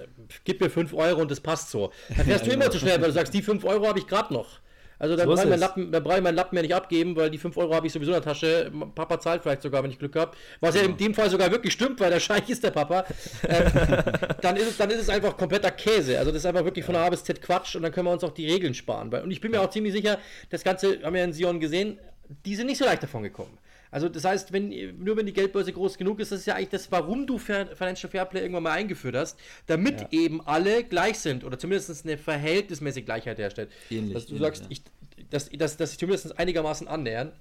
gib 0.45 0.61
mir 0.61 0.69
5 0.69 0.93
Euro 0.93 1.21
und 1.21 1.29
das 1.29 1.41
passt 1.41 1.69
so. 1.69 1.91
Dann 2.15 2.25
fährst 2.25 2.45
du 2.47 2.51
immer 2.51 2.71
zu 2.71 2.79
schnell, 2.79 2.99
weil 3.01 3.07
du 3.09 3.13
sagst, 3.13 3.33
die 3.33 3.41
5 3.41 3.63
Euro 3.65 3.87
habe 3.87 3.99
ich 3.99 4.07
gerade 4.07 4.33
noch. 4.33 4.59
Also 4.99 5.15
dann 5.15 5.27
So 5.27 5.35
brauche 5.35 5.53
ich. 5.53 5.59
Lappen- 5.59 5.91
dann 5.91 6.03
brauche 6.03 6.17
ich 6.17 6.23
meinen 6.23 6.35
Lappen 6.35 6.55
ja 6.55 6.61
nicht 6.61 6.75
abgeben, 6.75 7.15
weil 7.15 7.29
die 7.29 7.37
5 7.37 7.57
Euro 7.57 7.73
habe 7.75 7.87
ich 7.87 7.93
sowieso 7.93 8.11
in 8.11 8.15
der 8.15 8.23
Tasche. 8.23 8.71
Papa 8.95 9.19
zahlt 9.19 9.41
vielleicht 9.43 9.61
sogar, 9.61 9.83
wenn 9.83 9.91
ich 9.91 9.99
Glück 9.99 10.15
habe. 10.15 10.31
Was 10.61 10.75
ja 10.75 10.81
in 10.83 10.95
dem 10.97 11.13
Fall 11.13 11.29
sogar 11.29 11.51
wirklich 11.51 11.73
stimmt, 11.73 11.99
weil 11.99 12.09
der 12.11 12.19
Scheich 12.19 12.49
ist 12.49 12.63
der 12.63 12.71
Papa. 12.71 13.05
Ähm, 13.47 13.65
dann, 14.41 14.55
ist 14.55 14.67
es, 14.71 14.77
dann 14.77 14.89
ist 14.89 14.99
es 15.01 15.09
einfach 15.09 15.35
kompletter 15.37 15.71
Käse. 15.71 16.17
Also 16.19 16.31
das 16.31 16.39
ist 16.41 16.45
einfach 16.45 16.63
wirklich 16.63 16.85
von 16.85 16.95
A 16.95 17.09
bis 17.09 17.23
Z 17.23 17.41
Quatsch 17.41 17.75
und 17.75 17.81
dann 17.83 17.91
können 17.91 18.07
wir 18.07 18.11
uns 18.11 18.23
auch 18.23 18.31
die 18.33 18.49
Regeln 18.49 18.73
sparen. 18.73 19.11
Weil, 19.11 19.23
und 19.23 19.31
ich 19.31 19.41
bin 19.41 19.51
mir 19.51 19.61
auch 19.61 19.69
ziemlich 19.69 19.93
sicher, 19.93 20.17
das 20.49 20.63
Ganze 20.63 20.99
haben 21.03 21.13
wir 21.13 21.23
in 21.23 21.33
Sion 21.33 21.59
gesehen, 21.59 21.99
die 22.45 22.55
sind 22.55 22.67
nicht 22.67 22.77
so 22.77 22.85
leicht 22.85 23.03
davon 23.03 23.23
gekommen. 23.23 23.57
Also 23.93 24.09
das 24.09 24.25
heißt, 24.25 24.51
wenn, 24.51 24.97
nur 24.97 25.15
wenn 25.17 25.27
die 25.27 25.33
Geldbörse 25.33 25.71
groß 25.71 25.99
genug 25.99 26.19
ist, 26.19 26.31
das 26.31 26.39
ist 26.39 26.45
ja 26.47 26.55
eigentlich 26.55 26.69
das, 26.69 26.91
warum 26.91 27.27
du 27.27 27.37
Fair- 27.37 27.75
Financial 27.75 28.09
Fairplay 28.09 28.41
irgendwann 28.41 28.63
mal 28.63 28.71
eingeführt 28.71 29.15
hast, 29.15 29.39
damit 29.67 30.07
eben 30.11 30.41
alle 30.47 30.83
gleich 30.83 31.19
sind 31.19 31.43
oder 31.43 31.59
zumindest 31.59 32.03
eine 32.03 32.17
verhältnismäßige 32.17 33.05
Gleichheit 33.05 33.37
herstellt. 33.37 33.71
Ähnlich, 33.91 34.13
dass 34.13 34.25
du 34.25 34.33
ähnlich, 34.35 34.41
sagst, 34.41 34.63
ja. 34.63 34.69
ich, 34.71 34.81
dass, 35.29 35.49
dass, 35.49 35.77
dass 35.77 35.91
sich 35.91 35.99
zumindest 35.99 36.39
einigermaßen 36.39 36.87
annähern. 36.87 37.33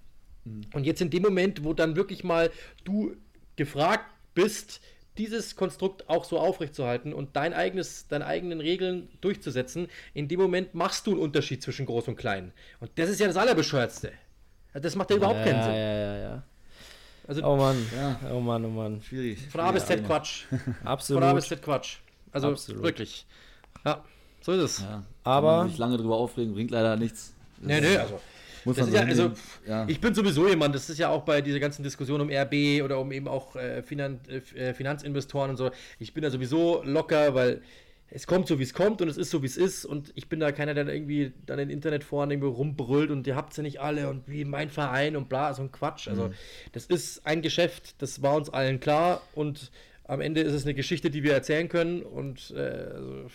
Und 0.75 0.85
jetzt 0.85 1.01
in 1.01 1.09
dem 1.09 1.23
Moment, 1.23 1.65
wo 1.65 1.73
dann 1.73 1.97
wirklich 1.97 2.23
mal 2.23 2.51
du 2.85 3.17
gefragt 3.57 4.11
bist, 4.35 4.81
dieses 5.19 5.57
Konstrukt 5.57 6.09
auch 6.09 6.25
so 6.25 6.39
aufrechtzuerhalten 6.39 7.13
und 7.13 7.37
dein 7.37 7.55
eigenes, 7.55 8.09
deine 8.09 8.27
eigenen 8.27 8.61
Regeln 8.61 9.09
durchzusetzen, 9.21 9.89
in 10.15 10.29
dem 10.29 10.41
Moment 10.41 10.75
machst 10.75 11.07
du 11.07 11.13
einen 11.13 11.21
Unterschied 11.21 11.63
zwischen 11.63 11.87
groß 11.87 12.09
und 12.09 12.17
klein. 12.17 12.53
Und 12.81 12.91
das 12.97 13.09
ist 13.09 13.21
ja 13.21 13.27
das 13.27 13.37
Allerbescheuertste. 13.37 14.13
Das 14.75 14.95
macht 14.97 15.11
ja 15.11 15.17
überhaupt 15.17 15.39
ja, 15.39 15.45
keinen 15.45 15.63
Sinn. 15.63 15.73
Ja, 15.75 15.93
ja, 15.95 16.17
ja. 16.17 16.43
Also 17.29 17.43
Oh 17.45 17.57
Mann, 17.57 17.77
Ja. 17.97 18.21
oh 18.33 18.41
Mann, 18.41 18.65
oh 18.65 18.69
Mann. 18.71 19.03
Schwierig. 19.03 19.39
von 19.49 19.61
A 19.61 19.71
bis 19.71 19.87
Z 19.87 20.05
Quatsch. 20.05 20.45
Absolut. 20.85 21.23
Von 21.23 21.31
A 21.31 21.35
bis 21.35 21.49
Z 21.49 21.63
Quatsch. 21.63 21.99
Also 22.33 22.49
Absolut. 22.49 22.83
wirklich. 22.83 23.27
Ja, 23.85 24.03
so 24.41 24.53
ist 24.53 24.63
es. 24.63 24.79
Ja. 24.81 25.03
Aber- 25.25 25.69
sich 25.69 25.79
lange 25.79 25.97
drüber 25.97 26.17
aufregen, 26.17 26.55
bringt 26.55 26.71
leider 26.71 26.97
nichts. 26.97 27.35
Nee, 27.61 27.81
nee, 27.81 27.97
also. 27.97 28.21
Muss 28.65 28.77
man 28.77 28.91
so 28.91 28.97
ja, 28.97 29.03
also, 29.03 29.33
ja. 29.67 29.89
ich 29.89 30.01
bin 30.01 30.15
sowieso 30.15 30.47
jemand, 30.47 30.73
das 30.75 30.89
ist 30.89 30.99
ja 30.99 31.09
auch 31.09 31.23
bei 31.23 31.41
dieser 31.41 31.59
ganzen 31.59 31.83
Diskussion 31.83 32.21
um 32.21 32.31
RB 32.31 32.83
oder 32.85 33.01
um 33.01 33.11
eben 33.11 33.27
auch 33.27 33.57
äh, 33.57 33.83
Finan 33.83 34.21
äh, 34.55 34.73
Finanzinvestoren 34.73 35.51
und 35.51 35.57
so. 35.57 35.71
Ich 35.99 36.15
bin 36.15 36.23
da 36.23 36.31
sowieso 36.31 36.81
locker, 36.85 37.35
weil 37.35 37.61
es 38.15 38.27
kommt 38.27 38.47
so, 38.47 38.59
wie 38.59 38.63
es 38.63 38.75
kommt 38.75 39.01
und 39.01 39.09
es 39.09 39.17
ist 39.17 39.31
so, 39.31 39.43
wie 39.43 39.47
es 39.47 39.57
ist 39.57 39.87
und 39.87 40.13
ich 40.15 40.29
bin 40.29 40.39
da 40.39 40.53
keiner, 40.53 40.75
der 40.75 40.87
irgendwie 40.87 41.33
dann 41.47 41.59
in 41.59 41.71
Internetforen 41.71 42.31
irgendwie 42.31 42.49
rumbrüllt 42.49 43.11
und 43.11 43.27
ihr 43.27 43.37
habt 43.37 43.57
ja 43.57 43.63
nicht 43.63 43.81
alle 43.81 44.09
und 44.09 44.29
wie 44.29 44.45
mein 44.45 44.69
Verein 44.69 45.17
und 45.17 45.31
bla, 45.31 45.55
so 45.55 45.63
ein 45.63 45.73
Quatsch. 45.73 46.09
Also 46.09 46.29
mhm. 46.29 46.35
das 46.73 46.85
ist 46.87 47.27
ein 47.27 47.41
Geschäft, 47.41 47.95
das 48.03 48.21
war 48.21 48.35
uns 48.35 48.51
allen 48.51 48.81
klar 48.81 49.23
und 49.35 49.71
am 50.05 50.21
Ende 50.21 50.43
ist 50.43 50.53
es 50.53 50.65
eine 50.65 50.75
Geschichte, 50.75 51.11
die 51.11 51.23
wir 51.23 51.33
erzählen 51.33 51.69
können 51.71 52.03
und 52.03 52.53
äh, 52.55 52.61
also 52.61 53.31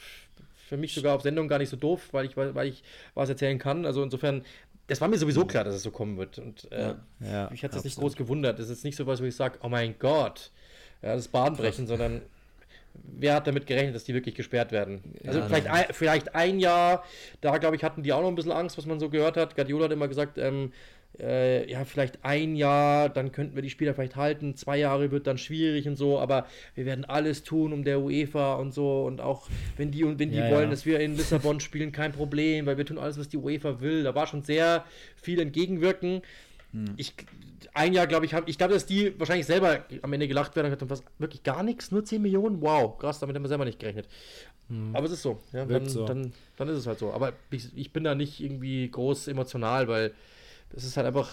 für 0.67 0.78
mich 0.78 0.93
sogar 0.93 1.15
auf 1.15 1.23
Sendung 1.23 1.47
gar 1.47 1.57
nicht 1.57 1.69
so 1.69 1.78
doof, 1.78 2.09
weil 2.11 2.25
ich, 2.25 2.38
weil 2.38 2.67
ich 2.67 2.84
was 3.15 3.30
erzählen 3.30 3.57
kann. 3.57 3.86
Also 3.86 4.03
insofern, 4.03 4.43
das 4.86 5.01
war 5.01 5.07
mir 5.07 5.17
sowieso 5.17 5.45
klar, 5.45 5.63
dass 5.63 5.73
es 5.73 5.82
so 5.82 5.91
kommen 5.91 6.17
wird 6.17 6.38
und 6.38 6.71
äh, 6.71 6.93
ja, 7.21 7.49
mich 7.49 7.63
hat 7.63 7.73
das 7.73 7.84
nicht 7.84 7.97
groß 7.97 8.15
gewundert. 8.15 8.59
Das 8.59 8.69
ist 8.69 8.84
nicht 8.84 8.95
so 8.95 9.07
was, 9.07 9.21
wo 9.21 9.25
ich 9.25 9.36
sage, 9.36 9.57
oh 9.63 9.69
mein 9.69 9.97
Gott, 9.97 10.51
ja, 11.01 11.13
das 11.15 11.25
ist 11.25 11.32
Bahnbrechen, 11.32 11.88
sondern 11.88 12.21
wer 13.04 13.36
hat 13.36 13.48
damit 13.48 13.68
gerechnet, 13.68 13.95
dass 13.95 14.04
die 14.04 14.14
wirklich 14.14 14.36
gesperrt 14.36 14.72
werden? 14.72 15.02
Also 15.26 15.39
ja, 15.39 15.45
vielleicht, 15.45 15.68
ein, 15.68 15.86
vielleicht 15.91 16.36
ein 16.36 16.60
Jahr, 16.60 17.04
da 17.41 17.58
glaube 17.58 17.76
ich, 17.76 17.84
hatten 17.84 18.04
die 18.04 18.14
auch 18.14 18.22
noch 18.22 18.30
ein 18.30 18.36
bisschen 18.36 18.52
Angst, 18.52 18.78
was 18.78 18.86
man 18.86 19.00
so 19.00 19.10
gehört 19.10 19.38
hat. 19.38 19.56
Guardiola 19.56 19.86
hat 19.86 19.91
immer 19.91 20.08
gesagt, 20.08 20.38
ähm, 20.38 20.72
äh, 21.20 21.70
ja, 21.70 21.84
vielleicht 21.86 22.24
ein 22.24 22.56
Jahr, 22.56 23.10
dann 23.10 23.32
könnten 23.32 23.56
wir 23.56 23.64
die 23.64 23.70
Spieler 23.70 23.93
vielleicht 23.93 24.16
halten, 24.16 24.56
zwei 24.56 24.78
Jahre 24.78 25.12
wird 25.12 25.26
dann 25.26 25.38
schwierig 25.38 25.88
und 25.88 25.95
so, 25.95 26.20
aber 26.20 26.45
wir 26.76 26.86
werden 26.86 27.06
alles 27.06 27.43
tun 27.43 27.74
um 27.74 27.84
der 27.84 28.02
UEFA 28.02 28.56
und 28.56 28.74
so 28.74 29.06
und 29.06 29.22
auch 29.22 29.48
wenn 29.78 29.89
die 29.89 30.04
und 30.04 30.20
wenn 30.20 30.30
die 30.30 30.38
ja, 30.38 30.52
wollen, 30.52 30.66
ja. 30.66 30.70
dass 30.70 30.86
wir 30.86 31.00
in 31.00 31.16
Lissabon 31.16 31.60
spielen, 31.60 31.91
kein 31.91 32.12
Problem, 32.12 32.66
weil 32.66 32.78
wir 32.78 32.86
tun 32.86 33.00
alles, 33.00 33.18
was 33.18 33.30
die 33.30 33.38
UEFA 33.38 33.82
will. 33.82 34.04
Da 34.04 34.14
war 34.14 34.28
schon 34.28 34.43
sehr 34.43 34.86
viel 35.16 35.39
entgegenwirken. 35.39 36.22
Hm. 36.72 36.93
Ich, 36.98 37.14
ein 37.74 37.93
Jahr, 37.93 38.08
glaube 38.08 38.26
ich, 38.26 38.34
habe 38.34 38.49
ich 38.49 38.58
glaube, 38.58 38.74
dass 38.74 38.86
die 38.86 39.18
wahrscheinlich 39.20 39.45
selber 39.45 39.86
am 40.01 40.14
Ende 40.14 40.28
gelacht 40.28 40.55
werden 40.55 40.72
und 40.72 40.89
was 40.89 41.03
wirklich 41.18 41.43
gar 41.43 41.64
nichts, 41.64 41.91
nur 41.91 42.03
10 42.03 42.22
Millionen, 42.22 42.62
wow, 42.62 42.97
krass, 42.97 43.20
damit 43.20 43.36
haben 43.36 43.43
wir 43.43 43.49
selber 43.49 43.66
nicht 43.66 43.80
gerechnet. 43.80 44.08
Hm. 44.70 44.95
Aber 44.95 45.05
es 45.05 45.12
ist 45.12 45.22
so, 45.22 45.39
ja, 45.53 45.66
dann, 45.66 45.88
so. 45.88 46.05
Dann, 46.05 46.34
dann, 46.58 46.70
ist 46.70 46.78
es 46.78 46.88
halt 46.88 46.99
so. 46.99 47.14
Aber 47.14 47.34
ich, 47.51 47.76
ich 47.76 47.93
bin 47.93 48.03
da 48.03 48.16
nicht 48.16 48.39
irgendwie 48.39 48.89
groß 48.89 49.28
emotional, 49.28 49.88
weil 49.88 50.14
das 50.70 50.84
ist 50.84 50.97
halt 50.97 51.08
einfach 51.08 51.32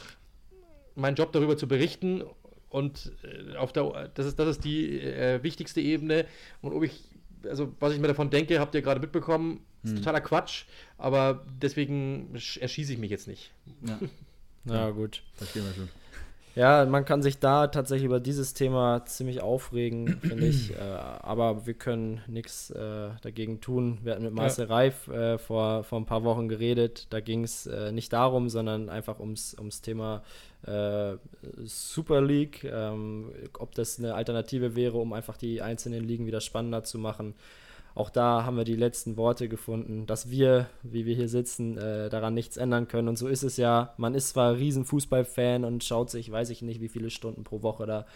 mein 0.94 1.14
Job 1.14 1.32
darüber 1.32 1.56
zu 1.56 1.66
berichten 1.66 2.22
und 2.70 3.12
äh, 3.24 3.56
auf 3.56 3.72
der, 3.72 4.10
das 4.14 4.26
ist, 4.26 4.38
das 4.38 4.48
ist 4.48 4.64
die 4.64 5.00
äh, 5.00 5.42
wichtigste 5.42 5.80
Ebene 5.80 6.26
und 6.62 6.72
ob 6.72 6.84
ich 6.84 7.02
also 7.46 7.74
was 7.78 7.92
ich 7.92 8.00
mir 8.00 8.08
davon 8.08 8.30
denke, 8.30 8.58
habt 8.58 8.74
ihr 8.74 8.80
gerade 8.80 9.00
mitbekommen, 9.00 9.60
ist 9.82 9.90
hm. 9.90 9.98
totaler 9.98 10.22
Quatsch, 10.22 10.64
aber 10.96 11.44
deswegen 11.60 12.34
erschieße 12.34 12.94
ich 12.94 12.98
mich 12.98 13.10
jetzt 13.10 13.28
nicht. 13.28 13.50
Ja. 13.86 13.98
Ja, 14.66 14.90
gut. 14.90 15.22
Verstehen 15.34 15.64
wir 15.64 15.74
schon. 15.74 15.88
Ja, 16.54 16.86
man 16.86 17.04
kann 17.04 17.20
sich 17.20 17.40
da 17.40 17.66
tatsächlich 17.66 18.06
über 18.06 18.20
dieses 18.20 18.54
Thema 18.54 19.04
ziemlich 19.06 19.40
aufregen, 19.42 20.20
finde 20.20 20.46
ich. 20.46 20.72
Äh, 20.74 20.80
aber 20.80 21.66
wir 21.66 21.74
können 21.74 22.20
nichts 22.26 22.70
äh, 22.70 23.10
dagegen 23.22 23.60
tun. 23.60 23.98
Wir 24.02 24.12
hatten 24.12 24.24
mit 24.24 24.34
Marcel 24.34 24.66
ja. 24.68 24.74
Reif 24.74 25.06
äh, 25.08 25.38
vor, 25.38 25.84
vor 25.84 26.00
ein 26.00 26.04
paar 26.04 26.24
Wochen 26.24 26.48
geredet. 26.48 27.06
Da 27.10 27.20
ging 27.20 27.44
es 27.44 27.66
äh, 27.66 27.92
nicht 27.92 28.12
darum, 28.12 28.48
sondern 28.48 28.88
einfach 28.88 29.20
ums, 29.20 29.54
ums 29.56 29.82
Thema 29.82 30.22
äh, 30.66 31.16
Super 31.64 32.20
League. 32.22 32.64
Ähm, 32.64 33.30
ob 33.58 33.74
das 33.74 33.98
eine 33.98 34.14
Alternative 34.14 34.74
wäre, 34.74 34.98
um 34.98 35.12
einfach 35.12 35.36
die 35.36 35.62
einzelnen 35.62 36.02
Ligen 36.02 36.26
wieder 36.26 36.40
spannender 36.40 36.82
zu 36.82 36.98
machen 36.98 37.34
auch 37.94 38.10
da 38.10 38.44
haben 38.44 38.56
wir 38.56 38.64
die 38.64 38.74
letzten 38.74 39.16
Worte 39.16 39.48
gefunden, 39.48 40.06
dass 40.06 40.30
wir, 40.30 40.66
wie 40.82 41.06
wir 41.06 41.14
hier 41.14 41.28
sitzen, 41.28 41.78
äh, 41.78 42.08
daran 42.08 42.34
nichts 42.34 42.56
ändern 42.56 42.88
können. 42.88 43.08
Und 43.08 43.16
so 43.18 43.28
ist 43.28 43.44
es 43.44 43.56
ja. 43.56 43.94
Man 43.98 44.14
ist 44.14 44.30
zwar 44.30 44.56
riesen 44.56 44.84
Fußballfan 44.84 45.64
und 45.64 45.84
schaut 45.84 46.10
sich, 46.10 46.30
weiß 46.30 46.50
ich 46.50 46.62
nicht, 46.62 46.80
wie 46.80 46.88
viele 46.88 47.10
Stunden 47.10 47.44
pro 47.44 47.62
Woche 47.62 47.86
da 47.86 48.06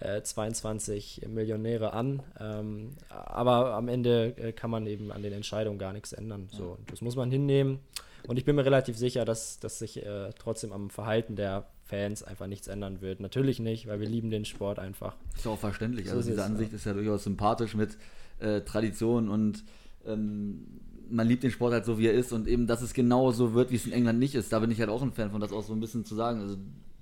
äh, 0.00 0.20
22 0.22 1.22
Millionäre 1.28 1.94
an. 1.94 2.22
Ähm, 2.38 2.90
aber 3.08 3.72
am 3.72 3.88
Ende 3.88 4.34
äh, 4.36 4.52
kann 4.52 4.70
man 4.70 4.86
eben 4.86 5.10
an 5.10 5.22
den 5.22 5.32
Entscheidungen 5.32 5.78
gar 5.78 5.94
nichts 5.94 6.12
ändern. 6.12 6.48
So, 6.52 6.76
das 6.90 7.00
muss 7.00 7.16
man 7.16 7.30
hinnehmen. 7.30 7.78
Und 8.26 8.38
ich 8.38 8.44
bin 8.44 8.56
mir 8.56 8.64
relativ 8.64 8.96
sicher, 8.96 9.24
dass, 9.24 9.58
dass 9.58 9.78
sich 9.78 10.04
äh, 10.04 10.30
trotzdem 10.38 10.72
am 10.72 10.90
Verhalten 10.90 11.36
der 11.36 11.66
Fans 11.84 12.22
einfach 12.22 12.46
nichts 12.46 12.68
ändern 12.68 13.00
wird. 13.00 13.20
Natürlich 13.20 13.58
nicht, 13.58 13.86
weil 13.86 14.00
wir 14.00 14.08
lieben 14.08 14.30
den 14.30 14.44
Sport 14.44 14.78
einfach. 14.78 15.14
Ist 15.36 15.46
auch 15.46 15.58
verständlich. 15.58 16.08
So 16.08 16.16
also 16.16 16.30
diese 16.30 16.42
Ansicht 16.42 16.72
ja. 16.72 16.76
ist 16.76 16.86
ja 16.86 16.92
durchaus 16.94 17.24
sympathisch 17.24 17.74
mit 17.74 17.98
äh, 18.38 18.60
Tradition 18.62 19.28
und 19.28 19.64
ähm, 20.06 20.66
man 21.10 21.28
liebt 21.28 21.42
den 21.42 21.50
Sport 21.50 21.72
halt 21.72 21.84
so, 21.84 21.98
wie 21.98 22.06
er 22.06 22.14
ist 22.14 22.32
und 22.32 22.48
eben, 22.48 22.66
dass 22.66 22.82
es 22.82 22.94
genau 22.94 23.30
so 23.30 23.54
wird, 23.54 23.70
wie 23.70 23.76
es 23.76 23.86
in 23.86 23.92
England 23.92 24.18
nicht 24.18 24.34
ist. 24.34 24.52
Da 24.52 24.58
bin 24.58 24.70
ich 24.70 24.80
halt 24.80 24.90
auch 24.90 25.02
ein 25.02 25.12
Fan 25.12 25.30
von, 25.30 25.40
das 25.40 25.52
auch 25.52 25.62
so 25.62 25.72
ein 25.72 25.80
bisschen 25.80 26.04
zu 26.04 26.14
sagen. 26.14 26.40
Also 26.40 26.56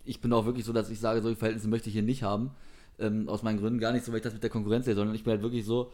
ich 0.05 0.21
bin 0.21 0.33
auch 0.33 0.45
wirklich 0.45 0.65
so, 0.65 0.73
dass 0.73 0.91
ich 0.91 1.01
sage, 1.01 1.23
solche 1.23 1.39
Verhältnisse 1.39 1.69
möchte 1.69 1.89
ich 1.89 1.95
hier 1.95 2.03
nicht 2.03 2.23
haben. 2.23 2.51
Ähm, 2.99 3.29
aus 3.29 3.43
meinen 3.43 3.59
Gründen 3.59 3.79
gar 3.79 3.93
nicht 3.93 4.05
so, 4.05 4.13
weil 4.13 4.19
ich 4.19 4.25
das 4.25 4.35
mit 4.35 4.43
der 4.43 4.51
Konkurrenz 4.51 4.85
sehe, 4.85 4.95
sondern 4.95 5.15
ich 5.15 5.25
bin 5.25 5.33
halt 5.33 5.43
wirklich 5.43 5.65
so, 5.65 5.93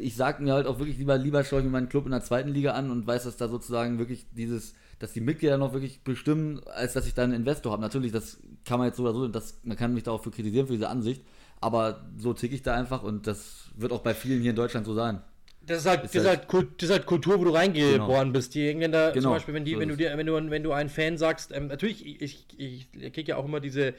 ich 0.00 0.14
sage 0.14 0.42
mir 0.42 0.54
halt 0.54 0.66
auch 0.66 0.78
wirklich 0.78 0.98
lieber, 0.98 1.18
lieber 1.18 1.44
schaue 1.44 1.60
ich 1.60 1.64
mir 1.64 1.70
meinen 1.70 1.88
Club 1.88 2.04
in 2.06 2.12
der 2.12 2.22
zweiten 2.22 2.50
Liga 2.50 2.72
an 2.72 2.90
und 2.90 3.06
weiß, 3.06 3.24
dass 3.24 3.36
da 3.36 3.48
sozusagen 3.48 3.98
wirklich 3.98 4.26
dieses, 4.32 4.74
dass 4.98 5.12
die 5.12 5.20
Mitglieder 5.20 5.58
noch 5.58 5.72
wirklich 5.72 6.02
bestimmen, 6.02 6.60
als 6.66 6.92
dass 6.92 7.06
ich 7.06 7.14
da 7.14 7.24
einen 7.24 7.34
Investor 7.34 7.72
habe. 7.72 7.82
Natürlich, 7.82 8.12
das 8.12 8.38
kann 8.64 8.78
man 8.78 8.88
jetzt 8.88 8.96
so 8.96 9.02
oder 9.02 9.12
so, 9.12 9.28
das, 9.28 9.58
man 9.64 9.76
kann 9.76 9.94
mich 9.94 10.04
da 10.04 10.12
auch 10.12 10.22
für 10.22 10.30
kritisieren, 10.30 10.66
für 10.66 10.74
diese 10.74 10.88
Ansicht, 10.88 11.22
aber 11.60 12.06
so 12.16 12.32
ticke 12.32 12.54
ich 12.54 12.62
da 12.62 12.74
einfach 12.74 13.02
und 13.02 13.26
das 13.26 13.70
wird 13.76 13.92
auch 13.92 14.00
bei 14.00 14.14
vielen 14.14 14.40
hier 14.40 14.50
in 14.50 14.56
Deutschland 14.56 14.86
so 14.86 14.94
sein. 14.94 15.20
Das 15.66 15.78
ist 15.78 15.86
halt, 15.86 16.04
ist 16.04 16.14
das, 16.14 16.24
halt, 16.24 16.38
halt 16.40 16.48
Kult, 16.48 16.68
das 16.80 16.90
ist 16.90 16.94
halt 16.94 17.06
Kultur, 17.06 17.40
wo 17.40 17.44
du 17.44 17.50
reingeboren 17.50 17.98
genau. 17.98 18.32
bist. 18.32 18.54
Die 18.54 18.68
Engländer, 18.68 19.10
genau. 19.10 19.22
zum 19.22 19.32
Beispiel, 19.32 19.54
wenn, 19.54 19.64
die, 19.64 19.74
so 19.74 19.80
wenn, 19.80 19.88
du 19.88 19.96
dir, 19.96 20.16
wenn, 20.16 20.26
du, 20.26 20.50
wenn 20.50 20.62
du 20.62 20.72
einen 20.72 20.88
Fan 20.88 21.18
sagst, 21.18 21.50
ähm, 21.52 21.66
natürlich, 21.66 22.06
ich, 22.06 22.46
ich, 22.56 22.88
ich 22.92 23.12
kriege 23.12 23.30
ja 23.30 23.36
auch 23.36 23.44
immer 23.44 23.58
diese, 23.58 23.94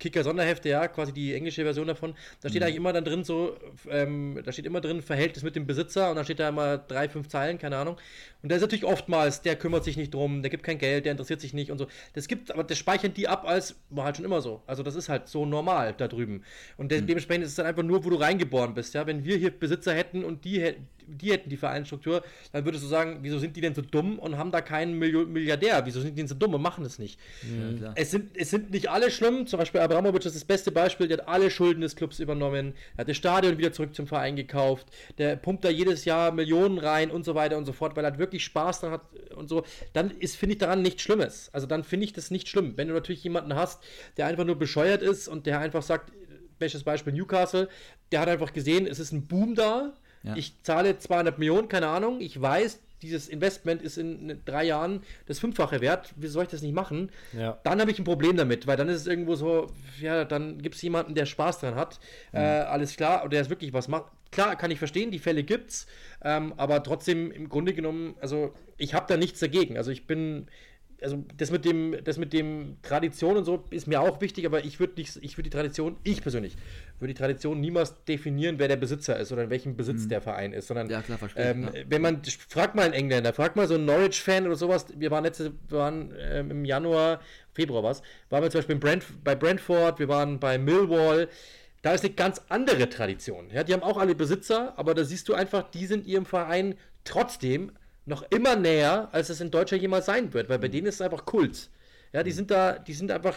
Kicker-Sonderhefte, 0.00 0.68
ja, 0.68 0.88
quasi 0.88 1.12
die 1.12 1.34
englische 1.34 1.62
Version 1.62 1.86
davon. 1.86 2.14
Da 2.40 2.48
steht 2.48 2.62
mhm. 2.62 2.66
eigentlich 2.66 2.76
immer 2.76 2.92
dann 2.92 3.04
drin 3.04 3.22
so, 3.22 3.56
ähm, 3.88 4.40
da 4.44 4.50
steht 4.50 4.66
immer 4.66 4.80
drin 4.80 5.02
Verhältnis 5.02 5.44
mit 5.44 5.54
dem 5.54 5.66
Besitzer 5.66 6.10
und 6.10 6.16
dann 6.16 6.24
steht 6.24 6.40
da 6.40 6.48
immer 6.48 6.78
drei, 6.78 7.08
fünf 7.08 7.28
Zeilen, 7.28 7.58
keine 7.58 7.76
Ahnung. 7.76 7.96
Und 8.42 8.50
da 8.50 8.56
ist 8.56 8.62
natürlich 8.62 8.84
oftmals, 8.84 9.42
der 9.42 9.56
kümmert 9.56 9.84
sich 9.84 9.96
nicht 9.96 10.14
drum, 10.14 10.42
der 10.42 10.50
gibt 10.50 10.62
kein 10.62 10.78
Geld, 10.78 11.04
der 11.04 11.12
interessiert 11.12 11.40
sich 11.40 11.52
nicht 11.52 11.70
und 11.70 11.78
so. 11.78 11.86
Das 12.14 12.26
gibt, 12.26 12.50
aber 12.50 12.64
das 12.64 12.78
speichern 12.78 13.12
die 13.14 13.28
ab 13.28 13.46
als, 13.46 13.76
war 13.90 14.04
halt 14.06 14.16
schon 14.16 14.24
immer 14.24 14.40
so. 14.40 14.62
Also 14.66 14.82
das 14.82 14.94
ist 14.94 15.08
halt 15.08 15.28
so 15.28 15.44
normal 15.44 15.94
da 15.96 16.08
drüben. 16.08 16.42
Und 16.78 16.90
de 16.90 17.00
mhm. 17.00 17.06
dementsprechend 17.06 17.44
ist 17.44 17.50
es 17.50 17.56
dann 17.56 17.66
einfach 17.66 17.82
nur, 17.82 18.04
wo 18.04 18.10
du 18.10 18.16
reingeboren 18.16 18.74
bist, 18.74 18.94
ja. 18.94 19.06
Wenn 19.06 19.24
wir 19.24 19.36
hier 19.36 19.50
Besitzer 19.50 19.92
hätten 19.92 20.24
und 20.24 20.44
die, 20.44 20.74
die 21.06 21.32
hätten 21.32 21.50
die 21.50 21.56
Vereinsstruktur, 21.56 22.22
dann 22.52 22.64
würdest 22.64 22.84
du 22.84 22.88
sagen, 22.88 23.18
wieso 23.22 23.38
sind 23.38 23.56
die 23.56 23.60
denn 23.60 23.74
so 23.74 23.82
dumm 23.82 24.18
und 24.18 24.38
haben 24.38 24.50
da 24.50 24.62
keinen 24.62 24.98
Milliardär? 24.98 25.84
Wieso 25.84 26.00
sind 26.00 26.12
die 26.12 26.22
denn 26.22 26.28
so 26.28 26.34
dumm 26.34 26.54
und 26.54 26.62
machen 26.62 26.84
das 26.84 26.98
nicht? 26.98 27.20
Mhm. 27.42 27.92
Es, 27.94 28.10
sind, 28.10 28.36
es 28.36 28.50
sind 28.50 28.70
nicht 28.70 28.88
alle 28.88 29.10
schlimm, 29.10 29.46
zum 29.46 29.58
Beispiel 29.58 29.80
Abramovic 29.90 30.24
ist 30.24 30.36
das 30.36 30.44
beste 30.44 30.70
Beispiel, 30.70 31.08
der 31.08 31.18
hat 31.18 31.28
alle 31.28 31.50
Schulden 31.50 31.80
des 31.80 31.96
Clubs 31.96 32.20
übernommen, 32.20 32.74
er 32.96 33.02
hat 33.02 33.08
das 33.08 33.16
Stadion 33.16 33.58
wieder 33.58 33.72
zurück 33.72 33.94
zum 33.94 34.06
Verein 34.06 34.36
gekauft, 34.36 34.86
der 35.18 35.36
pumpt 35.36 35.64
da 35.64 35.70
jedes 35.70 36.04
Jahr 36.04 36.32
Millionen 36.32 36.78
rein 36.78 37.10
und 37.10 37.24
so 37.24 37.34
weiter 37.34 37.56
und 37.56 37.64
so 37.64 37.72
fort, 37.72 37.96
weil 37.96 38.04
er 38.04 38.18
wirklich 38.18 38.44
Spaß 38.44 38.80
daran 38.80 39.00
hat 39.00 39.34
und 39.34 39.48
so, 39.48 39.64
dann 39.92 40.10
ist, 40.10 40.36
finde 40.36 40.54
ich 40.54 40.58
daran 40.58 40.82
nichts 40.82 41.02
Schlimmes. 41.02 41.50
Also 41.52 41.66
dann 41.66 41.84
finde 41.84 42.04
ich 42.04 42.12
das 42.12 42.30
nicht 42.30 42.48
schlimm. 42.48 42.76
Wenn 42.76 42.88
du 42.88 42.94
natürlich 42.94 43.24
jemanden 43.24 43.54
hast, 43.54 43.82
der 44.16 44.26
einfach 44.26 44.44
nur 44.44 44.58
bescheuert 44.58 45.02
ist 45.02 45.28
und 45.28 45.46
der 45.46 45.60
einfach 45.60 45.82
sagt, 45.82 46.12
bestes 46.58 46.84
Beispiel 46.84 47.12
Newcastle, 47.12 47.68
der 48.12 48.20
hat 48.20 48.28
einfach 48.28 48.52
gesehen, 48.52 48.86
es 48.86 49.00
ist 49.00 49.12
ein 49.12 49.26
Boom 49.26 49.54
da, 49.56 49.92
ja. 50.22 50.36
ich 50.36 50.62
zahle 50.62 50.98
200 50.98 51.38
Millionen, 51.38 51.68
keine 51.68 51.88
Ahnung, 51.88 52.20
ich 52.20 52.40
weiß, 52.40 52.80
dieses 53.02 53.28
Investment 53.28 53.82
ist 53.82 53.98
in 53.98 54.40
drei 54.44 54.64
Jahren 54.64 55.02
das 55.26 55.38
Fünffache 55.38 55.80
wert, 55.80 56.12
wie 56.16 56.26
soll 56.26 56.44
ich 56.44 56.50
das 56.50 56.62
nicht 56.62 56.74
machen? 56.74 57.10
Ja. 57.32 57.58
Dann 57.64 57.80
habe 57.80 57.90
ich 57.90 57.98
ein 57.98 58.04
Problem 58.04 58.36
damit, 58.36 58.66
weil 58.66 58.76
dann 58.76 58.88
ist 58.88 59.02
es 59.02 59.06
irgendwo 59.06 59.34
so, 59.34 59.68
ja, 60.00 60.24
dann 60.24 60.60
gibt 60.60 60.74
es 60.74 60.82
jemanden, 60.82 61.14
der 61.14 61.26
Spaß 61.26 61.60
dran 61.60 61.74
hat, 61.74 62.00
mhm. 62.32 62.38
äh, 62.38 62.42
alles 62.42 62.96
klar, 62.96 63.24
und 63.24 63.32
der 63.32 63.40
ist 63.40 63.50
wirklich 63.50 63.72
was 63.72 63.88
macht. 63.88 64.12
Klar, 64.30 64.54
kann 64.56 64.70
ich 64.70 64.78
verstehen, 64.78 65.10
die 65.10 65.18
Fälle 65.18 65.42
gibt's, 65.42 65.88
ähm, 66.22 66.54
aber 66.56 66.82
trotzdem 66.82 67.32
im 67.32 67.48
Grunde 67.48 67.74
genommen, 67.74 68.14
also 68.20 68.54
ich 68.76 68.94
habe 68.94 69.06
da 69.08 69.16
nichts 69.16 69.40
dagegen. 69.40 69.76
Also 69.76 69.90
ich 69.90 70.06
bin, 70.06 70.46
also 71.02 71.24
das 71.36 71.50
mit 71.50 71.64
dem, 71.64 71.96
das 72.04 72.18
mit 72.18 72.32
dem 72.32 72.76
Tradition 72.82 73.36
und 73.36 73.44
so 73.44 73.64
ist 73.70 73.86
mir 73.86 74.00
auch 74.00 74.20
wichtig, 74.20 74.46
aber 74.46 74.64
ich 74.64 74.80
würde 74.80 74.94
nicht, 74.96 75.16
ich 75.22 75.36
würde 75.36 75.48
die 75.48 75.56
Tradition, 75.56 75.96
ich 76.04 76.22
persönlich, 76.22 76.56
würde 76.98 77.14
die 77.14 77.18
Tradition 77.18 77.60
niemals 77.60 78.04
definieren, 78.04 78.58
wer 78.58 78.68
der 78.68 78.76
Besitzer 78.76 79.18
ist 79.18 79.32
oder 79.32 79.44
in 79.44 79.50
welchem 79.50 79.76
Besitz 79.76 80.04
mhm. 80.04 80.08
der 80.10 80.20
Verein 80.20 80.52
ist, 80.52 80.66
sondern 80.66 80.88
ja, 80.90 81.02
klar, 81.02 81.18
ähm, 81.36 81.70
ja. 81.72 81.82
wenn 81.88 82.02
man, 82.02 82.22
fragt 82.48 82.74
mal 82.74 82.84
einen 82.84 82.94
Engländer, 82.94 83.32
fragt 83.32 83.56
mal 83.56 83.66
so 83.66 83.74
einen 83.74 83.86
Norwich-Fan 83.86 84.46
oder 84.46 84.56
sowas, 84.56 84.86
wir 84.96 85.10
waren 85.10 85.24
letzte, 85.24 85.52
wir 85.68 85.78
waren 85.78 86.14
ähm, 86.18 86.50
im 86.50 86.64
Januar, 86.64 87.20
Februar 87.52 87.82
was, 87.82 88.02
waren 88.28 88.42
wir 88.42 88.50
zum 88.50 88.58
Beispiel 88.58 88.76
Brent, 88.76 89.04
bei 89.24 89.34
Brentford, 89.34 89.98
wir 89.98 90.08
waren 90.08 90.38
bei 90.38 90.58
Millwall, 90.58 91.28
da 91.82 91.94
ist 91.94 92.04
eine 92.04 92.12
ganz 92.12 92.42
andere 92.48 92.90
Tradition. 92.90 93.48
Ja, 93.50 93.64
die 93.64 93.72
haben 93.72 93.82
auch 93.82 93.96
alle 93.96 94.14
Besitzer, 94.14 94.74
aber 94.76 94.94
da 94.94 95.02
siehst 95.04 95.28
du 95.28 95.34
einfach, 95.34 95.70
die 95.70 95.86
sind 95.86 96.06
ihrem 96.06 96.26
Verein 96.26 96.74
trotzdem 97.04 97.72
noch 98.06 98.22
immer 98.30 98.56
näher, 98.56 99.08
als 99.12 99.28
es 99.28 99.40
in 99.40 99.50
Deutschland 99.50 99.82
jemals 99.82 100.06
sein 100.06 100.32
wird, 100.32 100.48
weil 100.48 100.58
bei 100.58 100.68
mhm. 100.68 100.72
denen 100.72 100.86
ist 100.86 100.96
es 100.96 101.00
einfach 101.00 101.24
Kult. 101.24 101.70
Ja, 102.12 102.22
die 102.22 102.30
mhm. 102.30 102.34
sind 102.34 102.50
da, 102.50 102.78
die 102.78 102.94
sind 102.94 103.10
einfach, 103.10 103.36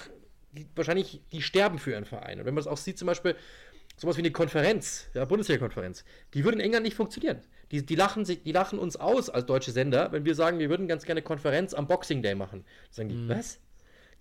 die, 0.51 0.65
wahrscheinlich, 0.75 1.21
die 1.31 1.41
sterben 1.41 1.79
für 1.79 1.91
ihren 1.91 2.05
Verein. 2.05 2.39
Und 2.39 2.45
wenn 2.45 2.53
man 2.53 2.61
es 2.61 2.67
auch 2.67 2.77
sieht, 2.77 2.97
zum 2.97 3.07
Beispiel, 3.07 3.35
sowas 3.97 4.17
wie 4.17 4.21
eine 4.21 4.31
Konferenz, 4.31 5.07
ja, 5.13 5.25
Bundesliga-Konferenz, 5.25 6.03
die 6.33 6.43
würde 6.43 6.57
in 6.57 6.63
England 6.63 6.85
nicht 6.85 6.95
funktionieren. 6.95 7.41
Die, 7.71 7.85
die, 7.85 7.95
lachen 7.95 8.25
sich, 8.25 8.43
die 8.43 8.51
lachen 8.51 8.79
uns 8.79 8.95
aus 8.95 9.29
als 9.29 9.45
deutsche 9.45 9.71
Sender, 9.71 10.11
wenn 10.11 10.25
wir 10.25 10.35
sagen, 10.35 10.59
wir 10.59 10.69
würden 10.69 10.87
ganz 10.87 11.05
gerne 11.05 11.21
Konferenz 11.21 11.73
am 11.73 11.87
Boxing 11.87 12.21
Day 12.21 12.35
machen. 12.35 12.65
Sagen 12.89 13.09
die, 13.09 13.15
mhm. 13.15 13.29
was? 13.29 13.59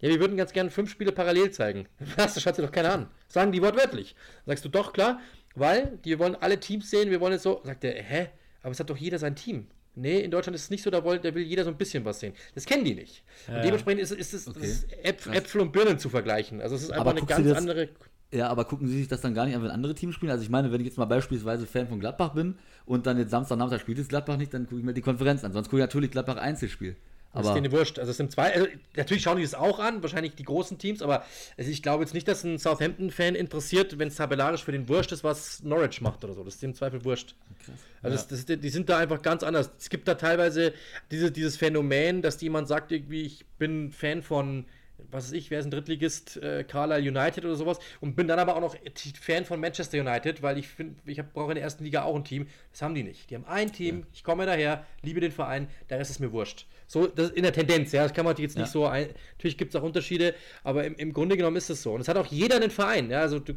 Ja, 0.03 0.09
wir 0.09 0.19
würden 0.19 0.37
ganz 0.37 0.53
gerne 0.53 0.71
fünf 0.71 0.91
Spiele 0.91 1.13
parallel 1.13 1.53
zeigen. 1.53 1.87
Was? 2.17 2.35
Das 2.35 2.43
schaut 2.43 2.57
sich 2.57 2.65
doch 2.65 2.73
keiner 2.73 2.93
an. 2.93 3.07
Sagen 3.29 3.53
die 3.53 3.63
wortwörtlich. 3.63 4.17
Sagst 4.47 4.65
du 4.65 4.69
doch, 4.69 4.93
klar, 4.93 5.21
weil 5.55 5.97
die 6.05 6.19
wollen 6.19 6.35
alle 6.35 6.59
Teams 6.59 6.91
sehen, 6.91 7.11
wir 7.13 7.21
wollen 7.21 7.35
es 7.35 7.45
so. 7.45 7.61
Sagt 7.63 7.85
der, 7.85 8.03
hä? 8.03 8.29
Aber 8.63 8.73
es 8.73 8.81
hat 8.81 8.91
doch 8.91 8.97
jeder 8.97 9.21
sein 9.21 9.37
Team. 9.37 9.69
Nee, 9.95 10.21
in 10.21 10.31
Deutschland 10.31 10.55
ist 10.55 10.65
es 10.65 10.71
nicht 10.71 10.83
so, 10.83 10.91
da 10.91 11.05
will, 11.05 11.19
da 11.19 11.35
will 11.35 11.43
jeder 11.43 11.65
so 11.65 11.71
ein 11.71 11.77
bisschen 11.77 12.05
was 12.05 12.21
sehen. 12.21 12.33
Das 12.55 12.65
kennen 12.65 12.85
die 12.85 12.95
nicht. 12.95 13.23
Ja. 13.47 13.57
Und 13.57 13.65
dementsprechend 13.65 14.01
ist, 14.01 14.13
ist 14.13 14.33
es 14.33 14.49
okay. 14.49 14.65
ist 14.65 14.93
Äpfel, 15.05 15.35
Äpfel 15.35 15.61
und 15.61 15.73
Birnen 15.73 15.99
zu 15.99 16.09
vergleichen. 16.09 16.63
Also 16.63 16.77
es 16.77 16.85
ist 16.85 16.93
einfach 16.93 17.11
eine 17.11 17.23
ganz 17.27 17.47
das, 17.47 17.59
andere. 17.59 17.89
Ja, 18.33 18.49
aber 18.49 18.65
gucken 18.65 18.89
Sie 18.89 18.97
sich 18.97 19.09
das 19.09 19.21
dann 19.21 19.35
gar 19.35 19.45
nicht 19.45 19.55
an, 19.55 19.63
wenn 19.63 19.71
andere 19.71 19.95
Teams 19.95 20.15
spielen? 20.15 20.33
Also 20.33 20.43
ich 20.43 20.49
meine, 20.49 20.73
wenn 20.73 20.81
ich 20.81 20.87
jetzt 20.87 20.97
mal 20.97 21.05
beispielsweise 21.05 21.67
Fan 21.67 21.87
von 21.87 22.01
Gladbach 22.01 22.33
bin 22.33 22.57
und 22.87 23.07
dann 23.07 23.19
jetzt 23.19 23.31
Samstag, 23.31 23.59
Nachmittag 23.59 23.83
spielt 23.83 23.99
es 23.99 24.09
Gladbach 24.09 24.39
nicht, 24.39 24.55
dann 24.55 24.65
gucke 24.65 24.79
ich 24.79 24.85
mir 24.85 24.95
die 24.95 25.03
Konferenz 25.03 25.45
an. 25.45 25.53
Sonst 25.53 25.69
gucke 25.69 25.83
ich 25.83 25.87
natürlich 25.87 26.11
Gladbach 26.11 26.37
Einzelspiel. 26.37 26.97
Aber 27.33 27.49
ist 27.49 27.55
denen 27.55 27.73
wurscht. 27.73 27.99
Also 27.99 28.11
es 28.11 28.19
sind 28.19 28.31
zwei, 28.31 28.53
also 28.53 28.67
natürlich 28.95 29.23
schauen 29.23 29.39
die 29.39 29.43
das 29.43 29.55
auch 29.55 29.79
an, 29.79 30.03
wahrscheinlich 30.03 30.35
die 30.35 30.45
großen 30.45 30.79
Teams, 30.79 31.01
aber 31.01 31.25
also 31.57 31.71
ich 31.71 31.83
glaube 31.83 32.05
jetzt 32.05 32.13
nicht, 32.13 32.29
dass 32.29 32.45
ein 32.45 32.59
Southampton-Fan 32.59 33.35
interessiert, 33.35 33.99
wenn 33.99 34.09
es 34.09 34.17
tabellarisch 34.17 34.65
für 34.65 34.73
den 34.73 34.89
wurscht 34.89 35.13
ist, 35.13 35.25
was 35.25 35.63
Norwich 35.63 36.01
macht 36.03 36.25
oder 36.25 36.35
so. 36.35 36.45
Das 36.45 36.57
ist 36.57 36.65
im 36.65 36.75
Zweifel 36.75 37.05
wurscht. 37.05 37.35
Krass. 37.65 37.75
Also 38.03 38.17
ja. 38.17 38.23
das, 38.29 38.47
das, 38.47 38.61
die 38.61 38.69
sind 38.69 38.89
da 38.89 38.99
einfach 38.99 39.23
ganz 39.23 39.43
anders. 39.43 39.71
Es 39.79 39.89
gibt 39.89 40.09
da 40.09 40.15
teilweise 40.15 40.75
diese, 41.11 41.31
dieses 41.31 41.57
Phänomen, 41.57 42.21
dass 42.21 42.41
jemand 42.41 42.69
sagt, 42.69 42.93
irgendwie, 42.93 43.23
ich 43.23 43.47
bin 43.59 43.93
Fan 43.93 44.23
von 44.23 44.67
was 45.13 45.27
weiß 45.27 45.33
ich, 45.33 45.51
wer 45.51 45.61
ist 45.61 45.67
ein 45.67 45.71
Drittligist, 45.71 46.39
äh, 46.39 46.65
Carlisle 46.65 47.09
United 47.09 47.45
oder 47.45 47.55
sowas 47.55 47.79
und 48.01 48.17
bin 48.17 48.27
dann 48.27 48.39
aber 48.39 48.57
auch 48.57 48.61
noch 48.61 48.77
Fan 49.21 49.45
von 49.45 49.61
Manchester 49.61 50.01
United, 50.01 50.43
weil 50.43 50.59
ich 50.59 50.69
finde, 50.69 50.97
ich 51.07 51.23
brauche 51.33 51.53
in 51.53 51.57
der 51.57 51.65
ersten 51.65 51.85
Liga 51.85 52.03
auch 52.03 52.17
ein 52.17 52.25
Team. 52.25 52.47
Das 52.71 52.83
haben 52.83 52.95
die 52.95 53.03
nicht. 53.03 53.31
Die 53.31 53.35
haben 53.35 53.45
ein 53.45 53.73
Team, 53.73 54.01
ja. 54.01 54.07
ich 54.13 54.25
komme 54.25 54.47
daher, 54.47 54.87
liebe 55.03 55.21
den 55.21 55.33
Verein, 55.33 55.69
der 55.91 55.99
Rest 55.99 56.11
ist 56.11 56.21
mir 56.21 56.33
wurscht. 56.33 56.67
So, 56.87 57.07
das 57.07 57.31
in 57.31 57.43
der 57.43 57.53
Tendenz, 57.53 57.93
ja, 57.93 58.03
das 58.03 58.13
kann 58.13 58.25
man 58.25 58.37
jetzt 58.37 58.57
nicht 58.57 58.67
ja. 58.67 58.73
so 58.73 58.87
ein, 58.87 59.09
natürlich 59.37 59.57
gibt 59.57 59.75
es 59.75 59.81
auch 59.81 59.85
Unterschiede, 59.85 60.35
aber 60.63 60.85
im, 60.85 60.95
im, 60.97 61.13
Grunde 61.13 61.37
genommen 61.37 61.57
ist 61.57 61.71
es 61.71 61.83
so. 61.83 61.93
Und 61.93 62.01
es 62.01 62.09
hat 62.09 62.17
auch 62.17 62.27
jeder 62.27 62.57
einen 62.57 62.71
Verein, 62.71 63.11
ja, 63.11 63.21
also 63.21 63.39
du 63.39 63.55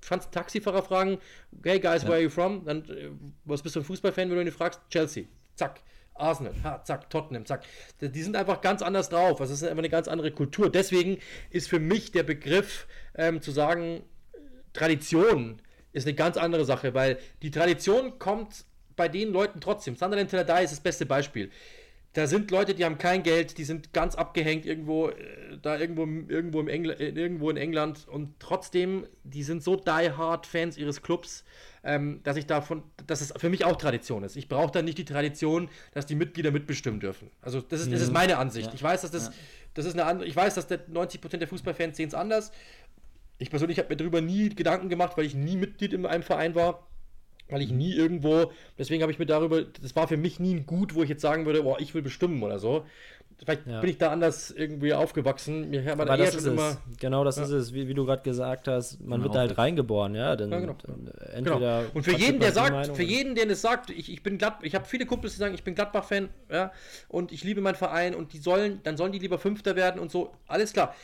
kannst 0.00 0.32
Taxifahrer 0.32 0.82
fragen, 0.82 1.18
hey 1.64 1.78
guys, 1.78 2.04
where 2.04 2.14
are 2.14 2.22
you 2.22 2.30
from? 2.30 2.64
Dann, 2.64 2.84
äh, 2.88 3.10
was 3.44 3.62
bist 3.62 3.76
du 3.76 3.80
ein 3.80 3.84
Fußballfan, 3.84 4.30
wenn 4.30 4.36
du 4.36 4.42
ihn 4.42 4.52
fragst? 4.52 4.80
Chelsea. 4.88 5.24
Zack. 5.54 5.80
Arsenal, 6.14 6.54
ha, 6.62 6.82
zack, 6.84 7.10
Tottenham, 7.10 7.46
zack. 7.46 7.64
Die 8.00 8.22
sind 8.22 8.36
einfach 8.36 8.60
ganz 8.60 8.82
anders 8.82 9.08
drauf. 9.08 9.40
Also 9.40 9.52
es 9.52 9.62
ist 9.62 9.68
einfach 9.68 9.78
eine 9.78 9.88
ganz 9.88 10.08
andere 10.08 10.30
Kultur. 10.30 10.70
Deswegen 10.70 11.18
ist 11.50 11.68
für 11.68 11.80
mich 11.80 12.12
der 12.12 12.22
Begriff 12.22 12.86
ähm, 13.14 13.40
zu 13.40 13.50
sagen, 13.50 14.02
Tradition 14.72 15.60
ist 15.92 16.06
eine 16.06 16.14
ganz 16.14 16.36
andere 16.36 16.64
Sache, 16.64 16.94
weil 16.94 17.18
die 17.42 17.50
Tradition 17.50 18.18
kommt 18.18 18.64
bei 18.96 19.08
den 19.08 19.32
Leuten 19.32 19.60
trotzdem. 19.60 19.96
Sunderland 19.96 20.30
Till 20.30 20.40
ist 20.40 20.72
das 20.72 20.80
beste 20.80 21.06
Beispiel. 21.06 21.50
Da 22.14 22.26
sind 22.26 22.50
Leute, 22.50 22.74
die 22.74 22.84
haben 22.84 22.98
kein 22.98 23.22
Geld, 23.22 23.56
die 23.56 23.64
sind 23.64 23.92
ganz 23.94 24.14
abgehängt 24.14 24.66
irgendwo, 24.66 25.08
äh, 25.08 25.14
da 25.62 25.78
irgendwo, 25.78 26.02
irgendwo, 26.02 26.60
im 26.60 26.68
Engl 26.68 26.90
äh, 26.90 27.08
irgendwo 27.08 27.48
in 27.50 27.56
England 27.56 28.06
und 28.08 28.34
trotzdem, 28.38 29.06
die 29.24 29.42
sind 29.42 29.62
so 29.62 29.76
die 29.76 30.10
hard 30.10 30.46
Fans 30.46 30.76
ihres 30.76 31.02
Clubs 31.02 31.44
ähm, 31.84 32.20
dass 32.22 32.36
ich 32.36 32.46
davon, 32.46 32.82
dass 33.06 33.20
es 33.20 33.32
für 33.36 33.48
mich 33.48 33.64
auch 33.64 33.76
Tradition 33.76 34.22
ist. 34.22 34.36
Ich 34.36 34.48
brauche 34.48 34.70
dann 34.70 34.84
nicht 34.84 34.98
die 34.98 35.04
Tradition, 35.04 35.68
dass 35.92 36.06
die 36.06 36.14
Mitglieder 36.14 36.50
mitbestimmen 36.50 37.00
dürfen. 37.00 37.30
Also 37.40 37.60
das 37.60 37.80
ist, 37.80 37.92
das 37.92 38.00
ist 38.00 38.08
mhm. 38.08 38.14
meine 38.14 38.38
Ansicht. 38.38 38.68
Ja. 38.68 38.74
Ich 38.74 38.82
weiß, 38.82 39.02
dass 39.02 39.10
das, 39.10 39.26
ja. 39.26 39.32
das 39.74 39.86
ist 39.86 39.94
eine 39.94 40.04
andere, 40.04 40.28
ich 40.28 40.36
weiß, 40.36 40.54
dass 40.54 40.66
der 40.66 40.86
90% 40.88 41.38
der 41.38 41.48
Fußballfans 41.48 41.96
sehen 41.96 42.08
es 42.08 42.14
anders. 42.14 42.52
Ich 43.38 43.50
persönlich 43.50 43.78
habe 43.78 43.88
mir 43.88 43.96
darüber 43.96 44.20
nie 44.20 44.50
Gedanken 44.50 44.88
gemacht, 44.88 45.16
weil 45.16 45.24
ich 45.24 45.34
nie 45.34 45.56
Mitglied 45.56 45.92
in 45.92 46.06
einem 46.06 46.22
Verein 46.22 46.54
war 46.54 46.86
weil 47.48 47.62
ich 47.62 47.70
nie 47.70 47.92
irgendwo, 47.92 48.50
deswegen 48.78 49.02
habe 49.02 49.12
ich 49.12 49.18
mir 49.18 49.26
darüber, 49.26 49.62
das 49.62 49.94
war 49.94 50.08
für 50.08 50.16
mich 50.16 50.40
nie 50.40 50.54
ein 50.54 50.66
Gut, 50.66 50.94
wo 50.94 51.02
ich 51.02 51.08
jetzt 51.08 51.22
sagen 51.22 51.46
würde, 51.46 51.62
boah, 51.62 51.80
ich 51.80 51.94
will 51.94 52.02
bestimmen 52.02 52.42
oder 52.42 52.58
so. 52.58 52.84
Vielleicht 53.44 53.66
ja. 53.66 53.80
bin 53.80 53.90
ich 53.90 53.98
da 53.98 54.10
anders 54.10 54.52
irgendwie 54.52 54.94
aufgewachsen. 54.94 55.70
Mir 55.70 55.90
Aber 55.92 56.04
das 56.04 56.34
ist 56.34 56.46
es. 56.46 56.78
Genau, 57.00 57.24
das 57.24 57.38
ja. 57.38 57.42
ist 57.42 57.50
es, 57.50 57.74
wie, 57.74 57.88
wie 57.88 57.94
du 57.94 58.04
gerade 58.04 58.22
gesagt 58.22 58.68
hast. 58.68 59.00
Man 59.00 59.18
genau. 59.18 59.24
wird 59.24 59.34
da 59.34 59.40
halt 59.40 59.58
reingeboren, 59.58 60.14
ja. 60.14 60.36
Dann, 60.36 60.50
ja 60.52 60.60
genau. 60.60 60.76
entweder 61.32 61.80
genau. 61.80 61.90
Und 61.94 62.04
für 62.04 62.12
jeden, 62.12 62.38
der 62.38 62.52
sagt, 62.52 62.70
Meinung 62.70 62.94
für 62.94 63.02
jeden, 63.02 63.34
der 63.34 63.46
das 63.46 63.60
sagt, 63.60 63.90
ich, 63.90 64.12
ich 64.12 64.22
bin 64.22 64.38
glatt, 64.38 64.58
ich 64.62 64.76
habe 64.76 64.84
viele 64.84 65.06
Kumpels, 65.06 65.32
die 65.32 65.40
sagen, 65.40 65.54
ich 65.54 65.64
bin 65.64 65.74
Gladbach-Fan, 65.74 66.28
ja, 66.50 66.70
und 67.08 67.32
ich 67.32 67.42
liebe 67.42 67.60
meinen 67.60 67.74
Verein 67.74 68.14
und 68.14 68.32
die 68.32 68.38
sollen, 68.38 68.80
dann 68.84 68.96
sollen 68.96 69.10
die 69.10 69.18
lieber 69.18 69.38
Fünfter 69.38 69.74
werden 69.74 70.00
und 70.00 70.12
so. 70.12 70.32
Alles 70.46 70.72
klar. 70.72 70.94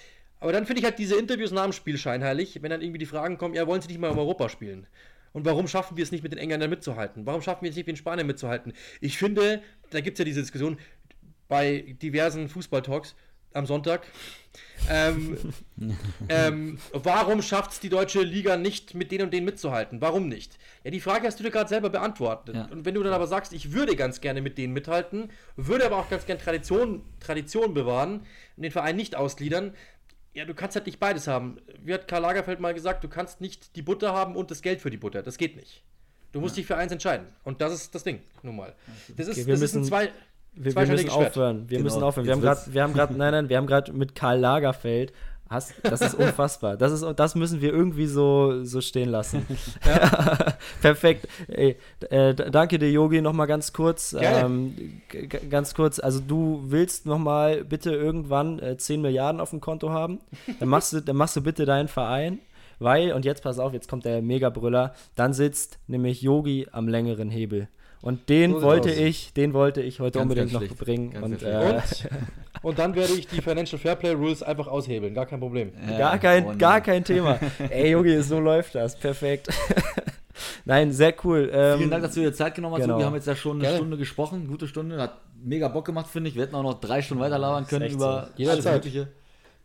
Aber 0.41 0.53
dann 0.53 0.66
finde 0.66 0.78
ich 0.78 0.84
halt 0.84 0.99
diese 0.99 1.16
Interviews 1.18 1.51
nach 1.51 1.64
dem 1.64 1.72
Spiel 1.72 1.99
scheinheilig, 1.99 2.62
wenn 2.62 2.70
dann 2.70 2.82
irgendwie 2.82 2.99
die 2.99 3.07
Fragen 3.07 3.39
kommen, 3.39 3.55
ja, 3.55 3.66
wollen 3.66 3.82
sie 3.82 3.89
nicht 3.89 3.99
mal 3.99 4.12
in 4.12 4.18
Europa 4.18 4.49
spielen? 4.49 4.86
Und 5.33 5.45
warum 5.45 5.68
schaffen 5.68 5.97
wir 5.97 6.05
es 6.05 6.12
nicht 6.12 6.22
mit 6.22 6.33
den 6.33 6.39
Engländern 6.39 6.70
mitzuhalten? 6.70 7.26
Warum 7.26 7.43
schaffen 7.43 7.62
wir 7.62 7.70
es 7.70 7.76
nicht 7.76 7.87
mit 7.87 7.97
den 7.97 8.01
Spaniern 8.01 8.26
mitzuhalten? 8.26 8.72
Ich 9.01 9.18
finde, 9.18 9.62
da 9.91 10.01
gibt 10.01 10.16
es 10.16 10.18
ja 10.18 10.24
diese 10.24 10.41
Diskussion, 10.41 10.79
bei 11.49 11.97
diversen 12.03 12.49
Fußballtalks 12.49 13.14
am 13.55 13.66
Sonntag. 13.66 14.07
Ähm, 14.91 15.39
ähm, 16.29 16.79
warum 16.93 17.43
schafft 17.43 17.72
es 17.72 17.81
die 17.81 17.89
deutsche 17.89 18.22
Liga 18.22 18.57
nicht, 18.57 18.95
mit 18.95 19.11
denen 19.11 19.24
und 19.24 19.33
denen 19.33 19.47
mitzuhalten? 19.47 20.01
Warum 20.01 20.29
nicht? 20.29 20.59
Ja, 20.85 20.91
die 20.91 21.01
Frage 21.01 21.26
hast 21.26 21.39
du 21.39 21.45
dir 21.45 21.51
gerade 21.51 21.68
selber 21.68 21.91
beantwortet. 21.91 22.55
Ja. 22.55 22.66
Und 22.66 22.85
wenn 22.85 22.95
du 22.95 23.03
dann 23.03 23.12
aber 23.12 23.26
sagst, 23.26 23.53
ich 23.53 23.72
würde 23.72 23.97
ganz 23.97 24.20
gerne 24.20 24.41
mit 24.41 24.59
denen 24.59 24.72
mithalten, 24.72 25.31
würde 25.57 25.87
aber 25.87 25.97
auch 25.97 26.11
ganz 26.11 26.26
gerne 26.26 26.41
Tradition, 26.41 27.03
Tradition 27.20 27.74
bewahren 27.74 28.20
und 28.57 28.62
den 28.62 28.72
Verein 28.72 28.97
nicht 28.97 29.16
ausgliedern, 29.16 29.72
ja, 30.39 30.45
du 30.45 30.55
kannst 30.55 30.76
halt 30.76 30.86
nicht 30.86 31.01
beides 31.01 31.26
haben. 31.26 31.59
Wie 31.82 31.93
hat 31.93 32.07
Karl 32.07 32.22
Lagerfeld 32.22 32.61
mal 32.61 32.72
gesagt, 32.72 33.03
du 33.03 33.09
kannst 33.09 33.41
nicht 33.41 33.74
die 33.74 33.82
Butter 33.82 34.12
haben 34.12 34.36
und 34.36 34.53
das 34.53 34.62
Geld 34.62 34.80
für 34.80 34.89
die 34.89 34.97
Butter. 34.97 35.24
Das 35.24 35.36
geht 35.36 35.57
nicht. 35.57 35.82
Du 36.30 36.41
musst 36.41 36.57
ja. 36.57 36.61
dich 36.61 36.66
für 36.66 36.76
eins 36.76 36.93
entscheiden. 36.93 37.26
Und 37.43 37.61
das 37.61 37.72
ist 37.72 37.93
das 37.93 38.05
Ding, 38.05 38.20
nun 38.45 38.55
mal. 38.55 38.72
Das 39.16 39.26
ist, 39.26 39.39
okay, 39.39 39.51
das 39.51 39.61
ist 39.62 39.74
ein 39.74 39.82
zwei 39.82 40.11
wir, 40.53 40.74
wir 40.74 40.86
müssen 40.86 41.11
aufhören. 41.11 41.68
Wir 41.68 41.78
genau. 41.78 41.84
müssen 41.84 42.03
aufhören. 42.03 42.26
Wir 42.26 42.32
haben 42.34 42.41
gerade, 42.41 42.61
wir 42.72 42.82
haben 42.82 42.93
gerade, 42.93 43.14
nein, 43.14 43.32
nein, 43.32 43.49
wir 43.49 43.57
haben 43.57 43.66
gerade 43.66 43.93
mit 43.93 44.14
Karl 44.14 44.39
Lagerfeld. 44.39 45.12
Hast, 45.49 45.74
das 45.82 46.03
ist 46.03 46.14
unfassbar. 46.14 46.76
Das, 46.76 46.92
ist, 46.92 47.05
das 47.16 47.34
müssen 47.34 47.62
wir 47.62 47.72
irgendwie 47.72 48.07
so, 48.07 48.64
so 48.64 48.80
stehen 48.80 49.09
lassen. 49.09 49.46
Ja. 49.86 50.55
Perfekt. 50.82 51.28
Ey, 51.46 51.76
äh, 52.11 52.34
danke 52.34 52.78
dir, 52.78 52.90
Yogi, 52.90 53.20
nochmal 53.20 53.46
ganz 53.46 53.72
kurz. 53.72 54.14
Ähm, 54.18 55.01
ganz 55.49 55.74
kurz, 55.74 55.99
also 55.99 56.20
du 56.20 56.62
willst 56.66 57.07
nochmal 57.07 57.64
bitte 57.64 57.94
irgendwann 57.94 58.59
äh, 58.59 58.76
10 58.76 59.01
Milliarden 59.01 59.40
auf 59.40 59.51
dem 59.51 59.61
Konto 59.61 59.90
haben. 59.90 60.20
Dann 60.59 60.68
machst 60.68 60.92
du, 60.92 61.01
dann 61.01 61.16
machst 61.16 61.36
du 61.36 61.40
bitte 61.40 61.64
deinen 61.64 61.88
Verein. 61.88 62.40
Weil, 62.78 63.12
und 63.12 63.24
jetzt 63.24 63.42
pass 63.42 63.59
auf, 63.59 63.72
jetzt 63.72 63.88
kommt 63.88 64.05
der 64.05 64.22
Mega-Brüller, 64.22 64.94
dann 65.16 65.32
sitzt 65.32 65.78
nämlich 65.86 66.22
Yogi 66.22 66.68
am 66.70 66.88
längeren 66.88 67.30
Hebel. 67.30 67.68
Und 68.01 68.28
den 68.28 68.53
so 68.53 68.62
wollte 68.62 68.90
ich, 68.90 69.32
den 69.32 69.53
wollte 69.53 69.82
ich 69.82 70.01
heute 70.01 70.18
ganz, 70.18 70.30
unbedingt 70.30 70.53
ganz 70.53 70.70
noch 70.70 70.76
bringen. 70.76 71.20
Und, 71.20 71.42
äh, 71.42 71.57
und, 71.57 72.09
und, 72.62 72.78
dann 72.78 72.94
werde 72.94 73.12
ich 73.14 73.26
die 73.26 73.42
Financial 73.42 73.78
Fairplay 73.78 74.12
Rules 74.12 74.42
einfach 74.42 74.68
aushebeln, 74.68 75.14
gar 75.14 75.26
kein 75.26 75.40
Problem. 75.40 75.72
Ja, 75.90 75.99
gar, 75.99 76.18
kein, 76.18 76.59
gar 76.59 76.80
kein 76.80 77.03
Thema. 77.03 77.40
Ey, 77.70 77.90
Junge, 77.90 78.22
so 78.22 78.38
läuft 78.40 78.76
das. 78.76 78.96
Perfekt. 78.96 79.49
Nein, 80.64 80.92
sehr 80.92 81.14
cool. 81.24 81.51
Ähm, 81.53 81.78
Vielen 81.78 81.90
Dank, 81.90 82.05
dass 82.05 82.14
du 82.14 82.20
dir 82.20 82.32
Zeit 82.32 82.55
genommen 82.55 82.76
hast. 82.76 82.82
Genau. 82.82 82.99
Wir 82.99 83.07
haben 83.07 83.14
jetzt 83.14 83.26
ja 83.26 83.34
schon 83.34 83.57
eine 83.57 83.62
Gerne. 83.62 83.76
Stunde 83.78 83.96
gesprochen, 83.96 84.46
gute 84.46 84.68
Stunde. 84.68 85.01
Hat 85.01 85.20
mega 85.42 85.66
Bock 85.68 85.84
gemacht, 85.84 86.09
finde 86.09 86.28
ich. 86.28 86.36
Wir 86.36 86.42
hätten 86.44 86.55
auch 86.55 86.62
noch 86.62 86.80
drei 86.80 87.03
Stunden 87.03 87.22
weiter 87.22 87.38
labern 87.38 87.66
können 87.66 87.90
über 87.90 88.30
so. 88.36 88.51
alles 88.51 88.64
Mögliche. 88.64 89.09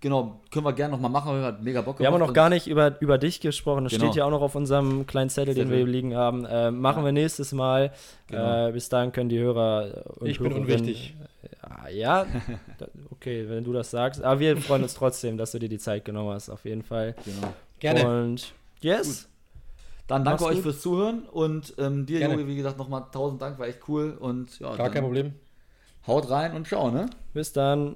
Genau, 0.03 0.41
können 0.51 0.65
wir 0.65 0.73
gerne 0.73 0.91
nochmal 0.91 1.11
machen, 1.11 1.39
wir 1.39 1.45
hat 1.45 1.63
mega 1.63 1.79
Bock 1.79 1.97
Wir 1.97 2.07
haben 2.07 2.19
noch 2.19 2.33
gar 2.33 2.49
nicht 2.49 2.67
über, 2.67 2.99
über 2.99 3.17
dich 3.17 3.39
gesprochen, 3.39 3.85
das 3.85 3.93
genau. 3.93 4.07
steht 4.07 4.17
ja 4.17 4.25
auch 4.25 4.31
noch 4.31 4.41
auf 4.41 4.53
unserem 4.53 5.07
kleinen 5.07 5.29
Zettel, 5.29 5.55
den 5.55 5.69
wir 5.69 5.77
hier 5.77 5.87
liegen 5.87 6.13
haben. 6.13 6.43
Äh, 6.43 6.71
machen 6.71 7.03
ja. 7.03 7.05
wir 7.05 7.11
nächstes 7.13 7.53
Mal. 7.53 7.93
Genau. 8.27 8.67
Äh, 8.67 8.73
bis 8.73 8.89
dahin 8.89 9.13
können 9.13 9.29
die 9.29 9.39
Hörer 9.39 10.03
und 10.17 10.27
Ich 10.27 10.39
bin 10.39 10.51
unwichtig. 10.51 11.15
Ja, 11.89 12.25
okay, 13.11 13.45
wenn 13.47 13.63
du 13.63 13.71
das 13.71 13.91
sagst. 13.91 14.21
Aber 14.21 14.41
wir 14.41 14.57
freuen 14.57 14.83
uns 14.83 14.93
trotzdem, 14.93 15.37
dass 15.37 15.53
du 15.53 15.59
dir 15.59 15.69
die 15.69 15.77
Zeit 15.77 16.03
genommen 16.03 16.31
hast, 16.31 16.49
auf 16.49 16.65
jeden 16.65 16.83
Fall. 16.83 17.15
Genau. 17.23 17.53
Gerne. 17.79 18.23
Und 18.23 18.53
yes. 18.81 19.07
Gut. 19.07 19.29
Dann 20.07 20.25
danke 20.25 20.43
Mach's 20.43 20.51
euch 20.51 20.55
gut. 20.57 20.63
fürs 20.63 20.81
Zuhören 20.81 21.23
und 21.31 21.75
ähm, 21.77 22.05
dir, 22.05 22.19
Jogi, 22.19 22.45
wie 22.45 22.57
gesagt, 22.57 22.77
nochmal 22.77 23.05
tausend 23.13 23.41
Dank, 23.41 23.57
war 23.57 23.67
echt 23.67 23.79
cool. 23.87 24.17
Und 24.19 24.59
ja, 24.59 24.75
Gar 24.75 24.89
kein 24.89 25.03
Problem. 25.03 25.33
Haut 26.05 26.29
rein 26.29 26.53
und 26.57 26.67
ciao, 26.67 26.91
ne? 26.91 27.05
Bis 27.33 27.53
dann. 27.53 27.95